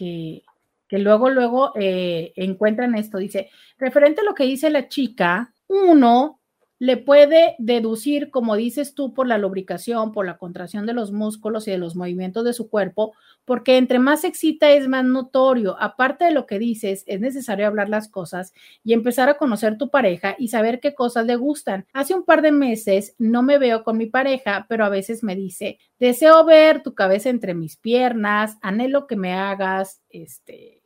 Que, 0.00 0.98
luego, 0.98 1.30
luego 1.30 1.72
eh, 1.76 2.32
encuentran 2.36 2.94
esto. 2.94 3.18
Dice, 3.18 3.50
referente 3.78 4.22
a 4.22 4.24
lo 4.24 4.34
que 4.34 4.44
dice 4.44 4.70
la 4.70 4.88
chica, 4.88 5.52
uno 5.68 6.39
le 6.80 6.96
puede 6.96 7.56
deducir, 7.58 8.30
como 8.30 8.56
dices 8.56 8.94
tú, 8.94 9.12
por 9.12 9.26
la 9.26 9.36
lubricación, 9.36 10.12
por 10.12 10.24
la 10.24 10.38
contracción 10.38 10.86
de 10.86 10.94
los 10.94 11.12
músculos 11.12 11.68
y 11.68 11.72
de 11.72 11.76
los 11.76 11.94
movimientos 11.94 12.42
de 12.42 12.54
su 12.54 12.70
cuerpo, 12.70 13.12
porque 13.44 13.76
entre 13.76 13.98
más 13.98 14.24
excita 14.24 14.70
es 14.70 14.88
más 14.88 15.04
notorio. 15.04 15.76
Aparte 15.78 16.24
de 16.24 16.30
lo 16.30 16.46
que 16.46 16.58
dices, 16.58 17.04
es 17.06 17.20
necesario 17.20 17.66
hablar 17.66 17.90
las 17.90 18.08
cosas 18.08 18.54
y 18.82 18.94
empezar 18.94 19.28
a 19.28 19.36
conocer 19.36 19.76
tu 19.76 19.90
pareja 19.90 20.34
y 20.38 20.48
saber 20.48 20.80
qué 20.80 20.94
cosas 20.94 21.26
le 21.26 21.36
gustan. 21.36 21.86
Hace 21.92 22.14
un 22.14 22.24
par 22.24 22.40
de 22.40 22.50
meses 22.50 23.14
no 23.18 23.42
me 23.42 23.58
veo 23.58 23.84
con 23.84 23.98
mi 23.98 24.06
pareja, 24.06 24.64
pero 24.66 24.86
a 24.86 24.88
veces 24.88 25.22
me 25.22 25.36
dice, 25.36 25.78
deseo 25.98 26.46
ver 26.46 26.82
tu 26.82 26.94
cabeza 26.94 27.28
entre 27.28 27.52
mis 27.52 27.76
piernas, 27.76 28.56
anhelo 28.62 29.06
que 29.06 29.16
me 29.16 29.34
hagas 29.34 30.00
este 30.08 30.82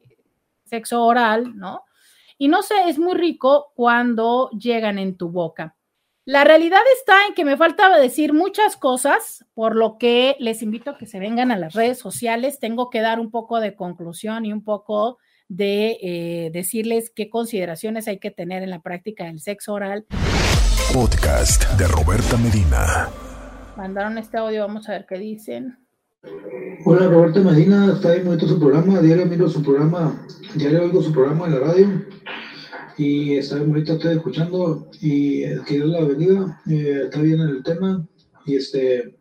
sexo 0.65 1.05
oral, 1.05 1.57
¿no? 1.57 1.85
Y 2.37 2.49
no 2.49 2.63
sé, 2.63 2.75
es 2.89 2.99
muy 2.99 3.15
rico 3.15 3.71
cuando 3.77 4.51
llegan 4.51 4.99
en 4.99 5.17
tu 5.17 5.29
boca. 5.29 5.74
La 6.27 6.43
realidad 6.43 6.81
está 6.99 7.27
en 7.29 7.35
que 7.35 7.45
me 7.45 7.59
falta 7.59 7.99
decir 7.99 8.33
muchas 8.33 8.79
cosas, 8.79 9.45
por 9.53 9.77
lo 9.77 9.99
que 9.99 10.37
les 10.39 10.63
invito 10.63 10.91
a 10.91 10.97
que 10.97 11.05
se 11.05 11.19
vengan 11.19 11.51
a 11.51 11.59
las 11.59 11.75
redes 11.75 11.99
sociales. 11.99 12.59
Tengo 12.59 12.89
que 12.89 13.03
dar 13.03 13.21
un 13.21 13.31
poco 13.31 13.61
de 13.61 13.75
conclusión 13.75 14.47
y 14.47 14.53
un 14.55 14.65
poco 14.65 15.19
de 15.49 15.99
eh, 16.01 16.51
decirles 16.51 17.13
qué 17.15 17.29
consideraciones 17.29 18.09
hay 18.09 18.21
que 18.21 18.31
tener 18.31 18.63
en 18.63 18.71
la 18.71 18.81
práctica 18.81 19.25
del 19.25 19.39
sexo 19.39 19.75
oral. 19.75 20.07
Podcast 20.95 21.71
de 21.79 21.87
Roberta 21.89 22.39
Medina. 22.39 23.11
Mandaron 23.77 24.17
este 24.17 24.39
audio, 24.39 24.63
vamos 24.63 24.89
a 24.89 24.93
ver 24.93 25.05
qué 25.07 25.19
dicen. 25.19 25.77
Hola 26.87 27.07
Roberta 27.07 27.41
Medina, 27.41 27.93
está 27.93 28.13
bien 28.13 28.25
bonito 28.25 28.49
su 28.49 28.59
programa, 28.59 29.03
diario 29.03 29.27
miro 29.27 29.47
su 29.47 29.63
programa, 29.63 30.27
diario 30.55 30.85
oigo 30.85 31.03
su 31.03 31.13
programa 31.13 31.45
en 31.45 31.53
la 31.53 31.61
radio 31.61 32.07
y 32.97 33.37
está 33.37 33.59
ahorita 33.59 33.95
estoy 33.95 34.17
escuchando 34.17 34.89
y 35.01 35.43
eh, 35.43 35.59
que 35.67 35.75
Dios 35.75 35.89
la 35.89 36.05
bendiga, 36.05 36.63
eh, 36.71 37.03
está 37.05 37.21
bien 37.21 37.41
en 37.41 37.49
el 37.49 37.63
tema 37.63 38.07
y 38.47 38.57
este, 38.57 39.17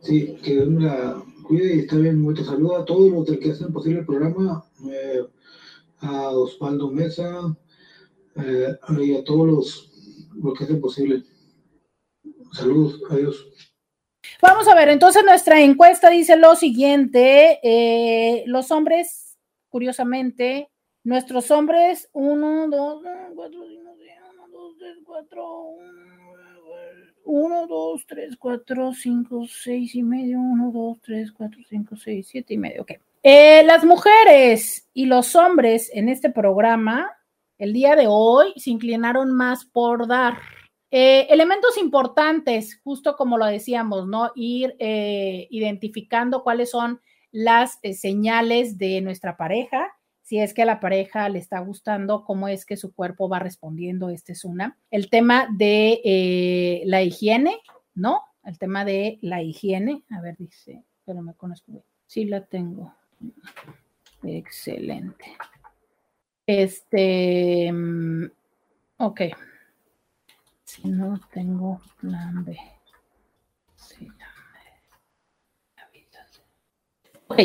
sí, 0.00 0.36
que 0.42 0.54
Dios 0.54 0.68
me 0.68 0.84
la 0.84 1.22
cuide 1.46 1.76
y 1.76 1.78
está 1.80 1.96
bien, 1.96 2.20
mucho 2.20 2.44
saludo 2.44 2.76
a 2.76 2.84
todos 2.84 3.10
los 3.10 3.38
que 3.38 3.50
hacen 3.50 3.72
posible 3.72 4.00
el 4.00 4.06
programa, 4.06 4.64
eh, 4.90 5.22
a 6.00 6.30
Osvaldo 6.30 6.90
Mesa 6.90 7.56
y 8.36 9.14
a 9.14 9.24
todos 9.24 9.46
los, 9.46 10.28
los 10.36 10.56
que 10.56 10.64
hacen 10.64 10.80
posible. 10.80 11.24
Saludos, 12.52 13.02
adiós. 13.10 13.48
Vamos 14.40 14.68
a 14.68 14.74
ver, 14.74 14.90
entonces 14.90 15.24
nuestra 15.24 15.60
encuesta 15.60 16.08
dice 16.08 16.36
lo 16.36 16.54
siguiente, 16.54 18.44
los 18.46 18.70
hombres, 18.70 19.36
curiosamente, 19.68 20.70
Nuestros 21.04 21.50
hombres, 21.50 22.08
1, 22.12 22.68
2, 22.68 23.02
4, 23.34 23.60
5, 23.68 23.90
1, 24.30 24.48
2, 24.50 24.76
3, 24.78 24.96
4, 25.04 25.68
1, 27.24 27.66
2, 27.66 28.06
3, 28.06 28.36
4, 28.36 28.92
5, 28.92 29.46
6 29.46 29.94
y 29.94 30.02
medio, 30.02 30.38
1, 30.38 30.70
2, 30.72 30.98
3, 31.02 31.32
4, 31.32 31.60
5, 31.68 31.96
6, 31.96 32.28
7 32.28 32.54
y 32.54 32.58
medio, 32.58 32.82
ok. 32.82 32.92
Eh, 33.22 33.62
las 33.64 33.84
mujeres 33.84 34.88
y 34.94 35.06
los 35.06 35.34
hombres 35.34 35.90
en 35.92 36.08
este 36.08 36.30
programa 36.30 37.10
El 37.58 37.72
día 37.72 37.96
de 37.96 38.06
hoy 38.08 38.52
se 38.56 38.70
inclinaron 38.70 39.32
más 39.32 39.64
por 39.64 40.06
dar. 40.06 40.38
Eh, 40.90 41.26
elementos 41.28 41.76
importantes, 41.76 42.80
justo 42.82 43.16
como 43.16 43.36
lo 43.36 43.44
decíamos, 43.44 44.06
¿no? 44.06 44.30
Ir 44.34 44.74
eh, 44.78 45.46
identificando 45.50 46.42
cuáles 46.42 46.70
son 46.70 47.00
las 47.30 47.78
eh, 47.82 47.92
señales 47.92 48.78
de 48.78 49.00
nuestra 49.02 49.36
pareja, 49.36 49.97
si 50.28 50.38
es 50.38 50.52
que 50.52 50.60
a 50.60 50.66
la 50.66 50.78
pareja 50.78 51.26
le 51.30 51.38
está 51.38 51.58
gustando, 51.60 52.22
cómo 52.22 52.48
es 52.48 52.66
que 52.66 52.76
su 52.76 52.92
cuerpo 52.92 53.30
va 53.30 53.38
respondiendo, 53.38 54.10
este 54.10 54.32
es 54.32 54.44
una. 54.44 54.76
El 54.90 55.08
tema 55.08 55.48
de 55.56 56.82
la 56.84 57.00
higiene, 57.00 57.56
¿no? 57.94 58.24
El 58.44 58.58
tema 58.58 58.84
de 58.84 59.18
la 59.22 59.42
higiene, 59.42 60.04
a 60.10 60.20
ver, 60.20 60.36
dice, 60.36 60.84
pero 61.06 61.22
me 61.22 61.32
conozco, 61.32 61.82
sí 62.06 62.26
la 62.26 62.44
tengo. 62.44 62.94
Excelente. 64.22 65.24
Este, 66.46 67.72
mm, 67.72 68.30
ok. 68.98 69.20
Si 70.62 70.88
no 70.88 71.18
tengo 71.32 71.80
plan 72.02 72.44
B. 72.44 72.54
Sí, 73.76 74.06
Ok, 77.28 77.40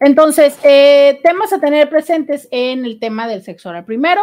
entonces, 0.00 0.58
eh, 0.64 1.20
temas 1.22 1.52
a 1.52 1.60
tener 1.60 1.88
presentes 1.88 2.48
en 2.50 2.84
el 2.84 2.98
tema 2.98 3.28
del 3.28 3.42
sexo 3.42 3.68
oral. 3.68 3.84
Primero, 3.84 4.20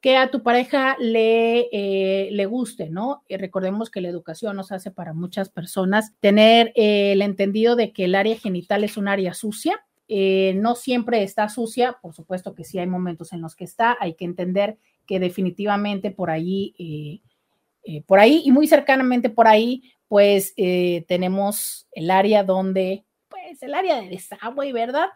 que 0.00 0.16
a 0.16 0.30
tu 0.30 0.42
pareja 0.42 0.96
le, 0.98 1.68
eh, 1.72 2.28
le 2.32 2.46
guste, 2.46 2.90
¿no? 2.90 3.22
Y 3.28 3.36
recordemos 3.36 3.90
que 3.90 4.00
la 4.00 4.08
educación 4.08 4.56
nos 4.56 4.72
hace 4.72 4.90
para 4.90 5.12
muchas 5.14 5.48
personas 5.50 6.14
tener 6.20 6.72
eh, 6.76 7.12
el 7.12 7.22
entendido 7.22 7.76
de 7.76 7.92
que 7.92 8.06
el 8.06 8.14
área 8.14 8.36
genital 8.36 8.84
es 8.84 8.96
un 8.96 9.08
área 9.08 9.34
sucia, 9.34 9.84
eh, 10.06 10.52
no 10.56 10.74
siempre 10.74 11.22
está 11.22 11.48
sucia, 11.48 11.96
por 12.02 12.14
supuesto 12.14 12.54
que 12.54 12.64
sí 12.64 12.78
hay 12.78 12.86
momentos 12.86 13.32
en 13.32 13.40
los 13.40 13.56
que 13.56 13.64
está, 13.64 13.96
hay 13.98 14.14
que 14.14 14.26
entender 14.26 14.76
que 15.06 15.18
definitivamente 15.18 16.10
por 16.10 16.30
ahí, 16.30 16.74
eh, 16.78 17.20
eh, 17.84 18.02
por 18.02 18.18
ahí 18.18 18.42
y 18.44 18.52
muy 18.52 18.66
cercanamente 18.66 19.30
por 19.30 19.48
ahí, 19.48 19.82
pues 20.08 20.54
tenemos 20.54 21.88
el 21.92 22.10
área 22.10 22.44
donde, 22.44 23.03
pues 23.54 23.62
el 23.62 23.74
área 23.74 24.00
de 24.00 24.08
desagüe, 24.08 24.72
¿verdad? 24.72 25.06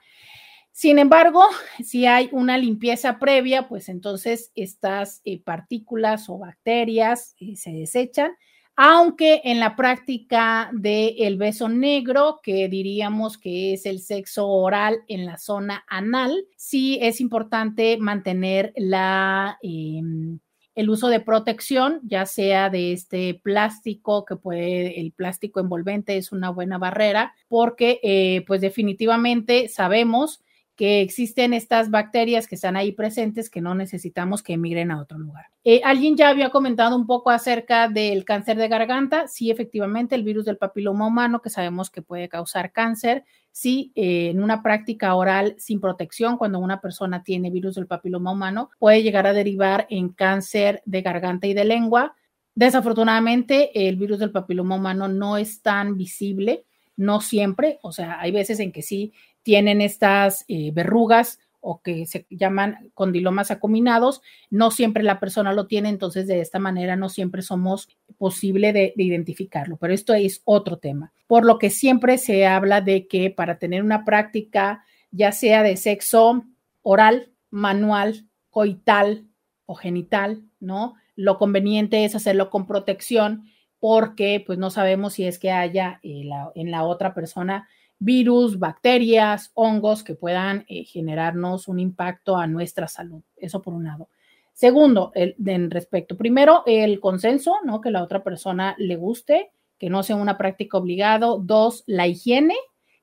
Sin 0.70 0.98
embargo, 0.98 1.44
si 1.84 2.06
hay 2.06 2.28
una 2.32 2.56
limpieza 2.56 3.18
previa, 3.18 3.68
pues 3.68 3.88
entonces 3.88 4.52
estas 4.54 5.22
partículas 5.44 6.28
o 6.28 6.38
bacterias 6.38 7.34
se 7.56 7.72
desechan 7.72 8.32
aunque 8.80 9.40
en 9.42 9.58
la 9.58 9.74
práctica 9.74 10.70
del 10.72 11.36
beso 11.36 11.68
negro, 11.68 12.38
que 12.44 12.68
diríamos 12.68 13.36
que 13.36 13.72
es 13.72 13.86
el 13.86 13.98
sexo 13.98 14.46
oral 14.46 15.00
en 15.08 15.26
la 15.26 15.36
zona 15.36 15.84
anal, 15.88 16.46
sí 16.56 16.96
es 17.02 17.20
importante 17.20 17.98
mantener 17.98 18.72
la... 18.76 19.58
Em, 19.62 20.38
el 20.78 20.90
uso 20.90 21.08
de 21.08 21.18
protección, 21.18 21.98
ya 22.04 22.24
sea 22.24 22.70
de 22.70 22.92
este 22.92 23.34
plástico, 23.34 24.24
que 24.24 24.36
puede, 24.36 25.00
el 25.00 25.10
plástico 25.10 25.58
envolvente 25.58 26.16
es 26.16 26.30
una 26.30 26.50
buena 26.50 26.78
barrera, 26.78 27.34
porque 27.48 27.98
eh, 28.04 28.44
pues 28.46 28.60
definitivamente 28.60 29.68
sabemos 29.68 30.40
que 30.78 31.00
existen 31.00 31.54
estas 31.54 31.90
bacterias 31.90 32.46
que 32.46 32.54
están 32.54 32.76
ahí 32.76 32.92
presentes 32.92 33.50
que 33.50 33.60
no 33.60 33.74
necesitamos 33.74 34.44
que 34.44 34.52
emigren 34.52 34.92
a 34.92 35.00
otro 35.00 35.18
lugar. 35.18 35.46
Eh, 35.64 35.80
alguien 35.82 36.16
ya 36.16 36.28
había 36.28 36.50
comentado 36.50 36.94
un 36.94 37.04
poco 37.04 37.30
acerca 37.30 37.88
del 37.88 38.24
cáncer 38.24 38.56
de 38.56 38.68
garganta. 38.68 39.26
Sí, 39.26 39.50
efectivamente, 39.50 40.14
el 40.14 40.22
virus 40.22 40.44
del 40.44 40.56
papiloma 40.56 41.08
humano, 41.08 41.42
que 41.42 41.50
sabemos 41.50 41.90
que 41.90 42.00
puede 42.00 42.28
causar 42.28 42.70
cáncer. 42.70 43.24
Sí, 43.50 43.90
eh, 43.96 44.30
en 44.30 44.40
una 44.40 44.62
práctica 44.62 45.16
oral 45.16 45.56
sin 45.58 45.80
protección, 45.80 46.38
cuando 46.38 46.60
una 46.60 46.80
persona 46.80 47.24
tiene 47.24 47.50
virus 47.50 47.74
del 47.74 47.88
papiloma 47.88 48.30
humano, 48.30 48.70
puede 48.78 49.02
llegar 49.02 49.26
a 49.26 49.32
derivar 49.32 49.88
en 49.90 50.10
cáncer 50.10 50.80
de 50.86 51.02
garganta 51.02 51.48
y 51.48 51.54
de 51.54 51.64
lengua. 51.64 52.14
Desafortunadamente, 52.54 53.88
el 53.88 53.96
virus 53.96 54.20
del 54.20 54.30
papiloma 54.30 54.76
humano 54.76 55.08
no 55.08 55.38
es 55.38 55.60
tan 55.60 55.96
visible, 55.96 56.66
no 56.96 57.20
siempre, 57.20 57.80
o 57.82 57.90
sea, 57.90 58.20
hay 58.20 58.30
veces 58.30 58.60
en 58.60 58.70
que 58.70 58.82
sí 58.82 59.12
tienen 59.48 59.80
estas 59.80 60.44
eh, 60.46 60.72
verrugas 60.74 61.38
o 61.60 61.80
que 61.80 62.04
se 62.04 62.26
llaman 62.28 62.90
condilomas 62.92 63.50
acuminados, 63.50 64.20
no 64.50 64.70
siempre 64.70 65.02
la 65.02 65.20
persona 65.20 65.54
lo 65.54 65.66
tiene, 65.66 65.88
entonces 65.88 66.26
de 66.26 66.42
esta 66.42 66.58
manera 66.58 66.96
no 66.96 67.08
siempre 67.08 67.40
somos 67.40 67.88
posible 68.18 68.74
de, 68.74 68.92
identificarlo, 68.98 69.78
pero 69.78 69.94
esto 69.94 70.12
es 70.12 70.42
otro 70.44 70.76
tema. 70.76 71.14
Por 71.26 71.46
lo 71.46 71.58
que 71.58 71.70
siempre 71.70 72.18
se 72.18 72.46
habla 72.46 72.82
de 72.82 73.06
que 73.06 73.30
para 73.30 73.58
tener 73.58 73.82
una 73.82 74.04
práctica, 74.04 74.84
ya 75.12 75.32
sea 75.32 75.62
de 75.62 75.78
sexo 75.78 76.44
oral, 76.82 77.32
manual, 77.48 78.26
coital 78.50 79.28
o 79.64 79.76
genital, 79.76 80.42
¿no? 80.60 80.96
Lo 81.16 81.38
conveniente 81.38 82.04
es 82.04 82.14
hacerlo 82.14 82.50
con 82.50 82.66
protección 82.66 83.44
porque 83.80 84.44
pues 84.46 84.58
no 84.58 84.68
sabemos 84.68 85.14
si 85.14 85.24
es 85.24 85.38
que 85.38 85.52
haya 85.52 86.00
eh, 86.02 86.28
en 86.54 86.70
la 86.70 86.84
otra 86.84 87.14
persona 87.14 87.66
virus, 87.98 88.58
bacterias, 88.58 89.50
hongos 89.54 90.02
que 90.02 90.14
puedan 90.14 90.64
eh, 90.68 90.84
generarnos 90.84 91.68
un 91.68 91.80
impacto 91.80 92.36
a 92.36 92.46
nuestra 92.46 92.88
salud. 92.88 93.22
Eso 93.36 93.62
por 93.62 93.74
un 93.74 93.84
lado. 93.84 94.08
Segundo, 94.52 95.12
el, 95.14 95.36
en 95.46 95.70
respecto, 95.70 96.16
primero, 96.16 96.62
el 96.66 97.00
consenso, 97.00 97.54
¿no? 97.64 97.80
Que 97.80 97.90
la 97.90 98.02
otra 98.02 98.24
persona 98.24 98.74
le 98.78 98.96
guste, 98.96 99.50
que 99.78 99.90
no 99.90 100.02
sea 100.02 100.16
una 100.16 100.36
práctica 100.36 100.78
obligado. 100.78 101.38
Dos, 101.38 101.84
la 101.86 102.06
higiene, 102.06 102.56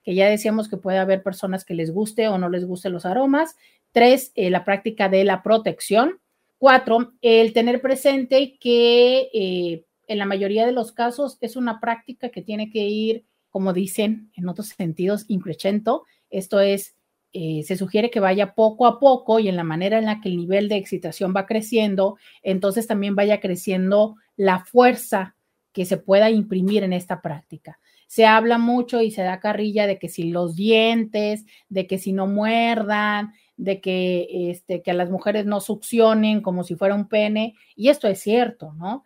que 0.04 0.16
ya 0.16 0.30
decíamos 0.30 0.70
que 0.70 0.78
puede 0.78 0.98
haber 0.98 1.24
personas 1.24 1.64
que 1.66 1.74
les 1.74 1.92
guste 1.92 2.28
o 2.28 2.38
no 2.38 2.50
les 2.50 2.66
guste 2.66 2.90
los 2.90 3.06
aromas. 3.06 3.56
Tres, 3.92 4.32
eh, 4.36 4.50
la 4.50 4.66
práctica 4.66 5.08
de 5.08 5.24
la 5.24 5.44
protección. 5.44 6.20
Cuatro, 6.58 7.14
el 7.22 7.54
tener 7.54 7.82
presente 7.82 8.58
que 8.60 9.30
eh, 9.34 9.86
en 10.08 10.18
la 10.18 10.26
mayoría 10.26 10.66
de 10.66 10.72
los 10.72 10.92
casos 10.92 11.38
es 11.42 11.56
una 11.56 11.80
práctica 11.80 12.30
que 12.30 12.42
tiene 12.42 12.70
que 12.70 12.88
ir 12.88 13.26
como 13.56 13.72
dicen 13.72 14.32
en 14.36 14.50
otros 14.50 14.68
sentidos, 14.68 15.24
increchento. 15.30 16.04
Esto 16.30 16.60
es, 16.60 16.98
eh, 17.32 17.64
se 17.64 17.78
sugiere 17.78 18.12
que 18.12 18.20
vaya 18.20 18.54
poco 18.54 18.86
a 18.86 19.00
poco 19.00 19.40
y 19.40 19.48
en 19.48 19.56
la 19.56 19.64
manera 19.64 19.98
en 19.98 20.04
la 20.04 20.20
que 20.20 20.28
el 20.28 20.36
nivel 20.36 20.68
de 20.68 20.76
excitación 20.76 21.34
va 21.34 21.46
creciendo, 21.46 22.18
entonces 22.44 22.86
también 22.86 23.16
vaya 23.16 23.40
creciendo 23.40 24.18
la 24.36 24.60
fuerza 24.66 25.38
que 25.72 25.86
se 25.86 25.96
pueda 25.96 26.30
imprimir 26.30 26.84
en 26.84 26.92
esta 26.92 27.22
práctica. 27.22 27.80
Se 28.08 28.26
habla 28.26 28.58
mucho 28.58 29.02
y 29.02 29.10
se 29.10 29.22
da 29.22 29.40
carrilla 29.40 29.88
de 29.88 30.00
que 30.00 30.10
si 30.10 30.26
los 30.32 30.58
dientes, 30.58 31.46
de 31.70 31.88
que 31.88 31.98
si 31.98 32.12
no 32.12 32.28
muerdan, 32.28 33.32
de 33.56 33.80
que, 33.80 34.50
este, 34.50 34.82
que 34.82 34.92
a 34.92 34.96
las 34.96 35.10
mujeres 35.10 35.46
no 35.46 35.62
succionen 35.62 36.42
como 36.42 36.66
si 36.66 36.76
fuera 36.76 36.94
un 36.94 37.08
pene, 37.08 37.56
y 37.74 37.88
esto 37.88 38.10
es 38.10 38.20
cierto, 38.20 38.74
¿no? 38.74 39.06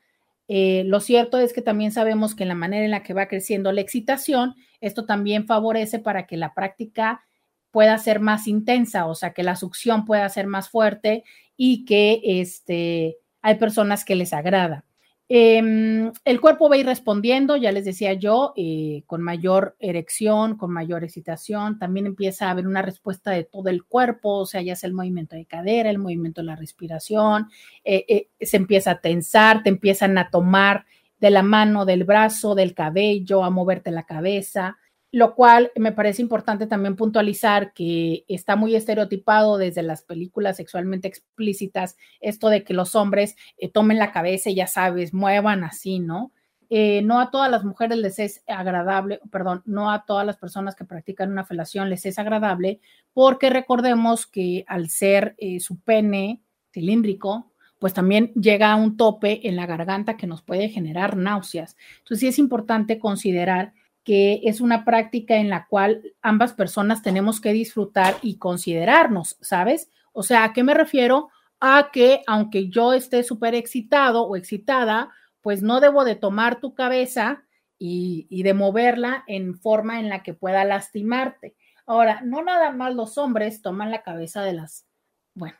Eh, 0.52 0.84
lo 0.88 1.00
cierto 1.00 1.38
es 1.38 1.54
que 1.54 1.62
también 1.62 1.92
sabemos 1.92 2.34
que 2.34 2.44
la 2.44 2.56
manera 2.56 2.84
en 2.84 2.90
la 2.90 3.04
que 3.04 3.14
va 3.14 3.28
creciendo 3.28 3.72
la 3.72 3.82
excitación, 3.82 4.56
esto 4.82 5.06
también 5.06 5.46
favorece 5.46 6.00
para 6.00 6.26
que 6.26 6.38
la 6.38 6.56
práctica 6.56 7.22
pueda 7.70 7.96
ser 8.00 8.20
más 8.20 8.48
intensa, 8.48 9.06
o 9.06 9.14
sea, 9.14 9.34
que 9.34 9.44
la 9.44 9.56
succión 9.56 10.06
pueda 10.06 10.28
ser 10.28 10.48
más 10.48 10.70
fuerte 10.70 11.24
y 11.56 11.86
que 11.86 12.22
este, 12.24 13.18
hay 13.44 13.56
personas 13.56 14.04
que 14.04 14.16
les 14.16 14.34
agrada. 14.34 14.86
Em, 15.31 16.11
el 16.26 16.41
cuerpo 16.41 16.69
va 16.69 16.76
a 16.76 16.80
ir 16.80 16.88
respondiendo, 16.88 17.56
ya 17.56 17.72
les 17.72 17.85
decía 17.85 18.14
yo, 18.14 18.51
eh, 18.57 19.03
con 19.06 19.22
mayor 19.22 19.76
erección, 19.80 20.57
con 20.57 20.72
mayor 20.72 21.03
excitación. 21.03 21.77
También 21.77 22.07
empieza 22.07 22.47
a 22.47 22.51
haber 22.51 22.65
una 22.65 22.81
respuesta 22.81 23.30
de 23.30 23.43
todo 23.43 23.69
el 23.69 23.84
cuerpo, 23.85 24.39
o 24.39 24.45
sea, 24.47 24.64
ya 24.64 24.76
sea 24.76 24.88
el 24.88 24.95
movimiento 24.95 25.35
de 25.35 25.45
cadera, 25.45 25.91
el 25.91 25.99
movimiento 25.99 26.41
de 26.41 26.47
la 26.47 26.56
respiración, 26.56 27.47
eh, 27.84 28.06
eh, 28.07 28.30
se 28.41 28.57
empieza 28.57 28.91
a 28.91 29.01
tensar, 29.01 29.61
te 29.61 29.69
empiezan 29.69 30.18
a 30.18 30.31
tomar 30.31 30.85
de 31.19 31.30
la 31.30 31.43
mano, 31.43 31.85
del 31.85 32.06
brazo, 32.06 32.56
del 32.56 32.73
cabello, 32.73 33.43
a 33.43 33.51
moverte 33.51 33.91
la 33.91 34.03
cabeza 34.03 34.80
lo 35.11 35.34
cual 35.34 35.72
me 35.76 35.91
parece 35.91 36.22
importante 36.22 36.68
también 36.68 36.95
puntualizar 36.95 37.73
que 37.73 38.26
está 38.27 38.56
muy 38.56 38.76
estereotipado 38.76 39.57
desde 39.57 39.81
las 39.81 40.03
películas 40.03 40.57
sexualmente 40.57 41.07
explícitas 41.07 41.98
esto 42.19 42.49
de 42.49 42.64
que 42.64 42.73
los 42.73 42.95
hombres 42.95 43.36
eh, 43.57 43.69
tomen 43.69 43.98
la 43.98 44.11
cabeza 44.11 44.49
y 44.49 44.56
ya 44.56 44.68
sabes, 44.68 45.14
muevan 45.14 45.64
así, 45.64 45.99
¿no? 45.99 46.31
Eh, 46.72 47.02
no 47.02 47.19
a 47.19 47.31
todas 47.31 47.49
las 47.49 47.64
mujeres 47.64 47.98
les 47.98 48.19
es 48.19 48.44
agradable, 48.48 49.19
perdón, 49.31 49.64
no 49.65 49.91
a 49.91 50.06
todas 50.06 50.26
las 50.26 50.38
personas 50.38 50.76
que 50.76 50.86
practican 50.86 51.31
una 51.31 51.44
felación 51.44 51.90
les 51.90 52.06
es 52.06 52.19
agradable, 52.19 52.80
porque 53.11 53.49
recordemos 53.49 54.27
que 54.27 54.65
al 54.68 54.90
ser 54.90 55.34
eh, 55.40 55.60
su 55.60 55.80
pene 55.80 56.44
cilíndrico, 56.72 57.52
pues 57.80 57.95
también 57.95 58.31
llega 58.34 58.72
a 58.72 58.76
un 58.76 58.98
tope 58.98 59.48
en 59.48 59.56
la 59.56 59.65
garganta 59.65 60.15
que 60.15 60.27
nos 60.27 60.44
puede 60.44 60.69
generar 60.69 61.18
náuseas. 61.18 61.76
Entonces 61.99 62.19
sí 62.19 62.27
es 62.27 62.38
importante 62.38 62.99
considerar 62.99 63.73
que 64.04 64.42
es 64.44 64.62
una 64.62 64.86
práctica 64.86 65.36
en 65.36 65.50
la 65.50 65.68
cual 65.68 66.14
ambas 66.22 66.54
personas 66.54 67.02
tenemos 67.02 67.42
que 67.42 67.54
disfrutar 67.54 68.16
y 68.22 68.38
considerarnos, 68.38 69.38
¿sabes? 69.42 69.90
O 70.14 70.24
sea, 70.24 70.44
¿a 70.44 70.54
qué 70.54 70.64
me 70.64 70.74
refiero? 70.74 71.30
A 71.60 71.90
que 71.92 72.22
aunque 72.26 72.70
yo 72.70 72.94
esté 72.94 73.24
súper 73.24 73.56
excitado 73.56 74.24
o 74.24 74.36
excitada, 74.36 75.12
pues 75.42 75.62
no 75.62 75.80
debo 75.80 76.06
de 76.06 76.16
tomar 76.16 76.60
tu 76.60 76.74
cabeza 76.74 77.44
y, 77.78 78.28
y, 78.30 78.44
de 78.44 78.54
moverla 78.54 79.24
en 79.28 79.58
forma 79.58 80.00
en 80.00 80.10
la 80.10 80.22
que 80.22 80.34
pueda 80.34 80.66
lastimarte. 80.66 81.56
Ahora, 81.86 82.22
no 82.22 82.44
nada 82.44 82.72
más 82.72 82.94
los 82.94 83.18
hombres 83.18 83.62
toman 83.62 83.90
la 83.90 84.04
cabeza 84.04 84.44
de 84.44 84.54
las, 84.54 84.86
bueno, 85.34 85.58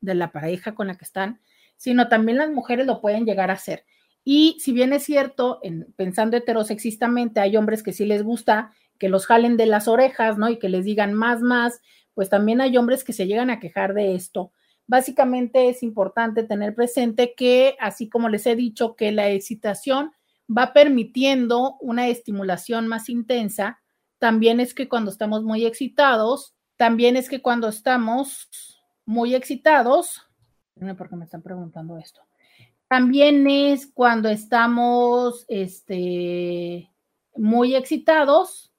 de 0.00 0.14
la 0.14 0.30
pareja 0.30 0.74
con 0.74 0.88
la 0.88 0.96
que 0.96 1.04
están, 1.04 1.40
sino 1.76 2.08
también 2.08 2.38
las 2.38 2.50
mujeres 2.50 2.86
lo 2.86 3.00
pueden 3.00 3.24
llegar 3.24 3.50
a 3.50 3.54
hacer. 3.54 3.84
Y 4.24 4.56
si 4.60 4.72
bien 4.72 4.92
es 4.92 5.04
cierto, 5.04 5.60
en, 5.62 5.92
pensando 5.96 6.36
heterosexistamente, 6.36 7.40
hay 7.40 7.56
hombres 7.56 7.82
que 7.82 7.92
sí 7.92 8.06
les 8.06 8.22
gusta 8.22 8.72
que 8.98 9.08
los 9.08 9.26
jalen 9.26 9.56
de 9.56 9.66
las 9.66 9.86
orejas, 9.86 10.38
¿no? 10.38 10.48
Y 10.48 10.58
que 10.58 10.68
les 10.68 10.84
digan 10.84 11.12
más, 11.14 11.42
más, 11.42 11.80
pues 12.14 12.30
también 12.30 12.60
hay 12.60 12.76
hombres 12.76 13.04
que 13.04 13.12
se 13.12 13.26
llegan 13.26 13.50
a 13.50 13.60
quejar 13.60 13.92
de 13.92 14.14
esto. 14.14 14.52
Básicamente 14.86 15.68
es 15.68 15.82
importante 15.82 16.44
tener 16.44 16.74
presente 16.74 17.34
que, 17.36 17.76
así 17.80 18.08
como 18.08 18.28
les 18.28 18.46
he 18.46 18.56
dicho, 18.56 18.96
que 18.96 19.12
la 19.12 19.30
excitación 19.30 20.12
va 20.46 20.72
permitiendo 20.72 21.76
una 21.80 22.08
estimulación 22.08 22.86
más 22.86 23.08
intensa, 23.08 23.80
también 24.18 24.60
es 24.60 24.74
que 24.74 24.88
cuando 24.88 25.10
estamos 25.10 25.42
muy 25.42 25.64
excitados, 25.64 26.54
también 26.76 27.16
es 27.16 27.28
que 27.28 27.42
cuando 27.42 27.68
estamos 27.68 28.58
muy 29.06 29.34
excitados, 29.34 30.22
porque 30.96 31.16
me 31.16 31.24
están 31.24 31.42
preguntando 31.42 31.98
esto, 31.98 32.22
también 32.94 33.50
es 33.50 33.88
cuando 33.92 34.28
estamos 34.28 35.46
este, 35.48 36.92
muy 37.34 37.74
excitados, 37.74 38.72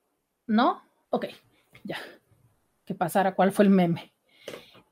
¿no? 0.47 0.81
Ok, 1.09 1.25
ya. 1.83 1.97
¿Qué 2.85 2.95
pasara? 2.95 3.35
¿Cuál 3.35 3.51
fue 3.51 3.65
el 3.65 3.71
meme? 3.71 4.13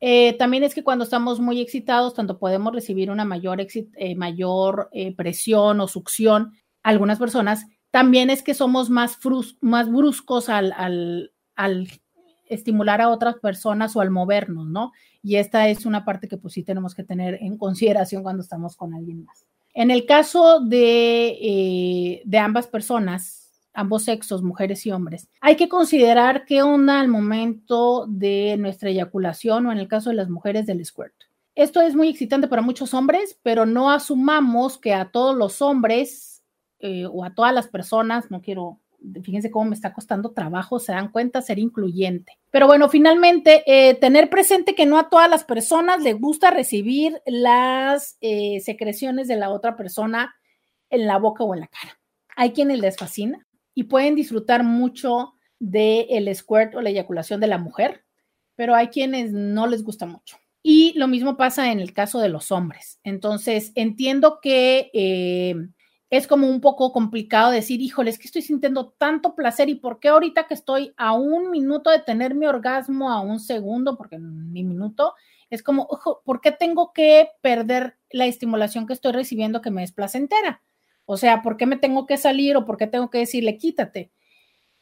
Eh, 0.01 0.33
también 0.33 0.63
es 0.63 0.75
que 0.75 0.83
cuando 0.83 1.05
estamos 1.05 1.39
muy 1.39 1.61
excitados, 1.61 2.15
tanto 2.15 2.37
podemos 2.37 2.73
recibir 2.73 3.09
una 3.09 3.23
mayor, 3.23 3.61
eh, 3.61 4.15
mayor 4.17 4.89
eh, 4.91 5.15
presión 5.15 5.79
o 5.79 5.87
succión, 5.87 6.51
algunas 6.81 7.17
personas, 7.17 7.65
también 7.91 8.29
es 8.29 8.43
que 8.43 8.53
somos 8.53 8.89
más, 8.89 9.17
más 9.61 9.89
bruscos 9.89 10.49
al, 10.49 10.73
al, 10.73 11.31
al, 11.55 11.87
estimular 12.47 12.99
a 12.99 13.07
otras 13.07 13.35
personas 13.37 13.95
o 13.95 14.01
al 14.01 14.11
movernos, 14.11 14.67
¿no? 14.67 14.91
Y 15.23 15.37
esta 15.37 15.69
es 15.69 15.85
una 15.85 16.05
parte 16.05 16.27
que 16.27 16.37
pues 16.37 16.53
sí 16.53 16.63
tenemos 16.63 16.93
que 16.93 17.03
tener 17.03 17.39
en 17.41 17.57
consideración 17.57 18.21
cuando 18.21 18.43
estamos 18.43 18.75
con 18.75 18.93
alguien 18.93 19.23
más. 19.23 19.45
En 19.73 19.89
el 19.89 20.05
caso 20.05 20.59
de, 20.59 22.21
de 22.23 22.37
ambas 22.37 22.67
personas, 22.67 23.43
ambos 23.73 24.03
sexos, 24.03 24.43
mujeres 24.43 24.85
y 24.85 24.91
hombres. 24.91 25.29
Hay 25.41 25.55
que 25.55 25.69
considerar 25.69 26.45
qué 26.45 26.61
onda 26.61 26.99
al 26.99 27.07
momento 27.07 28.05
de 28.07 28.55
nuestra 28.59 28.89
eyaculación 28.89 29.65
o 29.65 29.71
en 29.71 29.79
el 29.79 29.87
caso 29.87 30.11
de 30.11 30.17
las 30.17 30.29
mujeres 30.29 30.65
del 30.65 30.85
squirt. 30.85 31.13
Esto 31.55 31.81
es 31.81 31.95
muy 31.95 32.09
excitante 32.09 32.47
para 32.47 32.61
muchos 32.61 32.93
hombres, 32.93 33.37
pero 33.43 33.65
no 33.65 33.91
asumamos 33.91 34.77
que 34.77 34.93
a 34.93 35.11
todos 35.11 35.35
los 35.35 35.61
hombres 35.61 36.43
eh, 36.79 37.05
o 37.05 37.23
a 37.23 37.33
todas 37.33 37.53
las 37.53 37.67
personas, 37.67 38.31
no 38.31 38.41
quiero, 38.41 38.79
fíjense 39.23 39.51
cómo 39.51 39.69
me 39.69 39.75
está 39.75 39.93
costando 39.93 40.31
trabajo, 40.31 40.79
se 40.79 40.91
dan 40.91 41.11
cuenta 41.11 41.41
ser 41.41 41.59
incluyente. 41.59 42.39
Pero 42.51 42.67
bueno, 42.67 42.89
finalmente, 42.89 43.63
eh, 43.65 43.95
tener 43.95 44.29
presente 44.29 44.75
que 44.75 44.85
no 44.85 44.97
a 44.97 45.09
todas 45.09 45.29
las 45.29 45.43
personas 45.43 46.01
les 46.01 46.19
gusta 46.19 46.51
recibir 46.51 47.21
las 47.25 48.17
eh, 48.21 48.59
secreciones 48.61 49.27
de 49.27 49.37
la 49.37 49.49
otra 49.49 49.75
persona 49.75 50.35
en 50.89 51.07
la 51.07 51.17
boca 51.17 51.43
o 51.43 51.53
en 51.53 51.61
la 51.61 51.67
cara. 51.67 51.99
Hay 52.35 52.51
quienes 52.51 52.79
les 52.79 52.97
fascina, 52.97 53.45
y 53.75 53.83
pueden 53.83 54.15
disfrutar 54.15 54.63
mucho 54.63 55.33
del 55.59 56.27
el 56.27 56.35
squirt 56.35 56.75
o 56.75 56.81
la 56.81 56.89
eyaculación 56.89 57.39
de 57.39 57.47
la 57.47 57.57
mujer, 57.57 58.03
pero 58.55 58.75
hay 58.75 58.87
quienes 58.87 59.31
no 59.31 59.67
les 59.67 59.83
gusta 59.83 60.05
mucho. 60.05 60.37
Y 60.61 60.93
lo 60.97 61.07
mismo 61.07 61.35
pasa 61.35 61.71
en 61.71 61.79
el 61.79 61.93
caso 61.93 62.19
de 62.19 62.29
los 62.29 62.51
hombres. 62.51 62.99
Entonces, 63.03 63.71
entiendo 63.75 64.39
que 64.41 64.91
eh, 64.93 65.55
es 66.13 66.27
como 66.27 66.47
un 66.47 66.61
poco 66.61 66.93
complicado 66.93 67.49
decir, 67.49 67.81
híjole, 67.81 68.11
es 68.11 68.19
que 68.19 68.27
estoy 68.27 68.43
sintiendo 68.43 68.91
tanto 68.99 69.33
placer 69.33 69.67
y 69.69 69.73
por 69.73 69.99
qué 69.99 70.09
ahorita 70.09 70.45
que 70.45 70.53
estoy 70.53 70.93
a 70.95 71.13
un 71.13 71.49
minuto 71.49 71.89
de 71.89 72.01
tener 72.01 72.35
mi 72.35 72.45
orgasmo, 72.45 73.11
a 73.11 73.19
un 73.21 73.39
segundo, 73.39 73.97
porque 73.97 74.19
mi 74.19 74.63
minuto, 74.63 75.15
es 75.49 75.63
como, 75.63 75.87
ojo, 75.89 76.21
¿por 76.23 76.39
qué 76.39 76.51
tengo 76.51 76.93
que 76.93 77.29
perder 77.41 77.97
la 78.11 78.27
estimulación 78.27 78.85
que 78.85 78.93
estoy 78.93 79.11
recibiendo 79.11 79.61
que 79.61 79.71
me 79.71 79.81
es 79.81 79.91
placentera? 79.91 80.61
O 81.05 81.17
sea, 81.17 81.41
¿por 81.41 81.57
qué 81.57 81.65
me 81.65 81.77
tengo 81.77 82.05
que 82.05 82.17
salir 82.17 82.57
o 82.57 82.63
por 82.63 82.77
qué 82.77 82.85
tengo 82.85 83.09
que 83.09 83.17
decirle 83.17 83.57
quítate? 83.57 84.11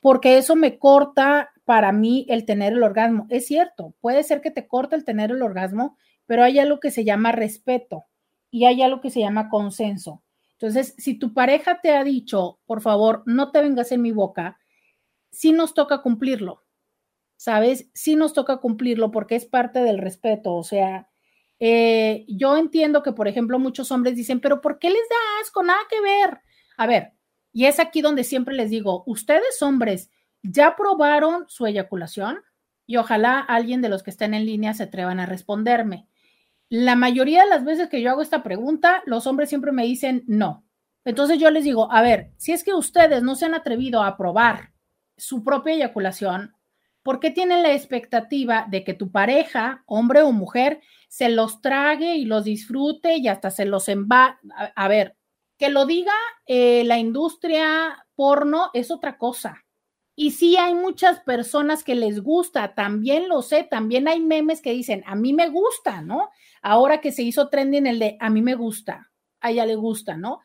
Porque 0.02 0.38
eso 0.38 0.58
me 0.58 0.80
corta 0.80 1.52
para 1.64 1.94
mí 1.94 2.26
el 2.28 2.44
tener 2.44 2.74
el 2.74 2.84
orgasmo. 2.84 3.28
Es 3.30 3.46
cierto, 3.46 3.94
puede 4.02 4.24
ser 4.24 4.42
que 4.42 4.52
te 4.52 4.68
corte 4.68 4.98
el 4.98 5.06
tener 5.06 5.32
el 5.32 5.44
orgasmo, 5.44 5.96
pero 6.26 6.44
hay 6.44 6.60
algo 6.60 6.82
que 6.82 6.92
se 6.92 7.06
llama 7.06 7.32
respeto 7.32 8.04
y 8.50 8.66
hay 8.66 8.82
algo 8.82 9.00
que 9.00 9.12
se 9.12 9.22
llama 9.22 9.48
consenso. 9.48 10.22
Entonces, 10.62 10.94
si 11.00 11.18
tu 11.18 11.34
pareja 11.34 11.82
te 11.82 11.90
ha 11.96 12.04
dicho, 12.04 12.60
por 12.68 12.82
favor, 12.82 13.24
no 13.26 13.52
te 13.52 13.64
vengas 13.64 13.92
en 13.92 14.04
mi 14.04 14.12
boca, 14.12 14.60
sí 15.32 15.54
nos 15.54 15.74
toca 15.74 16.04
cumplirlo, 16.04 16.64
¿sabes? 17.36 17.90
Sí 17.96 18.16
nos 18.16 18.34
toca 18.34 18.58
cumplirlo 18.58 19.10
porque 19.10 19.36
es 19.36 19.46
parte 19.46 19.80
del 19.80 19.98
respeto, 19.98 20.54
o 20.54 20.64
sea, 20.64 21.10
eh, 21.60 22.26
yo 22.28 22.58
entiendo 22.58 23.02
que, 23.04 23.12
por 23.12 23.28
ejemplo, 23.28 23.58
muchos 23.60 23.92
hombres 23.92 24.16
dicen, 24.16 24.40
pero 24.40 24.62
¿por 24.62 24.78
qué 24.78 24.90
les 24.90 25.10
da 25.10 25.16
asco? 25.42 25.64
Nada 25.64 25.80
que 25.90 26.00
ver. 26.02 26.42
A 26.78 26.86
ver, 26.86 27.14
y 27.52 27.66
es 27.66 27.80
aquí 27.80 28.02
donde 28.02 28.24
siempre 28.24 28.54
les 28.56 28.70
digo, 28.70 29.04
ustedes 29.08 29.62
hombres, 29.64 30.12
¿ya 30.44 30.76
probaron 30.76 31.46
su 31.48 31.66
eyaculación? 31.66 32.40
Y 32.86 32.98
ojalá 32.98 33.40
alguien 33.40 33.82
de 33.82 33.90
los 33.90 34.04
que 34.04 34.12
estén 34.12 34.36
en 34.36 34.46
línea 34.46 34.76
se 34.76 34.84
atrevan 34.84 35.20
a 35.20 35.26
responderme. 35.26 36.08
La 36.72 36.96
mayoría 36.96 37.44
de 37.44 37.50
las 37.50 37.66
veces 37.66 37.90
que 37.90 38.02
yo 38.02 38.10
hago 38.10 38.22
esta 38.22 38.44
pregunta, 38.44 39.04
los 39.06 39.28
hombres 39.28 39.50
siempre 39.50 39.74
me 39.74 39.84
dicen 39.84 40.24
no. 40.26 40.64
Entonces 41.04 41.38
yo 41.38 41.52
les 41.52 41.66
digo, 41.66 41.92
a 41.92 42.02
ver, 42.02 42.32
si 42.38 42.54
es 42.54 42.64
que 42.64 42.74
ustedes 42.74 43.24
no 43.24 43.36
se 43.36 43.46
han 43.46 43.54
atrevido 43.54 44.02
a 44.02 44.16
probar 44.16 44.72
su 45.18 45.44
propia 45.44 45.74
eyaculación, 45.74 46.56
¿por 47.04 47.20
qué 47.20 47.30
tienen 47.30 47.62
la 47.62 47.74
expectativa 47.74 48.68
de 48.70 48.86
que 48.86 48.94
tu 48.94 49.12
pareja, 49.12 49.84
hombre 49.86 50.22
o 50.22 50.32
mujer, 50.32 50.80
se 51.10 51.28
los 51.28 51.60
trague 51.60 52.16
y 52.16 52.24
los 52.24 52.46
disfrute 52.46 53.18
y 53.18 53.28
hasta 53.28 53.52
se 53.52 53.66
los 53.66 53.90
enva. 53.90 54.40
A, 54.78 54.88
ver, 54.88 55.18
que 55.58 55.70
lo 55.70 55.86
diga 55.86 56.14
eh, 56.46 56.84
la 56.86 57.00
industria 57.00 58.08
porno 58.16 58.70
es 58.74 58.92
otra 58.92 59.18
cosa. 59.18 59.61
Y 60.22 60.30
sí 60.30 60.56
hay 60.56 60.76
muchas 60.76 61.20
personas 61.22 61.84
que 61.84 61.96
les 61.96 62.22
gusta, 62.22 62.76
también 62.76 63.28
lo 63.28 63.42
sé, 63.42 63.64
también 63.64 64.08
hay 64.08 64.20
memes 64.20 64.62
que 64.62 64.70
dicen, 64.72 65.04
a 65.08 65.16
mí 65.16 65.34
me 65.34 65.50
gusta, 65.50 66.02
¿no? 66.02 66.30
Ahora 66.62 67.02
que 67.02 67.12
se 67.12 67.24
hizo 67.24 67.50
trending 67.50 67.88
el 67.88 67.98
de, 67.98 68.18
a 68.20 68.30
mí 68.30 68.44
me 68.44 68.54
gusta, 68.54 69.10
a 69.40 69.50
ella 69.50 69.66
le 69.66 69.74
gusta, 69.74 70.18
¿no? 70.18 70.42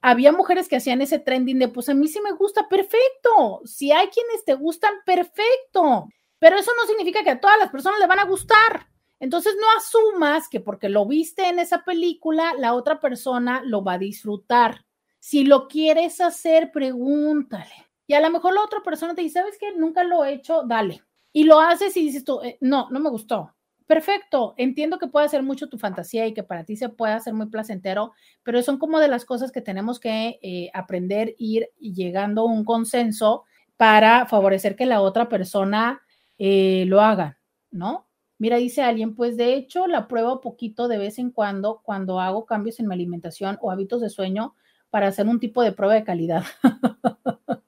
Había 0.00 0.32
mujeres 0.32 0.66
que 0.66 0.76
hacían 0.76 1.02
ese 1.02 1.18
trending 1.18 1.58
de, 1.58 1.68
pues 1.68 1.90
a 1.90 1.94
mí 1.94 2.08
sí 2.08 2.22
me 2.22 2.32
gusta, 2.32 2.68
perfecto. 2.70 3.60
Si 3.66 3.92
hay 3.92 4.06
quienes 4.06 4.46
te 4.46 4.54
gustan, 4.54 4.94
perfecto. 5.04 6.08
Pero 6.38 6.56
eso 6.56 6.70
no 6.74 6.86
significa 6.86 7.22
que 7.22 7.32
a 7.32 7.40
todas 7.40 7.58
las 7.58 7.68
personas 7.68 8.00
le 8.00 8.06
van 8.06 8.20
a 8.20 8.24
gustar. 8.24 8.86
Entonces 9.20 9.56
no 9.60 9.66
asumas 9.76 10.48
que 10.48 10.60
porque 10.60 10.88
lo 10.88 11.04
viste 11.04 11.46
en 11.48 11.58
esa 11.58 11.84
película, 11.84 12.54
la 12.56 12.72
otra 12.72 12.98
persona 12.98 13.60
lo 13.62 13.84
va 13.84 13.92
a 13.92 13.98
disfrutar. 13.98 14.86
Si 15.20 15.44
lo 15.44 15.68
quieres 15.68 16.22
hacer, 16.22 16.72
pregúntale. 16.72 17.87
Y 18.08 18.14
a 18.14 18.20
lo 18.20 18.30
mejor 18.30 18.54
la 18.54 18.64
otra 18.64 18.80
persona 18.82 19.14
te 19.14 19.20
dice, 19.20 19.38
¿sabes 19.38 19.58
qué? 19.60 19.76
Nunca 19.76 20.02
lo 20.02 20.24
he 20.24 20.32
hecho, 20.32 20.62
dale. 20.66 21.02
Y 21.30 21.44
lo 21.44 21.60
haces 21.60 21.94
y 21.96 22.00
dices 22.00 22.24
tú, 22.24 22.40
eh, 22.42 22.56
no, 22.60 22.88
no 22.90 23.00
me 23.00 23.10
gustó. 23.10 23.54
Perfecto, 23.86 24.54
entiendo 24.56 24.98
que 24.98 25.08
puede 25.08 25.28
ser 25.28 25.42
mucho 25.42 25.68
tu 25.68 25.78
fantasía 25.78 26.26
y 26.26 26.34
que 26.34 26.42
para 26.42 26.64
ti 26.64 26.76
se 26.76 26.88
pueda 26.88 27.16
hacer 27.16 27.34
muy 27.34 27.46
placentero, 27.48 28.12
pero 28.42 28.62
son 28.62 28.78
como 28.78 28.98
de 28.98 29.08
las 29.08 29.24
cosas 29.26 29.52
que 29.52 29.60
tenemos 29.60 30.00
que 30.00 30.38
eh, 30.42 30.70
aprender, 30.74 31.34
ir 31.38 31.68
llegando 31.78 32.42
a 32.42 32.44
un 32.46 32.64
consenso 32.64 33.44
para 33.76 34.26
favorecer 34.26 34.74
que 34.74 34.86
la 34.86 35.00
otra 35.02 35.28
persona 35.28 36.00
eh, 36.38 36.84
lo 36.86 37.02
haga, 37.02 37.38
¿no? 37.70 38.08
Mira, 38.38 38.56
dice 38.56 38.82
alguien, 38.82 39.14
pues 39.14 39.36
de 39.36 39.54
hecho 39.54 39.86
la 39.86 40.08
pruebo 40.08 40.40
poquito 40.40 40.88
de 40.88 40.98
vez 40.98 41.18
en 41.18 41.30
cuando 41.30 41.80
cuando 41.82 42.20
hago 42.20 42.46
cambios 42.46 42.80
en 42.80 42.88
mi 42.88 42.94
alimentación 42.94 43.58
o 43.60 43.70
hábitos 43.70 44.00
de 44.00 44.10
sueño 44.10 44.54
para 44.90 45.08
hacer 45.08 45.26
un 45.26 45.40
tipo 45.40 45.62
de 45.62 45.72
prueba 45.72 45.94
de 45.94 46.04
calidad. 46.04 46.44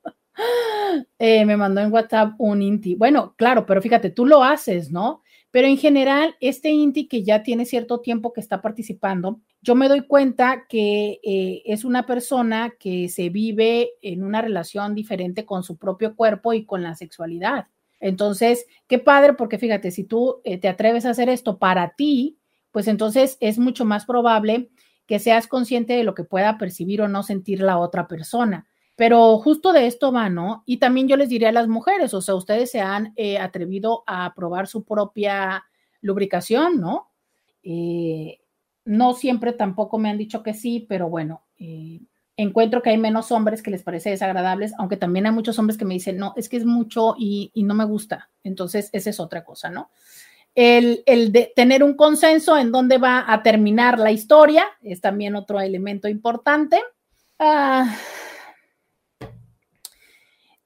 Eh, 1.18 1.44
me 1.44 1.56
mandó 1.56 1.80
en 1.80 1.92
WhatsApp 1.92 2.34
un 2.38 2.62
INTI. 2.62 2.94
Bueno, 2.94 3.34
claro, 3.36 3.66
pero 3.66 3.82
fíjate, 3.82 4.10
tú 4.10 4.26
lo 4.26 4.42
haces, 4.42 4.90
¿no? 4.90 5.22
Pero 5.50 5.66
en 5.66 5.76
general, 5.76 6.36
este 6.40 6.70
INTI 6.70 7.08
que 7.08 7.22
ya 7.22 7.42
tiene 7.42 7.66
cierto 7.66 8.00
tiempo 8.00 8.32
que 8.32 8.40
está 8.40 8.62
participando, 8.62 9.40
yo 9.62 9.74
me 9.74 9.88
doy 9.88 10.06
cuenta 10.06 10.66
que 10.68 11.20
eh, 11.22 11.62
es 11.66 11.84
una 11.84 12.06
persona 12.06 12.74
que 12.78 13.08
se 13.08 13.28
vive 13.28 13.90
en 14.00 14.24
una 14.24 14.40
relación 14.40 14.94
diferente 14.94 15.44
con 15.44 15.62
su 15.62 15.76
propio 15.76 16.14
cuerpo 16.16 16.52
y 16.54 16.64
con 16.64 16.82
la 16.82 16.94
sexualidad. 16.94 17.66
Entonces, 17.98 18.66
qué 18.86 18.98
padre, 18.98 19.34
porque 19.34 19.58
fíjate, 19.58 19.90
si 19.90 20.04
tú 20.04 20.40
eh, 20.44 20.58
te 20.58 20.68
atreves 20.68 21.04
a 21.04 21.10
hacer 21.10 21.28
esto 21.28 21.58
para 21.58 21.94
ti, 21.96 22.38
pues 22.70 22.88
entonces 22.88 23.36
es 23.40 23.58
mucho 23.58 23.84
más 23.84 24.06
probable 24.06 24.70
que 25.06 25.18
seas 25.18 25.48
consciente 25.48 25.94
de 25.94 26.04
lo 26.04 26.14
que 26.14 26.24
pueda 26.24 26.56
percibir 26.56 27.02
o 27.02 27.08
no 27.08 27.22
sentir 27.24 27.60
la 27.60 27.78
otra 27.78 28.06
persona. 28.06 28.69
Pero 29.00 29.38
justo 29.38 29.72
de 29.72 29.86
esto 29.86 30.12
va, 30.12 30.28
¿no? 30.28 30.62
Y 30.66 30.76
también 30.76 31.08
yo 31.08 31.16
les 31.16 31.30
diría 31.30 31.48
a 31.48 31.52
las 31.52 31.68
mujeres, 31.68 32.12
o 32.12 32.20
sea, 32.20 32.34
ustedes 32.34 32.70
se 32.70 32.82
han 32.82 33.14
eh, 33.16 33.38
atrevido 33.38 34.04
a 34.06 34.34
probar 34.34 34.66
su 34.66 34.84
propia 34.84 35.64
lubricación, 36.02 36.82
¿no? 36.82 37.08
Eh, 37.62 38.40
no 38.84 39.14
siempre 39.14 39.54
tampoco 39.54 39.96
me 39.96 40.10
han 40.10 40.18
dicho 40.18 40.42
que 40.42 40.52
sí, 40.52 40.84
pero 40.86 41.08
bueno, 41.08 41.44
encuentro 42.36 42.82
que 42.82 42.90
hay 42.90 42.98
menos 42.98 43.32
hombres 43.32 43.62
que 43.62 43.70
les 43.70 43.82
parece 43.82 44.10
desagradables, 44.10 44.74
aunque 44.76 44.98
también 44.98 45.24
hay 45.24 45.32
muchos 45.32 45.58
hombres 45.58 45.78
que 45.78 45.86
me 45.86 45.94
dicen, 45.94 46.18
no, 46.18 46.34
es 46.36 46.50
que 46.50 46.58
es 46.58 46.66
mucho 46.66 47.14
y, 47.18 47.50
no 47.54 47.72
me 47.72 47.86
gusta. 47.86 48.28
Entonces, 48.44 48.90
esa 48.92 49.08
es 49.08 49.18
otra 49.18 49.44
cosa, 49.44 49.70
¿no? 49.70 49.88
El, 50.54 51.02
de 51.06 51.50
tener 51.56 51.82
un 51.82 51.94
consenso 51.94 52.58
en 52.58 52.70
dónde 52.70 52.98
va 52.98 53.24
a 53.32 53.42
terminar 53.42 53.98
la 53.98 54.12
historia 54.12 54.66
es 54.82 55.00
también 55.00 55.36
otro 55.36 55.58
elemento 55.58 56.06
importante. 56.06 56.82
Ah, 57.38 57.96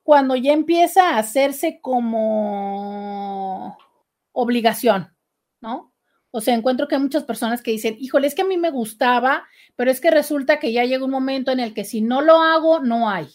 cuando 0.05 0.37
ya 0.37 0.53
empieza 0.53 1.11
a 1.11 1.19
hacerse 1.19 1.81
como 1.81 3.77
obligación, 4.33 5.17
¿no? 5.61 5.93
O 6.31 6.41
sea, 6.41 6.55
encuentro 6.55 6.87
que 6.87 6.97
hay 6.97 7.01
muchas 7.01 7.25
personas 7.25 7.63
que 7.63 7.71
dicen, 7.71 7.97
híjole, 7.99 8.27
es 8.27 8.35
que 8.35 8.43
a 8.43 8.47
mí 8.47 8.59
me 8.59 8.71
gustaba, 8.71 9.45
pero 9.77 9.91
es 9.91 10.01
que 10.01 10.11
resulta 10.11 10.59
que 10.59 10.73
ya 10.73 10.85
llega 10.85 11.05
un 11.05 11.11
momento 11.11 11.51
en 11.53 11.61
el 11.61 11.73
que 11.73 11.85
si 11.85 12.01
no 12.01 12.21
lo 12.21 12.43
hago, 12.43 12.81
no 12.81 13.09
hay. 13.09 13.29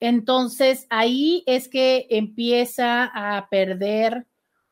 Entonces, 0.00 0.86
ahí 0.90 1.42
es 1.46 1.68
que 1.68 2.06
empieza 2.10 3.04
a 3.04 3.48
perder 3.48 4.26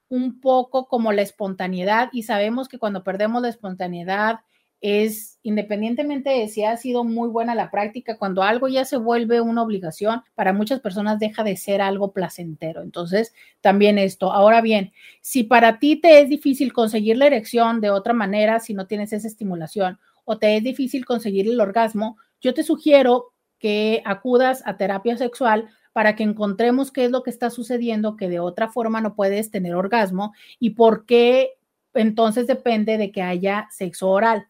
un 0.09 0.41
poco 0.41 0.89
como 0.89 1.13
la 1.13 1.23
espontaneidad 1.23 2.11
y 2.13 2.25
sabemos 2.25 2.69
que 2.69 2.79
cuando 2.79 3.03
perdemos 3.03 3.43
la 3.43 3.49
espontaneidad 3.49 4.41
es, 4.81 5.39
independientemente 5.43 6.31
de 6.31 6.49
si 6.49 6.65
ha 6.65 6.77
sido 6.77 7.05
muy 7.05 7.29
buena 7.29 7.55
la 7.55 7.71
práctica, 7.71 8.17
cuando 8.17 8.43
algo 8.43 8.69
ya 8.69 8.85
se 8.85 8.97
vuelve 8.97 9.41
una 9.41 9.63
obligación, 9.63 10.23
para 10.35 10.53
muchas 10.53 10.81
personas 10.81 11.19
deja 11.19 11.45
de 11.45 11.57
ser 11.57 11.83
algo 11.83 12.13
placentero. 12.13 12.83
Entonces, 12.83 13.35
también 13.61 13.99
esto. 13.99 14.33
Ahora 14.33 14.61
bien, 14.61 14.93
si 15.21 15.45
para 15.45 15.79
ti 15.79 15.97
te 15.97 16.21
es 16.21 16.29
difícil 16.29 16.73
conseguir 16.73 17.19
la 17.19 17.27
erección 17.27 17.81
de 17.81 17.91
otra 17.91 18.15
manera, 18.15 18.61
si 18.61 18.75
no 18.75 18.87
tienes 18.87 19.13
esa 19.13 19.29
estimulación, 19.29 19.99
o 20.25 20.39
te 20.39 20.57
es 20.57 20.63
difícil 20.63 21.05
conseguir 21.05 21.49
el 21.49 21.61
orgasmo, 21.61 22.17
yo 22.41 22.55
te 22.55 22.63
sugiero 22.63 23.33
que 23.59 24.03
acudas 24.07 24.63
a 24.65 24.77
terapia 24.77 25.17
sexual 25.17 25.69
para 25.93 26.15
que 26.17 26.23
encontremos 26.23 26.93
qué 26.93 27.05
es 27.05 27.11
lo 27.11 27.23
que 27.23 27.31
está 27.31 27.51
sucediendo, 27.51 28.17
que 28.17 28.29
de 28.29 28.41
otra 28.41 28.69
forma 28.69 29.01
no 29.01 29.15
puedes 29.15 29.51
tener 29.51 29.75
orgasmo 29.75 30.33
y 30.59 30.71
por 30.71 31.05
qué 31.05 31.59
entonces 31.95 32.47
depende 32.47 32.97
de 32.97 33.11
que 33.11 33.23
haya 33.23 33.67
sexo 33.71 34.09
oral 34.09 34.47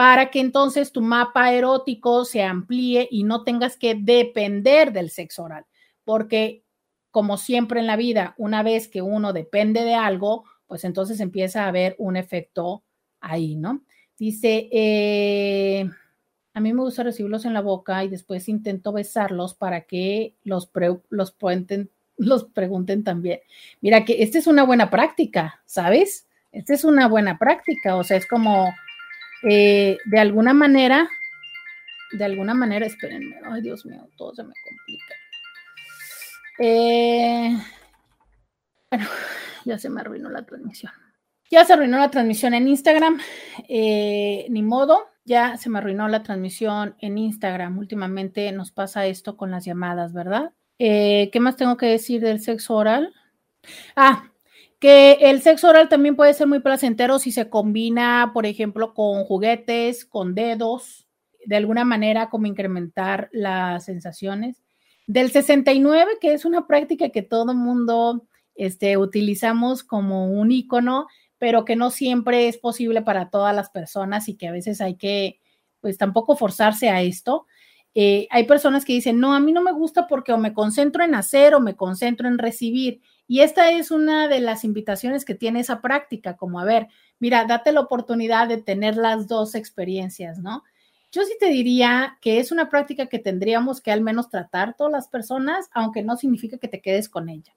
para 0.00 0.30
que 0.30 0.40
entonces 0.40 0.92
tu 0.92 1.02
mapa 1.02 1.52
erótico 1.52 2.24
se 2.24 2.42
amplíe 2.42 3.06
y 3.10 3.22
no 3.22 3.44
tengas 3.44 3.76
que 3.76 3.94
depender 3.94 4.94
del 4.94 5.10
sexo 5.10 5.42
oral, 5.42 5.66
porque 6.04 6.64
como 7.10 7.36
siempre 7.36 7.80
en 7.80 7.86
la 7.86 7.96
vida, 7.96 8.34
una 8.38 8.62
vez 8.62 8.88
que 8.88 9.02
uno 9.02 9.34
depende 9.34 9.84
de 9.84 9.92
algo, 9.92 10.44
pues 10.66 10.84
entonces 10.84 11.20
empieza 11.20 11.64
a 11.64 11.68
haber 11.68 11.96
un 11.98 12.16
efecto 12.16 12.82
ahí, 13.20 13.56
¿no? 13.56 13.82
Dice, 14.18 14.70
eh, 14.72 15.90
a 16.54 16.60
mí 16.60 16.72
me 16.72 16.80
gusta 16.80 17.02
recibirlos 17.02 17.44
en 17.44 17.52
la 17.52 17.60
boca 17.60 18.02
y 18.02 18.08
después 18.08 18.48
intento 18.48 18.92
besarlos 18.92 19.52
para 19.52 19.82
que 19.82 20.34
los, 20.44 20.70
los, 21.10 21.36
los 22.16 22.44
pregunten 22.44 23.04
también. 23.04 23.40
Mira 23.82 24.06
que 24.06 24.22
esta 24.22 24.38
es 24.38 24.46
una 24.46 24.62
buena 24.62 24.88
práctica, 24.88 25.60
¿sabes? 25.66 26.26
Esta 26.52 26.72
es 26.72 26.84
una 26.84 27.06
buena 27.06 27.36
práctica, 27.36 27.96
o 27.96 28.02
sea, 28.02 28.16
es 28.16 28.26
como 28.26 28.70
eh, 29.42 29.98
de 30.04 30.18
alguna 30.18 30.52
manera, 30.52 31.08
de 32.12 32.24
alguna 32.24 32.54
manera, 32.54 32.86
espérenme, 32.86 33.36
ay 33.44 33.62
Dios 33.62 33.86
mío, 33.86 34.08
todo 34.16 34.34
se 34.34 34.42
me 34.42 34.52
complica. 34.64 35.14
Eh, 36.58 37.56
bueno, 38.90 39.06
ya 39.64 39.78
se 39.78 39.88
me 39.90 40.00
arruinó 40.00 40.30
la 40.30 40.44
transmisión. 40.44 40.92
Ya 41.50 41.64
se 41.64 41.72
arruinó 41.72 41.98
la 41.98 42.10
transmisión 42.10 42.54
en 42.54 42.68
Instagram, 42.68 43.20
eh, 43.68 44.46
ni 44.50 44.62
modo, 44.62 45.08
ya 45.24 45.56
se 45.56 45.68
me 45.68 45.78
arruinó 45.78 46.06
la 46.06 46.22
transmisión 46.22 46.94
en 47.00 47.18
Instagram. 47.18 47.76
Últimamente 47.78 48.52
nos 48.52 48.70
pasa 48.70 49.06
esto 49.06 49.36
con 49.36 49.50
las 49.50 49.64
llamadas, 49.64 50.12
¿verdad? 50.12 50.52
¿Qué 50.78 51.38
más 51.40 51.56
tengo 51.56 51.76
que 51.76 51.86
decir 51.86 52.22
del 52.22 52.40
sexo 52.40 52.76
oral? 52.76 53.12
Ah, 53.96 54.29
que 54.80 55.18
el 55.20 55.42
sexo 55.42 55.68
oral 55.68 55.90
también 55.90 56.16
puede 56.16 56.32
ser 56.32 56.46
muy 56.46 56.60
placentero 56.60 57.18
si 57.18 57.32
se 57.32 57.50
combina, 57.50 58.30
por 58.32 58.46
ejemplo, 58.46 58.94
con 58.94 59.24
juguetes, 59.24 60.06
con 60.06 60.34
dedos, 60.34 61.06
de 61.44 61.56
alguna 61.56 61.84
manera 61.84 62.30
como 62.30 62.46
incrementar 62.46 63.28
las 63.32 63.84
sensaciones. 63.84 64.62
Del 65.06 65.30
69, 65.30 66.12
que 66.20 66.32
es 66.32 66.46
una 66.46 66.66
práctica 66.66 67.10
que 67.10 67.22
todo 67.22 67.54
mundo 67.54 68.26
este, 68.54 68.96
utilizamos 68.96 69.84
como 69.84 70.30
un 70.30 70.50
icono, 70.50 71.06
pero 71.38 71.64
que 71.64 71.76
no 71.76 71.90
siempre 71.90 72.48
es 72.48 72.56
posible 72.56 73.02
para 73.02 73.28
todas 73.28 73.54
las 73.54 73.68
personas 73.68 74.28
y 74.28 74.36
que 74.36 74.48
a 74.48 74.52
veces 74.52 74.80
hay 74.80 74.96
que, 74.96 75.40
pues 75.80 75.98
tampoco 75.98 76.36
forzarse 76.36 76.88
a 76.88 77.02
esto. 77.02 77.46
Eh, 77.94 78.28
hay 78.30 78.44
personas 78.44 78.84
que 78.84 78.92
dicen, 78.94 79.18
no, 79.18 79.34
a 79.34 79.40
mí 79.40 79.52
no 79.52 79.62
me 79.62 79.72
gusta 79.72 80.06
porque 80.06 80.32
o 80.32 80.38
me 80.38 80.54
concentro 80.54 81.04
en 81.04 81.14
hacer 81.14 81.54
o 81.54 81.60
me 81.60 81.76
concentro 81.76 82.28
en 82.28 82.38
recibir. 82.38 83.00
Y 83.30 83.42
esta 83.42 83.70
es 83.70 83.92
una 83.92 84.26
de 84.26 84.40
las 84.40 84.64
invitaciones 84.64 85.24
que 85.24 85.36
tiene 85.36 85.60
esa 85.60 85.80
práctica, 85.80 86.36
como 86.36 86.58
a 86.58 86.64
ver, 86.64 86.88
mira, 87.20 87.44
date 87.44 87.70
la 87.70 87.78
oportunidad 87.78 88.48
de 88.48 88.60
tener 88.60 88.96
las 88.96 89.28
dos 89.28 89.54
experiencias, 89.54 90.40
¿no? 90.40 90.64
Yo 91.12 91.22
sí 91.22 91.34
te 91.38 91.46
diría 91.46 92.18
que 92.20 92.40
es 92.40 92.50
una 92.50 92.68
práctica 92.68 93.06
que 93.06 93.20
tendríamos 93.20 93.80
que 93.80 93.92
al 93.92 94.00
menos 94.00 94.30
tratar 94.30 94.74
todas 94.76 94.92
las 94.92 95.06
personas, 95.06 95.70
aunque 95.72 96.02
no 96.02 96.16
significa 96.16 96.58
que 96.58 96.66
te 96.66 96.80
quedes 96.80 97.08
con 97.08 97.28
ella. 97.28 97.54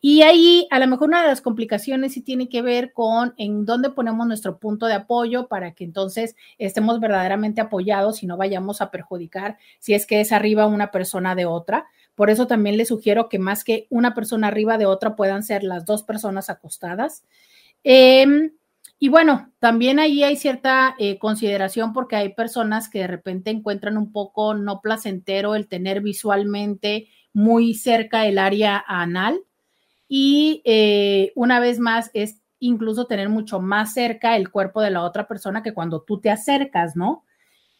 Y 0.00 0.22
ahí 0.22 0.66
a 0.72 0.80
lo 0.80 0.88
mejor 0.88 1.06
una 1.06 1.22
de 1.22 1.28
las 1.28 1.40
complicaciones 1.40 2.14
sí 2.14 2.22
tiene 2.22 2.48
que 2.48 2.60
ver 2.60 2.92
con 2.92 3.34
en 3.36 3.64
dónde 3.64 3.90
ponemos 3.90 4.26
nuestro 4.26 4.58
punto 4.58 4.86
de 4.86 4.94
apoyo 4.94 5.46
para 5.46 5.72
que 5.74 5.84
entonces 5.84 6.34
estemos 6.58 6.98
verdaderamente 6.98 7.60
apoyados 7.60 8.24
y 8.24 8.26
no 8.26 8.36
vayamos 8.36 8.80
a 8.80 8.90
perjudicar 8.90 9.56
si 9.78 9.94
es 9.94 10.04
que 10.04 10.20
es 10.20 10.32
arriba 10.32 10.66
una 10.66 10.90
persona 10.90 11.36
de 11.36 11.46
otra. 11.46 11.86
Por 12.14 12.30
eso 12.30 12.46
también 12.46 12.76
les 12.76 12.88
sugiero 12.88 13.28
que 13.28 13.38
más 13.38 13.64
que 13.64 13.86
una 13.90 14.14
persona 14.14 14.48
arriba 14.48 14.78
de 14.78 14.86
otra 14.86 15.16
puedan 15.16 15.42
ser 15.42 15.64
las 15.64 15.84
dos 15.84 16.02
personas 16.02 16.50
acostadas. 16.50 17.24
Em, 17.84 18.52
y 18.98 19.08
bueno, 19.08 19.52
también 19.58 19.98
ahí 19.98 20.22
hay 20.22 20.36
cierta 20.36 20.94
eh, 20.98 21.18
consideración 21.18 21.92
porque 21.92 22.16
hay 22.16 22.34
personas 22.34 22.88
que 22.88 23.00
de 23.00 23.08
repente 23.08 23.50
encuentran 23.50 23.96
un 23.96 24.12
poco 24.12 24.54
no 24.54 24.80
placentero 24.80 25.54
el 25.56 25.66
tener 25.66 26.02
visualmente 26.02 27.08
muy 27.32 27.74
cerca 27.74 28.26
el 28.26 28.38
área 28.38 28.84
anal 28.86 29.40
y 30.06 30.62
eh, 30.64 31.32
una 31.34 31.58
vez 31.58 31.80
más 31.80 32.10
es 32.14 32.42
incluso 32.60 33.06
tener 33.06 33.28
mucho 33.28 33.60
más 33.60 33.92
cerca 33.92 34.36
el 34.36 34.50
cuerpo 34.50 34.80
de 34.82 34.90
la 34.90 35.02
otra 35.02 35.26
persona 35.26 35.62
que 35.62 35.74
cuando 35.74 36.02
tú 36.02 36.20
te 36.20 36.30
acercas, 36.30 36.94
¿no? 36.94 37.24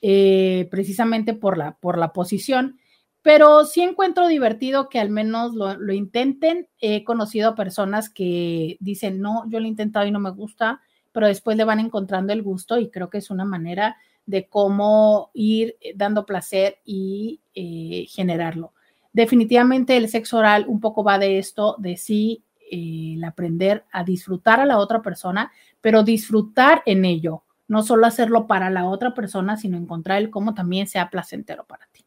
Eh, 0.01 0.67
precisamente 0.73 1.35
por 1.35 1.57
la, 1.57 1.77
por 1.77 1.99
la 1.99 2.13
posición 2.13 2.81
pero 3.23 3.65
sí 3.65 3.83
encuentro 3.83 4.27
divertido 4.27 4.89
que 4.89 4.99
al 4.99 5.09
menos 5.09 5.55
lo, 5.55 5.93
intenten. 5.93 6.69
He 6.81 7.05
conocido 7.05 7.51
a 7.51 7.55
personas 7.55 8.11
que 8.11 8.77
dicen, 8.81 9.21
no, 9.21 9.45
yo 9.49 9.61
lo 9.61 9.67
he 9.67 9.69
intentado 9.69 10.07
y 10.07 10.11
no 10.11 10.19
me 10.19 10.31
gusta, 10.31 10.81
pero 11.13 11.29
después 11.29 11.57
le 11.57 11.65
van 11.65 11.79
encontrando 11.79 12.33
el 12.33 12.43
gusto 12.43 12.79
y 12.79 12.91
creo 12.91 13.11
que 13.11 13.19
es 13.19 13.31
una 13.31 13.45
manera 13.45 13.97
de 14.27 14.49
cómo 14.49 15.31
ir 15.35 15.77
eh, 15.81 15.93
dando 15.95 16.27
placer 16.27 16.79
y 16.85 17.41
eh, 17.55 18.07
generarlo. 18.09 18.73
Definitivamente 19.13 19.97
el 19.97 20.09
sexo 20.09 20.39
oral 20.39 20.65
un 20.69 20.81
poco 20.81 21.05
va 21.05 21.19
de 21.19 21.39
esto, 21.39 21.77
de 21.79 21.97
sí, 21.97 22.45
eh, 22.71 23.15
el 23.17 23.25
aprender 23.25 23.85
a 23.93 24.03
disfrutar 24.03 24.59
a 24.59 24.67
la 24.67 24.79
otra 24.79 25.01
persona, 25.01 25.53
pero 25.81 26.03
disfrutar 26.03 26.83
en 26.87 27.05
ello, 27.05 27.45
no 27.69 27.83
solo 27.83 28.07
hacerlo 28.07 28.47
para 28.47 28.71
la 28.71 28.87
otra 28.87 29.15
persona, 29.15 29.57
sino 29.57 29.77
encontrar 29.77 30.19
el 30.19 30.31
cómo 30.31 30.55
también 30.55 30.87
sea 30.87 31.11
placentero 31.11 31.65
para 31.65 31.87
ti. 31.93 32.02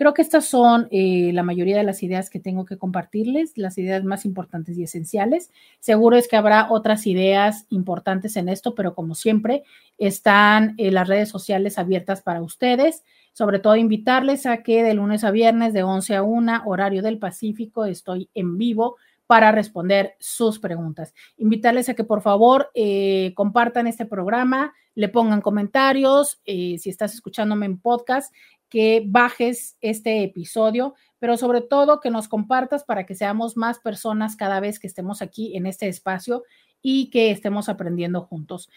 Creo 0.00 0.14
que 0.14 0.22
estas 0.22 0.46
son 0.46 0.88
eh, 0.90 1.30
la 1.34 1.42
mayoría 1.42 1.76
de 1.76 1.84
las 1.84 2.02
ideas 2.02 2.30
que 2.30 2.40
tengo 2.40 2.64
que 2.64 2.78
compartirles, 2.78 3.52
las 3.58 3.76
ideas 3.76 4.02
más 4.02 4.24
importantes 4.24 4.78
y 4.78 4.84
esenciales. 4.84 5.50
Seguro 5.78 6.16
es 6.16 6.26
que 6.26 6.36
habrá 6.36 6.68
otras 6.70 7.06
ideas 7.06 7.66
importantes 7.68 8.36
en 8.36 8.48
esto, 8.48 8.74
pero 8.74 8.94
como 8.94 9.14
siempre, 9.14 9.62
están 9.98 10.74
eh, 10.78 10.90
las 10.90 11.06
redes 11.06 11.28
sociales 11.28 11.76
abiertas 11.76 12.22
para 12.22 12.40
ustedes. 12.40 13.04
Sobre 13.34 13.58
todo 13.58 13.76
invitarles 13.76 14.46
a 14.46 14.62
que 14.62 14.82
de 14.82 14.94
lunes 14.94 15.22
a 15.22 15.32
viernes 15.32 15.74
de 15.74 15.82
11 15.82 16.16
a 16.16 16.22
1, 16.22 16.62
horario 16.64 17.02
del 17.02 17.18
Pacífico, 17.18 17.84
estoy 17.84 18.30
en 18.32 18.56
vivo 18.56 18.96
para 19.26 19.52
responder 19.52 20.14
sus 20.18 20.58
preguntas. 20.58 21.12
Invitarles 21.36 21.90
a 21.90 21.94
que 21.94 22.04
por 22.04 22.22
favor 22.22 22.70
eh, 22.74 23.34
compartan 23.34 23.86
este 23.86 24.06
programa, 24.06 24.72
le 24.94 25.08
pongan 25.08 25.40
comentarios, 25.40 26.40
si 26.44 26.80
estás 26.86 27.14
escuchándome 27.14 27.66
en 27.66 27.78
podcast, 27.78 28.34
que 28.70 29.02
bajes 29.04 29.76
este 29.80 30.22
episodio, 30.22 30.94
pero 31.18 31.36
sobre 31.36 31.60
todo 31.60 32.00
que 32.00 32.10
nos 32.10 32.28
compartas 32.28 32.84
para 32.84 33.04
que 33.04 33.14
seamos 33.14 33.56
más 33.56 33.80
personas 33.80 34.36
cada 34.36 34.60
vez 34.60 34.78
que 34.78 34.86
estemos 34.86 35.20
aquí 35.20 35.56
en 35.56 35.66
este 35.66 35.88
espacio 35.88 36.44
y 36.80 37.10
que 37.10 37.30
estemos 37.30 37.68
aprendiendo 37.68 38.22
juntos. 38.22 38.70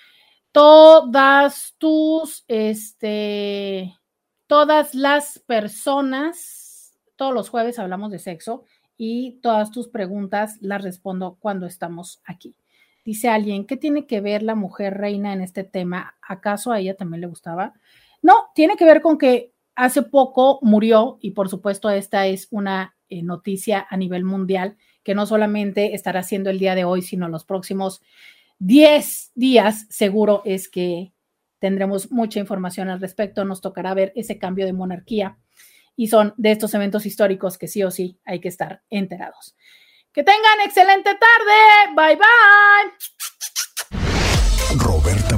Todas 0.51 1.75
tus, 1.77 2.43
este, 2.47 3.95
todas 4.47 4.93
las 4.93 5.39
personas, 5.39 6.93
todos 7.15 7.33
los 7.33 7.49
jueves 7.49 7.79
hablamos 7.79 8.11
de 8.11 8.19
sexo 8.19 8.63
y 8.97 9.39
todas 9.41 9.71
tus 9.71 9.87
preguntas 9.87 10.57
las 10.59 10.81
respondo 10.83 11.37
cuando 11.39 11.65
estamos 11.65 12.21
aquí. 12.25 12.55
Dice 13.05 13.29
alguien, 13.29 13.65
¿qué 13.65 13.77
tiene 13.77 14.07
que 14.07 14.21
ver 14.21 14.43
la 14.43 14.55
mujer 14.55 14.97
reina 14.97 15.33
en 15.33 15.41
este 15.41 15.63
tema? 15.63 16.15
¿Acaso 16.21 16.71
a 16.71 16.79
ella 16.79 16.95
también 16.95 17.21
le 17.21 17.27
gustaba? 17.27 17.73
No, 18.21 18.33
tiene 18.55 18.75
que 18.77 18.85
ver 18.85 19.01
con 19.01 19.17
que 19.17 19.52
hace 19.75 20.03
poco 20.03 20.59
murió 20.61 21.17
y 21.21 21.31
por 21.31 21.49
supuesto 21.49 21.89
esta 21.89 22.27
es 22.27 22.47
una 22.51 22.95
eh, 23.09 23.23
noticia 23.23 23.85
a 23.89 23.97
nivel 23.97 24.23
mundial 24.23 24.77
que 25.03 25.15
no 25.15 25.25
solamente 25.25 25.95
estará 25.95 26.23
siendo 26.23 26.49
el 26.49 26.59
día 26.59 26.75
de 26.75 26.85
hoy, 26.85 27.01
sino 27.01 27.27
los 27.27 27.43
próximos 27.43 28.01
10 28.59 29.31
días 29.35 29.85
seguro 29.89 30.41
es 30.45 30.69
que 30.69 31.11
tendremos 31.59 32.11
mucha 32.11 32.39
información 32.39 32.89
al 32.89 33.01
respecto. 33.01 33.45
Nos 33.45 33.61
tocará 33.61 33.93
ver 33.93 34.13
ese 34.15 34.37
cambio 34.37 34.65
de 34.65 34.73
monarquía 34.73 35.37
y 35.95 36.07
son 36.07 36.33
de 36.37 36.51
estos 36.51 36.73
eventos 36.73 37.05
históricos 37.05 37.57
que 37.57 37.67
sí 37.67 37.83
o 37.83 37.91
sí 37.91 38.19
hay 38.25 38.39
que 38.39 38.47
estar 38.47 38.83
enterados. 38.89 39.55
Que 40.11 40.23
tengan 40.23 40.61
excelente 40.65 41.11
tarde. 41.11 41.93
Bye 41.95 42.17
bye. 42.17 42.91
Roberta. 44.77 45.37